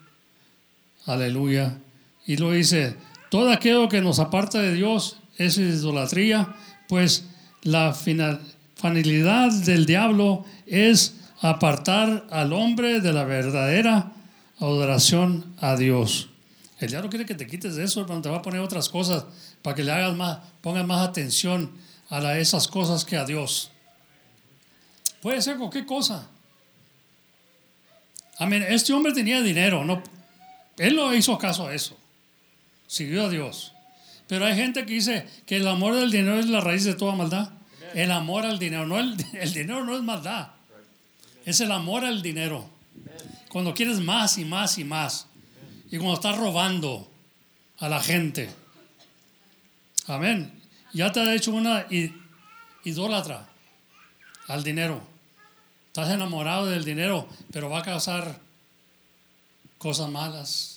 Aleluya. 1.06 1.78
Y 2.26 2.38
lo 2.38 2.52
dice, 2.52 2.96
todo 3.30 3.52
aquello 3.52 3.90
que 3.90 4.02
nos 4.02 4.20
aparta 4.20 4.62
de 4.62 4.74
Dios 4.74 5.18
es 5.38 5.58
idolatría, 5.58 6.56
pues 6.88 7.26
la 7.62 7.94
finalidad 7.94 9.52
del 9.52 9.86
diablo 9.86 10.46
es 10.66 11.16
apartar 11.42 12.26
al 12.32 12.54
hombre 12.54 13.02
de 13.02 13.14
la 13.14 13.24
verdadera 13.24 14.12
adoración 14.60 15.56
a 15.60 15.76
Dios. 15.76 16.30
El 16.80 16.90
diablo 16.90 17.10
quiere 17.10 17.26
que 17.26 17.36
te 17.36 17.48
quites 17.48 17.76
de 17.76 17.84
eso, 17.84 18.06
pero 18.06 18.22
te 18.22 18.30
va 18.30 18.38
a 18.38 18.42
poner 18.42 18.62
otras 18.62 18.90
cosas 18.90 19.26
para 19.62 19.76
que 19.76 19.84
le 19.84 19.92
hagas 19.92 20.16
más, 20.16 20.40
pongas 20.62 20.86
más 20.86 21.08
atención 21.08 21.72
a 22.10 22.38
esas 22.38 22.68
cosas 22.68 23.06
que 23.06 23.18
a 23.18 23.26
Dios. 23.26 23.72
Puede 25.22 25.42
ser 25.42 25.58
cualquier 25.58 25.86
cosa. 25.86 26.28
Amén. 28.38 28.66
Este 28.68 28.94
hombre 28.94 29.14
tenía 29.14 29.42
dinero, 29.42 29.84
no, 29.86 30.04
él 30.78 30.96
no 30.96 31.14
hizo 31.16 31.38
caso 31.38 31.68
a 31.68 31.74
eso 31.74 31.98
siguió 32.88 33.26
a 33.26 33.30
Dios. 33.30 33.74
Pero 34.28 34.46
hay 34.46 34.56
gente 34.56 34.86
que 34.86 34.94
dice 34.94 35.28
que 35.46 35.58
el 35.58 35.68
amor 35.68 35.96
del 35.96 36.12
dinero 36.12 36.40
es 36.40 36.48
la 36.48 36.62
raíz 36.62 36.84
de 36.84 36.96
toda 36.96 37.16
maldad. 37.16 37.50
El 37.94 38.12
amor 38.12 38.46
al 38.46 38.60
dinero, 38.60 38.86
no 38.86 39.00
el, 39.00 39.16
el 39.34 39.54
dinero 39.54 39.84
no 39.84 39.96
es 39.96 40.02
maldad. 40.02 40.50
Es 41.46 41.62
el 41.62 41.72
amor 41.72 42.06
al 42.06 42.22
dinero. 42.22 42.70
Cuando 43.50 43.74
quieres 43.74 44.00
más 44.00 44.38
y 44.38 44.46
más 44.46 44.78
y 44.78 44.84
más. 44.84 45.28
Y 45.92 45.98
cuando 45.98 46.16
estás 46.16 46.38
robando 46.38 47.10
a 47.78 47.88
la 47.88 48.02
gente. 48.02 48.50
Amén. 50.08 50.52
Ya 50.94 51.12
te 51.12 51.20
ha 51.20 51.36
hecho 51.36 51.52
una 51.52 51.86
idólatra 52.84 53.48
al 54.48 54.64
dinero. 54.64 55.02
Estás 55.88 56.10
enamorado 56.10 56.66
del 56.66 56.84
dinero, 56.84 57.28
pero 57.52 57.70
va 57.70 57.80
a 57.80 57.84
causar 57.84 58.40
cosas 59.78 60.10
malas 60.10 60.76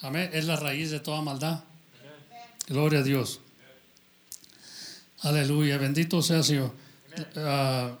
Amén. 0.00 0.30
Es 0.32 0.44
la 0.44 0.56
raíz 0.56 0.90
de 0.90 1.00
toda 1.00 1.22
maldad. 1.22 1.60
Gloria 2.68 3.00
a 3.00 3.02
Dios. 3.02 3.40
Aleluya. 5.20 5.78
Bendito 5.78 6.20
sea 6.22 6.42
Señor. 6.42 6.72
Ah, 7.36 7.92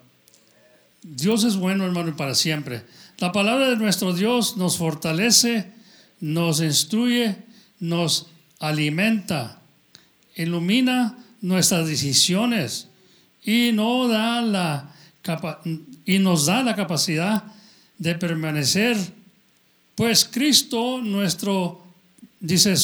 Dios 1.02 1.44
es 1.44 1.56
bueno, 1.56 1.84
hermano, 1.84 2.10
y 2.10 2.12
para 2.12 2.34
siempre. 2.34 2.82
La 3.18 3.32
palabra 3.32 3.70
de 3.70 3.76
nuestro 3.76 4.12
Dios 4.12 4.56
nos 4.56 4.76
fortalece, 4.76 5.72
nos 6.20 6.60
instruye, 6.60 7.36
nos 7.80 8.26
alimenta, 8.58 9.60
ilumina 10.34 11.16
nuestras 11.40 11.86
decisiones 11.86 12.88
y 13.42 13.70
no 13.72 14.08
da 14.08 14.42
la 14.42 14.92
y 16.04 16.20
nos 16.20 16.46
da 16.46 16.62
la 16.62 16.76
capacidad 16.76 17.44
de 17.98 18.14
permanecer, 18.14 18.96
pues 19.96 20.24
Cristo 20.24 21.00
nuestro, 21.02 21.82
dice, 22.38 22.74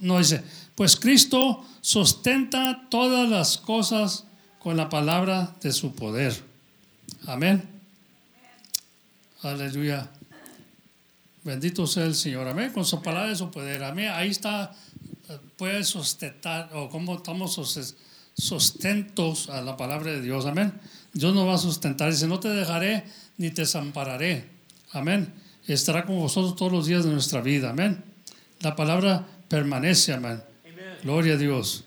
no 0.00 0.18
dice, 0.18 0.42
pues 0.74 0.96
Cristo 0.96 1.64
sustenta 1.80 2.86
todas 2.88 3.28
las 3.28 3.58
cosas 3.58 4.24
con 4.60 4.76
la 4.76 4.88
palabra 4.88 5.54
de 5.60 5.72
su 5.72 5.94
poder. 5.94 6.40
Amén. 7.26 7.68
Aleluya. 9.42 10.08
Bendito 11.42 11.88
sea 11.88 12.04
el 12.04 12.14
Señor. 12.14 12.46
Amén. 12.46 12.72
Con 12.72 12.84
su 12.84 13.02
palabra 13.02 13.30
de 13.30 13.36
su 13.36 13.50
poder. 13.50 13.82
Amén. 13.82 14.10
Ahí 14.10 14.30
está. 14.30 14.72
Puede 15.56 15.82
sustentar, 15.82 16.70
o 16.74 16.88
cómo 16.88 17.16
estamos 17.16 17.58
sustentos 18.34 19.50
a 19.50 19.60
la 19.62 19.76
palabra 19.76 20.12
de 20.12 20.20
Dios. 20.20 20.46
Amén. 20.46 20.72
Dios 21.12 21.34
nos 21.34 21.46
va 21.46 21.54
a 21.54 21.58
sustentar. 21.58 22.12
Dice: 22.12 22.28
No 22.28 22.38
te 22.38 22.48
dejaré 22.48 23.04
ni 23.38 23.50
te 23.50 23.62
desampararé. 23.62 24.48
Amén. 24.92 25.41
Estará 25.72 26.04
con 26.04 26.18
vosotros 26.18 26.56
todos 26.56 26.72
los 26.72 26.86
días 26.86 27.04
de 27.04 27.10
nuestra 27.10 27.40
vida. 27.40 27.70
Amén. 27.70 28.02
La 28.60 28.76
palabra 28.76 29.26
permanece. 29.48 30.12
Amén. 30.12 30.42
Gloria 31.02 31.34
a 31.34 31.36
Dios. 31.36 31.84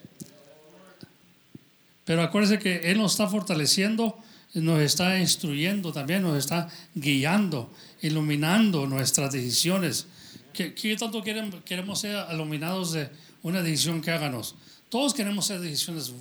Pero 2.04 2.22
acuérdense 2.22 2.60
que 2.60 2.92
Él 2.92 2.98
nos 3.00 3.14
está 3.14 3.28
fortaleciendo, 3.28 4.18
nos 4.54 4.80
está 4.82 5.20
instruyendo 5.20 5.92
también, 5.92 6.22
nos 6.22 6.38
está 6.38 6.70
guiando, 6.94 7.72
iluminando 8.02 8.86
nuestras 8.86 9.32
decisiones. 9.34 10.06
¿Qué, 10.54 10.74
qué 10.74 10.96
tanto 10.96 11.22
quieren- 11.24 11.62
queremos 11.64 12.00
ser 12.00 12.26
iluminados 12.32 12.94
de 12.94 13.10
una 13.44 13.62
decisión 13.62 14.02
que 14.02 14.12
háganos? 14.12 14.56
Todos 14.90 15.14
queremos 15.14 15.46
hacer 15.46 15.62
decisiones 15.62 16.14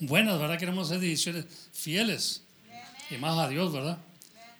buenas, 0.00 0.38
¿verdad? 0.40 0.58
Queremos 0.58 0.88
hacer 0.88 1.00
decisiones 1.00 1.44
fieles 1.72 2.42
y 3.10 3.16
más 3.18 3.38
a 3.38 3.48
Dios, 3.48 3.72
¿verdad? 3.72 3.98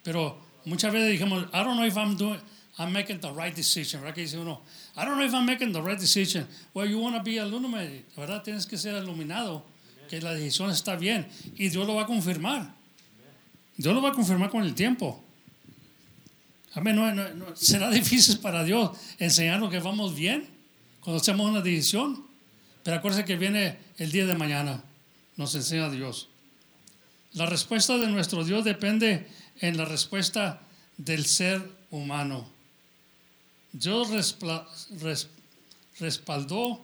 Pero 0.02 0.38
muchas 0.64 0.92
veces 0.92 1.10
dijimos, 1.12 1.44
I 1.52 1.62
don't 1.64 1.76
know 1.76 1.84
if 1.86 1.96
I'm 1.96 2.16
doing, 2.16 2.40
I'm 2.78 2.92
making 2.92 3.20
the 3.20 3.30
right 3.32 3.54
decision, 3.54 4.00
¿verdad? 4.02 4.14
Que 4.14 4.22
dice 4.22 4.36
uno, 4.38 4.62
I 4.96 5.04
don't 5.04 5.16
know 5.16 5.24
if 5.24 5.32
I'm 5.32 5.44
making 5.46 5.72
the 5.72 5.80
right 5.82 5.98
decision. 5.98 6.46
Well, 6.74 6.88
you 6.88 6.98
want 6.98 7.16
to 7.16 7.22
be 7.22 7.36
illuminated, 7.36 8.04
¿verdad? 8.16 8.42
Tienes 8.42 8.66
que 8.66 8.76
ser 8.76 8.94
iluminado, 9.02 9.62
que 10.08 10.20
la 10.20 10.32
decisión 10.34 10.70
está 10.70 10.96
bien 10.96 11.26
y 11.56 11.68
Dios 11.68 11.86
lo 11.86 11.94
va 11.94 12.02
a 12.02 12.06
confirmar. 12.06 12.74
Dios 13.76 13.94
lo 13.94 14.00
va 14.02 14.10
a 14.10 14.12
confirmar 14.12 14.50
con 14.50 14.62
el 14.62 14.74
tiempo. 14.74 15.22
Amén. 16.74 16.96
No, 16.96 17.12
no- 17.14 17.28
no- 17.34 17.56
será 17.56 17.90
difícil 17.90 18.38
para 18.38 18.64
Dios 18.64 18.90
enseñarnos 19.18 19.70
que 19.70 19.78
vamos 19.78 20.14
bien 20.14 20.48
cuando 21.00 21.20
hacemos 21.20 21.48
una 21.48 21.60
decisión. 21.60 22.24
Pero 22.82 22.96
acuérdense 22.98 23.24
que 23.24 23.36
viene 23.36 23.78
el 23.98 24.10
día 24.12 24.26
de 24.26 24.34
mañana. 24.34 24.82
Nos 25.36 25.54
enseña 25.54 25.88
Dios. 25.90 26.28
La 27.32 27.46
respuesta 27.46 27.96
de 27.98 28.06
nuestro 28.08 28.44
Dios 28.44 28.64
depende 28.64 29.26
en 29.60 29.76
la 29.76 29.84
respuesta 29.84 30.60
del 30.96 31.26
ser 31.26 31.62
humano. 31.90 32.48
Dios 33.72 34.08
respaldó 35.98 36.80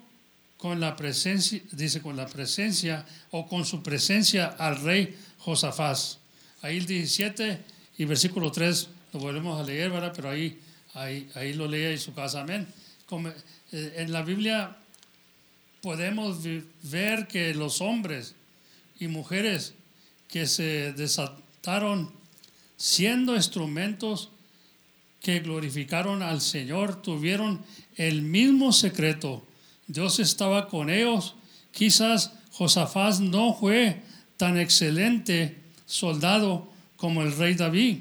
con 0.57 0.81
la 0.81 0.97
presencia, 0.97 1.61
dice 1.73 2.03
con 2.03 2.17
la 2.17 2.27
presencia 2.27 3.07
o 3.31 3.49
con 3.49 3.65
su 3.65 3.83
presencia 3.83 4.47
al 4.47 4.81
rey 4.83 5.17
Josafás. 5.39 6.19
Ahí 6.63 6.79
el 6.79 6.87
17 6.87 7.61
y 7.99 8.05
versículo 8.05 8.53
3 8.53 8.89
lo 9.13 9.21
volvemos 9.21 9.61
a 9.61 9.65
leer, 9.65 9.91
¿verdad? 9.91 10.13
Pero 10.15 10.31
ahí, 10.31 10.61
ahí, 10.95 11.31
ahí 11.35 11.55
lo 11.55 11.67
lee 11.67 11.93
en 11.93 11.99
su 11.99 12.13
casa, 12.13 12.43
amén. 12.43 12.67
Eh, 13.73 13.95
en 13.97 14.13
la 14.13 14.23
Biblia 14.23 14.77
podemos 15.81 16.39
ver 16.83 17.27
que 17.27 17.55
los 17.55 17.81
hombres 17.81 18.35
y 18.99 19.09
mujeres 19.09 19.75
que 20.29 20.47
se 20.47 20.93
desataron 20.93 22.13
siendo 22.81 23.37
instrumentos 23.37 24.31
que 25.21 25.41
glorificaron 25.41 26.23
al 26.23 26.41
Señor 26.41 27.03
tuvieron 27.03 27.61
el 27.97 28.23
mismo 28.23 28.73
secreto. 28.73 29.47
Dios 29.87 30.19
estaba 30.19 30.67
con 30.67 30.89
ellos. 30.89 31.35
Quizás 31.73 32.33
Josafás 32.53 33.21
no 33.21 33.53
fue 33.53 34.01
tan 34.39 34.59
excelente 34.59 35.59
soldado 35.85 36.73
como 36.97 37.21
el 37.21 37.37
rey 37.37 37.53
David, 37.53 37.99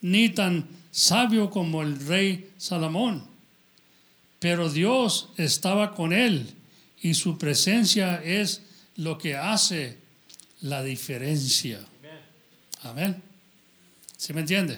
ni 0.00 0.30
tan 0.30 0.66
sabio 0.90 1.48
como 1.48 1.82
el 1.82 2.04
rey 2.04 2.50
Salomón. 2.58 3.24
Pero 4.40 4.68
Dios 4.68 5.28
estaba 5.36 5.94
con 5.94 6.12
él 6.12 6.54
y 7.00 7.14
su 7.14 7.38
presencia 7.38 8.16
es 8.16 8.62
lo 8.96 9.16
que 9.16 9.36
hace 9.36 9.98
la 10.60 10.82
diferencia. 10.82 11.78
Amén. 12.82 13.27
¿Sí 14.18 14.34
me 14.34 14.40
entiende? 14.40 14.76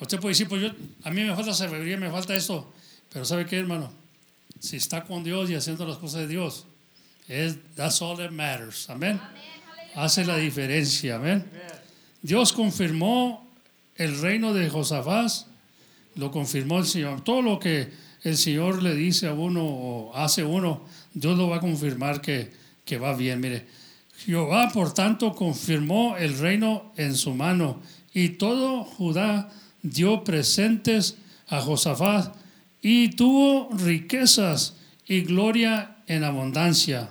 Usted 0.00 0.20
puede 0.20 0.32
decir, 0.32 0.48
pues 0.48 0.62
yo, 0.62 0.68
a 1.02 1.10
mí 1.10 1.22
me 1.24 1.34
falta 1.34 1.52
sabiduría, 1.52 1.96
me 1.96 2.08
falta 2.08 2.36
esto. 2.36 2.72
Pero 3.12 3.24
¿sabe 3.24 3.46
qué, 3.46 3.58
hermano? 3.58 3.92
Si 4.60 4.76
está 4.76 5.02
con 5.02 5.24
Dios 5.24 5.50
y 5.50 5.56
haciendo 5.56 5.84
las 5.84 5.98
cosas 5.98 6.20
de 6.20 6.28
Dios, 6.28 6.66
es, 7.26 7.56
that's 7.74 8.00
all 8.00 8.16
that 8.16 8.30
matters. 8.30 8.88
Amén. 8.88 9.20
Hace 9.96 10.24
la 10.24 10.36
diferencia. 10.36 11.16
Amén. 11.16 11.44
Dios 12.22 12.52
confirmó 12.52 13.50
el 13.96 14.20
reino 14.20 14.54
de 14.54 14.70
Josafás, 14.70 15.46
lo 16.14 16.30
confirmó 16.30 16.78
el 16.78 16.86
Señor. 16.86 17.24
Todo 17.24 17.42
lo 17.42 17.58
que 17.58 17.90
el 18.22 18.36
Señor 18.36 18.84
le 18.84 18.94
dice 18.94 19.26
a 19.26 19.32
uno 19.32 19.64
o 19.64 20.16
hace 20.16 20.44
uno, 20.44 20.86
Dios 21.12 21.36
lo 21.36 21.48
va 21.48 21.56
a 21.56 21.60
confirmar 21.60 22.20
que, 22.20 22.52
que 22.84 22.98
va 22.98 23.16
bien. 23.16 23.40
Mire, 23.40 23.66
Jehová, 24.18 24.70
por 24.72 24.94
tanto, 24.94 25.34
confirmó 25.34 26.16
el 26.16 26.38
reino 26.38 26.92
en 26.96 27.16
su 27.16 27.34
mano 27.34 27.82
y 28.14 28.30
todo 28.30 28.84
Judá 28.84 29.50
dio 29.82 30.24
presentes 30.24 31.16
a 31.48 31.60
Josafat 31.60 32.34
y 32.80 33.10
tuvo 33.10 33.68
riquezas 33.76 34.76
y 35.06 35.22
gloria 35.22 35.96
en 36.06 36.24
abundancia. 36.24 37.10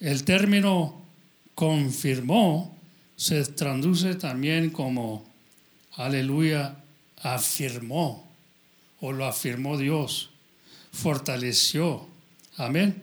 El 0.00 0.24
término 0.24 1.00
confirmó 1.54 2.76
se 3.16 3.44
traduce 3.44 4.16
también 4.16 4.70
como, 4.70 5.24
aleluya, 5.92 6.76
afirmó 7.22 8.28
o 9.00 9.12
lo 9.12 9.26
afirmó 9.26 9.78
Dios, 9.78 10.30
fortaleció. 10.90 12.08
Amén. 12.56 13.00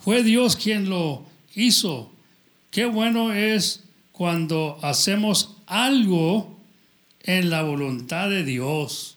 Fue 0.00 0.24
Dios 0.24 0.56
quien 0.56 0.88
lo 0.88 1.24
hizo. 1.54 2.10
Qué 2.70 2.84
bueno 2.84 3.32
es 3.32 3.84
cuando 4.10 4.78
hacemos 4.82 5.56
algo 5.70 6.58
en 7.22 7.48
la 7.48 7.62
voluntad 7.62 8.28
de 8.28 8.44
Dios. 8.44 9.16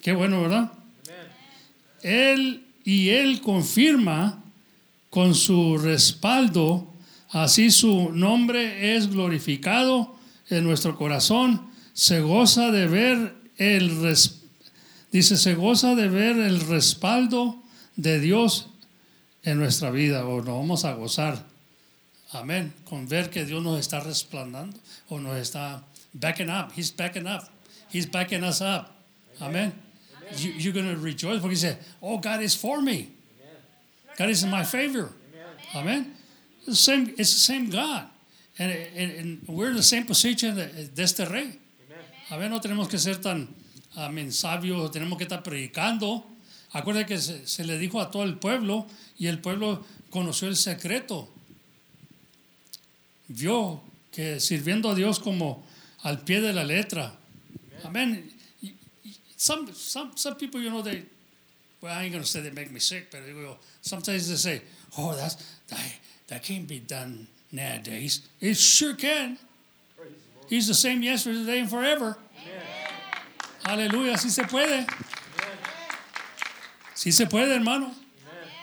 Qué 0.00 0.12
bueno, 0.12 0.42
¿verdad? 0.42 0.72
Él 2.02 2.64
y 2.84 3.08
Él 3.10 3.40
confirma 3.40 4.42
con 5.10 5.34
su 5.34 5.78
respaldo, 5.78 6.86
así 7.30 7.70
su 7.70 8.10
nombre 8.12 8.96
es 8.96 9.10
glorificado 9.10 10.14
en 10.48 10.62
nuestro 10.64 10.96
corazón, 10.96 11.66
se 11.92 12.20
goza 12.20 12.70
de 12.70 12.86
ver 12.86 13.34
el 13.56 14.02
res- 14.02 14.42
dice 15.10 15.36
se 15.36 15.54
goza 15.54 15.94
de 15.94 16.08
ver 16.08 16.38
el 16.38 16.60
respaldo 16.60 17.62
de 17.96 18.20
Dios 18.20 18.68
en 19.42 19.58
nuestra 19.58 19.90
vida 19.90 20.26
o 20.26 20.36
nos 20.42 20.58
vamos 20.58 20.84
a 20.84 20.92
gozar. 20.92 21.44
Amén. 22.32 22.72
Con 22.84 23.06
ver 23.06 23.30
que 23.30 23.44
Dios 23.44 23.62
nos 23.62 23.78
está 23.78 24.00
resplandando 24.00 24.78
o 25.08 25.18
nos 25.18 25.36
está 25.36 25.82
backing 26.12 26.50
up. 26.50 26.72
He's 26.76 26.90
backing 26.90 27.26
up. 27.26 27.48
He's 27.88 28.06
backing 28.06 28.42
us 28.42 28.60
up. 28.60 28.90
Amén. 29.40 29.72
You, 30.36 30.52
you're 30.52 30.72
going 30.72 30.92
to 30.92 31.00
rejoice 31.00 31.40
porque 31.40 31.54
dice, 31.54 31.76
oh, 32.02 32.18
God 32.18 32.42
is 32.42 32.54
for 32.54 32.80
me. 32.82 33.10
God 34.18 34.30
is 34.30 34.42
in 34.42 34.50
my 34.50 34.64
favor. 34.64 35.12
Amen. 35.74 36.14
It's 36.66 36.86
the 36.86 37.24
same, 37.26 37.70
God. 37.70 38.06
And, 38.58 39.42
we're 39.46 39.70
in 39.70 39.76
the 39.76 39.82
same 39.82 40.04
position 40.04 40.56
de, 40.56 40.90
este 40.96 41.20
rey. 41.30 41.58
Amén. 42.30 42.50
No 42.50 42.58
tenemos 42.60 42.88
que 42.88 42.98
ser 42.98 43.16
tan 43.16 43.48
amén, 43.94 44.32
sabios, 44.32 44.90
tenemos 44.90 45.18
que 45.18 45.24
estar 45.24 45.42
predicando. 45.42 46.24
Acuérdate 46.72 47.06
que 47.06 47.18
se 47.18 47.64
le 47.64 47.78
dijo 47.78 48.00
a 48.00 48.10
todo 48.10 48.24
el 48.24 48.38
pueblo 48.38 48.86
y 49.18 49.28
el 49.28 49.40
pueblo 49.40 49.84
conoció 50.10 50.48
el 50.48 50.56
secreto. 50.56 51.28
Vio 53.28 53.80
que 54.12 54.40
sirviendo 54.40 54.90
a 54.90 54.94
Dios 54.94 55.18
como 55.18 55.64
al 56.02 56.22
pie 56.22 56.40
de 56.40 56.52
la 56.52 56.64
letra. 56.64 57.12
Amén. 57.84 58.30
Some, 59.36 59.72
some, 59.74 60.12
some 60.16 60.36
people, 60.36 60.60
you 60.60 60.70
know, 60.70 60.80
they, 60.80 61.02
well, 61.82 61.92
I 61.92 62.04
ain't 62.04 62.12
going 62.12 62.24
to 62.24 62.28
say 62.28 62.40
they 62.40 62.50
make 62.50 62.72
me 62.72 62.80
sick, 62.80 63.10
but 63.10 63.20
sometimes 63.82 64.28
they 64.28 64.36
say, 64.36 64.62
oh, 64.96 65.14
that's, 65.14 65.36
that, 65.68 65.80
that 66.28 66.42
can't 66.42 66.66
be 66.66 66.78
done 66.78 67.26
nowadays. 67.52 68.22
It 68.40 68.56
sure 68.56 68.94
can. 68.94 69.38
He's 70.48 70.68
the 70.68 70.74
same 70.74 71.02
yesterday, 71.02 71.40
today, 71.40 71.58
and 71.60 71.70
forever. 71.70 72.16
Aleluya, 73.64 74.16
sí 74.16 74.30
se 74.30 74.44
puede. 74.44 74.86
Sí 76.94 77.12
se 77.12 77.26
puede, 77.26 77.54
hermano. 77.54 77.92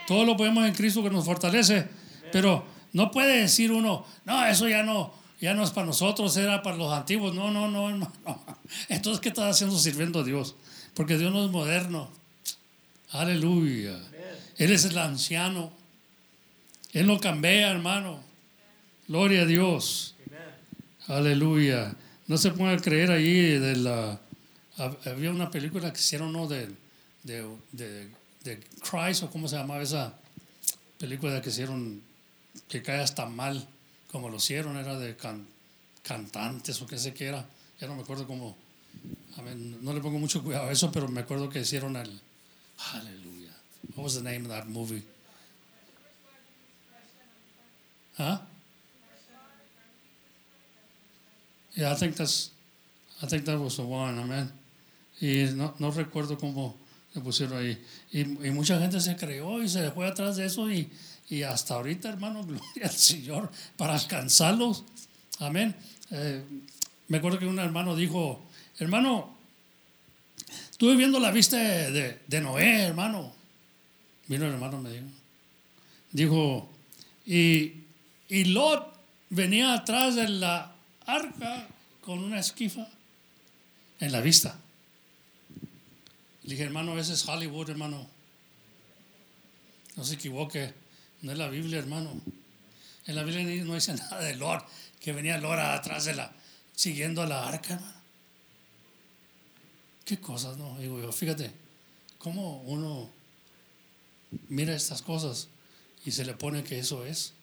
Todo 0.08 0.26
lo 0.26 0.36
podemos 0.36 0.66
en 0.66 0.74
Cristo 0.74 1.04
que 1.04 1.10
nos 1.10 1.26
fortalece. 1.26 1.88
Pero 2.32 2.66
no 2.94 3.12
puede 3.12 3.42
decir 3.42 3.72
uno, 3.72 4.06
no, 4.26 4.46
eso 4.46 4.68
ya 4.68 4.84
no, 4.84 5.14
ya 5.42 5.54
no 5.54 5.64
es 5.64 5.72
para 5.72 5.88
nosotros, 5.88 6.38
era 6.38 6.64
para 6.64 6.78
los 6.78 6.94
antiguos. 6.94 7.36
No, 7.36 7.52
no, 7.52 7.68
no, 7.70 7.90
hermano. 7.90 8.14
Entonces, 8.88 9.20
¿qué 9.20 9.30
estás 9.30 9.56
haciendo 9.56 9.78
sirviendo 9.78 10.20
a 10.20 10.24
Dios? 10.24 10.56
Porque 10.94 11.18
Dios 11.18 11.34
no 11.34 11.44
es 11.44 11.52
moderno. 11.52 12.10
Aleluya. 13.12 14.00
Él 14.58 14.72
es 14.72 14.86
el 14.86 14.98
anciano. 14.98 15.74
Él 16.94 17.08
no 17.08 17.20
cambia, 17.20 17.72
hermano. 17.72 18.22
Gloria 19.08 19.42
a 19.42 19.46
Dios. 19.46 20.16
Aleluya. 21.08 21.96
No 22.28 22.38
se 22.38 22.52
puede 22.52 22.80
creer 22.80 23.12
allí 23.12 23.58
de 23.60 23.76
la... 23.76 24.20
Había 25.06 25.32
una 25.32 25.52
película 25.52 25.92
que 25.92 26.00
hicieron, 26.00 26.32
¿no? 26.32 26.48
De, 26.48 26.70
de, 27.24 27.44
de 28.44 28.60
Christ, 28.90 29.24
o 29.24 29.30
cómo 29.30 29.48
se 29.48 29.56
llamaba 29.56 29.82
esa 29.82 30.14
película 30.98 31.42
que 31.42 31.50
hicieron, 31.50 32.02
que 32.74 32.82
cae 32.82 33.02
hasta 33.02 33.28
mal, 33.28 33.68
como 34.12 34.30
lo 34.30 34.38
hicieron, 34.38 34.78
era 34.78 34.98
de 34.98 35.16
cantantes 36.02 36.82
o 36.82 36.88
qué 36.88 36.98
sé 36.98 37.14
qué 37.14 37.28
era. 37.28 37.46
Ya 37.80 37.86
no 37.86 37.94
me 37.94 38.02
acuerdo 38.02 38.26
cómo... 38.26 38.58
no 39.82 39.94
le 39.94 40.02
pongo 40.02 40.18
mucho 40.18 40.42
cuidado 40.42 40.70
a 40.70 40.72
eso, 40.72 40.92
pero 40.92 41.08
me 41.08 41.22
acuerdo 41.22 41.50
que 41.50 41.60
hicieron 41.60 41.96
el... 41.98 42.20
Aleluya. 42.94 43.52
What 43.96 44.06
was 44.06 44.16
the 44.16 44.24
name 44.24 44.46
of 44.46 44.50
that 44.50 44.66
movie? 44.66 45.04
Huh? 48.18 48.40
Yeah, 51.76 51.92
I 51.92 51.96
think 51.96 52.16
that's, 52.16 52.50
I 53.22 53.28
think 53.28 53.46
that 53.46 53.60
was 53.60 53.78
the 53.78 53.84
one, 53.84 54.18
amen. 54.18 54.52
Y 55.22 55.54
no, 55.54 55.76
no 55.78 55.92
recuerdo 55.92 56.40
cómo 56.40 56.76
le 57.14 57.22
pusieron 57.22 57.60
ahí. 57.60 57.78
Y, 58.12 58.22
y, 58.22 58.52
mucha 58.52 58.80
gente 58.80 59.00
se 59.00 59.16
creó 59.16 59.62
y 59.62 59.70
se 59.70 59.92
fue 59.92 60.08
atrás 60.08 60.38
de 60.38 60.46
eso 60.46 60.72
y, 60.72 60.90
y 61.30 61.44
hasta 61.44 61.76
ahorita, 61.76 62.10
hermano, 62.10 62.44
gloria 62.46 62.84
al 62.84 62.92
Señor, 62.92 63.52
para 63.78 63.96
alcanzarlos. 63.96 64.84
Amén. 65.40 65.76
Eh, 66.12 66.44
me 67.08 67.18
acuerdo 67.18 67.40
que 67.40 67.48
un 67.48 67.60
hermano 67.60 67.96
dijo, 67.96 68.44
hermano, 68.80 69.36
estuve 70.72 70.96
viendo 70.96 71.20
la 71.20 71.32
vista 71.32 71.58
de, 71.58 72.42
Noé, 72.42 72.84
hermano. 72.84 73.34
Vino 74.28 74.46
el 74.46 74.54
hermano, 74.54 74.80
me 74.80 74.90
dijo. 74.90 75.08
Dijo, 76.12 76.70
y, 77.26 77.74
y 78.30 78.46
Lot 78.46 78.94
venía 79.30 79.74
atrás 79.74 80.16
de 80.16 80.30
la 80.30 80.76
arca 81.06 81.68
con 82.02 82.20
una 82.20 82.40
esquifa 82.40 82.88
en 84.00 84.12
la 84.12 84.22
vista. 84.22 84.60
Le 86.44 86.52
dije, 86.52 86.64
hermano, 86.64 86.98
ese 87.00 87.14
es 87.14 87.28
Hollywood, 87.28 87.70
hermano. 87.70 88.08
No 89.96 90.04
se 90.04 90.16
equivoque, 90.16 90.74
no 91.24 91.32
es 91.32 91.38
la 91.38 91.48
Biblia, 91.48 91.80
hermano. 91.80 92.22
En 93.08 93.16
la 93.16 93.24
Biblia 93.24 93.64
no 93.64 93.74
dice 93.74 93.94
nada 93.94 94.22
de 94.22 94.36
Lord, 94.36 94.64
que 95.00 95.14
venía 95.14 95.38
Lord 95.38 95.60
atrás 95.60 96.06
de 96.06 96.14
la, 96.14 96.32
siguiendo 96.76 97.22
a 97.24 97.28
la 97.28 97.48
arca, 97.48 97.74
hermano. 97.74 97.94
Qué 100.06 100.20
cosas, 100.20 100.58
¿no? 100.58 100.78
Digo 100.80 101.00
yo, 101.00 101.12
fíjate, 101.12 101.50
cómo 102.20 102.62
uno 102.64 103.10
mira 104.50 104.76
estas 104.76 105.02
cosas 105.02 105.48
y 106.06 106.12
se 106.12 106.26
le 106.26 106.34
pone 106.34 106.64
que 106.64 106.78
eso 106.78 107.06
es. 107.06 107.34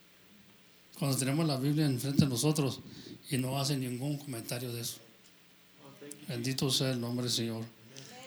Cuando 0.99 1.17
tenemos 1.17 1.47
la 1.47 1.57
Biblia 1.57 1.87
enfrente 1.87 2.25
de 2.25 2.31
nosotros 2.31 2.81
y 3.31 3.39
no 3.39 3.59
hace 3.59 3.79
ningún 3.79 4.19
comentario 4.19 4.73
de 4.73 4.83
eso. 4.83 4.99
Bendito 6.29 6.71
sea 6.71 6.91
el 6.91 7.01
nombre 7.01 7.25
del 7.25 7.33
Señor. 7.33 7.65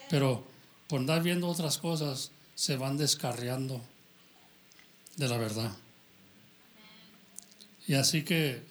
Pero 0.09 0.43
por 0.88 0.99
andar 0.99 1.21
viendo 1.21 1.47
otras 1.47 1.77
cosas, 1.77 2.31
se 2.55 2.75
van 2.75 2.97
descarriando 2.97 3.81
de 5.18 5.27
la 5.27 5.38
verdad. 5.38 5.72
Y 7.88 7.95
así 7.95 8.23
que 8.23 8.64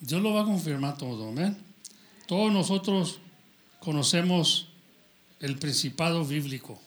Dios 0.00 0.22
lo 0.22 0.34
va 0.34 0.42
a 0.42 0.44
confirmar 0.44 0.96
todo, 0.96 1.28
amén. 1.28 1.56
Todos 2.26 2.52
nosotros 2.52 3.18
conocemos 3.80 4.68
el 5.40 5.58
principado 5.58 6.24
bíblico. 6.24 6.80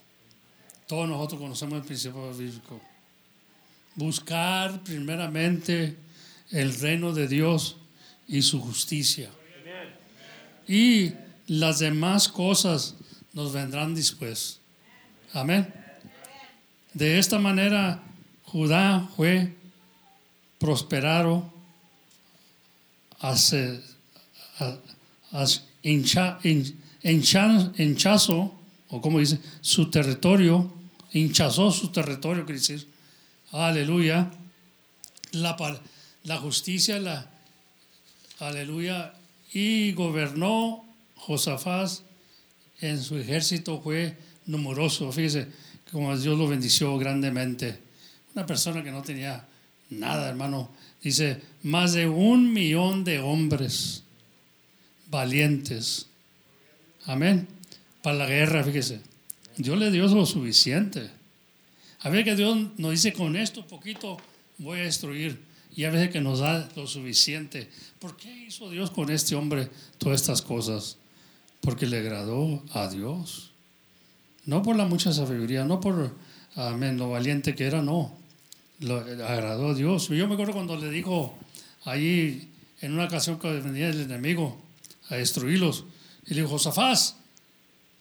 Todos 0.88 1.08
nosotros 1.10 1.42
conocemos 1.42 1.80
el 1.80 1.86
principado 1.86 2.34
bíblico. 2.34 2.82
Buscar 3.96 4.82
primeramente 4.84 5.96
el 6.52 6.78
reino 6.80 7.14
de 7.14 7.28
Dios 7.28 7.78
y 8.28 8.42
su 8.42 8.62
justicia. 8.62 9.30
Y 10.68 11.14
las 11.48 11.80
demás 11.80 12.28
cosas 12.28 12.96
nos 13.34 13.54
vendrán 13.54 13.94
después. 13.94 14.60
Amén. 15.34 15.72
De 16.94 17.20
esta 17.20 17.40
manera 17.40 18.02
Judá 18.56 19.06
fue 19.18 19.54
prosperado 20.60 21.52
hace, 23.20 23.82
o 28.88 29.02
como 29.02 29.20
dice, 29.20 29.40
su 29.60 29.90
territorio, 29.90 30.72
hinchazó 31.12 31.70
su 31.70 31.90
territorio, 31.90 32.46
quiere 32.46 32.62
decir, 32.62 32.88
aleluya, 33.52 34.32
la, 35.34 35.82
la 36.24 36.38
justicia, 36.38 36.98
la, 36.98 37.30
aleluya, 38.40 39.16
y 39.52 39.92
gobernó 39.92 40.86
Josafat 41.18 41.92
en 42.80 43.04
su 43.04 43.18
ejército 43.18 43.82
fue 43.82 44.18
numeroso, 44.46 45.12
fíjese 45.12 45.50
como 45.92 46.18
Dios 46.18 46.38
lo 46.38 46.48
bendició 46.48 46.98
grandemente. 46.98 47.84
Una 48.36 48.46
persona 48.46 48.84
que 48.84 48.92
no 48.92 49.02
tenía 49.02 49.46
nada, 49.90 50.30
hermano, 50.30 50.70
dice, 51.02 51.42
más 51.64 51.94
de 51.94 52.08
un 52.08 52.52
millón 52.52 53.06
de 53.06 53.20
hombres 53.20 54.04
valientes. 55.10 56.08
Amén. 57.06 57.48
Para 58.02 58.18
la 58.18 58.26
guerra, 58.28 58.64
fíjese. 58.64 59.00
Dios 59.58 59.78
le 59.78 59.90
dio 59.90 60.06
lo 60.08 60.26
suficiente. 60.26 61.10
A 62.02 62.10
ver 62.10 62.26
que 62.26 62.36
Dios 62.36 62.58
nos 62.78 62.92
dice, 62.92 63.14
con 63.14 63.38
esto 63.38 63.66
poquito 63.66 64.18
voy 64.58 64.80
a 64.80 64.84
destruir. 64.84 65.40
Y 65.74 65.86
a 65.86 65.90
veces 65.90 66.10
que 66.10 66.22
nos 66.22 66.40
da 66.40 66.70
lo 66.76 66.88
suficiente. 66.88 67.70
¿Por 68.00 68.18
qué 68.18 68.48
hizo 68.48 68.70
Dios 68.70 68.92
con 68.92 69.10
este 69.12 69.36
hombre 69.36 69.70
todas 69.98 70.20
estas 70.22 70.42
cosas? 70.42 70.98
Porque 71.62 71.86
le 71.86 72.00
agradó 72.00 72.64
a 72.74 72.90
Dios. 72.90 73.52
No 74.46 74.62
por 74.62 74.76
la 74.76 74.86
mucha 74.86 75.12
sabiduría, 75.12 75.64
no 75.64 75.80
por 75.80 76.14
amén, 76.56 76.98
lo 76.98 77.10
valiente 77.10 77.56
que 77.56 77.66
era, 77.66 77.82
no. 77.82 78.25
Lo 78.80 78.98
agradó 78.98 79.70
a 79.70 79.74
Dios. 79.74 80.10
Yo 80.10 80.28
me 80.28 80.34
acuerdo 80.34 80.54
cuando 80.54 80.76
le 80.76 80.90
dijo 80.90 81.38
allí 81.86 82.50
en 82.82 82.94
una 82.94 83.06
ocasión 83.06 83.40
que 83.40 83.48
venía 83.60 83.90
el 83.90 84.02
enemigo 84.02 84.62
a 85.10 85.16
destruirlos. 85.16 85.86
Y 86.26 86.34
le 86.34 86.42
dijo, 86.42 86.54
Josafás, 86.54 87.18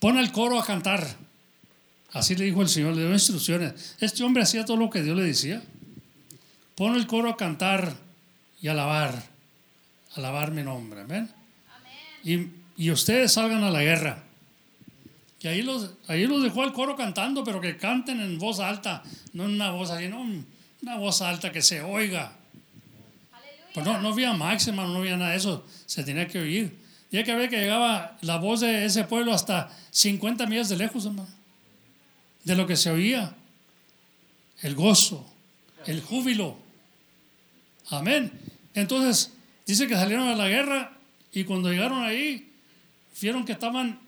pon 0.00 0.18
el 0.18 0.32
coro 0.32 0.58
a 0.58 0.64
cantar. 0.64 1.16
Así 2.12 2.34
le 2.36 2.44
dijo 2.44 2.62
el 2.62 2.68
Señor, 2.68 2.94
le 2.94 3.02
dio 3.02 3.12
instrucciones. 3.12 3.96
Este 4.00 4.22
hombre 4.22 4.42
hacía 4.42 4.64
todo 4.64 4.76
lo 4.76 4.90
que 4.90 5.02
Dios 5.02 5.16
le 5.16 5.24
decía. 5.24 5.62
Pon 6.74 6.94
el 6.94 7.06
coro 7.06 7.30
a 7.30 7.36
cantar 7.36 7.96
y 8.60 8.68
alabar, 8.68 9.30
alabar 10.16 10.50
mi 10.50 10.62
nombre. 10.62 11.02
Amén. 11.02 11.30
Y, 12.24 12.48
y, 12.76 12.90
ustedes 12.90 13.32
salgan 13.32 13.62
a 13.62 13.70
la 13.70 13.82
guerra. 13.82 14.24
Y 15.40 15.48
ahí 15.48 15.62
los, 15.62 15.90
ahí 16.08 16.26
los 16.26 16.42
dejó 16.42 16.64
el 16.64 16.72
coro 16.72 16.96
cantando, 16.96 17.44
pero 17.44 17.60
que 17.60 17.76
canten 17.76 18.20
en 18.20 18.38
voz 18.38 18.60
alta, 18.60 19.02
no 19.34 19.44
en 19.44 19.50
una 19.50 19.72
voz 19.72 19.90
así, 19.90 20.08
no, 20.08 20.24
una 20.84 20.96
voz 20.96 21.22
alta 21.22 21.50
que 21.50 21.62
se 21.62 21.80
oiga. 21.80 22.32
Pues 23.72 23.84
no, 23.84 24.00
no 24.00 24.10
había 24.10 24.32
máxima, 24.34 24.84
no 24.84 24.98
había 24.98 25.16
nada 25.16 25.30
de 25.30 25.38
eso, 25.38 25.66
se 25.86 26.04
tenía 26.04 26.28
que 26.28 26.38
oír. 26.38 26.76
Y 27.10 27.16
hay 27.16 27.24
que 27.24 27.34
ver 27.34 27.48
que 27.48 27.58
llegaba 27.58 28.16
la 28.20 28.36
voz 28.36 28.60
de 28.60 28.84
ese 28.84 29.04
pueblo 29.04 29.32
hasta 29.32 29.70
50 29.90 30.46
millas 30.46 30.68
de 30.68 30.76
lejos, 30.76 31.06
hermano, 31.06 31.28
de 32.44 32.54
lo 32.54 32.66
que 32.66 32.76
se 32.76 32.90
oía. 32.90 33.34
El 34.62 34.74
gozo, 34.74 35.26
el 35.86 36.00
júbilo, 36.00 36.56
Amén. 37.90 38.32
Entonces, 38.74 39.32
dice 39.66 39.86
que 39.86 39.94
salieron 39.94 40.28
a 40.28 40.34
la 40.34 40.48
guerra 40.48 40.96
y 41.32 41.44
cuando 41.44 41.70
llegaron 41.70 42.02
ahí, 42.02 42.50
vieron 43.20 43.44
que 43.44 43.52
estaban 43.52 44.00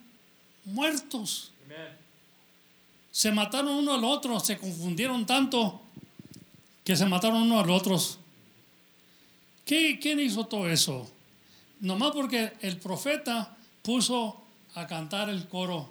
muertos. 0.65 1.53
Se 3.11 3.33
mataron 3.33 3.77
uno 3.77 3.95
al 3.95 4.05
otro, 4.05 4.41
se 4.41 4.59
confundieron 4.59 5.25
tanto 5.27 5.83
que 6.87 6.95
se 6.95 7.05
mataron 7.05 7.43
uno 7.43 7.59
al 7.59 7.69
otro. 7.69 8.01
¿Qué, 9.65 9.99
¿Quién 9.99 10.21
hizo 10.21 10.47
todo 10.47 10.71
eso? 10.71 11.11
Nomás 11.81 12.13
porque 12.13 12.53
el 12.61 12.77
profeta 12.77 13.57
puso 13.83 14.41
a 14.77 14.87
cantar 14.87 15.29
el 15.29 15.49
coro. 15.49 15.89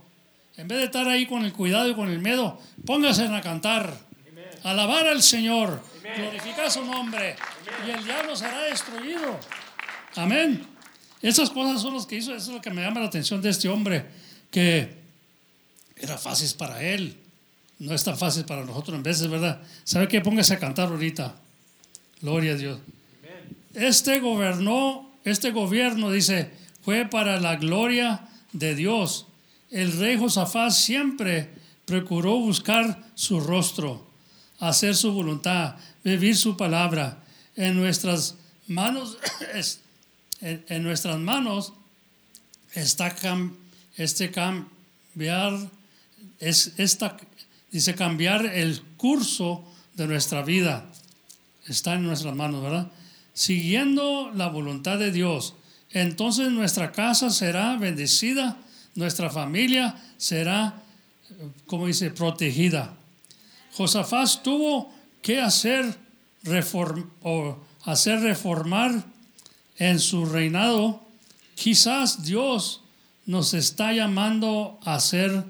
En 0.55 0.69
vez 0.69 0.77
de 0.77 0.85
estar 0.85 1.05
ahí 1.09 1.25
con 1.25 1.43
el 1.43 1.51
cuidado 1.51 1.89
y 1.89 1.95
con 1.95 2.09
el 2.09 2.19
miedo, 2.19 2.57
póngase 2.85 3.27
a 3.27 3.41
cantar. 3.41 3.93
Alabar 4.63 5.05
al 5.05 5.21
Señor 5.21 5.83
glorificar 6.15 6.71
su 6.71 6.85
nombre 6.85 7.35
y 7.85 7.91
el 7.91 8.01
diablo 8.05 8.33
será 8.33 8.61
destruido. 8.63 9.37
Amén. 10.15 10.65
Esas 11.21 11.49
cosas 11.49 11.81
son 11.81 11.95
las 11.95 12.05
que 12.05 12.15
hizo, 12.15 12.33
eso 12.33 12.51
es 12.51 12.55
lo 12.55 12.61
que 12.61 12.69
me 12.69 12.81
llama 12.81 13.01
la 13.01 13.07
atención 13.07 13.41
de 13.41 13.49
este 13.49 13.67
hombre, 13.67 14.05
que 14.49 14.95
era 15.97 16.17
fácil 16.17 16.49
para 16.57 16.81
él, 16.81 17.19
no 17.79 17.93
es 17.93 18.03
tan 18.03 18.17
fácil 18.17 18.45
para 18.45 18.65
nosotros 18.65 18.95
en 18.95 19.03
veces, 19.03 19.29
¿verdad? 19.29 19.61
¿Sabe 19.83 20.07
qué? 20.07 20.21
Póngase 20.21 20.53
a 20.53 20.59
cantar 20.59 20.89
ahorita. 20.89 21.35
Gloria 22.21 22.53
a 22.53 22.55
Dios. 22.55 22.79
Este 23.73 24.19
gobernó 24.19 25.05
este 25.25 25.49
gobierno, 25.49 26.11
dice, 26.11 26.51
fue 26.83 27.05
para 27.05 27.39
la 27.39 27.55
gloria 27.55 28.29
de 28.53 28.75
Dios. 28.75 29.25
El 29.71 29.91
rey 29.97 30.17
Josafat 30.17 30.71
siempre 30.71 31.49
procuró 31.85 32.37
buscar 32.37 33.03
su 33.15 33.39
rostro, 33.39 34.07
hacer 34.59 34.95
su 34.95 35.11
voluntad, 35.11 35.75
vivir 36.03 36.37
su 36.37 36.55
palabra. 36.55 37.23
En 37.55 37.75
nuestras 37.75 38.35
manos, 38.67 39.17
en, 40.41 40.83
nuestras 40.83 41.17
manos 41.17 41.73
está 42.75 43.15
este 43.97 44.29
cambiar, 44.29 45.57
es 46.39 46.73
esta, 46.77 47.17
dice 47.75 47.93
cambiar 47.93 48.45
el 48.45 48.81
curso 48.95 49.65
de 49.95 50.07
nuestra 50.07 50.43
vida. 50.43 50.85
Está 51.67 51.95
en 51.95 52.03
nuestras 52.03 52.33
manos, 52.33 52.63
¿verdad? 52.63 52.89
Siguiendo 53.33 54.31
la 54.33 54.47
voluntad 54.47 54.97
de 54.97 55.11
Dios, 55.11 55.55
entonces 55.89 56.49
nuestra 56.51 56.93
casa 56.93 57.29
será 57.31 57.75
bendecida, 57.75 58.57
nuestra 58.95 59.29
familia 59.29 60.01
será, 60.15 60.83
como 61.65 61.87
dice, 61.87 62.11
protegida. 62.11 62.95
Josafat 63.73 64.41
tuvo 64.41 64.93
que 65.21 65.41
hacer, 65.41 65.97
reform, 66.43 67.09
o 67.23 67.57
hacer 67.83 68.21
reformar 68.21 69.03
en 69.79 69.99
su 69.99 70.25
reinado. 70.25 71.01
Quizás 71.55 72.23
Dios 72.23 72.83
nos 73.25 73.53
está 73.53 73.91
llamando 73.91 74.79
a 74.85 74.95
hacer 74.95 75.43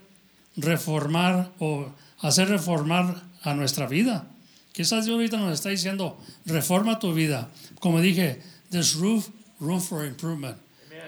reformar 0.58 1.52
o 1.60 1.92
hacer 2.28 2.50
reformar 2.50 3.22
a 3.44 3.54
nuestra 3.54 3.88
vida. 3.88 4.28
Quizás 4.72 5.06
Dios 5.06 5.16
ahorita 5.16 5.38
nos 5.38 5.54
está 5.54 5.70
diciendo, 5.70 6.18
reforma 6.46 7.00
tu 7.00 7.14
vida. 7.14 7.50
Como 7.80 8.02
dije, 8.02 8.42
there's 8.72 8.96
room, 8.96 9.24
room 9.60 9.80
for 9.80 10.06
improvement. 10.06 10.58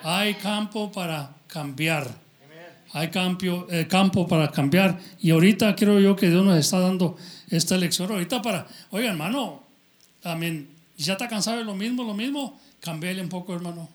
Hay 0.03 0.35
campo 0.35 0.91
para 0.91 1.31
cambiar. 1.47 2.07
Hay 2.93 3.09
campo, 3.09 3.67
eh, 3.69 3.87
campo 3.89 4.27
para 4.27 4.49
cambiar. 4.51 4.99
Y 5.19 5.31
ahorita 5.31 5.75
creo 5.75 5.99
yo 5.99 6.15
que 6.15 6.29
Dios 6.29 6.45
nos 6.45 6.57
está 6.57 6.79
dando 6.79 7.17
esta 7.49 7.77
lección. 7.77 8.11
Ahorita 8.11 8.41
para, 8.41 8.67
oiga 8.91 9.09
hermano, 9.09 9.63
también 10.21 10.69
ya 10.95 11.13
está 11.13 11.27
cansado 11.27 11.57
de 11.57 11.65
lo 11.65 11.75
mismo, 11.75 12.03
lo 12.03 12.13
mismo, 12.13 12.59
cambiale 12.79 13.21
un 13.21 13.29
poco 13.29 13.53
hermano. 13.53 13.89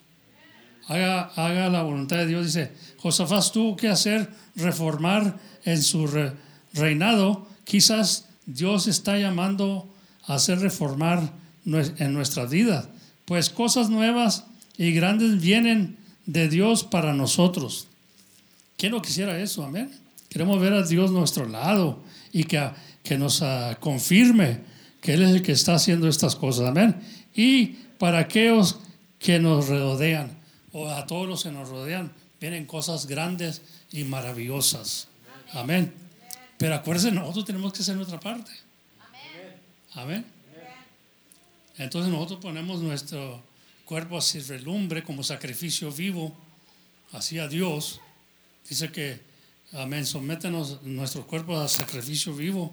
Haga, 0.89 1.31
haga 1.37 1.69
la 1.71 1.83
voluntad 1.83 2.17
de 2.19 2.27
Dios. 2.27 2.47
Dice, 2.47 2.73
Josafat 2.99 3.53
tuvo 3.53 3.77
que 3.77 3.89
hacer 3.89 4.29
reformar 4.57 5.39
en 5.65 5.81
su 5.81 6.07
reinado. 6.75 7.47
Quizás 7.65 8.29
Dios 8.47 8.87
está 8.87 9.19
llamando 9.19 9.89
a 10.27 10.35
hacer 10.35 10.59
reformar 10.61 11.33
en 11.65 12.13
nuestra 12.13 12.47
vida, 12.47 12.89
pues 13.25 13.51
cosas 13.51 13.89
nuevas 13.89 14.45
y 14.77 14.93
grandes 14.93 15.41
vienen 15.41 15.97
de 16.27 16.49
Dios 16.49 16.85
para 16.85 17.13
nosotros. 17.13 17.87
¿Quién 18.77 18.93
no 18.93 19.03
quisiera 19.03 19.39
eso? 19.41 19.65
Amén. 19.65 19.93
Queremos 20.29 20.61
ver 20.61 20.73
a 20.73 20.83
Dios 20.83 21.11
nuestro 21.11 21.47
lado 21.47 22.03
y 22.33 22.45
que, 22.45 22.71
que 23.03 23.19
nos 23.19 23.43
uh, 23.43 23.77
confirme 23.79 24.61
que 25.01 25.15
Él 25.15 25.23
es 25.23 25.31
el 25.31 25.43
que 25.43 25.53
está 25.53 25.75
haciendo 25.75 26.09
estas 26.09 26.35
cosas. 26.35 26.69
Amén. 26.69 26.97
Y 27.35 27.77
para 27.99 28.19
aquellos 28.19 28.79
que 29.19 29.39
nos 29.39 29.69
rodean, 29.69 30.37
o 30.73 30.89
a 30.89 31.07
todos 31.07 31.29
los 31.29 31.43
que 31.45 31.53
nos 31.53 31.69
rodean, 31.69 32.13
vienen 32.41 32.67
cosas 32.67 33.07
grandes 33.07 33.63
y 33.93 34.05
maravillosas. 34.05 35.09
Amén. 35.53 36.02
Pero 36.63 36.77
acuérdense, 36.77 37.11
nosotros 37.11 37.45
tenemos 37.45 37.73
que 37.73 37.83
hacer 37.83 37.97
nuestra 37.97 38.21
parte. 38.21 38.53
Amén. 39.95 40.25
Entonces 41.77 42.13
nosotros 42.13 42.39
ponemos 42.39 42.81
nuestro 42.81 43.43
cuerpo 43.85 44.17
a 44.17 44.23
relumbre 44.47 45.03
como 45.03 45.25
sacrificio 45.25 45.91
vivo 45.91 46.37
hacia 47.11 47.49
Dios. 47.49 48.01
Dice 48.69 48.93
que, 48.93 49.21
amén, 49.73 50.07
sométenos 50.07 50.81
nuestros 50.85 51.27
cuerpos 51.27 51.59
a 51.59 51.67
sacrificio 51.67 52.33
vivo. 52.33 52.73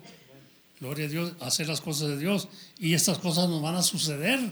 Gloria 0.79 1.07
a 1.07 1.09
Dios, 1.09 1.33
hacer 1.39 1.67
las 1.67 1.81
cosas 1.81 2.09
de 2.09 2.19
Dios. 2.19 2.47
Y 2.77 2.93
estas 2.93 3.17
cosas 3.17 3.49
nos 3.49 3.59
van 3.59 3.73
a 3.73 3.81
suceder. 3.81 4.51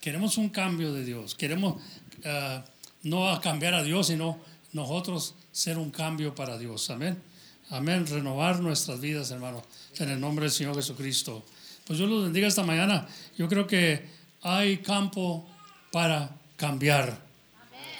Queremos 0.00 0.38
un 0.38 0.50
cambio 0.50 0.92
de 0.92 1.04
Dios. 1.04 1.34
Queremos 1.34 1.82
uh, 2.24 2.62
no 3.02 3.40
cambiar 3.40 3.74
a 3.74 3.82
Dios, 3.82 4.06
sino 4.06 4.38
nosotros 4.72 5.34
ser 5.50 5.78
un 5.78 5.90
cambio 5.90 6.32
para 6.32 6.56
Dios. 6.58 6.88
Amén. 6.88 7.31
Amén. 7.72 8.06
Renovar 8.06 8.60
nuestras 8.60 9.00
vidas, 9.00 9.30
hermano. 9.30 9.62
En 9.98 10.10
el 10.10 10.20
nombre 10.20 10.44
del 10.44 10.52
Señor 10.52 10.76
Jesucristo. 10.76 11.42
Pues 11.86 11.98
yo 11.98 12.06
los 12.06 12.24
bendiga 12.24 12.46
esta 12.46 12.62
mañana. 12.62 13.08
Yo 13.38 13.48
creo 13.48 13.66
que 13.66 14.06
hay 14.42 14.78
campo 14.78 15.48
para 15.90 16.30
cambiar. 16.56 17.18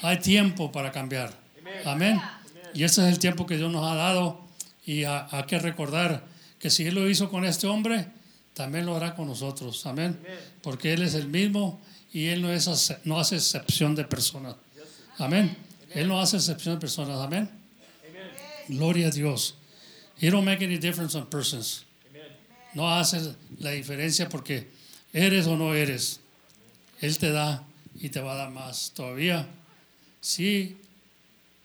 Hay 0.03 0.19
tiempo 0.19 0.71
para 0.71 0.93
cambiar. 0.93 1.33
Amén. 1.87 2.21
Y 2.75 2.85
ese 2.85 3.03
es 3.03 3.09
el 3.09 3.19
tiempo 3.19 3.47
que 3.47 3.57
Dios 3.57 3.73
nos 3.73 3.91
ha 3.91 3.95
dado. 3.95 4.43
Y 4.85 5.05
hay 5.05 5.45
que 5.47 5.59
recordar 5.59 6.23
que 6.59 6.69
si 6.69 6.87
Él 6.87 6.95
lo 6.95 7.09
hizo 7.09 7.31
con 7.31 7.47
este 7.47 7.67
hombre, 7.67 8.09
también 8.53 8.85
lo 8.85 8.95
hará 8.95 9.15
con 9.15 9.27
nosotros. 9.27 9.87
Amén. 9.87 10.21
Porque 10.61 10.93
Él 10.93 11.03
es 11.03 11.15
el 11.15 11.29
mismo 11.29 11.81
y 12.13 12.27
Él 12.27 12.43
no, 12.43 12.53
es, 12.53 12.95
no 13.05 13.19
hace 13.19 13.37
excepción 13.37 13.95
de 13.95 14.05
personas. 14.05 14.55
Amén. 15.17 15.57
Él 15.95 16.09
no 16.09 16.21
hace 16.21 16.37
excepción 16.37 16.75
de 16.75 16.81
personas. 16.81 17.19
Amén. 17.21 17.49
Gloria 18.69 19.09
a 19.09 19.11
Dios. 19.11 19.57
He 20.23 20.31
don't 20.31 20.45
make 20.45 20.63
any 20.63 20.79
difference 20.79 21.17
on 21.17 21.27
persons. 21.27 21.85
No 22.75 22.89
hace 22.89 23.35
la 23.59 23.71
diferencia 23.71 24.29
porque 24.29 24.69
eres 25.13 25.49
o 25.49 25.57
no 25.57 25.75
eres. 25.75 26.21
Él 27.01 27.19
te 27.19 27.33
da 27.33 27.65
y 28.01 28.09
te 28.09 28.21
va 28.21 28.35
a 28.35 28.37
dar 28.37 28.51
más 28.53 28.93
todavía. 28.95 29.49
Si 30.21 30.77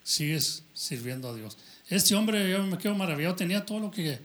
sigues 0.04 0.64
sirviendo 0.74 1.30
a 1.30 1.36
Dios. 1.36 1.56
Este 1.88 2.16
hombre, 2.16 2.50
yo 2.50 2.64
me 2.64 2.80
quedo 2.80 2.96
maravillado, 2.96 3.36
tenía 3.36 3.64
todo 3.64 3.80
lo 3.80 3.92
que, 3.92 4.20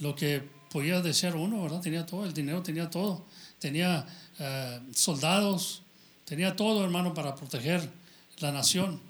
lo 0.00 0.16
que 0.16 0.42
podía 0.68 1.00
desear 1.00 1.36
uno, 1.36 1.62
¿verdad? 1.62 1.80
Tenía 1.80 2.04
todo, 2.04 2.26
el 2.26 2.34
dinero 2.34 2.64
tenía 2.64 2.90
todo. 2.90 3.24
Tenía 3.60 4.04
eh, 4.40 4.80
soldados, 4.94 5.82
tenía 6.24 6.56
todo, 6.56 6.82
hermano, 6.82 7.14
para 7.14 7.36
proteger 7.36 7.88
la 8.40 8.50
nación. 8.50 9.00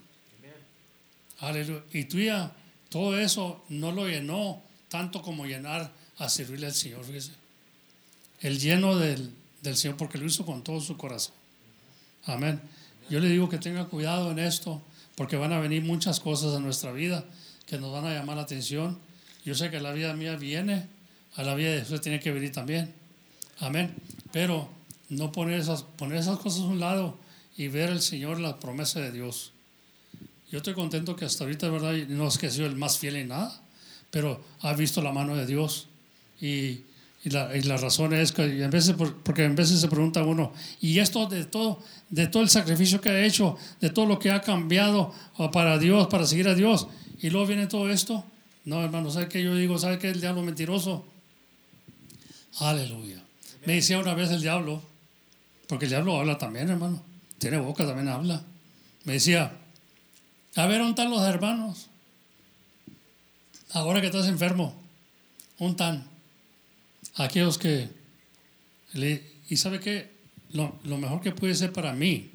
Aleluya. 1.40 1.82
Y 1.92 2.04
tú 2.04 2.18
ya, 2.18 2.52
todo 2.96 3.18
eso 3.18 3.62
no 3.68 3.92
lo 3.92 4.08
llenó 4.08 4.62
tanto 4.88 5.20
como 5.20 5.44
llenar 5.44 5.92
a 6.16 6.30
servirle 6.30 6.68
al 6.68 6.72
Señor, 6.72 7.04
fíjese. 7.04 7.32
El 8.40 8.58
lleno 8.58 8.96
del, 8.96 9.34
Señor, 9.74 9.98
porque 9.98 10.16
lo 10.16 10.24
hizo 10.24 10.46
con 10.46 10.64
todo 10.64 10.80
su 10.80 10.96
corazón. 10.96 11.34
Amén. 12.24 12.58
Yo 13.10 13.20
le 13.20 13.28
digo 13.28 13.50
que 13.50 13.58
tenga 13.58 13.84
cuidado 13.84 14.30
en 14.30 14.38
esto, 14.38 14.80
porque 15.14 15.36
van 15.36 15.52
a 15.52 15.60
venir 15.60 15.82
muchas 15.82 16.20
cosas 16.20 16.54
a 16.54 16.58
nuestra 16.58 16.90
vida 16.92 17.22
que 17.66 17.76
nos 17.76 17.92
van 17.92 18.06
a 18.06 18.14
llamar 18.14 18.36
la 18.36 18.44
atención. 18.44 18.98
Yo 19.44 19.54
sé 19.54 19.70
que 19.70 19.78
la 19.78 19.92
vida 19.92 20.14
mía 20.14 20.36
viene, 20.36 20.88
a 21.34 21.42
la 21.42 21.54
vida 21.54 21.72
de 21.72 21.80
Jesús 21.80 22.00
tiene 22.00 22.18
que 22.18 22.32
venir 22.32 22.52
también. 22.52 22.94
Amén. 23.58 23.94
Pero 24.32 24.70
no 25.10 25.32
poner 25.32 25.60
esas, 25.60 25.82
poner 25.82 26.16
esas 26.16 26.38
cosas 26.38 26.62
a 26.62 26.68
un 26.68 26.80
lado 26.80 27.18
y 27.58 27.68
ver 27.68 27.90
al 27.90 28.00
Señor 28.00 28.40
la 28.40 28.58
promesa 28.58 29.00
de 29.00 29.12
Dios. 29.12 29.52
Yo 30.50 30.58
estoy 30.58 30.74
contento 30.74 31.16
que 31.16 31.24
hasta 31.24 31.44
ahorita, 31.44 31.68
¿verdad? 31.68 31.94
No 32.08 32.28
es 32.28 32.38
que 32.38 32.50
sido 32.50 32.66
el 32.66 32.76
más 32.76 32.98
fiel 32.98 33.16
en 33.16 33.28
nada, 33.28 33.60
pero 34.10 34.40
ha 34.60 34.72
visto 34.74 35.02
la 35.02 35.12
mano 35.12 35.36
de 35.36 35.44
Dios. 35.44 35.88
Y, 36.40 36.82
y, 37.24 37.30
la, 37.30 37.56
y 37.56 37.62
la, 37.62 37.76
razón 37.76 38.12
es 38.12 38.30
que 38.30 38.62
en 38.62 38.70
veces, 38.70 38.94
porque 39.24 39.44
en 39.44 39.56
veces 39.56 39.80
se 39.80 39.88
pregunta 39.88 40.22
uno, 40.22 40.52
¿y 40.80 40.98
esto 41.00 41.26
de 41.26 41.44
todo, 41.44 41.82
de 42.10 42.28
todo 42.28 42.42
el 42.42 42.48
sacrificio 42.48 43.00
que 43.00 43.08
ha 43.08 43.24
hecho, 43.24 43.58
de 43.80 43.90
todo 43.90 44.06
lo 44.06 44.18
que 44.18 44.30
ha 44.30 44.40
cambiado 44.40 45.12
para 45.52 45.78
Dios, 45.78 46.06
para 46.06 46.26
seguir 46.26 46.48
a 46.48 46.54
Dios? 46.54 46.86
Y 47.20 47.30
luego 47.30 47.46
viene 47.46 47.66
todo 47.66 47.90
esto. 47.90 48.24
No, 48.64 48.84
hermano, 48.84 49.10
¿sabe 49.10 49.28
qué 49.28 49.42
yo 49.42 49.54
digo? 49.54 49.78
¿Sabe 49.78 49.98
qué 49.98 50.10
el 50.10 50.20
diablo 50.20 50.42
mentiroso? 50.42 51.04
Aleluya. 52.60 53.22
Me 53.64 53.74
decía 53.74 53.98
una 53.98 54.14
vez 54.14 54.30
el 54.30 54.42
diablo, 54.42 54.80
porque 55.66 55.86
el 55.86 55.90
diablo 55.90 56.18
habla 56.18 56.38
también, 56.38 56.68
hermano. 56.68 57.02
Tiene 57.38 57.58
boca, 57.58 57.84
también 57.84 58.08
habla. 58.08 58.42
Me 59.04 59.14
decía, 59.14 59.52
a 60.56 60.66
ver, 60.66 60.78
¿dónde 60.78 60.90
están 60.90 61.10
los 61.10 61.22
hermanos? 61.22 61.88
ahora 63.72 64.00
que 64.00 64.06
estás 64.06 64.26
enfermo, 64.26 64.74
un 65.58 65.76
tan, 65.76 66.06
aquellos 67.16 67.58
que, 67.58 67.90
y 68.94 69.56
sabe 69.56 69.80
que 69.80 70.10
lo, 70.50 70.72
mejor 70.84 71.20
que 71.20 71.32
puede 71.32 71.54
ser 71.54 71.72
para 71.72 71.92
mí 71.92 72.30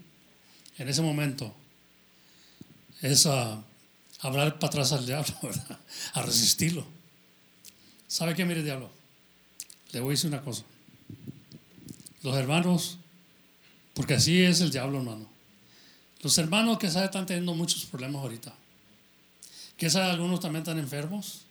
en 0.78 0.90
ese 0.90 1.02
momento 1.02 1.54
es 3.02 3.26
ah, 3.26 3.64
hablar 4.20 4.60
para 4.60 4.68
atrás 4.68 4.92
al 4.92 5.06
diablo, 5.06 5.34
a 6.14 6.22
resistirlo. 6.22 6.86
¿Sabe 8.08 8.36
qué, 8.36 8.46
mire, 8.46 8.62
diablo? 8.62 8.92
Le 9.94 10.00
voy 10.00 10.10
a 10.10 10.12
decir 10.12 10.28
una 10.28 10.42
cosa. 10.42 10.64
Los 12.22 12.36
hermanos, 12.36 13.00
porque 13.96 14.16
así 14.16 14.42
es 14.42 14.62
el 14.62 14.72
diablo, 14.72 15.00
hermano. 15.00 15.31
Los 16.22 16.38
hermanos 16.38 16.78
que 16.78 16.90
sabe 16.90 17.06
están 17.06 17.26
teniendo 17.26 17.54
muchos 17.54 17.86
problemas 17.86 18.22
ahorita. 18.22 18.54
Quizás 19.78 20.10
algunos 20.10 20.40
también 20.40 20.62
están 20.62 20.78
enfermos 20.78 21.42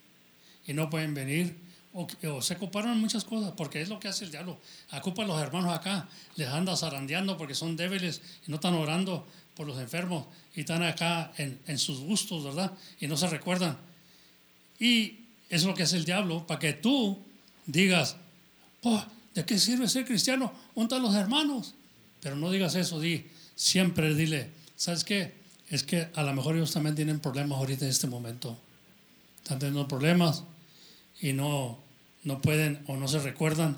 y 0.66 0.72
no 0.72 0.88
pueden 0.88 1.14
venir 1.14 1.56
o, 1.92 2.06
se 2.40 2.54
ocuparon 2.54 3.00
muchas 3.00 3.24
cosas, 3.24 3.52
porque 3.56 3.80
es 3.80 3.88
lo 3.88 3.98
que 3.98 4.06
hace 4.06 4.24
el 4.24 4.30
diablo. 4.30 4.58
Ocupa 4.92 5.24
a 5.24 5.26
los 5.26 5.40
hermanos 5.40 5.76
acá, 5.76 6.08
les 6.36 6.48
anda 6.48 6.76
zarandeando 6.76 7.36
porque 7.36 7.54
son 7.54 7.76
débiles 7.76 8.20
y 8.46 8.50
no 8.50 8.56
están 8.56 8.74
orando 8.74 9.26
por 9.56 9.66
los 9.66 9.78
enfermos 9.78 10.26
y 10.54 10.60
están 10.60 10.84
acá 10.84 11.32
en, 11.36 11.58
en 11.66 11.78
sus 11.78 11.98
gustos, 12.00 12.44
¿verdad? 12.44 12.72
Y 13.00 13.08
no 13.08 13.16
se 13.16 13.26
recuerdan. 13.26 13.76
Y 14.78 15.18
es 15.48 15.64
lo 15.64 15.74
que 15.74 15.82
hace 15.82 15.96
el 15.96 16.04
diablo, 16.04 16.46
para 16.46 16.60
que 16.60 16.72
tú 16.74 17.18
digas, 17.66 18.16
oh, 18.82 19.04
¿de 19.34 19.44
qué 19.44 19.58
sirve 19.58 19.88
ser 19.88 20.04
cristiano? 20.04 20.52
Junta 20.74 20.96
a 20.96 21.00
los 21.00 21.14
hermanos. 21.16 21.74
Pero 22.20 22.36
no 22.36 22.52
digas 22.52 22.76
eso, 22.76 23.00
di, 23.00 23.26
siempre 23.56 24.14
dile, 24.14 24.50
¿sabes 24.80 25.04
qué? 25.04 25.34
Es 25.68 25.82
que 25.82 26.08
a 26.14 26.22
lo 26.22 26.32
mejor 26.32 26.56
ellos 26.56 26.72
también 26.72 26.96
tienen 26.96 27.20
problemas 27.20 27.58
ahorita 27.58 27.84
en 27.84 27.90
este 27.90 28.06
momento. 28.06 28.56
Están 29.42 29.58
teniendo 29.58 29.86
problemas 29.86 30.42
y 31.20 31.34
no, 31.34 31.78
no 32.24 32.40
pueden 32.40 32.82
o 32.86 32.96
no 32.96 33.06
se 33.06 33.18
recuerdan 33.18 33.76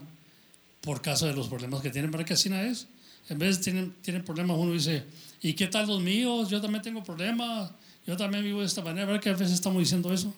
por 0.80 1.02
causa 1.02 1.26
de 1.26 1.34
los 1.34 1.48
problemas 1.48 1.82
que 1.82 1.90
tienen. 1.90 2.12
¿Para 2.12 2.24
que 2.24 2.34
así 2.34 2.48
no 2.48 2.56
es? 2.56 2.86
En 3.28 3.40
vez 3.40 3.60
tienen, 3.60 3.92
tienen 4.00 4.24
problemas, 4.24 4.56
uno 4.56 4.72
dice, 4.72 5.02
¿y 5.42 5.54
qué 5.54 5.66
tal 5.66 5.88
los 5.88 6.00
míos? 6.00 6.48
Yo 6.48 6.60
también 6.60 6.82
tengo 6.82 7.02
problemas. 7.02 7.72
Yo 8.06 8.16
también 8.16 8.44
vivo 8.44 8.60
de 8.60 8.66
esta 8.66 8.82
manera. 8.82 9.06
¿Verdad 9.06 9.20
que 9.20 9.30
a 9.30 9.32
veces 9.32 9.52
estamos 9.52 9.80
diciendo 9.80 10.12
eso? 10.14 10.32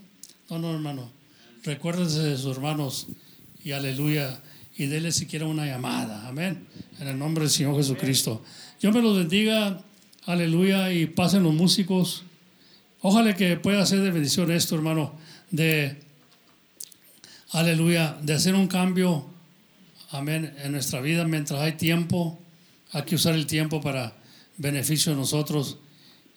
No, 0.49 0.59
no, 0.59 0.73
hermano. 0.73 1.11
Recuérdense 1.63 2.23
de 2.23 2.39
sus 2.39 2.57
hermanos 2.57 3.09
y 3.63 3.73
aleluya. 3.73 4.41
Y 4.79 4.87
denle 4.87 5.13
siquiera 5.13 5.45
una 5.45 5.67
llamada. 5.67 6.27
Amén. 6.27 6.67
En 7.01 7.09
el 7.09 7.19
nombre 7.19 7.45
del 7.45 7.51
Señor 7.51 7.77
Jesucristo. 7.77 8.43
Yo 8.81 8.93
me 8.93 9.03
los 9.03 9.19
bendiga. 9.19 9.83
Aleluya. 10.27 10.93
Y 10.93 11.07
pasen 11.07 11.43
los 11.43 11.55
músicos. 11.55 12.25
Ojalá 13.01 13.35
que 13.35 13.57
pueda 13.57 13.85
ser 13.85 14.01
de 14.01 14.11
bendición 14.11 14.51
esto, 14.51 14.75
hermano. 14.75 15.13
De, 15.51 16.01
aleluya, 17.51 18.17
de 18.23 18.35
hacer 18.35 18.55
un 18.55 18.67
cambio. 18.67 19.27
Amén. 20.11 20.55
En 20.63 20.73
nuestra 20.73 21.01
vida 21.01 21.25
mientras 21.25 21.61
hay 21.61 21.73
tiempo. 21.73 22.39
Hay 22.93 23.03
que 23.03 23.17
usar 23.17 23.35
el 23.35 23.47
tiempo 23.47 23.81
para 23.81 24.15
beneficio 24.57 25.13
de 25.13 25.19
nosotros 25.19 25.79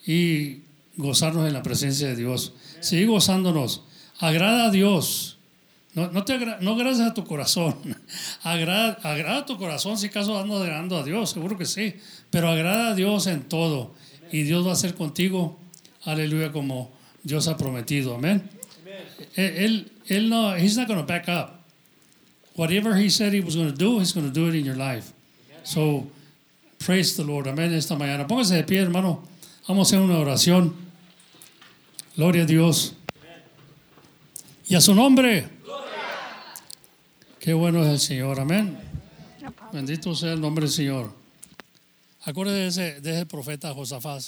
y 0.06 0.62
gozarnos 0.98 1.48
en 1.48 1.54
la 1.54 1.64
presencia 1.64 2.08
de 2.08 2.16
Dios. 2.16 2.54
Seguir 2.80 3.08
gozándonos. 3.08 3.84
Agrada 4.20 4.66
a 4.66 4.72
Dios. 4.72 5.37
No, 5.98 6.12
no, 6.12 6.24
te 6.24 6.34
agra 6.34 6.60
no 6.62 6.76
gracias 6.76 7.10
a 7.10 7.14
tu 7.16 7.24
corazón. 7.24 7.74
Agrada, 8.44 9.00
agrada 9.02 9.40
a 9.40 9.46
tu 9.48 9.58
corazón 9.58 9.98
si 9.98 10.06
acaso 10.06 10.38
andas 10.38 10.62
agradando 10.62 10.96
a 10.96 11.04
Dios, 11.04 11.32
seguro 11.32 11.58
que 11.58 11.66
sí. 11.66 11.96
Pero 12.30 12.50
agrada 12.50 12.90
a 12.90 12.94
Dios 12.94 13.26
en 13.26 13.42
todo. 13.42 13.96
Y 14.32 14.44
Dios 14.44 14.66
va 14.68 14.74
a 14.74 14.76
ser 14.76 14.94
contigo, 14.94 15.58
aleluya, 16.04 16.52
como 16.52 16.92
Dios 17.24 17.48
ha 17.48 17.58
prometido. 17.58 18.14
Amén. 18.14 18.48
Él, 19.36 19.92
él 20.06 20.30
no, 20.30 20.56
he's 20.56 20.78
not 20.78 20.88
going 20.88 21.00
to 21.00 21.06
back 21.06 21.28
up. 21.28 21.64
Whatever 22.54 22.96
he 22.96 23.10
said 23.10 23.34
he 23.34 23.42
was 23.42 23.56
going 23.56 23.72
to 23.72 23.76
do, 23.76 23.98
he's 23.98 24.14
going 24.14 24.32
to 24.32 24.32
do 24.32 24.50
it 24.50 24.54
in 24.54 24.66
your 24.66 24.78
life. 24.78 25.12
So, 25.64 26.12
praise 26.78 27.18
the 27.18 27.24
Lord. 27.24 27.48
Amén. 27.48 27.74
Esta 27.74 27.96
mañana. 27.96 28.28
Póngase 28.28 28.54
de 28.54 28.64
pie, 28.64 28.84
hermano. 28.84 29.24
Vamos 29.68 29.92
a 29.92 29.96
hacer 29.96 30.06
una 30.06 30.20
oración. 30.20 30.76
Gloria 32.16 32.44
a 32.44 32.46
Dios. 32.46 32.94
Y 34.70 34.76
a 34.76 34.82
su 34.82 34.94
nombre. 34.94 35.57
Qué 37.40 37.54
bueno 37.54 37.84
es 37.84 37.90
el 37.90 38.00
Señor. 38.00 38.40
Amén. 38.40 38.78
Bendito 39.72 40.16
sea 40.16 40.34
el 40.34 40.42
nombre 40.42 40.66
del 40.66 40.74
Señor. 40.74 41.14
Acuérdese 42.24 42.82
de 42.82 42.90
ese, 42.90 43.02
de 43.02 43.12
ese 43.12 43.26
profeta 43.28 43.74
Josafat. 43.74 44.24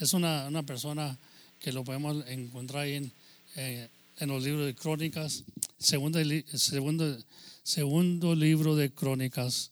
Es 0.00 0.14
una, 0.14 0.48
una, 0.48 0.62
persona 0.62 1.16
que 1.60 1.72
lo 1.72 1.84
podemos 1.84 2.26
encontrar 2.26 2.84
ahí 2.84 2.94
en, 2.94 3.12
eh, 3.56 3.88
en 4.18 4.28
los 4.28 4.42
libros 4.42 4.64
de 4.64 4.74
crónicas. 4.74 5.44
Segundo, 5.78 6.18
segundo, 6.54 7.18
segundo 7.62 8.34
libro 8.34 8.76
de 8.76 8.90
crónicas. 8.90 9.70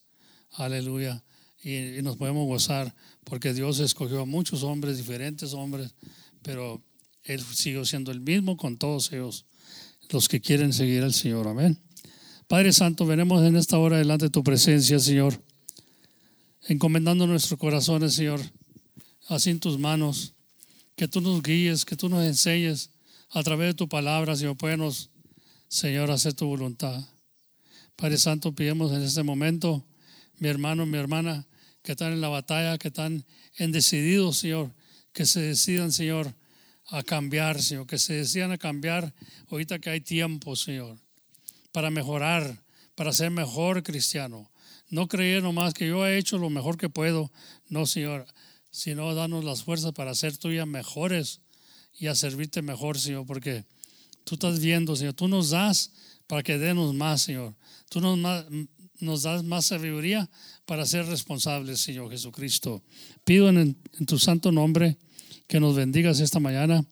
Aleluya. 0.52 1.23
Y, 1.62 1.98
y, 1.98 2.02
nos 2.02 2.19
podemos 2.19 2.47
gozar 2.47 2.94
porque 3.24 3.55
Dios 3.55 3.81
escogió 3.81 4.20
a 4.20 4.27
muchos 4.27 4.62
hombres, 4.64 4.98
diferentes 4.98 5.55
hombres, 5.55 5.94
pero 6.43 6.82
Él 7.24 7.40
siguió 7.40 7.86
siendo 7.86 8.12
el 8.12 8.20
mismo 8.20 8.59
con 8.59 8.77
todos 8.77 9.12
ellos, 9.12 9.47
los 10.10 10.28
que 10.28 10.43
quieren 10.43 10.74
seguir 10.74 11.02
al 11.02 11.14
Señor. 11.14 11.48
Amén. 11.48 11.78
Padre 12.53 12.74
Santo, 12.74 13.07
venemos 13.07 13.43
en 13.47 13.57
esta 13.57 13.79
hora 13.79 13.97
delante 13.97 14.27
de 14.27 14.31
tu 14.31 14.45
presencia, 14.45 14.99
Señor, 14.99 15.43
encomendando 16.69 17.27
nuestros 17.27 17.59
corazones, 17.59 18.12
Señor, 18.12 18.43
así 19.29 19.49
en 19.49 19.59
tus 19.59 19.79
manos, 19.79 20.35
que 20.95 21.09
tú 21.09 21.23
nos 21.23 21.43
guíes, 21.43 21.87
que 21.87 21.97
tú 21.97 22.11
nos 22.11 22.23
enseñes 22.27 22.91
a 23.31 23.43
través 23.43 23.69
de 23.69 23.74
tu 23.74 23.89
palabra, 23.89 24.37
Señor, 24.37 24.59
puedes, 24.59 25.09
Señor, 25.69 26.11
hacer 26.11 26.35
tu 26.35 26.45
voluntad. 26.45 27.03
Padre 27.97 28.19
Santo, 28.19 28.55
pidemos 28.55 28.93
en 28.93 29.01
este 29.01 29.23
momento, 29.23 29.83
mi 30.37 30.49
hermano, 30.49 30.85
mi 30.85 30.99
hermana, 30.99 31.47
que 31.81 31.93
están 31.93 32.12
en 32.12 32.20
la 32.20 32.29
batalla, 32.29 32.77
que 32.77 32.89
están 32.89 33.24
en 33.57 33.73
decididos, 33.73 34.37
Señor, 34.37 34.74
que 35.15 35.24
se 35.24 35.41
decidan, 35.41 35.91
Señor, 35.91 36.35
a 36.89 37.03
cambiar, 37.03 37.62
Señor, 37.62 37.87
que 37.87 37.97
se 37.97 38.12
decidan 38.12 38.53
a 38.53 38.59
cambiar 38.59 39.15
ahorita 39.49 39.79
que 39.79 39.89
hay 39.89 40.03
tiempo, 40.03 40.55
Señor, 40.55 40.99
para 41.73 41.90
mejorar, 41.90 42.62
para 42.94 43.12
ser 43.12 43.31
mejor 43.31 43.82
cristiano. 43.82 44.51
No 44.89 45.09
creer 45.09 45.43
nomás 45.43 45.74
que 45.74 45.89
yo 45.89 46.07
he 46.07 46.19
hecho 46.19 46.39
lo 46.39 46.51
mejor 46.51 46.77
que 46.77 46.90
puedo, 46.90 47.32
no, 47.69 47.86
Señor, 47.86 48.27
sino 48.70 49.15
darnos 49.15 49.44
las 49.44 49.65
fuerzas 49.65 49.93
para 49.93 50.15
ser 50.15 50.36
tuyas 50.36 50.66
mejores 50.66 51.40
y 51.99 52.07
a 52.07 52.15
servirte 52.15 52.62
mejor, 52.62 52.99
Señor, 52.99 53.27
porque 53.27 53.65
tú 54.24 54.35
estás 54.35 54.61
viendo, 54.61 54.94
Señor, 54.97 55.15
tú 55.15 55.28
nos 55.28 55.51
das 55.51 55.93
para 56.27 56.43
que 56.43 56.59
denos 56.59 56.94
más, 56.94 57.23
Señor. 57.23 57.55
Tú 57.89 58.01
nos, 58.01 58.47
nos 59.01 59.23
das 59.23 59.44
más 59.44 59.66
sabiduría 59.66 60.31
para 60.65 60.86
ser 60.86 61.07
responsables, 61.07 61.81
Señor 61.81 62.11
Jesucristo. 62.11 62.82
Pido 63.24 63.49
en, 63.49 63.59
en, 63.59 64.07
tu 64.07 64.19
santo 64.19 64.53
nombre 64.53 64.97
que 65.47 65.61
nos 65.61 65.74
bendigas 65.74 66.20
esta 66.20 66.40
mañana 66.40 66.85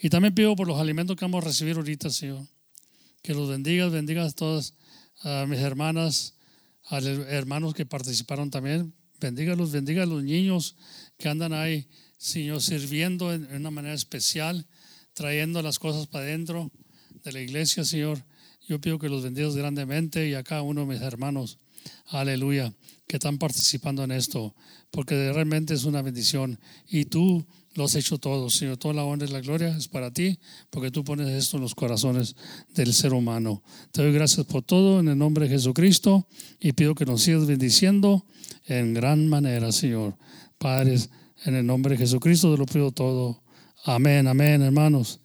y 0.00 0.08
también 0.08 0.34
pido 0.34 0.54
por 0.56 0.66
los 0.66 0.78
alimentos 0.78 1.16
que 1.16 1.24
vamos 1.24 1.44
a 1.44 1.48
recibir 1.48 1.76
ahorita, 1.76 2.10
Señor. 2.10 2.46
Que 3.22 3.34
los 3.34 3.48
bendigas, 3.48 3.92
bendigas 3.92 4.32
a 4.32 4.36
todas 4.36 4.74
mis 5.46 5.58
hermanas, 5.58 6.34
a 6.84 7.00
los 7.00 7.26
hermanos 7.28 7.74
que 7.74 7.86
participaron 7.86 8.50
también. 8.50 8.94
Bendígalos, 9.20 9.72
bendiga 9.72 10.04
a 10.04 10.06
los 10.06 10.22
niños 10.22 10.76
que 11.18 11.28
andan 11.28 11.52
ahí, 11.52 11.88
Señor, 12.16 12.62
sirviendo 12.62 13.32
en, 13.32 13.44
en 13.46 13.56
una 13.56 13.70
manera 13.70 13.94
especial, 13.94 14.66
trayendo 15.12 15.60
las 15.62 15.78
cosas 15.78 16.06
para 16.06 16.24
adentro 16.24 16.70
de 17.24 17.32
la 17.32 17.40
iglesia, 17.40 17.84
Señor. 17.84 18.24
Yo 18.68 18.80
pido 18.80 18.98
que 18.98 19.08
los 19.08 19.22
bendigas 19.22 19.56
grandemente 19.56 20.28
y 20.28 20.34
a 20.34 20.44
cada 20.44 20.62
uno 20.62 20.82
de 20.82 20.86
mis 20.86 21.00
hermanos, 21.00 21.58
aleluya, 22.06 22.72
que 23.06 23.16
están 23.16 23.38
participando 23.38 24.04
en 24.04 24.12
esto, 24.12 24.54
porque 24.90 25.32
realmente 25.32 25.74
es 25.74 25.84
una 25.84 26.02
bendición. 26.02 26.60
Y 26.86 27.06
tú 27.06 27.46
lo 27.78 27.84
has 27.84 27.94
hecho 27.94 28.18
todo, 28.18 28.50
Señor. 28.50 28.76
Toda 28.76 28.92
la 28.92 29.04
honra 29.04 29.26
y 29.26 29.30
la 29.30 29.40
gloria 29.40 29.68
es 29.68 29.86
para 29.86 30.10
ti, 30.10 30.38
porque 30.68 30.90
tú 30.90 31.04
pones 31.04 31.28
esto 31.28 31.58
en 31.58 31.62
los 31.62 31.76
corazones 31.76 32.34
del 32.74 32.92
ser 32.92 33.14
humano. 33.14 33.62
Te 33.92 34.02
doy 34.02 34.12
gracias 34.12 34.44
por 34.46 34.62
todo 34.62 34.98
en 34.98 35.06
el 35.06 35.16
nombre 35.16 35.44
de 35.44 35.54
Jesucristo 35.54 36.26
y 36.58 36.72
pido 36.72 36.96
que 36.96 37.06
nos 37.06 37.22
sigas 37.22 37.46
bendiciendo 37.46 38.26
en 38.66 38.94
gran 38.94 39.28
manera, 39.28 39.70
Señor. 39.70 40.16
Padres, 40.58 41.08
en 41.44 41.54
el 41.54 41.64
nombre 41.64 41.92
de 41.92 41.98
Jesucristo 41.98 42.52
te 42.52 42.58
lo 42.58 42.66
pido 42.66 42.90
todo. 42.90 43.44
Amén, 43.84 44.26
amén, 44.26 44.60
hermanos. 44.60 45.20